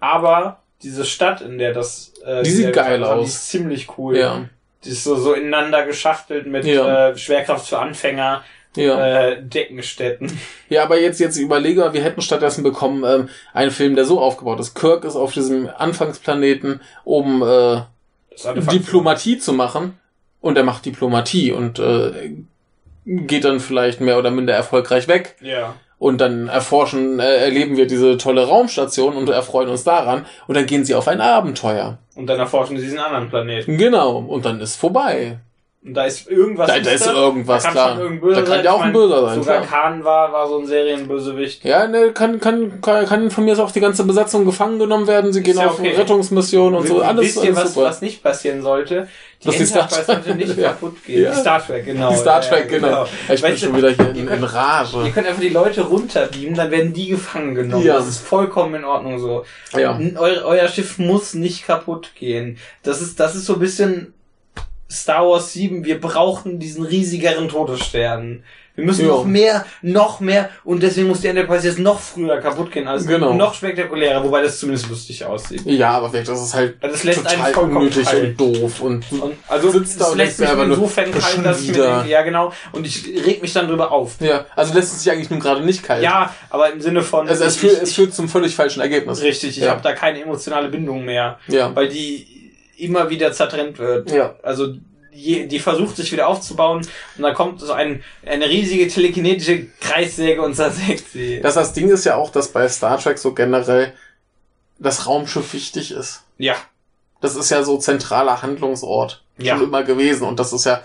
aber 0.00 0.58
diese 0.82 1.04
Stadt, 1.04 1.40
in 1.40 1.58
der 1.58 1.72
das, 1.72 2.12
äh, 2.26 2.42
Die 2.42 2.50
sieht 2.50 2.72
geil 2.72 2.98
die 2.98 3.04
aus. 3.04 3.28
ist 3.28 3.48
ziemlich 3.48 3.86
cool. 3.96 4.16
Ja. 4.18 4.44
Die 4.84 4.90
ist 4.90 5.04
so, 5.04 5.14
so 5.16 5.32
ineinander 5.32 5.86
geschachtelt 5.86 6.46
mit 6.46 6.64
Ja. 6.64 7.10
äh, 7.10 7.16
Schwerkraft 7.16 7.68
für 7.68 7.78
Anfänger, 7.78 8.42
Ja. 8.76 9.28
äh, 9.28 9.42
Deckenstätten. 9.42 10.38
Ja, 10.68 10.82
aber 10.84 10.98
jetzt, 10.98 11.20
jetzt 11.20 11.36
überlege 11.36 11.80
mal, 11.80 11.92
wir 11.92 12.02
hätten 12.02 12.20
stattdessen 12.22 12.62
bekommen 12.64 13.04
ähm, 13.04 13.28
einen 13.52 13.70
Film, 13.70 13.94
der 13.94 14.06
so 14.06 14.20
aufgebaut 14.20 14.58
ist. 14.58 14.74
Kirk 14.74 15.04
ist 15.04 15.16
auf 15.16 15.32
diesem 15.32 15.68
Anfangsplaneten, 15.76 16.80
um 17.04 17.42
äh, 17.42 17.82
Diplomatie 18.72 19.38
zu 19.38 19.52
machen. 19.52 19.98
Und 20.40 20.56
er 20.56 20.64
macht 20.64 20.84
Diplomatie 20.84 21.52
und 21.52 21.78
äh, 21.78 22.32
geht 23.04 23.44
dann 23.44 23.60
vielleicht 23.60 24.00
mehr 24.00 24.18
oder 24.18 24.30
minder 24.30 24.54
erfolgreich 24.54 25.06
weg. 25.08 25.36
Ja. 25.40 25.74
Und 25.98 26.20
dann 26.20 26.48
erforschen, 26.48 27.20
äh, 27.20 27.36
erleben 27.36 27.76
wir 27.76 27.86
diese 27.86 28.16
tolle 28.16 28.48
Raumstation 28.48 29.14
und 29.14 29.28
erfreuen 29.28 29.68
uns 29.68 29.84
daran. 29.84 30.26
Und 30.48 30.56
dann 30.56 30.66
gehen 30.66 30.84
sie 30.84 30.96
auf 30.96 31.06
ein 31.06 31.20
Abenteuer. 31.20 31.98
Und 32.16 32.26
dann 32.26 32.40
erforschen 32.40 32.76
sie 32.76 32.82
diesen 32.82 32.98
anderen 32.98 33.28
Planeten. 33.28 33.78
Genau. 33.78 34.16
Und 34.16 34.44
dann 34.44 34.60
ist 34.60 34.74
vorbei. 34.74 35.38
Und 35.84 35.94
da 35.94 36.04
ist 36.04 36.30
irgendwas. 36.30 36.68
Da, 36.68 36.78
da 36.78 36.90
ist 36.92 37.06
irgendwas, 37.08 37.64
da 37.64 37.70
kann 37.70 38.20
klar. 38.20 38.34
Da 38.34 38.42
kann 38.42 38.64
ja 38.64 38.70
auch 38.72 38.78
Ich 38.78 38.84
ein 38.84 38.92
Böser 38.92 39.22
sein, 39.26 39.42
Sogar 39.42 39.62
klar. 39.62 39.82
Khan 39.82 40.04
war, 40.04 40.32
war 40.32 40.46
so 40.46 40.58
ein 40.60 40.66
Serienbösewicht. 40.66 41.64
Ja, 41.64 41.88
ne, 41.88 42.12
kann, 42.12 42.38
kann, 42.38 42.80
kann, 42.80 43.04
kann 43.06 43.30
von 43.32 43.44
mir 43.44 43.52
aus 43.54 43.58
auch 43.58 43.72
die 43.72 43.80
ganze 43.80 44.04
Besatzung 44.04 44.44
gefangen 44.44 44.78
genommen 44.78 45.08
werden. 45.08 45.32
Sie 45.32 45.42
gehen 45.42 45.56
ja 45.58 45.66
auf 45.66 45.80
okay. 45.80 45.90
Rettungsmissionen 45.96 46.78
und 46.78 46.86
so. 46.86 47.00
W- 47.00 47.04
Alles, 47.04 47.24
Wisst 47.34 47.44
ihr, 47.44 47.56
was, 47.56 47.74
super. 47.74 47.86
was 47.86 48.00
nicht 48.00 48.22
passieren 48.22 48.62
sollte? 48.62 49.08
Die 49.44 49.50
Star 49.50 49.82
Enterprise 49.82 50.04
sollte 50.06 50.34
nicht 50.36 50.56
Ja. 50.56 50.68
kaputt 50.68 51.02
gehen. 51.04 51.22
Ja. 51.24 51.30
Die 51.32 51.36
Star 51.40 51.66
Trek, 51.66 51.84
genau. 51.84 52.10
Die 52.10 52.16
Star 52.16 52.40
Trek, 52.40 52.70
ja, 52.70 52.78
genau. 52.78 53.04
Ich 53.04 53.42
bin 53.42 53.50
Weißt 53.50 53.62
du, 53.62 53.66
schon 53.66 53.76
wieder 53.76 53.90
hier 53.90 54.04
ihr 54.04 54.10
in, 54.12 54.16
in 54.18 54.26
könnt- 54.28 54.42
Ihr 54.42 54.54
Rage. 54.54 55.10
könnt 55.12 55.26
einfach 55.26 55.40
die 55.42 55.48
Leute 55.48 55.80
runterbeamen, 55.80 56.54
dann 56.54 56.70
werden 56.70 56.92
die 56.92 57.08
gefangen 57.08 57.56
genommen. 57.56 57.84
Ja. 57.84 57.94
Das 57.96 58.06
ist 58.06 58.18
vollkommen 58.24 58.76
in 58.76 58.84
Ordnung 58.84 59.18
so. 59.18 59.44
Ja. 59.76 59.96
N- 59.96 60.16
Eu 60.16 60.44
euer 60.44 60.68
Schiff 60.68 60.98
muss 60.98 61.34
nicht 61.34 61.66
kaputt 61.66 62.12
gehen. 62.16 62.58
Das 62.84 63.02
ist, 63.02 63.18
das 63.18 63.34
ist 63.34 63.46
so 63.46 63.54
ein 63.54 63.58
bisschen 63.58 64.14
Star 64.92 65.26
Wars 65.28 65.52
7. 65.52 65.84
Wir 65.84 66.00
brauchen 66.00 66.58
diesen 66.58 66.84
riesigeren 66.84 67.48
Todesstern. 67.48 68.42
Wir 68.74 68.86
müssen 68.86 69.02
Ja. 69.02 69.08
noch 69.08 69.24
mehr, 69.26 69.66
noch 69.82 70.20
mehr 70.20 70.48
und 70.64 70.82
deswegen 70.82 71.06
muss 71.08 71.20
die 71.20 71.26
Enterprise 71.26 71.66
jetzt 71.68 71.78
noch 71.78 72.00
früher 72.00 72.38
kaputt 72.38 72.72
gehen, 72.72 72.88
also 72.88 73.06
Genau. 73.06 73.34
noch 73.34 73.52
spektakulärer, 73.52 74.24
wobei 74.24 74.40
das 74.42 74.58
zumindest 74.58 74.88
lustig 74.88 75.22
aussieht. 75.26 75.60
Ja, 75.66 75.90
aber 75.90 76.08
vielleicht, 76.08 76.28
das 76.28 76.42
ist 76.42 76.54
halt 76.54 76.76
Das 76.82 77.04
lässt 77.04 77.18
einen 77.18 77.36
total 77.36 77.52
vollkommen 77.52 77.76
unnötig 77.76 78.06
kalt. 78.06 78.40
und 78.40 78.40
doof 78.40 78.80
und, 78.80 79.04
Und 79.12 79.34
also 79.46 79.70
sitzt 79.72 80.00
da 80.00 80.06
und 80.06 80.16
lässt 80.16 80.40
mich 80.40 80.48
insofern 80.48 81.10
kalt, 81.12 81.44
dass 81.44 81.60
ich 81.60 81.68
mir 81.76 81.82
denke, 81.82 82.08
ja 82.08 82.22
genau, 82.22 82.50
und 82.72 82.86
ich 82.86 83.04
reg 83.26 83.42
mich 83.42 83.52
dann 83.52 83.68
drüber 83.68 83.92
auf. 83.92 84.12
ja, 84.20 84.46
also 84.56 84.72
lässt 84.72 84.90
es 84.94 85.02
sich 85.02 85.12
eigentlich 85.12 85.28
nun 85.28 85.40
gerade 85.40 85.60
nicht 85.62 85.82
kalt. 85.82 86.02
Ja, 86.02 86.34
aber 86.48 86.72
im 86.72 86.80
Sinne 86.80 87.02
von 87.02 87.28
Also 87.28 87.44
es, 87.44 87.56
ich- 87.56 87.60
führt, 87.60 87.74
ich- 87.76 87.82
es 87.82 87.92
führt 87.92 88.14
zum 88.14 88.26
völlig 88.30 88.54
falschen 88.56 88.80
Ergebnis. 88.80 89.20
richtig, 89.20 89.50
ich 89.58 89.64
Ja. 89.64 89.72
habe 89.72 89.82
da 89.82 89.92
keine 89.92 90.22
emotionale 90.22 90.68
Bindung 90.70 91.04
mehr, 91.04 91.38
Ja. 91.46 91.76
weil 91.76 91.88
die 91.90 92.41
immer 92.82 93.10
wieder 93.10 93.32
zertrennt 93.32 93.78
wird. 93.78 94.10
Ja. 94.10 94.34
Also 94.42 94.74
je, 95.12 95.46
die 95.46 95.58
versucht 95.58 95.96
sich 95.96 96.10
wieder 96.12 96.26
aufzubauen 96.28 96.78
und 97.16 97.22
dann 97.22 97.34
kommt 97.34 97.60
so 97.60 97.72
ein, 97.72 98.02
eine 98.24 98.48
riesige 98.48 98.88
telekinetische 98.88 99.66
Kreissäge 99.80 100.40
und 100.42 100.54
zersägt 100.54 101.10
sie. 101.12 101.40
Das, 101.40 101.54
das 101.54 101.72
Ding 101.72 101.90
ist 101.90 102.04
ja 102.04 102.16
auch, 102.16 102.30
dass 102.30 102.48
bei 102.48 102.68
Star 102.68 102.98
Trek 102.98 103.18
so 103.18 103.34
generell 103.34 103.92
das 104.78 105.06
Raumschiff 105.06 105.52
wichtig 105.52 105.92
ist. 105.92 106.22
ja, 106.38 106.56
Das 107.20 107.36
ist 107.36 107.50
ja 107.50 107.62
so 107.62 107.78
zentraler 107.78 108.42
Handlungsort 108.42 109.22
Ja. 109.38 109.54
schon 109.56 109.64
immer 109.66 109.82
gewesen 109.84 110.26
und 110.26 110.40
das 110.40 110.52
ist 110.52 110.64
ja 110.64 110.82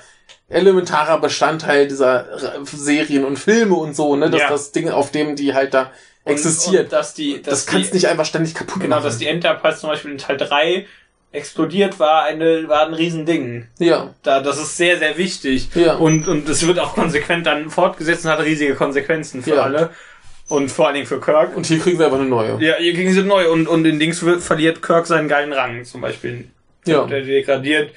elementarer 0.49 1.19
Bestandteil 1.19 1.87
dieser 1.87 2.25
Serien 2.63 3.25
und 3.25 3.37
Filme 3.37 3.75
und 3.75 3.95
so, 3.95 4.15
ne? 4.15 4.29
Das 4.29 4.41
Ja. 4.41 4.49
das 4.49 4.71
Ding, 4.71 4.89
auf 4.89 5.11
dem 5.11 5.35
die 5.35 5.53
halt 5.53 5.73
da 5.73 5.91
und, 6.23 6.33
existiert. 6.33 6.85
Und 6.85 6.93
dass 6.93 7.13
die, 7.13 7.41
dass 7.41 7.65
das 7.65 7.65
kannst 7.65 7.91
die, 7.91 7.95
nicht 7.95 8.07
einfach 8.07 8.25
ständig 8.25 8.53
kaputt 8.55 8.81
genau, 8.81 8.97
machen. 8.97 9.05
dass 9.05 9.17
die 9.17 9.27
Enterprise 9.27 9.79
zum 9.79 9.89
Beispiel 9.89 10.11
in 10.11 10.17
Teil 10.17 10.37
3 10.37 10.85
explodiert 11.31 11.99
war, 11.99 12.23
eine, 12.23 12.67
war 12.67 12.87
ein 12.87 12.93
Riesending. 12.93 13.67
ja, 13.79 14.13
Da, 14.23 14.41
das 14.41 14.57
ist 14.57 14.77
sehr, 14.77 14.97
sehr 14.97 15.17
wichtig. 15.17 15.69
Ja. 15.75 15.95
Und, 15.95 16.27
und 16.27 16.47
es 16.49 16.65
wird 16.65 16.79
auch 16.79 16.95
konsequent 16.95 17.45
dann 17.45 17.69
fortgesetzt 17.69 18.25
und 18.25 18.31
hat 18.31 18.39
riesige 18.43 18.75
Konsequenzen 18.75 19.43
für 19.43 19.55
Ja. 19.55 19.61
alle. 19.63 19.89
Und 20.49 20.71
vor 20.71 20.85
allen 20.87 20.95
Dingen 20.95 21.07
für 21.07 21.19
Kirk. 21.19 21.55
und 21.57 21.65
hier 21.65 21.79
kriegen 21.79 21.97
sie 21.97 22.05
einfach 22.05 22.19
eine 22.19 22.29
neue. 22.29 22.57
ja, 22.63 22.75
hier 22.77 22.93
kriegen 22.93 23.11
sie 23.11 23.21
neu 23.23 23.51
und, 23.51 23.67
und 23.67 23.83
in 23.85 23.99
Dings 23.99 24.23
wird- 24.23 24.41
verliert 24.41 24.81
Kirk 24.81 25.05
seinen 25.05 25.27
geilen 25.27 25.51
Rang 25.51 25.83
zum 25.83 25.99
Beispiel. 26.01 26.47
Ja. 26.85 27.05
Der 27.05 27.21
degradiert. 27.21 27.91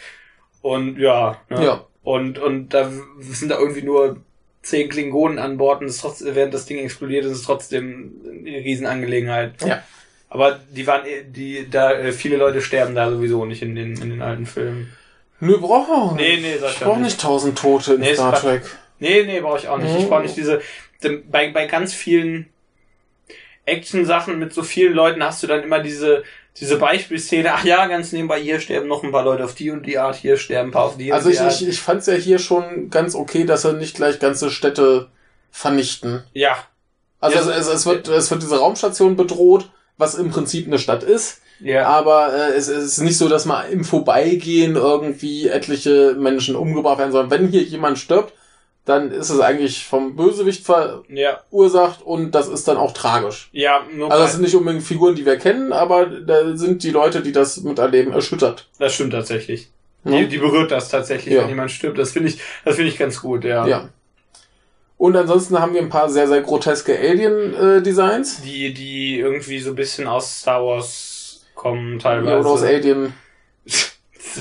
Und 0.60 0.98
ja. 0.98 1.40
ne? 1.48 1.64
Ja. 1.64 1.86
Und, 2.02 2.38
und 2.40 2.70
da 2.74 2.90
sind 3.20 3.50
da 3.50 3.58
irgendwie 3.58 3.82
nur 3.82 4.16
zehn 4.62 4.88
Klingonen 4.90 5.38
an 5.38 5.56
Bord 5.58 5.80
und 5.80 5.86
es 5.86 5.98
trotzdem, 5.98 6.34
während 6.34 6.52
das 6.52 6.66
Ding 6.66 6.78
explodiert, 6.78 7.24
ist 7.24 7.32
es 7.32 7.42
trotzdem 7.44 8.12
eine 8.28 8.56
Riesenangelegenheit. 8.58 9.54
Ja. 9.64 9.82
Aber 10.30 10.60
die 10.70 10.86
waren, 10.86 11.04
eh- 11.06 11.24
die, 11.24 11.68
da, 11.68 11.92
äh, 11.92 12.12
viele 12.12 12.36
Leute 12.36 12.62
sterben 12.62 12.94
da 12.94 13.10
sowieso 13.10 13.44
nicht 13.44 13.62
in 13.62 13.74
den, 13.74 14.00
in 14.00 14.10
den 14.10 14.22
alten 14.22 14.46
Filmen. 14.46 14.92
Nö, 15.40 15.58
braucht 15.58 15.88
man 15.88 15.98
auch 16.00 16.14
Nee, 16.14 16.36
nicht. 16.36 16.42
nee, 16.42 16.56
sag 16.58 16.70
ich 16.70 16.76
ich 16.76 16.80
brauch 16.82 16.96
nicht. 16.96 17.04
nicht 17.04 17.20
tausend 17.20 17.58
Tote 17.58 17.94
in 17.94 18.00
Nee, 18.00 18.14
Star. 18.14 18.38
Trek. 18.40 18.62
Nee, 19.00 19.24
nee, 19.24 19.40
brauche 19.40 19.58
ich 19.58 19.68
auch 19.68 19.78
nicht. 19.78 19.96
Ich 19.98 20.08
brauche 20.08 20.22
nicht 20.22 20.36
diese. 20.36 20.60
Bei, 21.30 21.50
bei 21.50 21.66
ganz 21.66 21.92
vielen 21.94 22.46
Action-Sachen 23.64 24.38
mit 24.38 24.52
so 24.52 24.62
vielen 24.62 24.92
Leuten 24.92 25.22
hast 25.22 25.42
du 25.42 25.46
dann 25.46 25.62
immer 25.62 25.80
diese, 25.80 26.22
diese 26.58 26.76
Beispielszene. 26.76 27.52
Ach 27.52 27.64
ja, 27.64 27.86
ganz 27.86 28.12
nebenbei, 28.12 28.40
hier 28.40 28.60
sterben 28.60 28.88
noch 28.88 29.02
ein 29.02 29.12
paar 29.12 29.24
Leute 29.24 29.44
auf 29.44 29.54
die 29.54 29.70
und 29.70 29.84
die 29.86 29.98
Art, 29.98 30.16
hier 30.16 30.36
sterben 30.36 30.70
ein 30.70 30.72
paar 30.72 30.84
auf 30.84 30.96
die 30.96 31.12
Also 31.12 31.26
und 31.28 31.32
ich, 31.32 31.38
die 31.38 31.44
Art. 31.44 31.60
ich, 31.60 31.68
ich 31.68 31.80
fand's 31.80 32.06
ja 32.06 32.14
hier 32.14 32.38
schon 32.38 32.90
ganz 32.90 33.14
okay, 33.14 33.44
dass 33.44 33.64
er 33.64 33.74
nicht 33.74 33.96
gleich 33.96 34.18
ganze 34.18 34.50
Städte 34.50 35.08
vernichten. 35.50 36.22
ja, 36.32 36.56
Also 37.20 37.36
Ja, 37.36 37.42
es, 37.42 37.66
es, 37.66 37.74
es, 37.74 37.86
wird, 37.86 38.08
es 38.08 38.30
wird 38.30 38.42
diese 38.42 38.58
Raumstation 38.58 39.16
bedroht, 39.16 39.70
was 40.00 40.14
im 40.16 40.30
Prinzip 40.30 40.66
eine 40.66 40.78
Stadt 40.78 41.02
ist. 41.02 41.40
ja. 41.60 41.86
Aber 41.86 42.32
äh, 42.34 42.52
es, 42.56 42.68
es 42.68 42.84
ist 42.84 42.98
nicht 43.00 43.18
so, 43.18 43.28
dass 43.28 43.44
mal 43.44 43.64
im 43.70 43.84
Vorbeigehen 43.84 44.76
irgendwie 44.76 45.48
etliche 45.48 46.16
Menschen 46.18 46.56
umgebracht 46.56 46.98
werden, 46.98 47.12
sondern 47.12 47.30
wenn 47.30 47.48
hier 47.48 47.62
jemand 47.62 47.98
stirbt, 47.98 48.32
dann 48.86 49.10
ist 49.12 49.28
es 49.30 49.38
eigentlich 49.40 49.84
vom 49.84 50.16
Bösewicht 50.16 50.66
Ja, 51.08 51.40
verursacht 51.50 52.00
und 52.02 52.34
das 52.34 52.48
ist 52.48 52.66
dann 52.66 52.78
auch 52.78 52.92
tragisch. 52.92 53.50
ja, 53.52 53.82
nur 53.94 54.10
Also 54.10 54.22
das 54.24 54.32
sind 54.32 54.42
nicht 54.42 54.56
unbedingt 54.56 54.82
Figuren, 54.84 55.14
die 55.14 55.26
wir 55.26 55.36
kennen, 55.36 55.72
aber 55.72 56.06
da 56.06 56.56
sind 56.56 56.82
die 56.82 56.90
Leute, 56.90 57.20
die 57.20 57.30
das 57.32 57.58
miterleben, 57.60 58.12
erschüttert. 58.12 58.68
das 58.78 58.94
stimmt 58.94 59.12
tatsächlich. 59.12 59.68
Die, 60.04 60.26
die 60.28 60.38
berührt 60.38 60.70
das 60.70 60.88
tatsächlich, 60.88 61.34
Ja. 61.34 61.42
wenn 61.42 61.50
jemand 61.50 61.70
stirbt. 61.70 61.98
Das 61.98 62.12
finde 62.12 62.30
ich, 62.30 62.38
das 62.64 62.76
finde 62.76 62.90
ich 62.90 62.96
ganz 62.98 63.20
gut, 63.20 63.44
ja. 63.44 63.66
Ja. 63.66 63.90
Und 65.00 65.16
ansonsten 65.16 65.58
haben 65.58 65.72
wir 65.72 65.80
ein 65.80 65.88
paar 65.88 66.10
sehr, 66.10 66.28
sehr 66.28 66.42
groteske 66.42 66.92
Alien-Designs. 66.98 68.42
Die, 68.42 68.74
die 68.74 69.18
irgendwie 69.18 69.58
so 69.58 69.70
ein 69.70 69.74
bisschen 69.74 70.06
aus 70.06 70.40
Star 70.40 70.62
Wars 70.62 71.46
kommen 71.54 71.98
Ja, 72.00 72.18
oder 72.20 72.36
aus 72.46 72.60
teilweise. 72.60 72.66
Alien. 72.68 73.14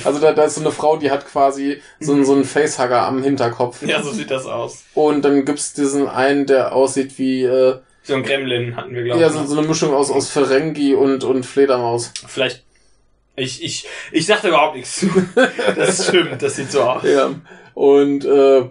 Also 0.04 0.20
da, 0.20 0.34
da 0.34 0.44
ist 0.44 0.54
so 0.56 0.62
eine 0.62 0.72
Frau, 0.72 0.98
die 0.98 1.10
hat 1.10 1.26
quasi 1.26 1.82
so, 2.00 2.12
einen- 2.14 2.24
so 2.26 2.34
einen 2.34 2.44
Facehugger 2.44 3.02
am 3.08 3.24
Hinterkopf. 3.24 3.82
ja, 3.82 4.04
so 4.04 4.12
sieht 4.12 4.30
das 4.30 4.46
aus. 4.46 4.84
Und 4.94 5.24
dann 5.24 5.46
gibt's 5.46 5.74
diesen 5.74 6.08
einen, 6.08 6.46
der 6.46 6.74
aussieht 6.76 7.18
wie 7.18 7.44
äh, 7.44 7.80
So 8.04 8.14
ein 8.14 8.22
Gremlin 8.22 8.76
hatten 8.76 8.94
wir, 8.94 9.04
glaube 9.04 9.22
ja, 9.22 9.28
ich. 9.28 9.34
so, 9.34 9.46
so 9.46 9.58
eine 9.58 9.68
Mischung 9.68 9.94
aus, 9.96 10.12
aus 10.12 10.30
Ferengi 10.30 10.94
und, 10.94 11.24
und 11.24 11.44
Fledermaus. 11.44 12.12
Vielleicht. 12.28 12.64
Ich, 13.36 13.64
ich, 13.64 13.88
ich 14.12 14.26
sagte 14.28 14.50
überhaupt 14.50 14.76
nichts 14.76 15.00
zu. 15.00 15.08
Das 15.76 16.08
stimmt, 16.10 16.40
das 16.42 16.58
sieht 16.58 16.72
so 16.72 16.82
aus. 16.84 17.04
Ja. 17.06 17.32
Und 17.74 18.26
äh, 18.26 18.70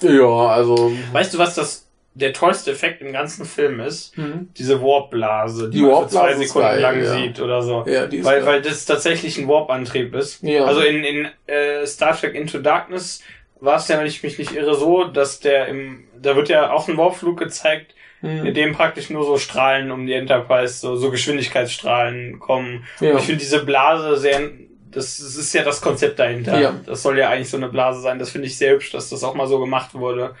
ja, 0.00 0.48
also. 0.48 0.92
Weißt 1.12 1.34
du, 1.34 1.38
was 1.38 1.54
das 1.54 1.88
der 2.16 2.32
tollste 2.32 2.70
Effekt 2.70 3.02
im 3.02 3.12
ganzen 3.12 3.44
Film 3.44 3.80
ist? 3.80 4.16
Hm. 4.16 4.48
Diese 4.56 4.80
Warp-Blase, 4.80 5.68
die, 5.70 5.78
Die 5.78 5.82
man 5.84 6.04
für 6.04 6.10
zwei 6.10 6.34
Sekunden 6.34 6.68
geil, 6.68 6.80
lang 6.80 7.02
ja. 7.02 7.12
sieht 7.12 7.40
oder 7.40 7.60
so. 7.62 7.84
Ja, 7.86 8.06
die 8.06 8.18
ist 8.18 8.24
Weil, 8.24 8.40
geil. 8.40 8.46
weil 8.46 8.62
das 8.62 8.84
tatsächlich 8.84 9.36
ein 9.38 9.48
Warp-Antrieb 9.48 10.14
ist. 10.14 10.42
Ja. 10.42 10.64
Also 10.64 10.80
in, 10.82 11.02
in 11.02 11.28
äh, 11.46 11.84
Star 11.86 12.16
Trek 12.16 12.34
Into 12.34 12.58
Darkness 12.58 13.20
war 13.60 13.78
es 13.78 13.88
ja, 13.88 13.98
wenn 13.98 14.06
ich 14.06 14.22
mich 14.22 14.38
nicht 14.38 14.52
irre, 14.52 14.74
so, 14.76 15.04
dass 15.04 15.40
der 15.40 15.66
im, 15.66 16.04
da 16.20 16.36
wird 16.36 16.48
ja 16.48 16.70
auch 16.70 16.88
ein 16.88 16.96
Warpflug 16.96 17.38
gezeigt, 17.38 17.94
Hm. 18.20 18.46
in 18.46 18.54
dem 18.54 18.72
praktisch 18.72 19.10
nur 19.10 19.22
so 19.24 19.36
Strahlen 19.36 19.90
um 19.90 20.06
die 20.06 20.14
Enterprise, 20.14 20.78
so, 20.78 20.96
so 20.96 21.10
Geschwindigkeitsstrahlen 21.10 22.38
kommen. 22.38 22.84
Ja. 23.00 23.10
Und 23.10 23.18
ich 23.18 23.24
finde 23.24 23.40
diese 23.40 23.64
Blase 23.66 24.16
sehr, 24.16 24.50
das, 24.94 25.18
das 25.18 25.36
ist 25.36 25.52
ja 25.52 25.62
das 25.64 25.80
Konzept 25.80 26.18
dahinter. 26.18 26.60
Ja. 26.60 26.74
Das 26.86 27.02
soll 27.02 27.18
ja 27.18 27.28
eigentlich 27.30 27.50
so 27.50 27.56
eine 27.56 27.68
Blase 27.68 28.00
sein. 28.00 28.18
Das 28.18 28.30
finde 28.30 28.46
ich 28.46 28.56
sehr 28.56 28.72
hübsch, 28.74 28.92
dass 28.92 29.10
das 29.10 29.24
auch 29.24 29.34
mal 29.34 29.46
so 29.46 29.58
gemacht 29.60 29.94
wurde. 29.94 30.34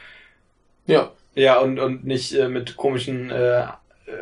ja. 0.86 1.10
Ja, 1.36 1.58
und, 1.58 1.80
und 1.80 2.04
nicht 2.04 2.32
äh, 2.34 2.48
mit 2.48 2.76
komischen 2.76 3.28
äh, 3.28 3.62
äh, 3.62 3.66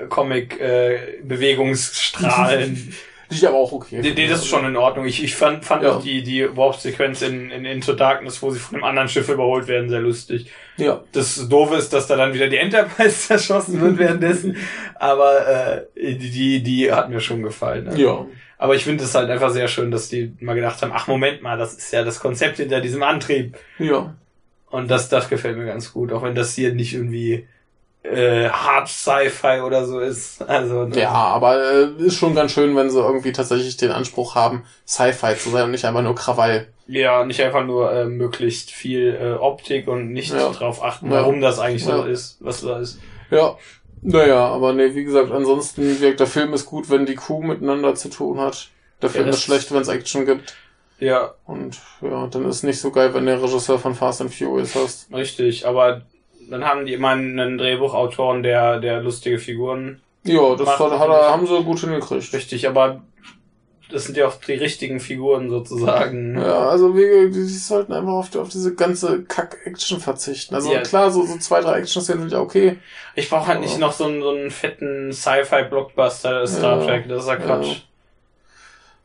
Comic-Bewegungsstrahlen. 0.08 2.94
Die 3.30 3.36
ist 3.36 3.44
aber 3.46 3.56
auch 3.56 3.72
okay. 3.72 4.00
nee, 4.02 4.12
nee, 4.14 4.26
das 4.26 4.40
ist 4.40 4.48
schon 4.48 4.66
in 4.66 4.76
Ordnung. 4.76 5.06
Ich, 5.06 5.24
ich 5.24 5.34
fand, 5.34 5.64
fand 5.64 5.82
Ja. 5.82 5.92
auch 5.92 6.02
die, 6.02 6.22
die 6.22 6.54
Warp-Sequenz 6.54 7.22
in, 7.22 7.50
in 7.50 7.64
Into 7.64 7.94
Darkness, 7.94 8.42
wo 8.42 8.50
sie 8.50 8.58
von 8.58 8.74
einem 8.76 8.84
anderen 8.84 9.08
Schiff 9.08 9.30
überholt 9.30 9.68
werden, 9.68 9.88
sehr 9.88 10.00
lustig. 10.00 10.50
Ja. 10.76 11.02
Das 11.12 11.48
Doofe 11.48 11.76
ist, 11.76 11.94
dass 11.94 12.06
da 12.06 12.16
dann 12.16 12.34
wieder 12.34 12.48
die 12.48 12.58
Enterprise 12.58 13.16
zerschossen 13.28 13.80
wird 13.80 13.96
währenddessen. 13.98 14.58
Aber 14.96 15.48
äh, 15.48 15.86
die, 15.96 16.18
die, 16.30 16.62
die 16.62 16.92
hat 16.92 17.08
mir 17.08 17.20
schon 17.20 17.42
gefallen. 17.42 17.84
Ne? 17.84 17.96
Ja. 17.98 18.26
Aber 18.62 18.76
ich 18.76 18.84
finde 18.84 19.02
es 19.02 19.12
halt 19.12 19.28
einfach 19.28 19.50
sehr 19.50 19.66
schön, 19.66 19.90
dass 19.90 20.08
die 20.08 20.36
mal 20.38 20.54
gedacht 20.54 20.80
haben, 20.82 20.92
ach 20.94 21.08
Moment 21.08 21.42
mal, 21.42 21.58
das 21.58 21.74
ist 21.74 21.92
ja 21.92 22.04
das 22.04 22.20
Konzept 22.20 22.58
hinter 22.58 22.80
diesem 22.80 23.02
Antrieb. 23.02 23.56
Ja. 23.80 24.14
Und 24.70 24.88
das, 24.88 25.08
das 25.08 25.28
gefällt 25.28 25.56
mir 25.58 25.66
ganz 25.66 25.92
gut, 25.92 26.12
auch 26.12 26.22
wenn 26.22 26.36
das 26.36 26.54
hier 26.54 26.72
nicht 26.72 26.94
irgendwie 26.94 27.48
äh, 28.04 28.48
Hard 28.50 28.86
Sci-Fi 28.88 29.62
oder 29.66 29.84
so 29.84 29.98
ist. 29.98 30.42
Also 30.48 30.84
ne? 30.84 30.96
Ja, 31.00 31.10
aber 31.10 31.60
äh, 31.72 32.04
ist 32.04 32.14
schon 32.14 32.36
ganz 32.36 32.52
schön, 32.52 32.76
wenn 32.76 32.88
sie 32.88 33.00
irgendwie 33.00 33.32
tatsächlich 33.32 33.76
den 33.78 33.90
Anspruch 33.90 34.36
haben, 34.36 34.62
Sci-Fi 34.86 35.34
zu 35.36 35.50
sein 35.50 35.64
und 35.64 35.70
nicht 35.72 35.84
einfach 35.84 36.02
nur 36.02 36.14
Krawall. 36.14 36.68
ja, 36.86 37.24
nicht 37.24 37.42
einfach 37.42 37.64
nur 37.66 37.92
äh, 37.92 38.04
möglichst 38.06 38.70
viel 38.70 39.18
äh, 39.20 39.32
Optik 39.40 39.88
und 39.88 40.12
nicht 40.12 40.32
Ja. 40.32 40.50
drauf 40.50 40.84
achten, 40.84 41.06
Ja. 41.06 41.14
warum 41.16 41.40
das 41.40 41.58
eigentlich 41.58 41.84
so 41.84 41.90
Ja. 41.90 42.04
ist, 42.06 42.36
was 42.38 42.60
da 42.60 42.78
ist. 42.78 43.00
Ja. 43.32 43.56
Naja, 44.02 44.46
aber 44.48 44.72
nee, 44.72 44.94
wie 44.94 45.04
gesagt, 45.04 45.30
ansonsten 45.30 46.00
wirkt 46.00 46.20
der 46.20 46.26
Film 46.26 46.52
ist 46.52 46.66
gut, 46.66 46.90
wenn 46.90 47.06
die 47.06 47.14
Crew 47.14 47.40
miteinander 47.42 47.94
zu 47.94 48.08
tun 48.10 48.40
hat. 48.40 48.68
Der 49.00 49.08
Film 49.10 49.26
das- 49.26 49.36
ist 49.36 49.42
schlecht, 49.44 49.72
wenn 49.72 49.82
es 49.82 49.88
Action 49.88 50.26
gibt. 50.26 50.54
Ja, 50.98 51.34
Und 51.46 51.80
ja, 52.00 52.26
dann 52.28 52.44
ist 52.48 52.62
nicht 52.62 52.80
so 52.80 52.90
geil, 52.92 53.12
wenn 53.14 53.26
der 53.26 53.42
Regisseur 53.42 53.78
von 53.78 53.94
Fast 53.94 54.20
and 54.20 54.32
Furious 54.32 54.74
hast. 54.76 55.12
richtig. 55.12 55.66
Aber 55.66 56.02
dann 56.48 56.64
haben 56.64 56.86
die 56.86 56.92
immer 56.92 57.08
einen 57.10 57.58
Drehbuchautoren, 57.58 58.42
der, 58.42 58.78
der 58.78 59.00
lustige 59.02 59.38
Figuren. 59.38 60.00
Ja, 60.24 60.54
das 60.54 60.68
hat, 60.78 60.92
hat, 60.92 61.08
haben 61.08 61.46
sie 61.46 61.62
gut 61.64 61.80
hingekriegt. 61.80 62.32
Richtig, 62.32 62.68
aber 62.68 63.02
das 63.92 64.04
sind 64.04 64.16
ja 64.16 64.26
auch 64.26 64.34
die 64.36 64.54
richtigen 64.54 64.98
Figuren 65.00 65.50
sozusagen. 65.50 66.36
Ja, 66.38 66.68
also 66.68 66.96
wir, 66.96 67.30
die 67.30 67.44
sollten 67.44 67.92
einfach 67.92 68.12
auf, 68.12 68.34
auf 68.36 68.48
diese 68.48 68.74
ganze 68.74 69.22
Kack-Action 69.22 70.00
verzichten. 70.00 70.54
Also 70.54 70.72
Ja. 70.72 70.80
klar, 70.82 71.10
so, 71.10 71.24
so 71.24 71.36
zwei, 71.38 71.60
drei 71.60 71.78
Action-Szenen 71.80 72.22
sind 72.22 72.32
ja 72.32 72.40
okay. 72.40 72.78
Ich 73.14 73.28
brauche 73.30 73.46
halt 73.46 73.60
nicht 73.60 73.78
noch 73.78 73.92
so 73.92 74.04
einen, 74.04 74.22
so 74.22 74.30
einen 74.30 74.50
fetten 74.50 75.12
Sci-Fi-Blockbuster 75.12 76.46
Star 76.46 76.80
Ja. 76.80 76.86
Trek, 76.86 77.08
das 77.08 77.22
ist 77.24 77.28
ja 77.28 77.36
Quatsch. 77.36 77.76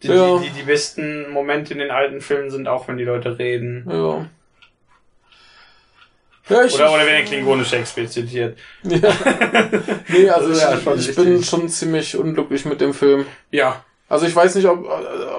Die, 0.03 0.07
Ja. 0.07 0.37
die, 0.37 0.45
die, 0.49 0.53
die 0.59 0.63
besten 0.63 1.29
Momente 1.31 1.73
in 1.73 1.79
den 1.79 1.91
alten 1.91 2.21
Filmen 2.21 2.49
sind 2.49 2.67
auch, 2.67 2.87
wenn 2.87 2.97
die 2.97 3.03
Leute 3.03 3.37
reden. 3.37 3.85
Ja. 3.89 4.25
Ja, 6.49 6.63
ich, 6.63 6.75
Oder, 6.75 6.93
oder 6.93 7.05
wenn 7.05 7.15
er 7.15 7.23
klingonisch 7.23 7.67
Shakespeare 7.69 8.07
zitiert. 8.07 8.57
ja. 8.83 8.99
Nee, 10.07 10.29
also 10.29 10.53
ja 10.53 10.77
ich, 10.95 11.13
bin 11.15 11.43
schon 11.43 11.67
ziemlich 11.67 12.15
unglücklich 12.15 12.63
mit 12.63 12.79
dem 12.79 12.93
Film. 12.93 13.25
Ja. 13.51 13.83
Also 14.09 14.25
ich 14.25 14.33
weiß 14.33 14.55
nicht, 14.55 14.65
ob, 14.67 14.87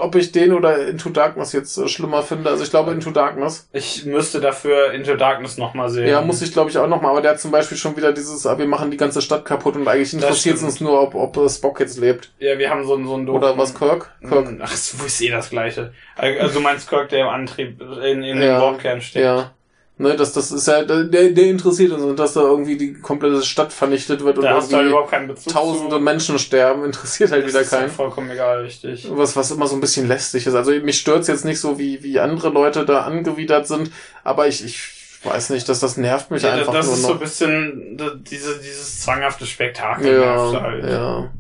ob 0.03 0.15
ich 0.15 0.31
den 0.31 0.53
oder 0.53 0.87
Into 0.89 1.09
Darkness 1.09 1.53
jetzt 1.55 1.79
äh, 1.79 1.89
schlimmer 1.89 2.23
finde. 2.23 2.51
Also 2.51 2.65
ich 2.65 2.71
glaube 2.71 2.91
Into 2.93 3.11
Darkness. 3.11 3.67
Ich 3.73 4.05
müsste 4.05 4.41
dafür 4.41 4.93
Into 4.93 5.15
Darkness 5.17 5.57
nochmal 5.57 5.89
sehen. 5.89 6.07
Ja, 6.09 6.21
muss 6.21 6.43
ich 6.43 6.53
glaube 6.53 6.69
ich 6.69 6.77
auch 6.77 6.87
nochmal. 6.87 7.13
Aber 7.13 7.23
der 7.23 7.31
hat 7.31 7.41
zum 7.41 7.51
Beispiel 7.51 7.79
schon 7.79 7.97
wieder 7.97 8.13
dieses, 8.13 8.47
ah, 8.47 8.59
wir 8.59 8.67
machen 8.67 8.91
die 8.91 8.99
ganze 8.99 9.23
Stadt 9.23 9.47
kaputt 9.47 9.77
und 9.77 9.89
eigentlich 9.89 10.13
interessiert 10.13 10.57
es 10.57 10.63
uns 10.63 10.81
nur, 10.83 11.01
ob, 11.01 11.15
ob 11.15 11.37
äh, 11.39 11.49
Spock 11.49 11.81
jetzt 11.81 11.99
lebt. 11.99 12.31
Ja, 12.41 12.59
wir 12.59 12.69
haben 12.69 12.85
so, 12.87 12.95
einen- 12.95 13.07
so 13.07 13.15
einen 13.15 13.25
doofen- 13.27 13.39
Oder 13.39 13.57
was 13.57 13.75
Kirk? 13.75 14.11
Kirk. 14.21 14.49
Hm, 14.49 14.61
Ach, 14.63 14.71
so 14.77 15.03
ist 15.07 15.21
eh 15.23 15.31
das 15.31 15.49
Gleiche. 15.49 15.93
Also 16.17 16.55
du 16.55 16.61
meinst 16.61 16.89
Kirk, 16.91 17.09
der 17.09 17.21
im 17.21 17.29
Antrieb 17.29 17.81
in, 17.81 18.23
in 18.23 18.37
Ja, 18.43 18.59
dem 18.59 18.61
Warpkern 18.61 19.01
steht. 19.01 19.23
Ja. 19.25 19.53
Ne, 20.01 20.15
das, 20.15 20.33
das 20.33 20.53
ist 20.53 20.69
ja, 20.69 20.85
der, 20.85 21.05
der 21.05 21.47
interessiert 21.47 21.91
uns 21.91 22.05
und 22.05 22.17
dass 22.21 22.35
da 22.35 22.43
irgendwie 22.43 22.77
die 22.77 22.95
komplette 22.95 23.43
Stadt 23.43 23.73
vernichtet 23.73 24.23
wird 24.25 24.39
und 24.39 24.45
Da 24.45 24.55
hast 24.55 24.71
du 24.71 24.77
halt 24.77 25.11
keinen 25.11 25.35
tausende 25.35 25.97
zu. 25.97 26.01
Menschen 26.01 26.39
sterben, 26.39 26.85
interessiert 26.85 27.33
halt 27.33 27.43
Das 27.43 27.51
wieder 27.51 27.63
ist 27.63 27.73
halt 27.73 27.83
keinen. 27.83 27.91
vollkommen 27.91 28.31
egal, 28.31 28.61
richtig. 28.63 29.09
Was, 29.11 29.35
was 29.35 29.51
immer 29.51 29.67
so 29.67 29.75
ein 29.75 29.81
bisschen 29.81 30.07
lästig 30.07 30.47
ist. 30.47 30.55
Also 30.55 30.71
mich 30.71 31.01
stört's 31.01 31.27
jetzt 31.27 31.45
nicht 31.45 31.59
so, 31.59 31.81
wie, 31.81 32.01
wie 32.05 32.21
andere 32.21 32.51
Leute 32.51 32.85
da 32.85 33.01
angewidert 33.01 33.67
sind, 33.67 33.91
aber 34.23 34.47
ich, 34.47 34.65
ich 34.65 34.81
weiß 35.25 35.51
nicht, 35.51 35.69
dass 35.69 35.81
das 35.81 35.97
nervt 35.97 36.31
mich 36.31 36.45
Ja, 36.45 36.53
einfach 36.53 36.73
das 36.75 36.87
nur 36.87 36.95
ist 36.95 37.03
so 37.03 37.09
noch. 37.09 37.15
ein 37.17 37.21
bisschen 37.21 37.99
diese, 38.31 38.57
dieses 38.61 39.01
zwanghafte 39.01 39.47
Spektakel 39.47 40.17
nervt 40.21 40.55
ja, 40.55 40.63
halt. 40.63 40.85
ja. 40.85 41.31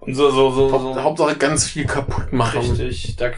Und 0.00 0.14
so, 0.14 0.30
so, 0.30 0.50
so, 0.50 0.68
so. 0.68 1.02
Hauptsache 1.02 1.36
ganz 1.36 1.66
viel 1.66 1.86
kaputt 1.86 2.30
machen. 2.30 2.60
Richtig. 2.60 3.16
Da, 3.16 3.30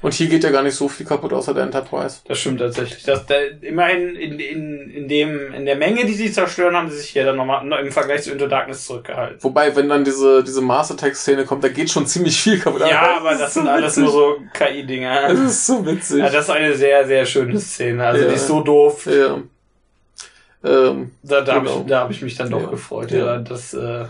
Und 0.00 0.14
hier 0.14 0.28
geht 0.28 0.44
ja 0.44 0.50
gar 0.50 0.62
nicht 0.62 0.76
so 0.76 0.88
viel 0.88 1.04
kaputt, 1.04 1.32
außer 1.32 1.52
der 1.54 1.64
Enterprise. 1.64 2.20
das 2.28 2.38
stimmt 2.38 2.60
tatsächlich. 2.60 3.02
Das, 3.02 3.26
da, 3.26 3.34
immerhin 3.62 4.14
in, 4.14 4.38
in, 4.38 4.90
in, 4.90 5.08
dem, 5.08 5.52
in 5.52 5.66
der 5.66 5.74
Menge, 5.74 6.06
die 6.06 6.14
sie 6.14 6.30
zerstören, 6.30 6.76
haben 6.76 6.88
sie 6.88 6.98
sich 6.98 7.10
hier 7.10 7.24
dann 7.24 7.34
nochmal 7.34 7.66
im 7.84 7.90
Vergleich 7.90 8.22
zu 8.22 8.30
Into 8.30 8.46
Darkness 8.46 8.86
zurückgehalten. 8.86 9.42
Wobei, 9.42 9.74
wenn 9.74 9.88
dann 9.88 10.04
diese, 10.04 10.44
diese 10.44 10.60
Mars 10.60 10.92
Attack 10.92 11.16
Szene 11.16 11.44
kommt, 11.44 11.64
da 11.64 11.68
geht 11.68 11.90
schon 11.90 12.06
ziemlich 12.06 12.40
viel 12.40 12.60
kaputt. 12.60 12.82
Ja, 12.88 13.16
aber 13.16 13.32
das 13.32 13.48
ist 13.48 13.54
sind 13.54 13.64
so 13.64 13.70
alles 13.70 13.96
witzig. 13.96 14.02
nur 14.04 14.12
so 14.12 14.36
KI-Dinger. 14.52 15.28
Das 15.30 15.40
ist 15.40 15.66
so 15.66 15.84
witzig. 15.84 16.18
Ja, 16.18 16.30
das 16.30 16.44
ist 16.44 16.50
eine 16.50 16.74
sehr, 16.76 17.04
sehr 17.04 17.26
schöne 17.26 17.58
Szene. 17.58 18.06
Also 18.06 18.22
Ja. 18.22 18.28
die 18.28 18.34
ist 18.36 18.46
so 18.46 18.60
doof. 18.60 19.06
ja. 19.06 19.38
Ähm, 20.64 21.10
Da, 21.24 21.40
da 21.40 21.58
Genau. 21.58 21.70
habe 21.70 21.80
ich, 21.82 21.86
da 21.88 22.00
hab 22.02 22.10
ich 22.12 22.22
mich 22.22 22.36
dann 22.36 22.50
doch 22.50 22.62
Ja. 22.62 22.68
gefreut. 22.70 23.10
Ja. 23.10 23.18
Ja. 23.18 23.38
Das, 23.38 23.74
äh, 23.74 24.04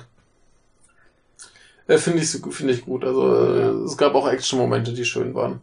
äh, 1.87 1.97
finde 1.99 2.23
ich, 2.23 2.29
finde 2.55 2.73
ich 2.75 2.85
gut. 2.85 3.05
Also, 3.05 3.35
äh, 3.55 3.85
es 3.87 3.97
gab 3.97 4.15
auch 4.15 4.29
Action-Momente, 4.29 4.93
die 4.93 5.05
schön 5.07 5.35
waren. 5.35 5.61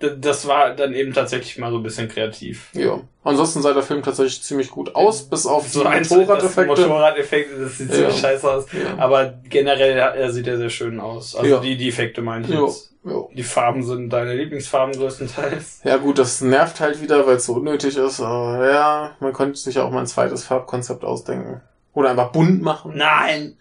Das 0.00 0.46
war 0.46 0.74
dann 0.74 0.92
eben 0.92 1.12
tatsächlich 1.14 1.56
mal 1.58 1.70
so 1.70 1.78
ein 1.78 1.82
bisschen 1.82 2.08
kreativ. 2.08 2.68
Ja. 2.74 3.00
Ansonsten 3.22 3.62
sah 3.62 3.72
der 3.72 3.82
Film 3.82 4.02
tatsächlich 4.02 4.42
ziemlich 4.42 4.70
gut 4.70 4.94
aus, 4.94 5.22
bis 5.22 5.46
auf 5.46 5.66
So 5.68 5.80
die 5.80 5.86
eins, 5.86 6.10
Motorradeffekte. 6.10 6.68
Das 6.74 6.78
Motorradeffekt, 6.80 7.50
das 7.58 7.78
sieht 7.78 7.88
Ja. 7.90 7.94
ziemlich 7.96 8.16
scheiße 8.18 8.50
aus. 8.52 8.66
Ja. 8.72 8.98
Aber 9.02 9.34
generell 9.48 9.96
äh, 10.18 10.30
sieht 10.30 10.46
er 10.46 10.58
sehr 10.58 10.68
schön 10.70 11.00
aus. 11.00 11.34
Also 11.34 11.48
Ja. 11.48 11.60
die, 11.60 11.76
die 11.76 11.88
Effekte 11.88 12.20
meine 12.22 12.44
ich 12.46 12.52
jetzt. 12.52 12.90
Die 13.34 13.42
Farben 13.42 13.82
sind 13.82 14.08
deine 14.10 14.34
Lieblingsfarben 14.34 14.96
größtenteils. 14.96 15.80
ja 15.84 15.96
gut, 15.98 16.18
das 16.18 16.40
nervt 16.40 16.80
halt 16.80 17.02
wieder, 17.02 17.26
weil 17.26 17.36
es 17.36 17.46
so 17.46 17.54
unnötig 17.54 17.96
ist. 17.98 18.20
Aber 18.20 18.70
ja, 18.70 19.10
man 19.20 19.32
könnte 19.32 19.58
sich 19.58 19.74
ja 19.76 19.84
auch 19.84 19.90
mal 19.90 20.00
ein 20.00 20.06
zweites 20.06 20.44
Farbkonzept 20.44 21.04
ausdenken. 21.04 21.60
Oder 21.92 22.10
einfach 22.10 22.32
bunt 22.32 22.62
machen. 22.62 22.92
Nein! 22.96 23.56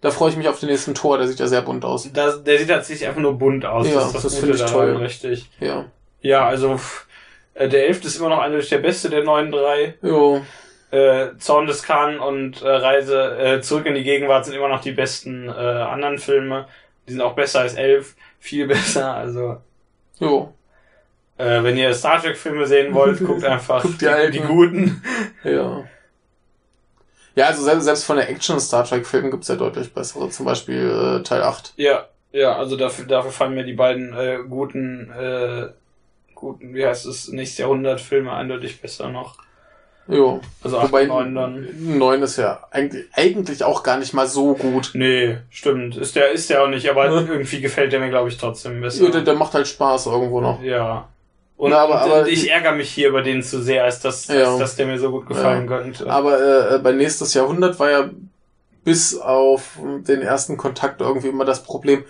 Da 0.00 0.10
freue 0.10 0.30
ich 0.30 0.36
mich 0.36 0.48
auf 0.48 0.60
den 0.60 0.68
nächsten 0.68 0.94
Tor, 0.94 1.18
der 1.18 1.26
sieht 1.26 1.40
ja 1.40 1.48
sehr 1.48 1.62
bunt 1.62 1.84
aus. 1.84 2.08
Das, 2.12 2.44
der 2.44 2.58
sieht 2.58 2.68
tatsächlich 2.68 3.08
einfach 3.08 3.20
nur 3.20 3.36
bunt 3.36 3.66
aus. 3.66 3.88
Ja, 3.88 3.94
das 3.94 4.06
ist 4.06 4.14
das, 4.14 4.22
das 4.22 4.38
finde 4.38 4.54
ich 4.54 4.64
toll. 4.64 4.96
richtig. 4.96 5.50
Ja. 5.58 5.86
Ja, 6.20 6.46
also 6.46 6.78
äh, 7.54 7.68
der 7.68 7.86
Elfte 7.88 8.06
ist 8.06 8.16
immer 8.18 8.28
noch 8.28 8.38
eindeutig 8.38 8.68
der 8.68 8.78
beste 8.78 9.10
der 9.10 9.24
neuen 9.24 9.50
drei. 9.50 9.94
Jo. 10.02 10.40
Äh, 10.90 11.36
Zorn 11.38 11.66
des 11.66 11.82
Khan 11.82 12.18
und 12.20 12.62
äh, 12.62 12.68
Reise 12.68 13.36
äh, 13.38 13.60
zurück 13.60 13.86
in 13.86 13.94
die 13.94 14.04
Gegenwart 14.04 14.44
sind 14.46 14.54
immer 14.54 14.68
noch 14.68 14.80
die 14.80 14.92
besten 14.92 15.48
äh, 15.48 15.52
anderen 15.52 16.18
Filme. 16.18 16.66
Die 17.06 17.12
sind 17.12 17.20
auch 17.20 17.34
besser 17.34 17.60
als 17.60 17.74
Elf. 17.74 18.14
Viel 18.38 18.66
besser. 18.68 19.14
Also 19.14 19.58
Jo. 20.20 20.54
Äh, 21.36 21.62
wenn 21.62 21.76
ihr 21.76 21.92
Star 21.94 22.20
Trek 22.22 22.36
Filme 22.36 22.66
sehen 22.66 22.94
wollt, 22.94 23.18
guckt 23.24 23.44
einfach 23.44 23.82
Guckt 23.82 24.00
die 24.00 24.08
alten. 24.08 24.32
die 24.32 24.40
guten. 24.40 25.02
Ja. 25.44 25.84
Ja, 27.38 27.46
also 27.46 27.62
selbst, 27.62 27.84
selbst 27.84 28.02
von 28.02 28.16
der 28.16 28.28
Action-Star 28.28 28.82
Trek-Filmen 28.82 29.30
gibt's 29.30 29.46
ja 29.46 29.54
deutlich 29.54 29.94
bessere. 29.94 30.28
Zum 30.28 30.44
Beispiel 30.44 31.20
äh, 31.20 31.22
Teil 31.22 31.44
8. 31.44 31.74
Ja, 31.76 32.08
ja, 32.32 32.56
also 32.56 32.76
dafür, 32.76 33.04
dafür 33.06 33.30
fallen 33.30 33.54
mir 33.54 33.62
die 33.62 33.74
beiden 33.74 34.12
äh, 34.12 34.38
guten, 34.48 35.08
äh, 35.12 35.68
guten, 36.34 36.74
wie 36.74 36.84
heißt 36.84 37.06
es, 37.06 37.28
nächstes 37.28 37.58
Jahrhundert 37.58 38.00
Filme 38.00 38.32
eindeutig 38.32 38.80
besser 38.80 39.08
noch. 39.10 39.36
Jo. 40.08 40.40
Also 40.64 40.78
8 40.78 40.88
Wobei 40.88 41.02
und 41.02 41.32
9 41.32 41.34
dann. 41.36 41.98
9 41.98 42.22
ist 42.22 42.38
ja 42.38 42.66
eigentlich, 42.72 43.06
eigentlich 43.12 43.62
auch 43.62 43.84
gar 43.84 43.98
nicht 43.98 44.14
mal 44.14 44.26
so 44.26 44.54
gut. 44.54 44.90
Nee, 44.94 45.36
stimmt. 45.48 45.96
Ist 45.96 46.16
der, 46.16 46.32
ist 46.32 46.50
der 46.50 46.64
auch 46.64 46.68
nicht, 46.68 46.90
aber 46.90 47.06
irgendwie 47.06 47.60
gefällt 47.60 47.92
der 47.92 48.00
mir, 48.00 48.10
glaube 48.10 48.30
ich, 48.30 48.36
trotzdem 48.36 48.80
besser. 48.80 49.04
Ja, 49.04 49.10
der, 49.12 49.20
der 49.20 49.34
macht 49.34 49.54
halt 49.54 49.68
Spaß 49.68 50.06
irgendwo 50.06 50.40
noch. 50.40 50.60
Ja. 50.60 51.08
Und, 51.58 51.72
aber- 51.72 52.00
aber- 52.02 52.20
und 52.22 52.28
ich 52.28 52.50
ärgere 52.50 52.72
mich 52.72 52.88
hier 52.90 53.08
über 53.08 53.20
den 53.20 53.42
zu 53.42 53.60
sehr, 53.60 53.84
als 53.84 54.00
dass, 54.00 54.28
Ja. 54.28 54.48
als 54.52 54.58
dass 54.60 54.76
der 54.76 54.86
mir 54.86 54.98
so 54.98 55.10
gut 55.10 55.26
gefallen 55.26 55.66
könnte. 55.66 56.08
Aber 56.08 56.40
äh, 56.40 56.76
äh, 56.76 56.78
bei 56.78 56.92
nächstes 56.92 57.34
Jahrhundert 57.34 57.78
war 57.80 57.90
ja 57.90 58.10
bis 58.84 59.18
auf 59.18 59.76
den 60.06 60.22
ersten 60.22 60.56
Kontakt 60.56 61.00
irgendwie 61.02 61.28
immer 61.28 61.44
das 61.44 61.62
Problem. 61.64 62.04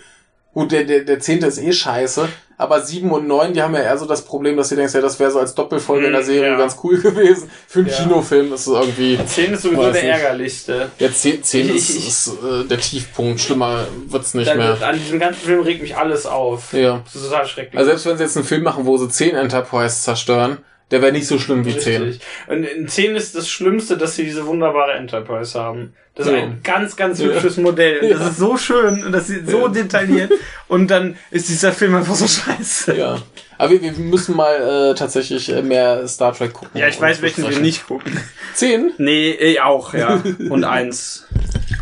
Gut, 0.53 0.71
der, 0.71 0.83
der, 0.83 1.01
der 1.01 1.19
zehnte 1.19 1.45
ist 1.47 1.59
eh 1.59 1.71
scheiße, 1.71 2.27
aber 2.57 2.81
sieben 2.81 3.11
und 3.11 3.27
neun, 3.27 3.53
die 3.53 3.61
haben 3.61 3.73
ja 3.75 3.81
eher 3.81 3.97
so 3.97 4.05
das 4.05 4.23
Problem, 4.25 4.57
dass 4.57 4.69
du 4.69 4.75
denkst, 4.75 4.93
ja, 4.95 4.99
das 5.01 5.19
wäre 5.19 5.31
so 5.31 5.39
als 5.39 5.53
Doppelfolge 5.55 6.07
in 6.07 6.11
der 6.11 6.21
Hm, 6.21 6.27
Serie 6.27 6.49
ja. 6.51 6.57
ganz 6.57 6.75
cool 6.83 6.97
gewesen. 7.01 7.49
Für 7.67 7.79
einen 7.79 7.87
Ja. 7.89 7.95
Kinofilm 7.97 8.51
ist 8.53 8.61
es 8.67 8.73
irgendwie. 8.73 9.19
10 9.23 9.53
ist 9.53 9.61
sowieso 9.61 9.91
der 9.91 10.03
ärgerlichste. 10.03 10.89
Ja, 10.97 11.11
zehn, 11.13 11.43
zehn 11.43 11.69
ist, 11.73 11.89
ist 11.91 12.27
äh, 12.43 12.65
der 12.65 12.79
Tiefpunkt. 12.79 13.39
Schlimmer 13.39 13.85
wird's 14.07 14.33
nicht 14.33 14.47
Dann, 14.49 14.57
mehr. 14.57 14.77
an 14.81 14.97
diesem 14.97 15.19
ganzen 15.19 15.39
Film 15.41 15.61
regt 15.61 15.81
mich 15.81 15.95
alles 15.95 16.25
auf. 16.25 16.73
Ja. 16.73 17.01
Das 17.05 17.15
ist 17.15 17.29
total 17.29 17.45
schrecklich. 17.47 17.77
Also 17.77 17.89
selbst 17.91 18.05
wenn 18.07 18.17
sie 18.17 18.23
jetzt 18.23 18.35
einen 18.35 18.45
Film 18.45 18.63
machen, 18.63 18.85
wo 18.85 18.97
sie 18.97 19.07
zehn 19.07 19.35
Enterprise 19.35 20.01
zerstören, 20.01 20.57
der 20.91 21.01
wäre 21.01 21.11
nicht 21.11 21.27
so 21.27 21.37
schlimm 21.39 21.65
wie 21.65 21.77
zehn. 21.77 22.01
Richtig. 22.03 22.27
Und 22.47 22.63
in 22.63 22.87
10 22.87 23.15
ist 23.15 23.35
das 23.35 23.47
Schlimmste, 23.49 23.97
dass 23.97 24.15
sie 24.15 24.23
diese 24.23 24.45
wunderbare 24.45 24.93
Enterprise 24.93 25.59
haben. 25.59 25.93
Das 26.15 26.27
ist 26.27 26.33
Ja. 26.33 26.39
ein 26.39 26.59
ganz, 26.63 26.95
ganz 26.95 27.19
Ja. 27.19 27.27
hübsches 27.27 27.57
Modell. 27.57 27.99
Und 28.01 28.09
das 28.09 28.19
Ja. 28.19 28.27
ist 28.29 28.37
so 28.37 28.57
schön 28.57 29.03
und 29.05 29.11
das 29.11 29.27
sieht 29.27 29.49
so 29.49 29.61
Ja. 29.61 29.67
detailliert. 29.69 30.31
Und 30.67 30.89
dann 30.89 31.15
ist 31.31 31.47
dieser 31.49 31.71
Film 31.71 31.95
einfach 31.95 32.15
so 32.15 32.27
scheiße. 32.27 32.95
Ja. 32.97 33.21
Aber 33.57 33.71
wir, 33.71 33.81
wir 33.81 33.91
müssen 33.93 34.35
mal 34.35 34.91
äh, 34.91 34.95
tatsächlich 34.95 35.49
äh, 35.49 35.61
mehr 35.61 36.07
Star 36.07 36.33
Trek 36.33 36.53
gucken. 36.53 36.79
Ja, 36.79 36.87
ich 36.87 36.99
weiß, 36.99 37.21
welchen 37.21 37.49
wir 37.49 37.59
nicht 37.59 37.87
gucken. 37.87 38.19
Zehn? 38.53 38.91
Nee, 38.97 39.31
eh 39.31 39.59
auch, 39.59 39.93
ja. 39.93 40.21
Und 40.49 40.63
eins. 40.63 41.27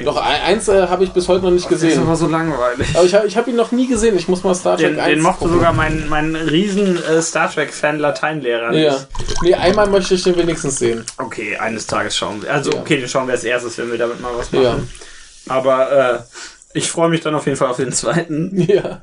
Doch, 0.06 0.18
ein- 0.18 0.42
eins 0.42 0.68
äh, 0.68 0.88
habe 0.88 1.04
ich 1.04 1.12
bis 1.12 1.28
heute 1.28 1.44
noch 1.46 1.52
nicht 1.52 1.66
Das 1.66 1.74
ist 1.74 1.82
gesehen. 1.82 2.02
aber 2.04 2.16
so 2.16 2.28
langweilig. 2.28 2.88
Aber 2.96 3.04
ich 3.06 3.14
habe 3.16 3.28
ich 3.28 3.36
hab 3.38 3.48
ihn 3.48 3.56
noch 3.56 3.72
nie 3.72 3.88
gesehen. 3.88 4.16
Ich 4.18 4.28
muss 4.28 4.44
mal 4.44 4.54
Star 4.56 4.78
Trek 4.78 4.90
Den, 4.92 5.00
1 5.00 5.10
den 5.16 5.22
mochte 5.22 5.40
gucken. 5.40 5.54
sogar 5.56 5.74
mein, 5.74 6.08
mein 6.10 6.36
riesen 6.36 7.02
äh, 7.04 7.22
Star 7.22 7.52
Trek-Fan 7.52 8.00
Lateinlehrer. 8.00 8.74
Ja. 8.74 8.98
Nee, 9.42 9.54
einmal 9.56 9.88
möchte 9.90 10.14
ich 10.14 10.24
den 10.24 10.38
wenigstens 10.38 10.80
sehen. 10.80 11.04
Okay, 11.18 11.58
eines 11.58 11.88
Tages 11.88 12.16
schauen 12.16 12.42
wir. 12.42 12.52
Also, 12.54 12.72
Ja. 12.72 12.80
okay, 12.82 12.98
den 12.98 13.08
schauen 13.10 13.28
wir 13.28 13.34
als 13.34 13.44
erstes, 13.44 13.78
wenn 13.78 13.92
wir 13.92 13.98
damit 13.98 14.22
mal 14.22 14.32
was 14.38 14.52
machen. 14.52 14.64
Ja. 14.64 14.78
Aber 15.54 15.92
äh, 15.92 16.20
ich 16.74 16.90
freue 16.92 17.10
mich 17.10 17.22
dann 17.22 17.34
auf 17.36 17.46
jeden 17.46 17.58
Fall 17.58 17.70
auf 17.70 17.78
den 17.78 17.92
zweiten. 17.92 18.60
Ja. 18.70 19.02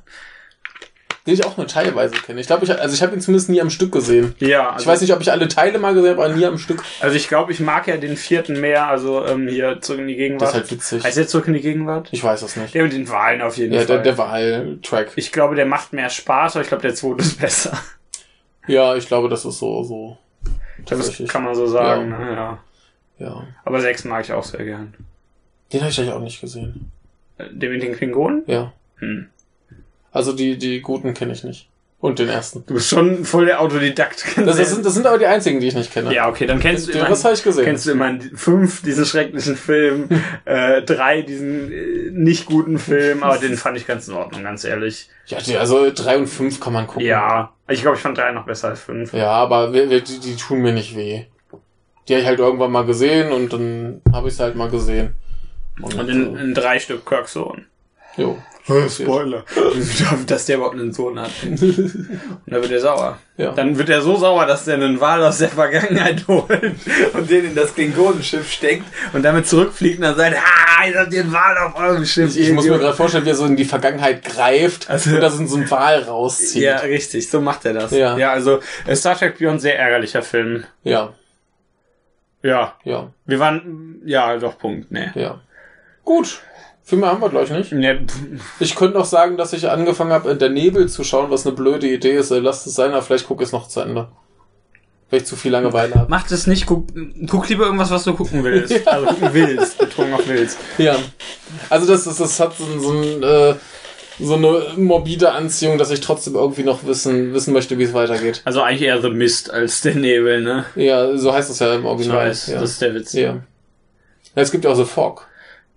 Den 1.26 1.32
ich 1.34 1.44
auch 1.46 1.56
nur 1.56 1.66
teilweise 1.66 2.14
kenne. 2.16 2.38
Ich 2.40 2.46
glaube, 2.46 2.66
ich, 2.66 2.78
also 2.78 2.94
ich 2.94 3.02
habe 3.02 3.14
ihn 3.14 3.20
zumindest 3.22 3.48
nie 3.48 3.60
am 3.62 3.70
Stück 3.70 3.92
gesehen. 3.92 4.34
Ja, 4.40 4.70
also, 4.72 4.82
Ich 4.82 4.86
weiß 4.86 5.00
nicht, 5.00 5.14
ob 5.14 5.22
ich 5.22 5.32
alle 5.32 5.48
Teile 5.48 5.78
mal 5.78 5.94
gesehen 5.94 6.10
habe, 6.10 6.24
aber 6.26 6.34
nie 6.34 6.44
am 6.44 6.58
Stück. 6.58 6.82
also 7.00 7.16
ich 7.16 7.28
glaube, 7.28 7.50
ich 7.52 7.60
mag 7.60 7.86
ja 7.86 7.96
den 7.96 8.16
vierten 8.18 8.60
mehr, 8.60 8.86
also 8.88 9.24
ähm, 9.24 9.48
hier 9.48 9.80
zurück 9.80 10.00
in 10.00 10.08
die 10.08 10.16
Gegenwart. 10.16 10.42
Das 10.42 10.48
ist 10.50 10.54
halt 10.56 10.70
witzig. 10.70 11.02
heißt 11.04 11.16
der 11.16 11.26
zurück 11.26 11.46
in 11.48 11.54
die 11.54 11.62
Gegenwart? 11.62 12.08
Ich 12.12 12.22
weiß 12.22 12.42
es 12.42 12.56
nicht. 12.56 12.74
Der 12.74 12.82
mit 12.82 12.92
den 12.92 13.08
Wahlen 13.08 13.40
auf 13.40 13.56
jeden 13.56 13.72
Ja, 13.72 13.78
Fall. 13.80 13.86
der, 13.86 13.98
der 14.02 14.18
Wahl-Track. 14.18 15.12
ich 15.16 15.32
glaube, 15.32 15.54
der 15.54 15.64
macht 15.64 15.94
mehr 15.94 16.10
Spaß, 16.10 16.56
aber 16.56 16.62
ich 16.62 16.68
glaube, 16.68 16.82
der 16.82 16.94
zweite 16.94 17.22
ist 17.22 17.40
besser. 17.40 17.78
Ja, 18.66 18.94
ich 18.94 19.06
glaube, 19.06 19.30
das 19.30 19.44
ist 19.46 19.58
so, 19.58 19.82
so. 19.82 20.18
Das 20.86 21.22
kann 21.28 21.44
man 21.44 21.54
so 21.54 21.66
sagen. 21.66 22.10
Ja. 22.10 22.18
ne, 22.18 22.32
Ja. 22.34 22.58
Ja. 23.18 23.46
Aber 23.64 23.80
sechs 23.80 24.04
mag 24.04 24.24
ich 24.24 24.32
auch 24.32 24.44
sehr 24.44 24.64
gern. 24.64 24.92
Den 25.72 25.80
habe 25.80 25.90
ich 25.90 25.98
eigentlich 25.98 26.12
auch 26.12 26.20
nicht 26.20 26.40
gesehen. 26.40 26.90
Äh, 27.38 27.44
Den 27.50 27.72
mit 27.72 27.82
den 27.82 27.94
Klingonen? 27.94 28.42
Ja. 28.46 28.72
Hm. 28.98 29.28
Also 30.14 30.32
die, 30.32 30.56
die 30.56 30.80
guten 30.80 31.12
kenne 31.12 31.32
ich 31.32 31.42
nicht. 31.44 31.68
Und 32.00 32.18
den 32.18 32.28
ersten. 32.28 32.64
Du 32.66 32.74
bist 32.74 32.88
schon 32.90 33.24
voll 33.24 33.46
der 33.46 33.60
Autodidakt. 33.60 34.24
Das, 34.36 34.58
das, 34.58 34.70
sind, 34.70 34.84
das 34.84 34.92
sind 34.94 35.06
aber 35.06 35.16
die 35.18 35.26
einzigen, 35.26 35.58
die 35.58 35.68
ich 35.68 35.74
nicht 35.74 35.90
kenne. 35.92 36.14
ja, 36.14 36.28
okay, 36.28 36.46
dann 36.46 36.60
kennst 36.60 36.86
du 36.86 36.92
Den 36.92 36.98
immerhin, 36.98 37.12
Rest 37.14 37.24
habe 37.24 37.34
ich 37.34 37.42
gesehen. 37.42 37.64
kennst 37.64 37.86
du 37.86 37.92
immerhin 37.92 38.36
fünf 38.36 38.82
diesen 38.82 39.06
schrecklichen 39.06 39.56
Film, 39.56 40.08
äh, 40.44 40.82
drei 40.82 41.22
diesen 41.22 41.72
äh, 41.72 42.10
nicht 42.12 42.44
guten 42.46 42.78
Film, 42.78 43.22
aber 43.22 43.38
den 43.38 43.56
fand 43.56 43.76
ich 43.78 43.86
ganz 43.86 44.06
in 44.06 44.14
Ordnung, 44.14 44.42
ganz 44.42 44.64
ehrlich. 44.64 45.08
Ja, 45.26 45.38
die, 45.40 45.56
also 45.56 45.90
drei 45.94 46.18
und 46.18 46.26
fünf 46.26 46.60
kann 46.60 46.74
man 46.74 46.86
gucken. 46.86 47.06
Ja, 47.06 47.52
ich 47.68 47.80
glaube, 47.80 47.96
ich 47.96 48.02
fand 48.02 48.18
drei 48.18 48.30
noch 48.32 48.44
besser 48.44 48.68
als 48.68 48.80
fünf. 48.82 49.14
Ja, 49.14 49.30
aber 49.30 49.72
wir, 49.72 49.88
wir, 49.88 50.00
die, 50.02 50.20
die 50.20 50.36
tun 50.36 50.58
mir 50.60 50.72
nicht 50.72 50.94
weh. 50.94 51.24
Die 52.06 52.12
habe 52.12 52.20
ich 52.20 52.28
halt 52.28 52.38
irgendwann 52.38 52.70
mal 52.70 52.84
gesehen 52.84 53.32
und 53.32 53.50
dann 53.52 54.02
habe 54.12 54.28
ich 54.28 54.34
es 54.34 54.40
halt 54.40 54.54
mal 54.56 54.68
gesehen. 54.68 55.14
Und 55.80 55.98
in, 56.08 56.36
in 56.36 56.54
drei 56.54 56.78
Stück 56.78 57.06
Kirk 57.06 57.28
Sohn. 57.28 57.64
jo. 58.16 58.38
Spoiler. 58.64 59.44
Dass 60.26 60.46
der 60.46 60.56
überhaupt 60.56 60.74
einen 60.76 60.92
Sohn 60.92 61.18
hat. 61.20 61.30
Und 61.44 62.08
dann 62.46 62.62
wird 62.62 62.72
er 62.72 62.80
sauer. 62.80 63.18
Ja. 63.36 63.52
Dann 63.52 63.76
wird 63.76 63.88
er 63.90 64.00
so 64.00 64.16
sauer, 64.16 64.46
dass 64.46 64.66
er 64.68 64.74
einen 64.74 65.00
Wal 65.00 65.22
aus 65.24 65.38
der 65.38 65.48
Vergangenheit 65.48 66.24
holt 66.28 66.48
und 67.14 67.28
den 67.28 67.46
in 67.46 67.54
das 67.56 67.74
Klingonenschiff 67.74 68.48
steckt 68.48 68.84
und 69.12 69.24
damit 69.24 69.48
zurückfliegt 69.48 69.96
und 69.96 70.02
dann 70.02 70.14
sagt, 70.14 70.36
ah, 70.36 70.86
ihr 70.86 71.00
habt 71.00 71.12
den 71.12 71.32
Wal 71.32 71.58
auf 71.58 71.76
eurem 71.76 72.06
Schiff. 72.06 72.30
Ich, 72.36 72.48
ich 72.48 72.52
muss 72.52 72.64
mir 72.64 72.70
Idiot." 72.70 72.82
gerade 72.82 72.96
vorstellen, 72.96 73.24
wie 73.24 73.30
er 73.30 73.34
so 73.34 73.44
in 73.46 73.56
die 73.56 73.64
Vergangenheit 73.64 74.24
greift 74.24 74.88
Also- 74.88 75.10
und 75.16 75.20
da 75.20 75.30
so 75.30 75.44
so 75.46 75.56
ein 75.56 75.68
Wal 75.68 76.02
rauszieht. 76.04 76.62
Ja, 76.62 76.76
richtig, 76.76 77.28
so 77.28 77.40
macht 77.40 77.64
er 77.64 77.72
das. 77.74 77.90
Ja. 77.90 78.16
ja 78.16 78.30
also 78.30 78.60
äh, 78.86 78.94
Star 78.94 79.18
Trek 79.18 79.36
Beyond, 79.38 79.60
sehr 79.60 79.76
ärgerlicher 79.78 80.22
Film. 80.22 80.64
ja, 80.84 81.12
Ja, 82.42 82.76
ja, 82.84 83.12
wir 83.26 83.38
waren, 83.40 84.00
ja, 84.04 84.36
doch, 84.36 84.58
Punkt, 84.58 84.92
ne. 84.92 85.10
ja. 85.16 85.40
Gut. 86.04 86.40
Filme 86.86 87.06
haben 87.06 87.20
wir 87.22 87.30
gleich 87.30 87.50
nicht. 87.50 87.72
Ne, 87.72 88.04
Ich 88.60 88.76
könnte 88.76 88.98
noch 88.98 89.06
sagen, 89.06 89.38
dass 89.38 89.54
ich 89.54 89.70
angefangen 89.70 90.12
habe, 90.12 90.30
in 90.30 90.38
der 90.38 90.50
Nebel 90.50 90.86
zu 90.88 91.02
schauen, 91.02 91.30
was 91.30 91.46
eine 91.46 91.56
blöde 91.56 91.88
Idee 91.88 92.12
ist. 92.12 92.28
Lasst 92.30 92.66
es 92.66 92.74
sein, 92.74 92.92
aber 92.92 93.00
vielleicht 93.00 93.26
gucke 93.26 93.42
ich 93.42 93.48
es 93.48 93.52
noch 93.52 93.68
zu 93.68 93.80
Ende. 93.80 94.08
Weil 95.10 95.20
ich 95.20 95.26
zu 95.26 95.34
viel 95.36 95.50
Langeweile 95.52 95.94
habe. 95.94 96.06
Mach 96.10 96.26
das 96.28 96.46
nicht, 96.46 96.66
guck, 96.66 96.88
guck 97.28 97.48
lieber 97.48 97.64
irgendwas, 97.64 97.90
was 97.90 98.04
du 98.04 98.14
gucken 98.14 98.44
willst. 98.44 98.72
Ja. 98.84 98.92
Also 98.92 99.06
gucken 99.06 99.28
willst, 99.32 99.78
betrunken 99.78 100.14
auf 100.14 100.28
willst. 100.28 100.58
Ja. 100.76 100.96
Also 101.70 101.86
das, 101.86 102.04
das, 102.04 102.18
das 102.18 102.38
hat 102.40 102.54
so, 102.56 102.78
so, 102.78 102.90
ein, 102.92 103.22
äh, 103.22 103.54
so 104.20 104.34
eine 104.34 104.62
morbide 104.76 105.32
Anziehung, 105.32 105.78
dass 105.78 105.90
ich 105.90 106.00
trotzdem 106.00 106.34
irgendwie 106.34 106.64
noch 106.64 106.84
wissen, 106.84 107.32
wissen 107.32 107.52
möchte, 107.54 107.78
wie 107.78 107.84
es 107.84 107.94
weitergeht. 107.94 108.42
Also 108.44 108.60
eigentlich 108.60 108.82
eher 108.82 109.00
The 109.00 109.10
Mist 109.10 109.50
als 109.50 109.80
der 109.80 109.94
Nebel, 109.94 110.42
ne? 110.42 110.64
Ja, 110.74 111.16
so 111.16 111.32
heißt 111.32 111.48
es 111.50 111.58
ja 111.60 111.74
im 111.74 111.80
Ich 111.82 111.86
Original. 111.86 112.28
weiß, 112.28 112.48
ja. 112.48 112.60
das 112.60 112.70
ist 112.72 112.82
der 112.82 112.94
Witz. 112.94 113.12
ja. 113.14 113.20
ja. 113.22 113.40
Es 114.34 114.50
gibt 114.50 114.64
ja 114.64 114.70
auch 114.70 114.76
The 114.76 114.84
Fog. 114.84 115.26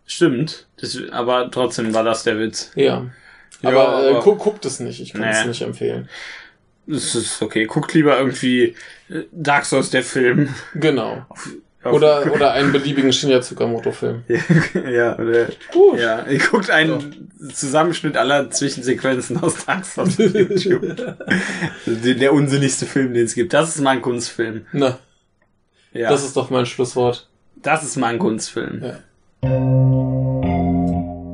Stimmt, 0.05 0.66
das, 0.79 0.97
aber 1.11 1.49
trotzdem 1.51 1.93
war 1.93 2.03
das 2.03 2.23
der 2.23 2.39
Witz. 2.39 2.71
Ja. 2.75 3.05
Ja, 3.61 3.69
Aber, 3.69 4.03
äh, 4.03 4.09
aber- 4.11 4.19
gu 4.21 4.35
guckt 4.35 4.65
es 4.65 4.79
nicht. 4.79 5.01
Ich 5.01 5.13
kann 5.13 5.21
Nee. 5.21 5.31
es 5.31 5.45
nicht 5.45 5.61
empfehlen. 5.61 6.07
Das 6.85 7.15
ist 7.15 7.41
okay. 7.41 7.65
Guckt 7.65 7.93
lieber 7.93 8.17
irgendwie 8.17 8.75
äh, 9.09 9.23
Dark 9.31 9.65
Souls, 9.65 9.89
der 9.89 10.03
Film. 10.03 10.53
Genau. 10.75 11.25
Auf- 11.29 11.49
Oder, 11.83 12.31
oder 12.33 12.51
einen 12.53 12.71
beliebigen 12.71 13.11
Shinya 13.13 13.39
Tsukamoto-Film. 13.41 14.23
ja, 14.89 15.17
oder, 15.19 15.47
Gut. 15.71 15.99
ja. 15.99 16.25
Ihr 16.27 16.39
guckt 16.39 16.69
einen 16.69 17.29
Zusammenschnitt 17.53 18.15
aller 18.17 18.49
Zwischensequenzen 18.51 19.37
aus 19.41 19.65
Dark 19.65 19.85
Souls 19.85 20.19
auf 20.19 20.33
YouTube. 20.33 20.95
der, 21.85 22.13
der 22.15 22.33
unsinnigste 22.33 22.85
Film, 22.85 23.13
den 23.13 23.25
es 23.25 23.35
gibt. 23.35 23.53
Das 23.53 23.69
ist 23.75 23.81
mein 23.81 24.01
Kunstfilm. 24.01 24.65
Na, 24.73 24.99
Ja. 25.93 26.09
das 26.09 26.23
ist 26.23 26.35
doch 26.37 26.49
mein 26.49 26.65
Schlusswort. 26.65 27.27
das 27.55 27.83
ist 27.83 27.95
mein 27.97 28.19
Kunstfilm. 28.19 28.83
Ja. 28.83 28.99
Thank 29.41 30.45
you. 30.45 31.26